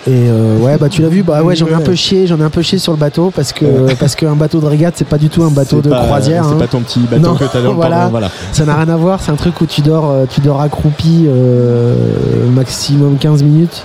et 0.08 0.28
euh, 0.28 0.58
ouais, 0.58 0.78
bah 0.78 0.88
tu 0.88 1.02
l'as 1.02 1.08
vu, 1.08 1.22
bah 1.24 1.42
ouais, 1.42 1.56
j'en 1.56 1.66
ai 1.66 1.74
un 1.74 1.80
peu 1.80 1.94
chié, 1.96 2.26
j'en 2.28 2.38
ai 2.38 2.42
un 2.44 2.50
peu 2.50 2.62
chié 2.62 2.78
sur 2.78 2.92
le 2.92 2.98
bateau 2.98 3.32
parce 3.34 3.52
que 3.52 3.92
parce 3.98 4.14
qu'un 4.14 4.36
bateau 4.36 4.60
de 4.60 4.66
régate, 4.66 4.94
c'est 4.96 5.04
pas 5.08 5.18
du 5.18 5.28
tout 5.28 5.42
un 5.42 5.50
bateau 5.50 5.80
de 5.80 5.88
pas- 5.90 6.04
croisière. 6.04 6.44
c'est 6.44 6.54
hein. 6.54 6.58
pas 6.58 6.68
ton 6.68 6.80
petit 6.80 7.00
bateau 7.00 7.22
Non, 7.22 7.34
que 7.34 7.44
t'as 7.44 7.60
dans 7.60 7.70
le 7.70 7.74
voilà. 7.76 7.96
pendant, 7.96 8.10
voilà. 8.10 8.30
Ça 8.52 8.64
n'a 8.64 8.76
rien 8.76 8.88
à 8.88 8.96
voir, 8.96 9.20
c'est 9.20 9.32
un 9.32 9.36
truc 9.36 9.60
où 9.60 9.66
tu 9.66 9.80
dors, 9.80 10.08
euh, 10.10 10.24
tu 10.30 10.40
dors 10.40 10.60
accroupi 10.60 11.26
euh, 11.26 11.94
maximum 12.54 13.16
15 13.18 13.42
minutes. 13.42 13.82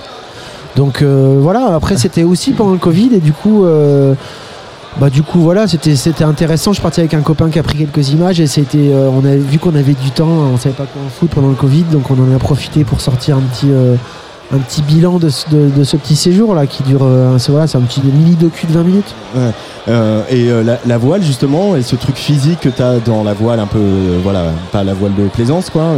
Donc 0.76 1.02
euh, 1.02 1.38
voilà, 1.40 1.74
après 1.74 1.96
c'était 1.96 2.22
aussi 2.22 2.52
pendant 2.52 2.72
le 2.72 2.78
Covid 2.78 3.10
et 3.14 3.20
du 3.20 3.32
coup. 3.32 3.64
bah 5.00 5.08
du 5.08 5.22
coup 5.22 5.40
voilà 5.40 5.66
c'était 5.66 5.96
c'était 5.96 6.22
intéressant 6.24 6.72
je 6.72 6.74
suis 6.74 6.82
parti 6.82 7.00
avec 7.00 7.14
un 7.14 7.22
copain 7.22 7.48
qui 7.48 7.58
a 7.58 7.62
pris 7.62 7.78
quelques 7.78 8.10
images 8.10 8.40
et 8.40 8.46
c'était 8.46 8.90
euh, 8.92 9.08
on 9.10 9.24
a 9.24 9.34
vu 9.36 9.58
qu'on 9.58 9.74
avait 9.74 9.94
du 9.94 10.10
temps 10.10 10.28
on 10.28 10.58
savait 10.58 10.74
pas 10.74 10.84
quoi 10.84 11.00
en 11.00 11.08
foutre 11.08 11.34
pendant 11.34 11.48
le 11.48 11.54
Covid 11.54 11.84
donc 11.84 12.10
on 12.10 12.14
en 12.22 12.30
a 12.36 12.38
profité 12.38 12.84
pour 12.84 13.00
sortir 13.00 13.38
un 13.38 13.40
petit 13.40 13.68
euh, 13.70 13.94
un 14.54 14.58
petit 14.58 14.82
bilan 14.82 15.18
de, 15.18 15.28
ce- 15.28 15.48
de, 15.50 15.68
de 15.70 15.84
ce 15.84 15.96
petit 15.96 16.16
séjour 16.16 16.54
là 16.54 16.66
qui 16.66 16.82
dure 16.82 17.00
euh, 17.02 17.38
c'est 17.38 17.50
voilà 17.52 17.66
c'est 17.66 17.78
un 17.78 17.82
petit 17.82 18.00
mini 18.02 18.34
docu 18.36 18.66
de 18.66 18.72
20 18.72 18.82
minutes 18.82 19.14
Ouais. 19.34 19.50
Euh, 19.88 20.22
et 20.30 20.50
euh, 20.50 20.62
la, 20.62 20.78
la 20.86 20.98
voile 20.98 21.22
justement 21.22 21.74
et 21.74 21.82
ce 21.82 21.96
truc 21.96 22.16
physique 22.16 22.60
que 22.60 22.68
tu 22.68 22.82
as 22.82 22.98
dans 23.00 23.24
la 23.24 23.32
voile 23.32 23.58
un 23.60 23.66
peu 23.66 23.80
voilà 24.22 24.44
pas 24.70 24.84
la 24.84 24.92
voile 24.94 25.14
de 25.16 25.24
plaisance 25.28 25.70
quoi 25.70 25.94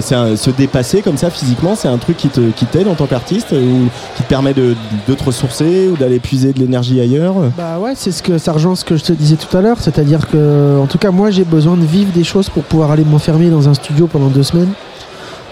c'est 0.00 0.36
se 0.36 0.50
dépasser 0.50 1.02
comme 1.02 1.16
ça 1.16 1.30
physiquement 1.30 1.74
c'est 1.76 1.88
un 1.88 1.98
truc 1.98 2.16
qui 2.16 2.28
te 2.28 2.40
qui 2.50 2.64
t'aide 2.64 2.88
en 2.88 2.94
tant 2.94 3.06
qu'artiste 3.06 3.52
ou 3.52 3.88
qui 4.16 4.22
te 4.22 4.28
permet 4.28 4.54
de, 4.54 4.74
de 5.06 5.14
te 5.14 5.22
ressourcer 5.24 5.88
ou 5.92 5.96
d'aller 5.96 6.18
puiser 6.18 6.52
de 6.52 6.58
l'énergie 6.60 7.00
ailleurs? 7.00 7.34
Bah 7.56 7.78
ouais, 7.80 7.92
c'est 7.94 8.10
ce 8.12 8.22
que 8.22 8.38
ça 8.38 8.52
rejoint 8.52 8.74
ce 8.74 8.84
que 8.84 8.96
je 8.96 9.04
te 9.04 9.12
disais 9.12 9.36
tout 9.36 9.54
à 9.56 9.60
l'heure, 9.60 9.76
c'est-à-dire 9.80 10.28
que, 10.28 10.78
en 10.80 10.86
tout 10.86 10.98
cas, 10.98 11.10
moi, 11.10 11.30
j'ai 11.30 11.44
besoin 11.44 11.76
de 11.76 11.84
vivre 11.84 12.12
des 12.12 12.24
choses 12.24 12.48
pour 12.48 12.62
pouvoir 12.64 12.90
aller 12.90 13.04
m'enfermer 13.04 13.48
dans 13.50 13.68
un 13.68 13.74
studio 13.74 14.06
pendant 14.06 14.28
deux 14.28 14.42
semaines. 14.42 14.70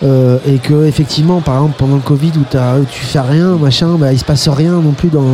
Euh, 0.02 0.38
et 0.46 0.56
que 0.56 0.86
effectivement, 0.86 1.42
par 1.42 1.56
exemple, 1.56 1.74
pendant 1.76 1.96
le 1.96 2.00
Covid 2.00 2.32
où, 2.38 2.44
tu 2.90 3.00
fais 3.00 3.20
rien, 3.20 3.56
machin, 3.56 3.96
bah, 3.98 4.12
il 4.14 4.18
se 4.18 4.24
passe 4.24 4.48
rien 4.48 4.72
non 4.72 4.92
plus 4.92 5.08
dans, 5.10 5.26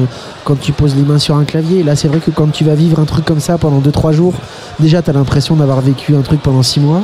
quand 0.45 0.59
tu 0.59 0.73
poses 0.73 0.97
les 0.97 1.03
mains 1.03 1.21
sur 1.21 1.37
un 1.37 1.45
clavier. 1.45 1.85
Là, 1.85 1.95
c'est 1.95 2.09
vrai 2.09 2.19
que 2.19 2.33
quand 2.33 2.51
tu 2.51 2.65
vas 2.65 2.75
vivre 2.75 2.99
un 2.99 3.05
truc 3.05 3.25
comme 3.25 3.39
ça 3.39 3.59
pendant 3.59 3.81
2-3 3.81 4.13
jours, 4.13 4.35
déjà, 4.81 5.03
tu 5.03 5.11
as 5.11 5.13
l'impression 5.13 5.55
d'avoir 5.55 5.81
vécu 5.83 6.17
un 6.17 6.23
truc 6.23 6.43
pendant 6.43 6.65
6 6.65 6.81
mois. 6.81 7.03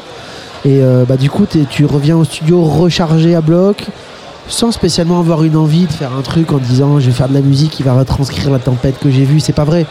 Et 0.64 0.82
euh, 0.82 1.04
bah, 1.08 1.16
du 1.16 1.30
coup, 1.30 1.44
tu 1.70 1.84
reviens 1.84 2.16
au 2.16 2.24
studio 2.24 2.64
rechargé 2.64 3.36
à 3.36 3.40
bloc, 3.40 3.86
sans 4.48 4.72
spécialement 4.72 5.20
avoir 5.20 5.44
une 5.44 5.56
envie 5.56 5.86
de 5.86 5.92
faire 5.92 6.10
un 6.18 6.22
truc 6.22 6.50
en 6.52 6.58
disant 6.58 6.98
je 6.98 7.06
vais 7.06 7.12
faire 7.12 7.28
de 7.28 7.34
la 7.34 7.40
musique 7.42 7.70
qui 7.70 7.84
va 7.84 7.92
retranscrire 7.94 8.50
la 8.50 8.58
tempête 8.58 8.98
que 8.98 9.08
j'ai 9.08 9.22
vue. 9.24 9.38
C'est 9.38 9.52
pas 9.52 9.64
vrai. 9.64 9.86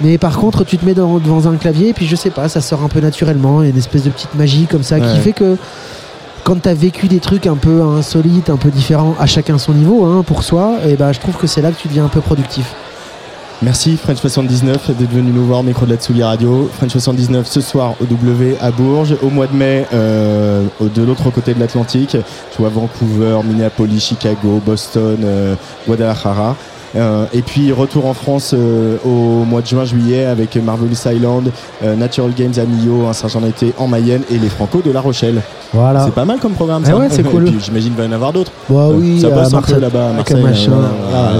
Mais 0.00 0.16
par 0.16 0.38
contre, 0.38 0.64
tu 0.64 0.78
te 0.78 0.86
mets 0.86 0.94
dans- 0.94 1.18
devant 1.18 1.46
un 1.46 1.56
clavier 1.56 1.90
et 1.90 1.92
puis 1.92 2.06
je 2.06 2.16
sais 2.16 2.30
pas, 2.30 2.48
ça 2.48 2.62
sort 2.62 2.82
un 2.82 2.88
peu 2.88 3.00
naturellement. 3.00 3.60
Il 3.62 3.66
y 3.66 3.68
a 3.68 3.72
une 3.72 3.78
espèce 3.78 4.04
de 4.04 4.08
petite 4.10 4.34
magie 4.34 4.66
comme 4.70 4.82
ça 4.82 4.96
Ouais. 4.96 5.02
qui 5.12 5.18
fait 5.20 5.32
que 5.32 5.58
quand 6.44 6.62
tu 6.62 6.68
as 6.68 6.74
vécu 6.74 7.08
des 7.08 7.20
trucs 7.20 7.46
un 7.46 7.56
peu 7.56 7.82
insolites, 7.82 8.50
un 8.50 8.56
peu 8.56 8.70
différents, 8.70 9.14
à 9.18 9.26
chacun 9.26 9.58
son 9.58 9.72
niveau, 9.72 10.04
hein, 10.04 10.22
pour 10.26 10.42
soi, 10.42 10.78
et 10.86 10.96
bah, 10.96 11.12
je 11.12 11.20
trouve 11.20 11.36
que 11.36 11.46
c'est 11.46 11.62
là 11.62 11.70
que 11.70 11.80
tu 11.80 11.88
deviens 11.88 12.04
un 12.04 12.08
peu 12.08 12.20
productif. 12.20 12.74
Merci 13.62 13.98
French 13.98 14.16
79 14.16 14.96
d'être 14.96 15.10
venu 15.10 15.32
nous 15.32 15.44
voir 15.44 15.60
au 15.60 15.62
micro 15.62 15.84
de 15.84 15.90
la 15.90 15.98
Tsugi 15.98 16.22
Radio. 16.22 16.70
French 16.78 16.92
79 16.92 17.46
ce 17.46 17.60
soir 17.60 17.94
au 18.00 18.06
W 18.06 18.56
à 18.58 18.70
Bourges. 18.70 19.14
Au 19.22 19.28
mois 19.28 19.46
de 19.46 19.54
mai, 19.54 19.86
euh, 19.92 20.64
de 20.80 21.02
l'autre 21.02 21.28
côté 21.30 21.52
de 21.52 21.60
l'Atlantique, 21.60 22.16
je 22.16 22.56
vois 22.56 22.70
Vancouver, 22.70 23.40
Minneapolis, 23.44 24.00
Chicago, 24.00 24.62
Boston, 24.64 25.18
euh, 25.22 25.56
Guadalajara. 25.86 26.56
Euh, 26.96 27.26
et 27.32 27.42
puis 27.42 27.72
retour 27.72 28.06
en 28.06 28.14
France 28.14 28.52
euh, 28.52 28.96
au 29.04 29.44
mois 29.44 29.60
de 29.60 29.66
juin-juillet 29.66 30.24
avec 30.24 30.56
Marvelous 30.56 30.96
Island, 31.06 31.50
euh, 31.84 31.94
Natural 31.94 32.32
Games 32.36 32.52
à 32.56 32.64
Millau, 32.64 33.06
un 33.06 33.12
Saint-Jean-Été 33.12 33.74
en 33.78 33.86
Mayenne 33.86 34.22
et 34.30 34.38
les 34.38 34.48
Franco 34.48 34.82
de 34.84 34.90
La 34.90 35.00
Rochelle. 35.00 35.40
Voilà. 35.72 36.04
C'est 36.04 36.14
pas 36.14 36.24
mal 36.24 36.38
comme 36.40 36.52
programme 36.52 36.82
Ah 36.86 36.90
ça. 36.90 36.96
ouais, 36.96 37.06
c'est 37.10 37.22
cool. 37.22 37.46
Et 37.48 37.50
puis 37.52 37.60
j'imagine 37.60 37.90
qu'il 37.90 37.98
va 37.98 38.04
y 38.04 38.08
en 38.08 38.12
avoir 38.12 38.32
d'autres. 38.32 38.50
Bah 38.68 38.88
oui, 38.92 39.20
ça 39.20 39.28
à 39.28 39.30
bosse 39.30 39.54
un 39.54 39.62
peu 39.62 39.78
là-bas 39.78 40.08
à 40.08 40.12
Marseille. 40.14 40.44
ah, 41.14 41.32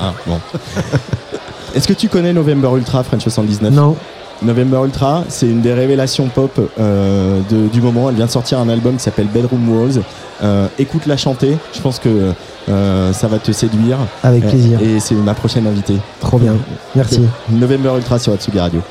ah, 0.00 0.12
bon. 0.26 0.40
Est-ce 1.74 1.86
que 1.86 1.92
tu 1.92 2.08
connais 2.08 2.32
November 2.32 2.70
Ultra 2.74 3.02
French 3.02 3.22
79 3.24 3.70
Non. 3.70 3.96
November 4.42 4.78
Ultra, 4.84 5.24
c'est 5.28 5.46
une 5.46 5.60
des 5.62 5.72
révélations 5.72 6.26
pop 6.28 6.58
euh, 6.78 7.40
de- 7.50 7.68
du 7.68 7.80
moment. 7.80 8.08
Elle 8.10 8.16
vient 8.16 8.26
de 8.26 8.30
sortir 8.30 8.58
un 8.60 8.68
album 8.68 8.96
qui 8.96 9.02
s'appelle 9.02 9.28
Bedroom 9.28 9.68
Walls. 9.68 10.02
Euh, 10.42 10.66
Écoute-la 10.78 11.16
chanter, 11.16 11.56
je 11.74 11.80
pense 11.80 11.98
que 11.98 12.32
euh, 12.68 13.12
ça 13.14 13.28
va 13.28 13.38
te 13.38 13.50
séduire. 13.52 13.96
Avec 14.22 14.44
Euh, 14.44 14.48
plaisir. 14.50 14.78
Et 14.82 15.00
c'est 15.00 15.14
ma 15.14 15.32
prochaine 15.34 15.66
invitée. 15.66 15.96
Trop 16.20 16.38
bien. 16.38 16.54
Merci. 16.94 17.22
November 17.50 17.92
Ultra 17.96 18.18
sur 18.18 18.32
Atsugi 18.34 18.58
Radio. 18.60 18.82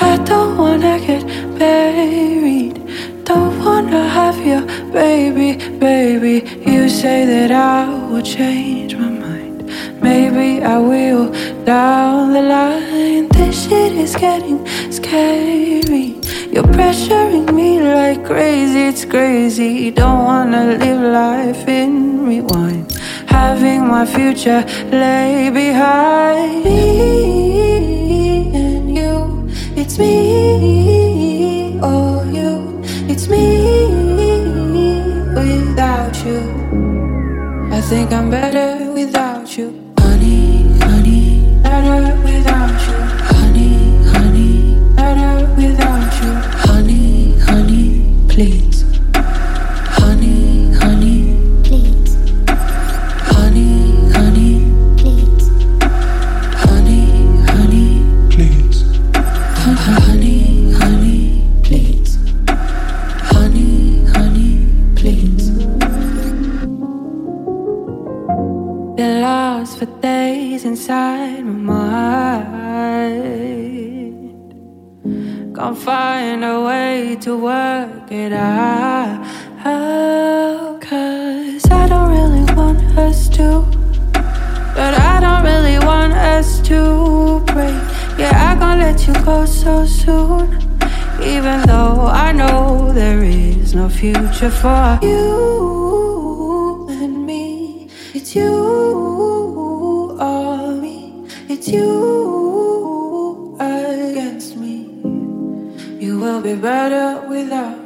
I 0.00 0.18
don't 0.24 0.56
wanna 0.58 0.98
get 0.98 1.24
buried. 1.58 2.78
Don't 3.24 3.52
wanna 3.64 4.04
have 4.08 4.36
your 4.46 4.62
baby, 4.92 5.58
baby. 5.80 6.44
You 6.64 6.88
say 6.88 7.26
that 7.26 7.50
I 7.50 7.88
will 8.12 8.22
change 8.22 8.94
my 8.94 9.08
mind. 9.08 9.35
Maybe 10.02 10.62
I 10.62 10.78
will 10.78 11.32
down 11.64 12.32
the 12.32 12.42
line. 12.42 13.28
This 13.28 13.68
shit 13.68 13.92
is 13.92 14.14
getting 14.14 14.64
scary. 14.90 16.16
You're 16.52 16.70
pressuring 16.78 17.52
me 17.52 17.80
like 17.82 18.24
crazy, 18.24 18.82
it's 18.90 19.04
crazy. 19.04 19.90
Don't 19.90 20.24
wanna 20.24 20.76
live 20.82 21.00
life 21.00 21.68
in 21.68 22.26
rewind. 22.26 22.92
Having 23.26 23.86
my 23.88 24.06
future 24.06 24.64
lay 24.90 25.50
behind 25.50 26.64
me 26.64 26.80
and 28.54 28.96
you. 28.96 29.48
It's 29.76 29.98
me 29.98 31.78
or 31.82 32.24
you. 32.38 32.80
It's 33.12 33.28
me 33.28 33.44
without 35.34 36.16
you. 36.24 36.40
I 37.70 37.80
think 37.82 38.12
I'm 38.12 38.30
better 38.30 38.90
without 38.92 39.25
please. 48.36 48.84
Honey, 49.96 50.70
honey, 50.74 51.20
please. 51.64 52.12
Honey, 53.32 54.12
honey, 54.12 54.52
please. 54.98 55.48
Honey, 56.64 57.00
honey, 57.48 57.88
please. 58.28 58.78
Honey, 59.86 60.40
honey, 60.74 61.20
please. 61.62 62.12
Honey, 63.32 64.04
honey, 64.14 64.52
please. 64.96 65.44
Been 68.96 69.14
lost 69.22 69.78
for 69.78 69.88
days 70.02 70.66
inside 70.66 71.42
my 71.42 72.44
mind. 72.52 73.56
Can't 75.56 75.78
find 75.78 76.44
a 76.44 76.60
way 76.60 77.16
to 77.22 77.34
work 77.38 77.95
it 78.10 78.32
out. 78.32 79.24
Cause 80.80 81.70
I 81.70 81.88
don't 81.88 82.10
really 82.10 82.44
want 82.54 82.78
us 82.98 83.28
to. 83.30 83.64
But 84.12 84.94
I 84.94 85.20
don't 85.20 85.42
really 85.44 85.78
want 85.84 86.12
us 86.12 86.60
to 86.68 87.40
break. 87.46 87.74
Yeah, 88.18 88.30
I 88.34 88.56
can't 88.58 88.80
let 88.80 89.06
you 89.06 89.14
go 89.24 89.44
so 89.46 89.84
soon. 89.86 90.52
Even 91.20 91.62
though 91.62 92.06
I 92.06 92.32
know 92.32 92.92
there 92.92 93.22
is 93.24 93.74
no 93.74 93.88
future 93.88 94.50
for 94.50 94.98
you 95.02 96.86
and 96.90 97.26
me. 97.26 97.88
It's 98.14 98.34
you 98.36 98.52
or 100.20 100.72
me. 100.74 101.26
It's 101.48 101.68
you 101.68 103.56
against 103.58 104.56
me. 104.56 104.88
You 105.98 106.18
will 106.20 106.40
be 106.40 106.54
better 106.54 107.26
without 107.28 107.85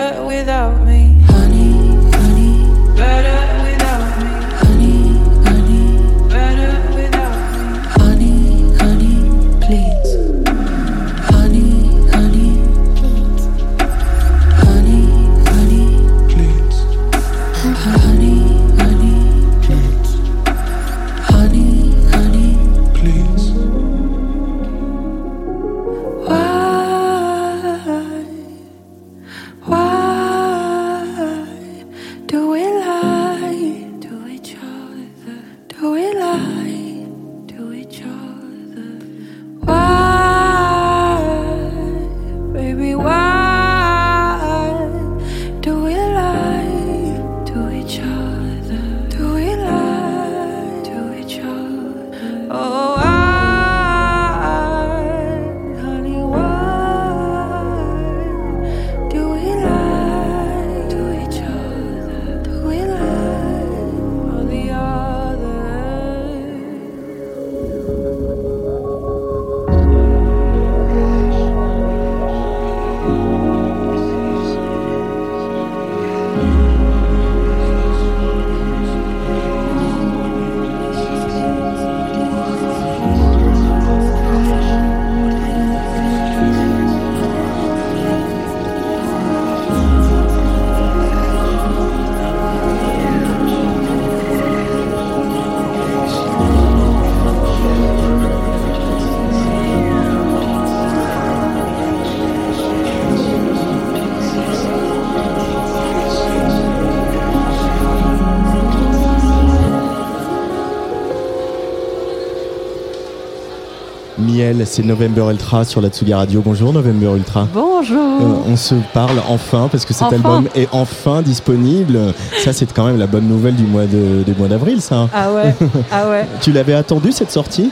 Miel, 114.17 114.63
c'est 114.65 114.83
November 114.83 115.27
Ultra 115.31 115.63
sur 115.63 115.81
la 115.81 115.89
Tsugi 115.89 116.13
Radio. 116.13 116.41
Bonjour 116.45 116.73
November 116.73 117.07
Ultra. 117.15 117.47
Bonjour. 117.53 117.97
Euh, 118.21 118.49
on 118.51 118.55
se 118.55 118.75
parle 118.93 119.21
enfin 119.29 119.67
parce 119.71 119.85
que 119.85 119.93
cet 119.93 120.03
Enfin. 120.03 120.15
album 120.15 120.47
est 120.55 120.67
enfin 120.71 121.21
disponible. 121.21 121.97
Ça, 122.43 122.53
c'est 122.53 122.71
quand 122.73 122.85
même 122.85 122.99
la 122.99 123.07
bonne 123.07 123.27
nouvelle 123.27 123.55
du 123.55 123.63
mois 123.63 123.85
de, 123.85 124.23
du 124.23 124.33
mois 124.37 124.47
d'avril, 124.47 124.81
ça. 124.81 125.07
Ah 125.13 125.31
ouais, 125.31 125.55
ah 125.91 126.09
ouais. 126.09 126.25
Tu 126.41 126.51
l'avais 126.51 126.73
attendu 126.73 127.11
cette 127.11 127.31
sortie? 127.31 127.71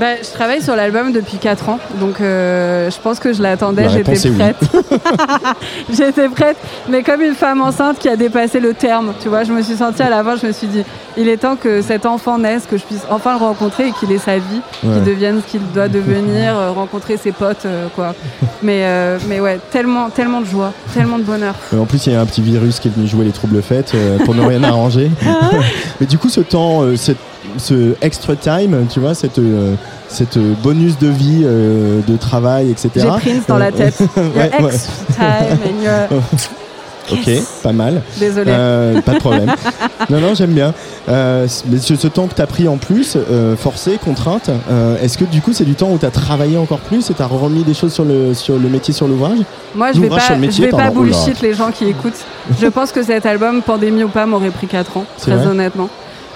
Bah, 0.00 0.06
je 0.20 0.28
travaille 0.34 0.60
sur 0.60 0.74
l'album 0.74 1.12
depuis 1.12 1.36
4 1.38 1.68
ans, 1.68 1.78
donc 2.00 2.20
euh, 2.20 2.90
je 2.90 2.96
pense 3.00 3.20
que 3.20 3.32
je 3.32 3.40
l'attendais, 3.40 3.82
La 3.82 3.88
j'étais 3.88 4.28
oui. 4.28 4.34
prête. 4.36 4.56
j'étais 5.92 6.28
prête, 6.28 6.56
mais 6.88 7.02
comme 7.04 7.22
une 7.22 7.34
femme 7.34 7.60
enceinte 7.62 7.98
qui 8.00 8.08
a 8.08 8.16
dépassé 8.16 8.58
le 8.58 8.74
terme, 8.74 9.12
tu 9.22 9.28
vois, 9.28 9.44
je 9.44 9.52
me 9.52 9.62
suis 9.62 9.76
sentie 9.76 10.02
à 10.02 10.10
la 10.10 10.24
fin, 10.24 10.34
je 10.36 10.46
me 10.48 10.52
suis 10.52 10.66
dit, 10.66 10.82
il 11.16 11.28
est 11.28 11.36
temps 11.36 11.54
que 11.54 11.80
cet 11.80 12.06
enfant 12.06 12.38
naisse, 12.38 12.64
que 12.68 12.76
je 12.76 12.82
puisse 12.82 13.02
enfin 13.08 13.32
le 13.32 13.38
rencontrer 13.38 13.88
et 13.88 13.92
qu'il 13.92 14.10
ait 14.10 14.18
sa 14.18 14.36
vie, 14.38 14.42
Ouais. 14.82 14.94
qu'il 14.94 15.04
devienne 15.04 15.40
ce 15.46 15.50
qu'il 15.52 15.60
doit 15.72 15.88
devenir, 15.88 16.54
euh, 16.58 16.72
rencontrer 16.72 17.16
ses 17.16 17.30
potes, 17.32 17.64
euh, 17.66 17.86
quoi. 17.94 18.14
Mais, 18.62 18.80
euh, 18.82 19.18
mais 19.28 19.38
ouais, 19.40 19.60
tellement, 19.70 20.10
tellement 20.10 20.40
de 20.40 20.46
joie, 20.46 20.72
tellement 20.92 21.18
de 21.18 21.22
bonheur. 21.24 21.54
En 21.76 21.84
plus, 21.86 22.04
il 22.06 22.12
y 22.14 22.16
a 22.16 22.20
un 22.20 22.26
petit 22.26 22.42
virus 22.42 22.80
qui 22.80 22.88
est 22.88 22.94
venu 22.94 23.06
jouer 23.06 23.24
les 23.24 23.30
troubles 23.32 23.62
fêtes 23.62 23.92
euh, 23.94 24.18
pour 24.24 24.34
ne 24.34 24.42
rien 24.44 24.62
arranger. 24.64 25.10
Mais 26.00 26.06
du 26.06 26.18
coup, 26.18 26.28
ce 26.28 26.40
temps, 26.40 26.82
euh, 26.82 26.96
cette- 26.96 27.16
ce 27.58 27.94
extra 28.02 28.36
time, 28.36 28.86
tu 28.90 29.00
vois, 29.00 29.14
cette, 29.14 29.38
euh, 29.38 29.74
cette 30.08 30.36
euh, 30.36 30.54
bonus 30.62 30.98
de 30.98 31.08
vie, 31.08 31.42
euh, 31.44 32.00
de 32.06 32.16
travail, 32.16 32.70
etc. 32.70 32.90
J'ai 32.96 33.02
Prince 33.30 33.46
dans 33.48 33.58
la 33.58 33.72
tête. 33.72 33.98
Your 34.16 34.26
Ouais, 34.36 34.50
time 34.50 35.58
and 35.64 35.82
your- 35.82 36.20
Ok, 37.12 37.28
pas 37.62 37.72
mal. 37.72 38.00
Désolé. 38.18 38.50
Euh, 38.50 39.02
pas 39.02 39.12
de 39.12 39.18
problème. 39.18 39.52
non, 40.08 40.20
non, 40.20 40.34
j'aime 40.34 40.52
bien. 40.52 40.72
Euh, 41.10 41.46
mais 41.68 41.76
ce, 41.76 41.96
ce 41.96 42.08
temps 42.08 42.26
que 42.28 42.34
tu 42.34 42.40
as 42.40 42.46
pris 42.46 42.66
en 42.66 42.78
plus, 42.78 43.16
euh, 43.16 43.56
forcé, 43.56 43.98
contrainte, 44.02 44.48
euh, 44.70 44.96
est-ce 45.02 45.18
que 45.18 45.26
du 45.26 45.42
coup 45.42 45.52
c'est 45.52 45.66
du 45.66 45.74
temps 45.74 45.90
où 45.90 45.98
tu 45.98 46.06
as 46.06 46.10
travaillé 46.10 46.56
encore 46.56 46.78
plus 46.78 47.10
et 47.10 47.12
tu 47.14 47.20
as 47.20 47.26
remis 47.26 47.62
des 47.62 47.74
choses 47.74 47.92
sur 47.92 48.04
le, 48.06 48.32
sur 48.32 48.54
le 48.58 48.68
métier, 48.70 48.94
sur 48.94 49.06
l'ouvrage? 49.06 49.36
Moi, 49.74 49.92
je 49.92 50.00
vais 50.00 50.08
pas, 50.08 50.34
métier, 50.36 50.64
je 50.64 50.70
vais 50.70 50.76
pas 50.76 50.90
bullshit 50.90 51.42
les 51.42 51.52
gens 51.52 51.70
qui 51.70 51.84
écoutent. 51.84 52.24
Je 52.58 52.66
pense 52.68 52.90
que 52.90 53.02
cet 53.02 53.26
album, 53.26 53.60
pandémie 53.60 54.04
ou 54.04 54.08
pas, 54.08 54.24
m'aurait 54.24 54.48
pris 54.50 54.66
4 54.66 54.96
ans, 54.96 55.04
très 55.18 55.46
honnêtement. 55.46 55.90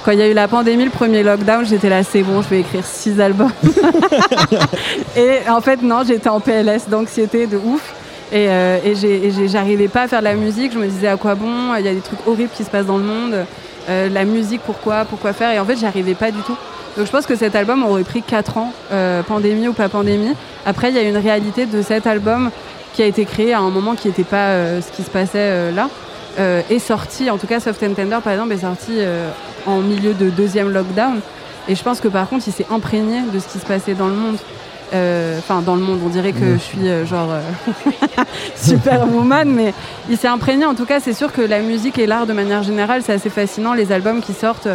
Quand 0.08 0.12
il 0.12 0.20
y 0.20 0.22
a 0.22 0.28
eu 0.28 0.32
la 0.32 0.48
pandémie, 0.48 0.86
le 0.86 0.90
premier 0.90 1.22
lockdown, 1.22 1.66
j'étais 1.66 1.90
là, 1.90 2.02
c'est 2.02 2.22
bon, 2.22 2.40
je 2.40 2.48
vais 2.48 2.60
écrire 2.60 2.82
6 2.82 3.20
albums. 3.20 3.52
et 5.18 5.40
en 5.50 5.60
fait, 5.60 5.82
non, 5.82 6.00
j'étais 6.02 6.30
en 6.30 6.40
PLS 6.40 6.88
d'anxiété 6.88 7.46
de 7.46 7.58
ouf. 7.58 7.94
Et, 8.32 8.46
euh, 8.48 8.78
et 8.82 9.48
j'arrivais 9.48 9.88
pas 9.88 10.04
à 10.04 10.08
faire 10.08 10.20
de 10.20 10.24
la 10.24 10.32
musique. 10.32 10.72
Je 10.72 10.78
me 10.78 10.86
disais 10.86 11.08
à 11.08 11.18
quoi 11.18 11.34
bon 11.34 11.74
Il 11.78 11.84
y 11.84 11.88
a 11.88 11.92
des 11.92 12.00
trucs 12.00 12.26
horribles 12.26 12.48
qui 12.54 12.64
se 12.64 12.70
passent 12.70 12.86
dans 12.86 12.96
le 12.96 13.04
monde. 13.04 13.44
Euh, 13.90 14.08
la 14.08 14.24
musique, 14.24 14.62
pourquoi 14.64 15.04
Pourquoi 15.04 15.34
faire? 15.34 15.52
Et 15.52 15.58
en 15.58 15.66
fait, 15.66 15.76
j'arrivais 15.76 16.14
pas 16.14 16.30
du 16.30 16.40
tout. 16.40 16.56
Donc 16.96 17.04
je 17.04 17.12
pense 17.12 17.26
que 17.26 17.36
cet 17.36 17.54
album 17.54 17.82
aurait 17.82 18.02
pris 18.02 18.22
4 18.22 18.56
ans, 18.56 18.72
euh, 18.90 19.22
pandémie 19.22 19.68
ou 19.68 19.74
pas 19.74 19.90
pandémie. 19.90 20.32
Après, 20.64 20.88
il 20.88 20.94
y 20.94 20.98
a 20.98 21.02
une 21.02 21.18
réalité 21.18 21.66
de 21.66 21.82
cet 21.82 22.06
album 22.06 22.50
qui 22.94 23.02
a 23.02 23.04
été 23.04 23.26
créé 23.26 23.52
à 23.52 23.58
un 23.58 23.68
moment 23.68 23.94
qui 23.94 24.08
n'était 24.08 24.24
pas 24.24 24.80
ce 24.80 24.90
qui 24.90 25.02
se 25.02 25.10
passait 25.10 25.70
là. 25.70 25.90
Est 26.38 26.78
sorti, 26.78 27.28
en 27.28 27.36
tout 27.36 27.46
cas 27.46 27.60
Soft 27.60 27.82
and 27.82 27.92
Tender 27.92 28.18
par 28.24 28.32
exemple, 28.32 28.54
est 28.54 28.62
sorti 28.62 29.00
en 29.68 29.80
milieu 29.80 30.14
de 30.14 30.30
deuxième 30.30 30.72
lockdown. 30.72 31.20
Et 31.68 31.74
je 31.74 31.82
pense 31.82 32.00
que 32.00 32.08
par 32.08 32.28
contre, 32.28 32.44
il 32.48 32.52
s'est 32.52 32.66
imprégné 32.70 33.22
de 33.32 33.38
ce 33.38 33.46
qui 33.46 33.58
se 33.58 33.66
passait 33.66 33.94
dans 33.94 34.08
le 34.08 34.14
monde. 34.14 34.36
Euh, 34.94 35.38
Enfin, 35.38 35.60
dans 35.60 35.74
le 35.74 35.82
monde, 35.82 36.00
on 36.04 36.08
dirait 36.08 36.32
que 36.32 36.54
je 36.54 36.58
suis 36.58 36.88
euh, 36.88 37.04
genre 37.04 37.28
euh, 37.30 37.42
superwoman, 38.56 39.48
mais 39.48 39.74
il 40.08 40.16
s'est 40.16 40.28
imprégné. 40.28 40.64
En 40.64 40.74
tout 40.74 40.86
cas, 40.86 40.98
c'est 40.98 41.12
sûr 41.12 41.30
que 41.32 41.42
la 41.42 41.60
musique 41.60 41.98
et 41.98 42.06
l'art 42.06 42.26
de 42.26 42.32
manière 42.32 42.62
générale, 42.62 43.02
c'est 43.04 43.12
assez 43.12 43.28
fascinant. 43.28 43.74
Les 43.74 43.92
albums 43.92 44.22
qui 44.22 44.32
sortent, 44.32 44.68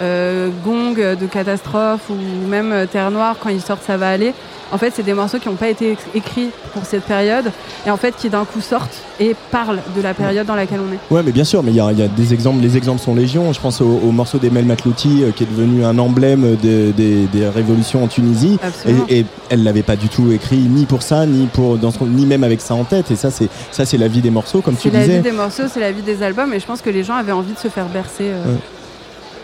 euh, 0.00 0.48
Gong 0.64 0.94
de 0.94 1.26
Catastrophe 1.26 2.10
ou 2.10 2.46
même 2.48 2.72
euh, 2.72 2.86
Terre 2.86 3.10
Noire, 3.10 3.36
quand 3.40 3.48
ils 3.50 3.60
sortent, 3.60 3.84
ça 3.86 3.96
va 3.96 4.10
aller. 4.10 4.32
En 4.72 4.78
fait, 4.78 4.92
c'est 4.96 5.04
des 5.04 5.14
morceaux 5.14 5.38
qui 5.38 5.48
n'ont 5.48 5.54
pas 5.54 5.68
été 5.68 5.92
éc- 5.92 5.98
écrits 6.16 6.48
pour 6.74 6.84
cette 6.84 7.04
période 7.04 7.52
et 7.86 7.90
en 7.92 7.96
fait 7.96 8.16
qui 8.16 8.28
d'un 8.28 8.44
coup 8.44 8.60
sortent 8.60 8.98
et 9.20 9.36
parlent 9.52 9.78
de 9.96 10.02
la 10.02 10.12
période 10.12 10.44
dans 10.44 10.56
laquelle 10.56 10.80
on 10.80 10.92
est. 10.92 10.98
Ouais, 11.14 11.22
mais 11.24 11.30
bien 11.30 11.44
sûr, 11.44 11.62
mais 11.62 11.70
il 11.70 11.76
y, 11.76 11.80
a 11.80 11.92
il 11.92 11.98
y 12.00 12.02
a 12.02 12.08
des 12.08 12.34
exemples, 12.34 12.60
les 12.62 12.76
exemples 12.76 13.00
sont 13.00 13.14
légion. 13.14 13.52
Je 13.52 13.60
pense 13.60 13.80
au, 13.80 13.86
au 13.86 14.10
morceau 14.10 14.38
d'Emel 14.38 14.64
Matlouti 14.64 15.22
euh, 15.22 15.30
qui 15.30 15.44
est 15.44 15.46
devenu 15.46 15.84
un 15.84 15.96
emblème 15.98 16.56
des, 16.56 16.90
des- 16.92 17.26
des 17.26 17.48
révolutions 17.48 18.02
en 18.02 18.08
Tunisie. 18.08 18.58
Et, 19.08 19.20
et 19.20 19.26
elle 19.50 19.62
l'avait 19.62 19.84
pas 19.84 19.94
du 19.94 20.08
tout 20.08 20.32
écrit 20.32 20.56
ni 20.58 20.84
pour 20.84 21.02
ça, 21.02 21.26
ni 21.26 21.46
pour 21.46 21.78
dans 21.78 21.92
son- 21.92 22.06
ni 22.06 22.26
même 22.26 22.42
avec 22.42 22.60
ça 22.60 22.74
en 22.74 22.82
tête. 22.82 23.12
Et 23.12 23.16
ça, 23.16 23.30
c'est 23.30 23.48
ça, 23.70 23.84
c'est 23.84 23.98
la 23.98 24.08
vie 24.08 24.20
des 24.20 24.30
morceaux, 24.30 24.62
comme 24.62 24.74
tu 24.74 24.88
C'est 24.90 24.94
la 24.94 25.04
disais. 25.04 25.16
vie 25.18 25.22
des 25.22 25.30
morceaux, 25.32 25.68
c'est 25.72 25.80
la 25.80 25.92
vie 25.92 26.02
des 26.02 26.24
albums 26.24 26.52
et 26.52 26.58
je 26.58 26.66
pense 26.66 26.82
que 26.82 26.90
les 26.90 27.04
gens 27.04 27.14
avaient 27.14 27.30
envie 27.30 27.52
de 27.52 27.58
se 27.58 27.68
faire 27.68 27.86
bercer. 27.86 28.24
euh, 28.24 28.44
Ouais. 28.46 28.58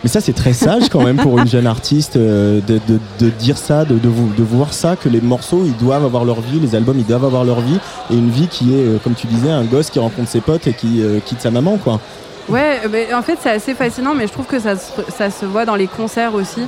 Mais 0.02 0.08
ça, 0.08 0.20
c'est 0.20 0.32
très 0.32 0.52
sage 0.52 0.88
quand 0.88 1.02
même 1.02 1.16
pour 1.16 1.38
une 1.38 1.46
jeune 1.46 1.66
artiste 1.66 2.16
euh, 2.16 2.60
de, 2.66 3.28
dire 3.30 3.56
ça, 3.56 3.84
de, 3.84 4.42
voir 4.42 4.72
ça, 4.72 4.96
que 4.96 5.08
les 5.08 5.20
morceaux, 5.20 5.62
ils 5.64 5.76
doivent 5.76 6.04
avoir 6.04 6.24
leur 6.24 6.40
vie, 6.40 6.58
les 6.58 6.74
albums, 6.74 6.98
ils 6.98 7.06
doivent 7.06 7.24
avoir 7.24 7.44
leur 7.44 7.60
vie, 7.60 7.78
et 8.10 8.14
une 8.14 8.30
vie 8.30 8.48
qui 8.48 8.74
est, 8.74 8.84
euh, 8.84 8.98
comme 9.02 9.14
tu 9.14 9.28
disais, 9.28 9.50
un 9.50 9.64
gosse 9.64 9.90
qui 9.90 10.00
rencontre 10.00 10.28
ses 10.28 10.40
potes 10.40 10.66
et 10.66 10.72
qui 10.72 11.02
euh, 11.02 11.20
quitte 11.24 11.40
sa 11.40 11.50
maman, 11.50 11.76
quoi. 11.76 12.00
Ouais, 12.48 12.80
en 13.14 13.22
fait 13.22 13.38
c'est 13.40 13.50
assez 13.50 13.72
fascinant, 13.72 14.14
mais 14.14 14.26
je 14.26 14.32
trouve 14.32 14.46
que 14.46 14.58
ça 14.58 14.74
se, 14.76 15.46
voit 15.46 15.64
dans 15.64 15.76
les 15.76 15.86
concerts 15.86 16.34
aussi. 16.34 16.62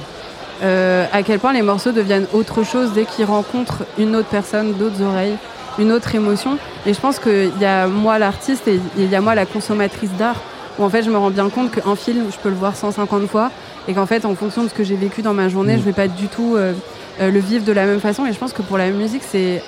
à 0.62 1.23
quel 1.24 1.40
point 1.40 1.52
les 1.52 1.62
morceaux 1.62 1.90
deviennent 1.90 2.27
autre 2.32 2.62
chose 2.62 2.90
dès 2.94 3.05
qu'ils 3.05 3.24
rencontrent 3.24 3.82
une 3.98 4.15
autre 4.15 4.28
personne, 4.28 4.74
d'autres 4.74 5.02
oreilles, 5.02 5.36
une 5.81 5.90
autre 5.90 6.15
émotion. 6.15 6.59
Et 6.86 6.94
je 6.94 7.01
pense 7.01 7.19
qu'il 7.19 7.51
y 7.61 7.65
a 7.65 7.89
moi 7.89 8.20
l'artiste 8.20 8.69
et 8.69 8.78
il 8.97 9.11
y 9.11 9.16
a 9.16 9.20
moi 9.20 9.35
la 9.35 9.47
consommatrice 9.47 10.12
d'art, 10.16 10.40
où 10.78 10.84
en 10.84 10.88
fait 10.90 11.02
je 11.02 11.10
me 11.10 11.16
rends 11.18 11.30
bien 11.30 11.48
compte 11.51 11.70
qu'un 11.70 11.96
film, 11.96 12.26
je 12.32 12.38
peux 12.38 12.48
le 12.48 12.55
voir 12.56 12.74
150 12.76 13.26
fois, 13.28 13.51
et 13.88 13.94
qu'en 13.94 14.06
fait 14.06 14.24
en 14.24 14.34
fonction 14.34 14.64
de 14.64 14.68
ce 14.68 14.74
que 14.74 14.84
j'ai 14.84 14.96
vécu 14.96 15.22
dans 15.22 15.34
ma 15.34 15.48
journée, 15.48 15.76
Mm. 15.76 15.80
je 15.80 15.84
vais 15.84 15.92
pas 15.92 16.09
du 16.09 16.26
tout 16.28 16.55
euh, 16.56 16.72
euh, 17.20 17.30
le 17.30 17.38
vivre 17.40 17.64
de 17.64 17.72
la 17.72 17.84
même 17.86 18.01
façon. 18.01 18.26
Et 18.26 18.32
je 18.32 18.38
pense 18.38 18.52
que 18.52 18.62
pour 18.62 18.78
la 18.78 18.90
musique, 18.90 19.22
c'est 19.28 19.62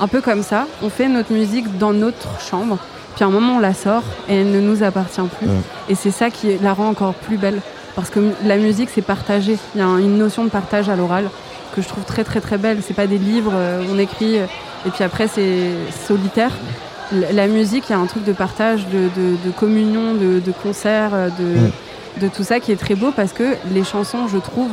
un 0.00 0.08
peu 0.08 0.20
comme 0.20 0.42
ça. 0.42 0.66
On 0.82 0.88
fait 0.90 1.08
notre 1.08 1.32
musique 1.32 1.78
dans 1.78 1.92
notre 1.92 2.40
chambre, 2.40 2.78
puis 3.14 3.24
à 3.24 3.26
un 3.26 3.30
moment 3.30 3.56
on 3.56 3.60
la 3.60 3.74
sort 3.74 4.02
et 4.28 4.36
elle 4.40 4.50
ne 4.50 4.60
nous 4.60 4.82
appartient 4.82 5.20
plus. 5.38 5.48
Et 5.88 5.94
c'est 5.94 6.10
ça 6.10 6.30
qui 6.30 6.56
la 6.62 6.72
rend 6.74 6.88
encore 6.88 7.14
plus 7.14 7.36
belle. 7.38 7.60
Parce 7.94 8.10
que 8.10 8.20
la 8.44 8.58
musique, 8.58 8.90
c'est 8.94 9.00
partagé. 9.00 9.56
Il 9.74 9.78
y 9.78 9.82
a 9.82 9.86
un- 9.86 9.96
une 9.98 10.18
notion 10.18 10.44
de 10.44 10.50
partage 10.50 10.90
à 10.90 10.96
l'oral 10.96 11.30
que 11.74 11.80
je 11.80 11.88
trouve 11.88 12.04
très 12.04 12.24
très 12.24 12.40
très 12.42 12.58
belle. 12.58 12.78
C'est 12.86 12.92
pas 12.94 13.06
des 13.06 13.16
livres 13.18 13.52
euh, 13.54 13.82
où 13.82 13.94
on 13.94 13.98
écrit 13.98 14.36
et 14.36 14.90
puis 14.94 15.02
après 15.02 15.28
c'est 15.28 15.70
solitaire. 16.06 16.50
La 17.12 17.46
musique, 17.46 17.84
il 17.88 17.92
y 17.92 17.94
a 17.94 17.98
un 17.98 18.06
truc 18.06 18.24
de 18.24 18.32
partage, 18.32 18.86
de, 18.88 19.08
de- 19.20 19.36
de 19.44 19.50
communion, 19.52 20.14
de, 20.14 20.40
de 20.40 20.52
concert, 20.52 21.10
euh, 21.14 21.28
de, 21.28 21.44
Ouais. 21.60 21.70
de 22.20 22.28
tout 22.28 22.42
ça 22.42 22.58
qui 22.58 22.72
est 22.72 22.76
très 22.76 22.94
beau 22.96 23.12
parce 23.14 23.32
que 23.32 23.54
les 23.72 23.84
chansons, 23.84 24.26
je 24.26 24.38
trouve, 24.38 24.70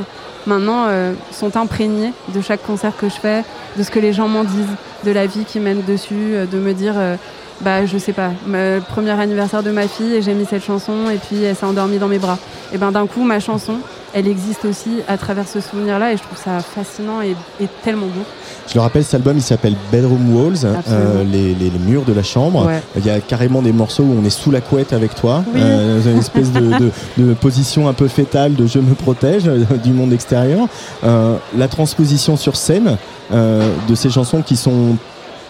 maintenant 0.47 0.85
euh, 0.87 1.13
sont 1.31 1.55
imprégnées 1.57 2.11
de 2.33 2.41
chaque 2.41 2.63
concert 2.63 2.93
que 2.97 3.07
je 3.07 3.15
fais, 3.15 3.43
de 3.77 3.83
ce 3.83 3.91
que 3.91 3.99
les 3.99 4.13
gens 4.13 4.27
m'en 4.27 4.43
disent, 4.43 4.65
de 5.03 5.11
la 5.11 5.27
vie 5.27 5.43
qui 5.45 5.59
mène 5.59 5.83
dessus, 5.83 6.15
euh, 6.33 6.45
de 6.47 6.57
me 6.57 6.73
dire, 6.73 6.93
euh, 6.97 7.15
bah 7.61 7.85
je 7.85 7.97
sais 7.99 8.13
pas, 8.13 8.31
le 8.47 8.79
premier 8.79 9.11
anniversaire 9.11 9.61
de 9.61 9.69
ma 9.71 9.87
fille 9.87 10.15
et 10.15 10.21
j'ai 10.23 10.33
mis 10.33 10.45
cette 10.45 10.63
chanson 10.65 11.09
et 11.13 11.17
puis 11.17 11.43
elle 11.43 11.55
s'est 11.55 11.65
endormie 11.67 11.99
dans 11.99 12.07
mes 12.07 12.17
bras. 12.19 12.39
Et 12.73 12.79
ben 12.79 12.91
d'un 12.91 13.05
coup, 13.05 13.23
ma 13.23 13.39
chanson, 13.39 13.75
elle 14.13 14.27
existe 14.27 14.65
aussi 14.65 14.99
à 15.07 15.17
travers 15.17 15.47
ce 15.47 15.59
souvenir-là 15.59 16.13
et 16.13 16.17
je 16.17 16.23
trouve 16.23 16.37
ça 16.37 16.59
fascinant 16.59 17.21
et, 17.21 17.35
et 17.61 17.67
tellement 17.83 18.05
beau. 18.07 18.21
Je 18.67 18.75
le 18.75 18.81
rappelle, 18.81 19.03
cet 19.03 19.15
album 19.15 19.37
il 19.37 19.41
s'appelle 19.41 19.75
Bedroom 19.91 20.35
Walls, 20.35 20.65
euh, 20.89 21.23
les, 21.23 21.53
les- 21.55 21.69
les 21.69 21.79
murs 21.79 22.03
de 22.05 22.13
la 22.13 22.23
chambre. 22.23 22.65
Ouais. 22.67 22.81
Il 22.95 23.05
y 23.05 23.09
a 23.09 23.19
carrément 23.19 23.61
des 23.61 23.73
morceaux 23.73 24.03
où 24.03 24.15
on 24.21 24.23
est 24.25 24.29
sous 24.29 24.51
la 24.51 24.61
couette 24.61 24.93
avec 24.93 25.15
toi, 25.15 25.43
Oui. 25.53 25.59
euh, 25.61 25.99
dans 25.99 26.09
une 26.11 26.17
espèce 26.19 26.51
de, 26.51 26.59
de- 26.61 26.91
de 27.17 27.33
position 27.33 27.87
un 27.89 27.93
peu 27.93 28.07
fétale 28.07 28.55
de 28.55 28.65
je 28.67 28.79
me 28.79 28.93
protège 28.93 29.47
euh, 29.47 29.63
du 29.83 29.91
monde 29.91 30.13
extérieur. 30.13 30.67
Euh, 31.03 31.35
la 31.57 31.67
transposition 31.67 32.37
sur 32.37 32.55
scène 32.55 32.97
de 33.31 33.95
ces 33.95 34.09
chansons 34.11 34.41
qui 34.43 34.55
sont 34.55 34.95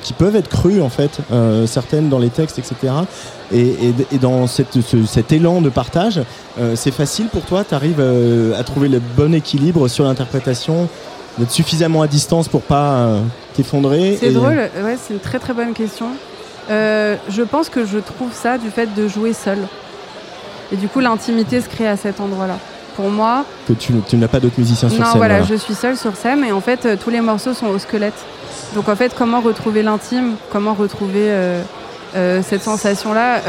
qui 0.04 0.14
peuvent 0.14 0.36
être 0.36 0.50
crues 0.50 0.82
en 0.82 0.90
fait, 0.90 1.18
euh, 1.32 1.66
certaines 1.66 2.10
dans 2.10 2.20
les 2.20 2.30
textes, 2.30 2.60
etc. 2.60 2.94
Et, 3.52 3.62
et- 3.62 3.94
et 4.14 4.18
dans 4.20 4.46
cette- 4.48 4.82
ce- 4.82 5.06
cet 5.06 5.32
élan 5.32 5.62
de 5.62 5.70
partage, 5.70 6.22
euh, 6.60 6.76
c'est 6.76 6.92
facile 6.92 7.28
pour 7.28 7.44
toi, 7.44 7.64
tu 7.68 7.74
arrives 7.74 8.04
à 8.58 8.64
trouver 8.64 8.90
le 8.90 9.00
bon 9.00 9.34
équilibre 9.34 9.88
sur 9.88 10.04
l'interprétation, 10.06 10.88
d'être 11.40 11.52
suffisamment 11.52 12.02
à 12.04 12.08
distance 12.08 12.48
pour 12.48 12.62
pas 12.62 12.94
euh, 12.94 13.20
t'effondrer. 13.56 14.18
C'est 14.20 14.28
et- 14.28 14.32
drôle, 14.34 14.58
ouais, 14.84 14.98
c'est 15.02 15.14
une 15.16 15.20
très 15.20 15.40
très 15.40 15.54
bonne 15.54 15.74
question. 15.74 16.08
Euh, 16.70 17.16
je 17.30 17.42
pense 17.42 17.70
que 17.70 17.86
je 17.86 17.98
trouve 17.98 18.32
ça 18.34 18.58
du 18.58 18.70
fait 18.70 18.94
de 18.96 19.08
jouer 19.08 19.34
seul. 19.34 19.58
Et 20.72 20.76
du 20.78 20.88
coup, 20.88 21.00
l'intimité 21.00 21.60
se 21.62 21.68
crée 21.70 21.88
à 21.88 21.98
cet 21.98 22.20
endroit-là. 22.20 22.58
Pour 22.96 23.10
moi, 23.10 23.44
Que 23.68 23.74
tu, 23.74 23.94
tu 24.08 24.18
n'as 24.18 24.28
pas 24.28 24.40
d'autres 24.40 24.60
musiciens 24.60 24.90
sur 24.90 25.00
non, 25.00 25.06
scène. 25.06 25.18
voilà, 25.18 25.40
voilà. 25.40 25.50
je 25.52 25.56
suis 25.56 25.74
seule 25.74 25.98
sur 25.98 26.16
scène 26.16 26.44
et 26.44 26.52
en 26.52 26.62
fait, 26.62 26.86
euh, 26.86 26.96
tous 27.02 27.10
les 27.10 27.22
morceaux 27.22 27.54
sont 27.54 27.68
au 27.68 27.80
squelette. 27.80 28.14
Donc 28.76 28.88
en 28.90 28.96
fait, 28.96 29.14
comment 29.18 29.42
retrouver 29.42 29.82
l'intime? 29.84 30.36
Comment 30.52 30.74
retrouver 30.74 31.26
euh, 31.32 31.62
euh, 32.16 32.42
cette 32.48 32.62
sensation-là 32.64 33.40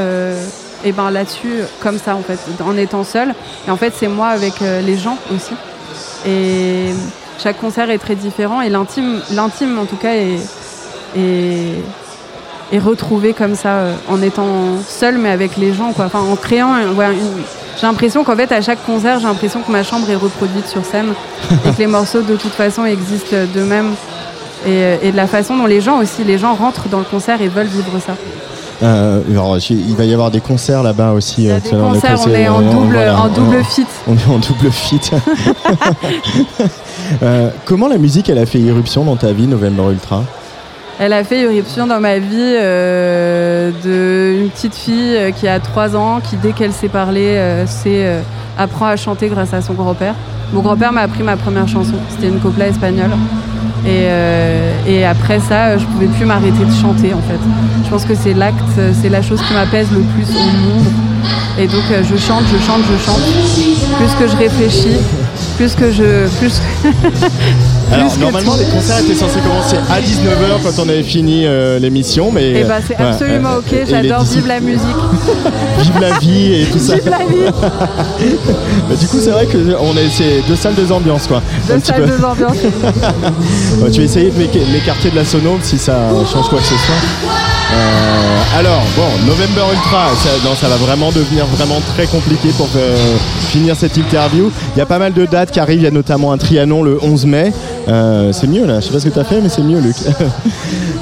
Et 0.84 0.92
ben 0.92 1.10
là-dessus, 1.10 1.60
comme 1.80 1.98
ça 1.98 2.14
en 2.16 2.20
fait, 2.22 2.38
en 2.64 2.76
étant 2.76 3.04
seule. 3.04 3.34
Et 3.66 3.70
en 3.70 3.76
fait, 3.76 3.92
c'est 3.96 4.08
moi 4.08 4.28
avec 4.28 4.60
les 4.60 4.96
gens 4.98 5.16
aussi. 5.34 5.54
Et 6.26 6.90
chaque 7.38 7.58
concert 7.58 7.90
est 7.90 7.98
très 7.98 8.14
différent 8.14 8.60
et 8.62 8.68
l'intime, 8.70 9.20
l'intime 9.32 9.78
en 9.78 9.84
tout 9.86 9.96
cas 9.96 10.14
est, 10.14 10.38
est, 11.16 11.74
est 12.72 12.78
retrouvé 12.78 13.32
comme 13.34 13.54
ça 13.56 13.76
euh, 13.78 13.94
en 14.08 14.22
étant 14.22 14.78
seul 14.86 15.18
mais 15.18 15.30
avec 15.30 15.56
les 15.56 15.74
gens 15.74 15.92
quoi. 15.92 16.06
Enfin 16.06 16.20
en 16.20 16.36
créant 16.36 16.76
une- 16.78 16.94
j'ai 17.80 17.86
l'impression 17.86 18.24
qu'en 18.24 18.36
fait, 18.36 18.50
à 18.52 18.60
chaque 18.60 18.84
concert, 18.84 19.18
j'ai 19.20 19.26
l'impression 19.26 19.60
que 19.60 19.70
ma 19.72 19.82
chambre 19.82 20.08
est 20.10 20.16
reproduite 20.16 20.66
sur 20.68 20.84
scène 20.84 21.12
et 21.66 21.70
que 21.70 21.78
les 21.78 21.86
morceaux, 21.98 22.22
de 22.22 22.36
toute 22.36 22.52
façon, 22.52 22.84
existent 22.84 23.36
d'eux-mêmes. 23.54 23.92
Et, 24.66 24.70
euh, 24.70 24.96
et 25.02 25.12
de 25.12 25.16
la 25.16 25.26
façon 25.26 25.56
dont 25.56 25.66
les 25.66 25.80
gens 25.82 25.98
aussi, 25.98 26.24
les 26.24 26.38
gens 26.38 26.54
rentrent 26.54 26.88
dans 26.88 26.98
le 26.98 27.04
concert 27.04 27.40
et 27.42 27.48
veulent 27.48 27.66
vivre 27.66 27.98
ça. 28.04 28.14
Euh, 28.82 29.20
alors, 29.30 29.56
il 29.70 29.94
va 29.94 30.04
y 30.04 30.12
avoir 30.12 30.30
des 30.30 30.40
concerts 30.40 30.82
là-bas 30.82 31.12
aussi. 31.12 31.48
euh, 31.50 31.60
des 31.60 31.70
concerts, 31.70 32.18
on 32.26 32.30
est 32.30 32.48
en 32.48 32.60
double- 32.60 32.94
voilà, 32.94 33.20
en 33.20 33.28
double 33.28 33.58
on- 33.60 33.64
fit. 33.64 33.86
On 34.08 34.14
est 34.14 34.34
en 34.34 34.38
double 34.38 34.70
fit. 34.72 35.00
Euh, 37.22 37.50
comment 37.66 37.86
la 37.88 37.98
musique, 37.98 38.28
elle 38.30 38.38
a 38.38 38.46
fait 38.46 38.58
irruption 38.58 39.04
dans 39.04 39.16
ta 39.16 39.32
vie, 39.32 39.46
November 39.46 39.82
Ultra? 39.92 40.24
Elle 41.00 41.12
a 41.12 41.24
fait 41.24 41.42
irruption 41.42 41.86
dans 41.88 41.98
ma 41.98 42.18
vie 42.18 42.28
euh, 42.38 43.72
de 43.84 44.42
une 44.42 44.50
petite 44.50 44.76
fille 44.76 45.16
euh, 45.16 45.30
qui 45.32 45.48
a 45.48 45.58
3 45.58 45.96
ans, 45.96 46.20
qui 46.20 46.36
dès 46.36 46.52
qu'elle 46.52 46.72
sait 46.72 46.88
parler, 46.88 47.34
euh, 47.36 48.22
apprend 48.56 48.86
à 48.86 48.96
chanter 48.96 49.28
grâce 49.28 49.52
à 49.52 49.60
son 49.60 49.74
grand-père. 49.74 50.14
Mon 50.52 50.60
grand-père 50.60 50.92
m'a 50.92 51.00
appris 51.00 51.24
ma 51.24 51.36
première 51.36 51.66
chanson, 51.66 51.94
c'était 52.10 52.28
une 52.28 52.38
copla 52.38 52.68
espagnole. 52.68 53.10
Et, 53.86 54.06
et 54.86 55.04
après 55.04 55.40
ça, 55.40 55.76
je 55.76 55.84
pouvais 55.84 56.06
plus 56.06 56.24
m'arrêter 56.24 56.64
de 56.64 56.72
chanter 56.72 57.12
en 57.12 57.20
fait. 57.20 57.38
Je 57.84 57.90
pense 57.90 58.06
que 58.06 58.14
c'est 58.14 58.32
l'acte, 58.32 58.62
c'est 59.02 59.10
la 59.10 59.20
chose 59.20 59.42
qui 59.42 59.52
m'apaise 59.52 59.88
le 59.92 60.00
plus 60.00 60.30
au 60.30 60.42
monde. 60.42 60.86
Et 61.58 61.66
donc 61.66 61.82
je 61.90 62.16
chante, 62.16 62.44
je 62.50 62.64
chante, 62.64 62.80
je 62.90 63.04
chante. 63.04 63.20
Plus 63.98 64.14
que 64.18 64.30
je 64.30 64.36
réfléchis, 64.36 64.96
plus 65.56 65.74
que 65.74 65.90
je... 65.90 66.28
Plus 66.38 66.62
Alors, 67.94 68.18
normalement, 68.18 68.56
les 68.56 68.64
concerts 68.66 68.98
étaient 69.00 69.14
censés 69.14 69.40
commencer 69.40 69.76
à 69.90 70.00
19h 70.00 70.62
quand 70.62 70.82
on 70.84 70.88
avait 70.88 71.02
fini 71.02 71.44
euh, 71.46 71.78
l'émission. 71.78 72.30
mais 72.32 72.50
Et 72.60 72.64
bah 72.64 72.76
c'est 72.86 72.96
absolument 72.96 73.50
Euh, 73.54 73.58
ok, 73.58 73.70
les 73.72 73.86
j'adore 73.86 74.24
vivre 74.24 74.48
la 74.48 74.60
musique. 74.60 74.80
Vive 75.80 76.00
la 76.00 76.18
vie 76.18 76.54
et 76.62 76.64
tout 76.66 76.78
ça. 76.78 76.94
Vive 76.94 77.10
la 77.10 77.18
vie 77.18 77.52
Bah, 78.88 78.94
du 78.98 79.06
coup, 79.06 79.18
c'est 79.20 79.30
vrai 79.30 79.46
que 79.46 79.58
on 79.80 79.96
est, 79.96 80.08
c'est 80.10 80.42
deux 80.48 80.56
salles, 80.56 80.74
deux 80.74 80.90
ambiances, 80.92 81.26
quoi. 81.26 81.42
Deux 81.68 81.80
salles, 81.80 82.06
deux 82.06 82.24
ambiances. 82.24 82.56
Tu 83.92 83.98
vas 84.00 84.04
essayer 84.04 84.30
de 84.30 84.38
m'éca- 84.38 84.66
m'écarter 84.72 85.10
de 85.10 85.16
la 85.16 85.24
sono 85.24 85.58
si 85.62 85.78
ça 85.78 85.94
change 86.32 86.48
quoi 86.48 86.58
que 86.58 86.64
ce 86.64 86.74
soit. 86.74 86.94
Euh, 87.72 88.58
alors, 88.58 88.82
bon, 88.96 89.02
November 89.26 89.62
Ultra, 89.72 90.08
ça, 90.22 90.28
non, 90.44 90.54
ça 90.54 90.68
va 90.68 90.76
vraiment 90.76 91.10
devenir 91.10 91.44
vraiment 91.46 91.80
très 91.94 92.06
compliqué 92.06 92.48
pour 92.56 92.68
euh, 92.76 92.96
finir 93.50 93.74
cette 93.76 93.96
interview. 93.96 94.50
Il 94.74 94.78
y 94.78 94.82
a 94.82 94.86
pas 94.86 94.98
mal 94.98 95.12
de 95.12 95.26
dates 95.26 95.50
qui 95.50 95.60
arrivent, 95.60 95.80
il 95.80 95.84
y 95.84 95.88
a 95.88 95.90
notamment 95.90 96.32
un 96.32 96.38
Trianon 96.38 96.82
le 96.82 96.98
11 97.02 97.26
mai. 97.26 97.52
Euh, 97.88 98.32
c'est 98.32 98.46
mieux 98.46 98.66
là, 98.66 98.80
je 98.80 98.86
sais 98.86 98.92
pas 98.92 99.00
ce 99.00 99.08
que 99.08 99.18
tu 99.18 99.24
fait, 99.24 99.40
mais 99.40 99.48
c'est 99.48 99.62
mieux, 99.62 99.80
Luc. 99.80 99.96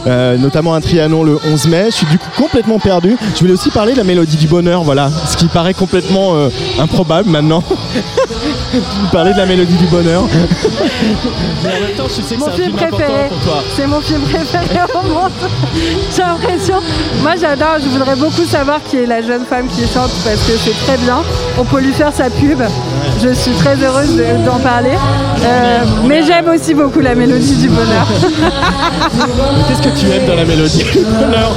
Euh, 0.04 0.36
notamment 0.36 0.74
un 0.74 0.80
Trianon 0.80 1.22
le 1.22 1.38
11 1.52 1.68
mai. 1.68 1.84
Je 1.86 1.94
suis 1.94 2.06
du 2.06 2.18
coup 2.18 2.28
complètement 2.36 2.80
perdu. 2.80 3.16
Je 3.36 3.38
voulais 3.38 3.52
aussi 3.52 3.70
parler 3.70 3.92
de 3.92 3.98
la 3.98 4.02
mélodie 4.02 4.36
du 4.36 4.48
bonheur, 4.48 4.82
voilà, 4.82 5.08
ce 5.28 5.36
qui 5.36 5.46
paraît 5.46 5.74
complètement 5.74 6.34
euh, 6.34 6.48
improbable 6.80 7.30
maintenant. 7.30 7.62
parler 9.12 9.32
de 9.32 9.38
la 9.38 9.46
mélodie 9.46 9.74
du 9.76 9.86
bonheur. 9.86 10.22
Mais 11.64 11.70
en 11.70 11.80
même 11.80 11.90
temps, 11.96 12.04
je 12.08 12.22
sais 12.22 12.34
que 12.34 12.40
Mon 12.40 12.46
c'est 12.46 12.52
un 12.52 12.56
film 12.64 12.74
important 12.76 12.96
préféré. 12.96 13.28
pour 13.28 13.38
toi. 13.38 13.62
C'est 13.76 13.86
mon 13.86 14.00
film 14.00 14.20
préféré 14.22 14.80
au 14.94 15.02
monde. 15.08 15.30
J'ai 16.14 16.22
l'impression. 16.22 16.76
Moi 17.22 17.32
j'adore, 17.40 17.76
je 17.82 17.88
voudrais 17.88 18.16
beaucoup 18.16 18.44
savoir 18.44 18.80
qui 18.88 18.96
est 18.98 19.06
la 19.06 19.22
jeune 19.22 19.44
femme 19.44 19.66
qui 19.68 19.82
chante 19.82 20.10
parce 20.24 20.40
que 20.46 20.52
c'est 20.64 20.76
très 20.86 20.96
bien. 20.98 21.18
On 21.58 21.64
peut 21.64 21.80
lui 21.80 21.92
faire 21.92 22.12
sa 22.12 22.30
pub. 22.30 22.62
Je 23.22 23.32
suis 23.34 23.52
très 23.52 23.76
heureuse 23.76 24.16
de- 24.16 24.44
d'en 24.46 24.58
parler. 24.58 24.90
Euh, 25.44 25.78
mais 26.06 26.22
j'aime 26.22 26.48
aussi 26.48 26.74
beaucoup 26.74 27.00
la 27.00 27.14
mélodie 27.14 27.56
du 27.56 27.68
bonheur. 27.68 28.06
Qu'est-ce 29.68 29.82
que 29.82 29.98
tu 29.98 30.06
aimes 30.10 30.26
dans 30.26 30.34
la 30.36 30.44
mélodie 30.44 30.84
du 30.84 30.98
bonheur? 31.04 31.52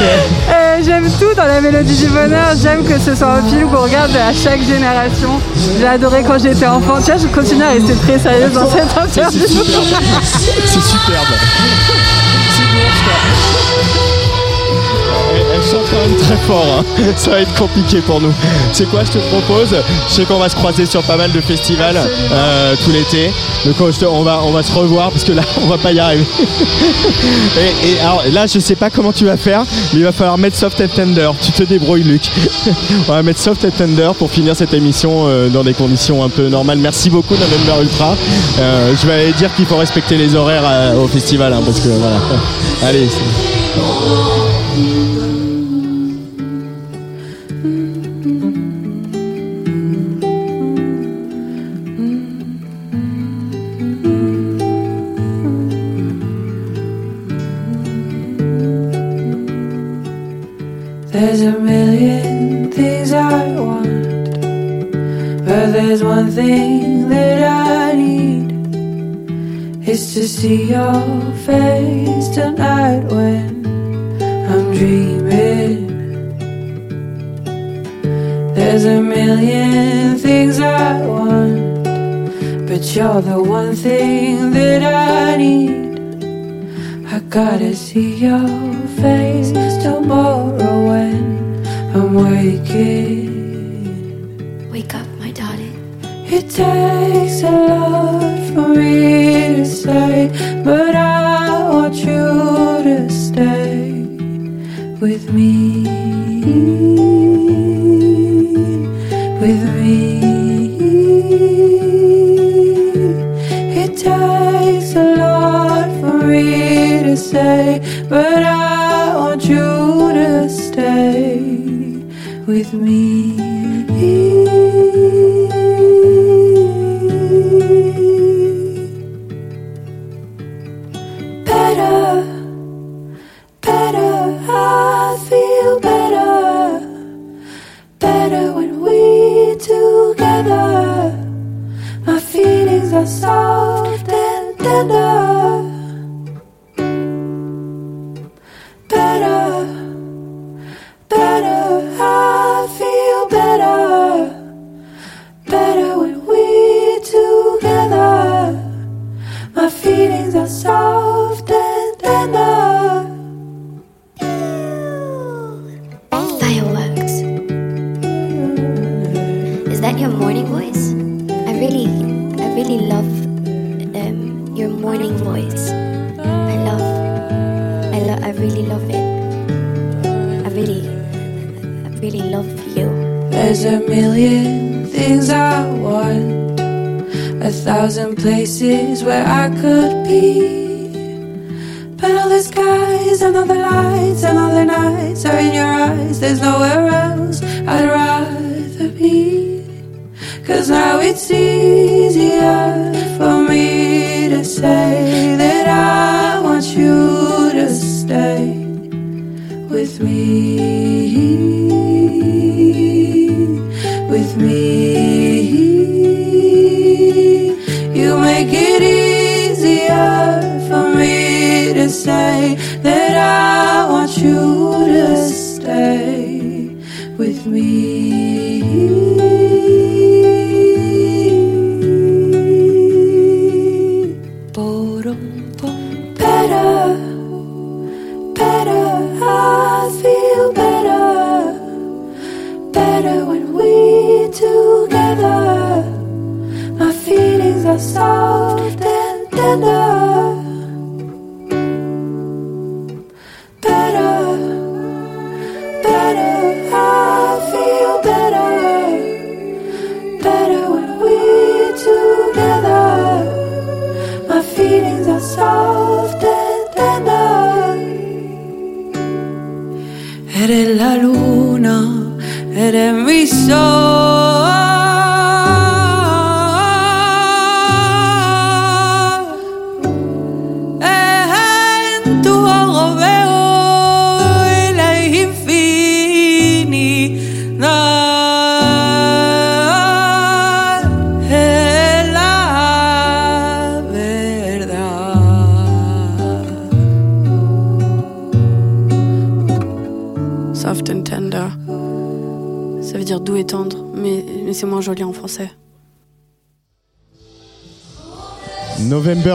Euh, 0.00 0.78
j'aime 0.84 1.08
tout 1.18 1.34
dans 1.36 1.44
la 1.46 1.60
mélodie 1.60 1.96
du 1.96 2.08
bonheur. 2.08 2.50
J'aime 2.60 2.84
que 2.84 2.98
ce 2.98 3.14
soit 3.14 3.32
un 3.34 3.42
film 3.42 3.68
qu'on 3.68 3.82
regarde 3.82 4.14
à 4.16 4.32
chaque 4.32 4.62
génération. 4.62 5.07
J'ai 5.78 5.86
adoré 5.86 6.22
quand 6.26 6.38
j'étais 6.38 6.66
enfant. 6.66 6.98
Tu 6.98 7.10
vois, 7.12 7.16
je 7.16 7.26
continue 7.28 7.62
à 7.62 7.70
rester 7.70 7.94
très 7.94 8.18
sérieuse 8.18 8.52
dans 8.52 8.68
cette 8.68 8.96
interview. 8.96 9.40
C'est 9.40 9.48
superbe. 9.48 9.84
C'est 10.64 10.82
superbe. 10.82 11.34
C'est 12.50 12.62
bon, 12.62 12.88
ça. 12.94 13.16
Elle, 15.34 15.46
elle 15.54 15.62
chante 15.62 15.86
quand 15.90 15.96
même 15.96 16.07
très 16.07 16.07
fort. 16.48 16.64
hein. 16.80 16.84
Ça 17.16 17.30
va 17.30 17.40
être 17.40 17.54
compliqué 17.54 18.00
pour 18.00 18.20
nous. 18.20 18.32
C'est 18.72 18.88
quoi, 18.90 19.00
je 19.04 19.12
te 19.12 19.18
propose? 19.18 19.74
Je 20.08 20.12
sais 20.12 20.24
qu'on 20.24 20.38
va 20.38 20.48
se 20.48 20.56
croiser 20.56 20.86
sur 20.86 21.02
pas 21.02 21.16
mal 21.16 21.30
de 21.32 21.40
festivals 21.40 21.96
euh, 22.32 22.74
tout 22.84 22.90
l'été. 22.90 23.30
Donc 23.66 23.74
on, 23.80 23.90
je 23.90 23.98
te- 23.98 24.04
on 24.06 24.22
va, 24.22 24.40
on 24.44 24.50
va 24.50 24.62
se 24.62 24.72
revoir 24.72 25.10
parce 25.10 25.24
que 25.24 25.32
là, 25.32 25.42
on 25.62 25.66
va 25.66 25.76
pas 25.78 25.92
y 25.92 25.98
arriver. 26.00 26.24
et, 27.58 27.88
et 27.90 28.00
alors 28.00 28.22
là, 28.32 28.46
je 28.46 28.58
sais 28.58 28.76
pas 28.76 28.88
comment 28.90 29.12
tu 29.12 29.24
vas 29.26 29.36
faire, 29.36 29.62
mais 29.92 30.00
il 30.00 30.04
va 30.04 30.12
falloir 30.12 30.38
mettre 30.38 30.56
Soft 30.56 30.80
and 30.80 30.88
Tender. 30.94 31.30
Tu 31.40 31.52
te 31.52 31.62
débrouilles, 31.64 32.02
Luc. 32.04 32.30
on 33.08 33.12
va 33.12 33.22
mettre 33.22 33.40
Soft 33.40 33.64
and 33.64 33.70
Tender 33.76 34.10
pour 34.18 34.30
finir 34.30 34.56
cette 34.56 34.72
émission 34.74 35.24
euh, 35.26 35.48
dans 35.48 35.64
des 35.64 35.74
conditions 35.74 36.24
un 36.24 36.28
peu 36.30 36.48
normales. 36.48 36.78
Merci 36.78 37.10
beaucoup, 37.10 37.34
November 37.34 37.82
Ultra. 37.82 38.16
Euh, 38.60 38.92
je 39.00 39.06
vais 39.06 39.14
aller 39.14 39.32
dire 39.32 39.54
qu'il 39.54 39.66
faut 39.66 39.76
respecter 39.76 40.16
les 40.16 40.34
horaires 40.34 40.94
au 40.98 41.06
festival 41.08 41.52
hein, 41.52 41.60
parce 41.64 41.80
que 41.80 41.88
voilà. 41.88 42.16
Allez. 42.86 43.08
See 70.48 70.70
your 70.70 71.32
face 71.44 71.77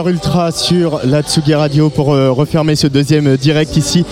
Ultra 0.08 0.50
sur 0.52 1.00
la 1.04 1.22
Tsugi 1.22 1.54
Radio 1.54 1.90
pour 1.90 2.12
euh, 2.12 2.30
refermer 2.30 2.76
ce 2.76 2.86
deuxième 2.86 3.36
direct 3.36 3.76
ici 3.76 4.04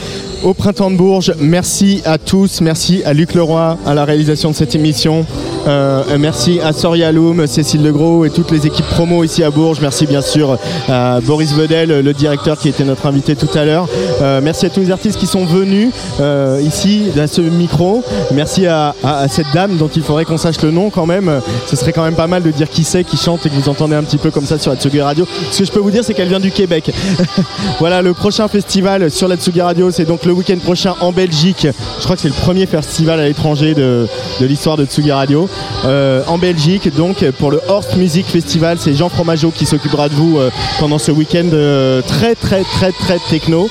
au 0.42 0.54
Printemps 0.54 0.90
de 0.90 0.96
Bourges. 0.96 1.34
Merci 1.38 2.02
à 2.04 2.18
tous, 2.18 2.60
merci 2.60 3.02
à 3.04 3.12
Luc 3.12 3.34
Leroy 3.34 3.78
à 3.84 3.94
la 3.94 4.04
réalisation 4.04 4.50
de 4.50 4.54
cette 4.54 4.74
émission. 4.74 5.26
Euh, 5.66 6.02
merci 6.18 6.58
à 6.60 6.72
Soria 6.72 7.12
Loum, 7.12 7.46
Cécile 7.46 7.82
Legros 7.84 8.24
et 8.24 8.30
toutes 8.30 8.50
les 8.50 8.66
équipes 8.66 8.86
promo 8.86 9.22
ici 9.22 9.44
à 9.44 9.50
Bourges. 9.50 9.78
Merci 9.80 10.06
bien 10.06 10.20
sûr 10.20 10.58
à 10.88 11.20
Boris 11.20 11.52
Vedel, 11.54 12.00
le 12.00 12.12
directeur 12.12 12.58
qui 12.58 12.68
était 12.68 12.84
notre 12.84 13.06
invité 13.06 13.36
tout 13.36 13.48
à 13.56 13.64
l'heure. 13.64 13.86
Euh, 14.20 14.40
merci 14.42 14.66
à 14.66 14.70
tous 14.70 14.80
les 14.80 14.90
artistes 14.90 15.18
qui 15.18 15.26
sont 15.26 15.44
venus 15.44 15.90
euh, 16.20 16.60
ici 16.62 17.04
à 17.20 17.26
ce 17.26 17.40
micro. 17.40 18.02
Merci 18.32 18.66
à, 18.66 18.94
à- 19.04 19.18
à 19.20 19.28
cette 19.28 19.46
dame 19.54 19.76
dont 19.76 19.88
il 19.94 20.02
faudrait 20.02 20.24
qu'on 20.24 20.36
sache 20.36 20.60
le 20.62 20.70
nom 20.72 20.90
quand 20.90 21.06
même. 21.06 21.40
Ce 21.66 21.76
serait 21.76 21.92
quand 21.92 22.02
même 22.04 22.14
pas 22.16 22.26
mal 22.26 22.42
de 22.42 22.50
dire 22.50 22.68
qui 22.68 22.82
c'est 22.82 23.04
qui 23.04 23.16
chante 23.16 23.46
et 23.46 23.48
que 23.48 23.54
vous 23.54 23.68
entendez 23.68 23.94
un 23.94 24.02
petit 24.02 24.18
peu 24.18 24.30
comme 24.30 24.46
ça 24.46 24.58
sur 24.58 24.72
la 24.72 24.76
Tsugi 24.76 25.00
Radio. 25.00 25.26
Ce 25.52 25.60
que 25.60 25.64
je 25.64 25.70
peux 25.72 25.80
vous 25.80 25.90
dire, 25.92 26.02
c'est 26.04 26.14
qu'elle 26.14 26.28
vient 26.28 26.40
du 26.40 26.50
Québec. 26.50 26.90
voilà, 27.78 28.02
le 28.02 28.14
prochain 28.14 28.48
festival 28.48 29.10
sur 29.10 29.28
la 29.28 29.36
Tsugi 29.36 29.60
Radio, 29.60 29.90
c'est 29.92 30.04
donc 30.06 30.24
le 30.24 30.32
week-end 30.32 30.58
prochain 30.58 30.94
en 31.00 31.12
Belgique. 31.12 31.68
Je 31.98 32.04
crois 32.04 32.16
que 32.16 32.22
c'est 32.22 32.28
le 32.28 32.34
premier 32.34 32.66
festival 32.66 33.20
à 33.20 33.24
l'étranger 33.28 33.74
de, 33.74 34.08
de 34.40 34.46
l'histoire 34.46 34.76
de 34.76 34.84
Tsugi 34.86 35.12
Radio. 35.12 35.48
Euh, 35.84 36.22
en 36.28 36.38
Belgique, 36.38 36.94
donc 36.94 37.24
pour 37.38 37.50
le 37.50 37.60
Horst 37.68 37.96
Music 37.96 38.26
Festival, 38.26 38.78
c'est 38.78 38.94
Jean 38.94 39.08
Fromageau 39.08 39.50
qui 39.50 39.66
s'occupera 39.66 40.08
de 40.08 40.14
vous 40.14 40.38
euh, 40.38 40.50
pendant 40.78 40.98
ce 40.98 41.10
week-end 41.10 41.48
euh, 41.52 42.02
très 42.02 42.34
très 42.34 42.62
très 42.62 42.92
très 42.92 43.18
techno 43.28 43.68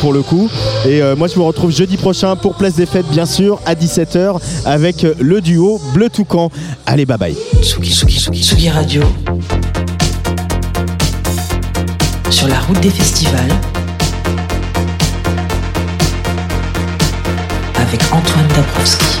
pour 0.00 0.12
le 0.12 0.22
coup. 0.22 0.48
Et 0.88 1.00
moi 1.16 1.28
je 1.28 1.34
vous 1.34 1.44
retrouve 1.44 1.70
jeudi 1.70 1.96
prochain 1.96 2.36
pour 2.36 2.54
Place 2.54 2.74
des 2.74 2.86
Fêtes 2.86 3.08
bien 3.10 3.26
sûr 3.26 3.60
à 3.66 3.74
17h 3.74 4.38
avec 4.64 5.06
le 5.18 5.40
duo 5.40 5.80
Bleu 5.92 6.08
Toucan. 6.08 6.50
Allez 6.86 7.06
bye 7.06 7.18
bye. 7.18 7.36
Tsugi, 7.60 7.92
Tsugi 7.92 8.70
Radio. 8.70 9.02
Sur 12.30 12.48
la 12.48 12.58
route 12.60 12.80
des 12.80 12.90
festivals. 12.90 13.52
Avec 17.76 18.02
Antoine 18.12 18.48
Dabrowski. 18.56 19.20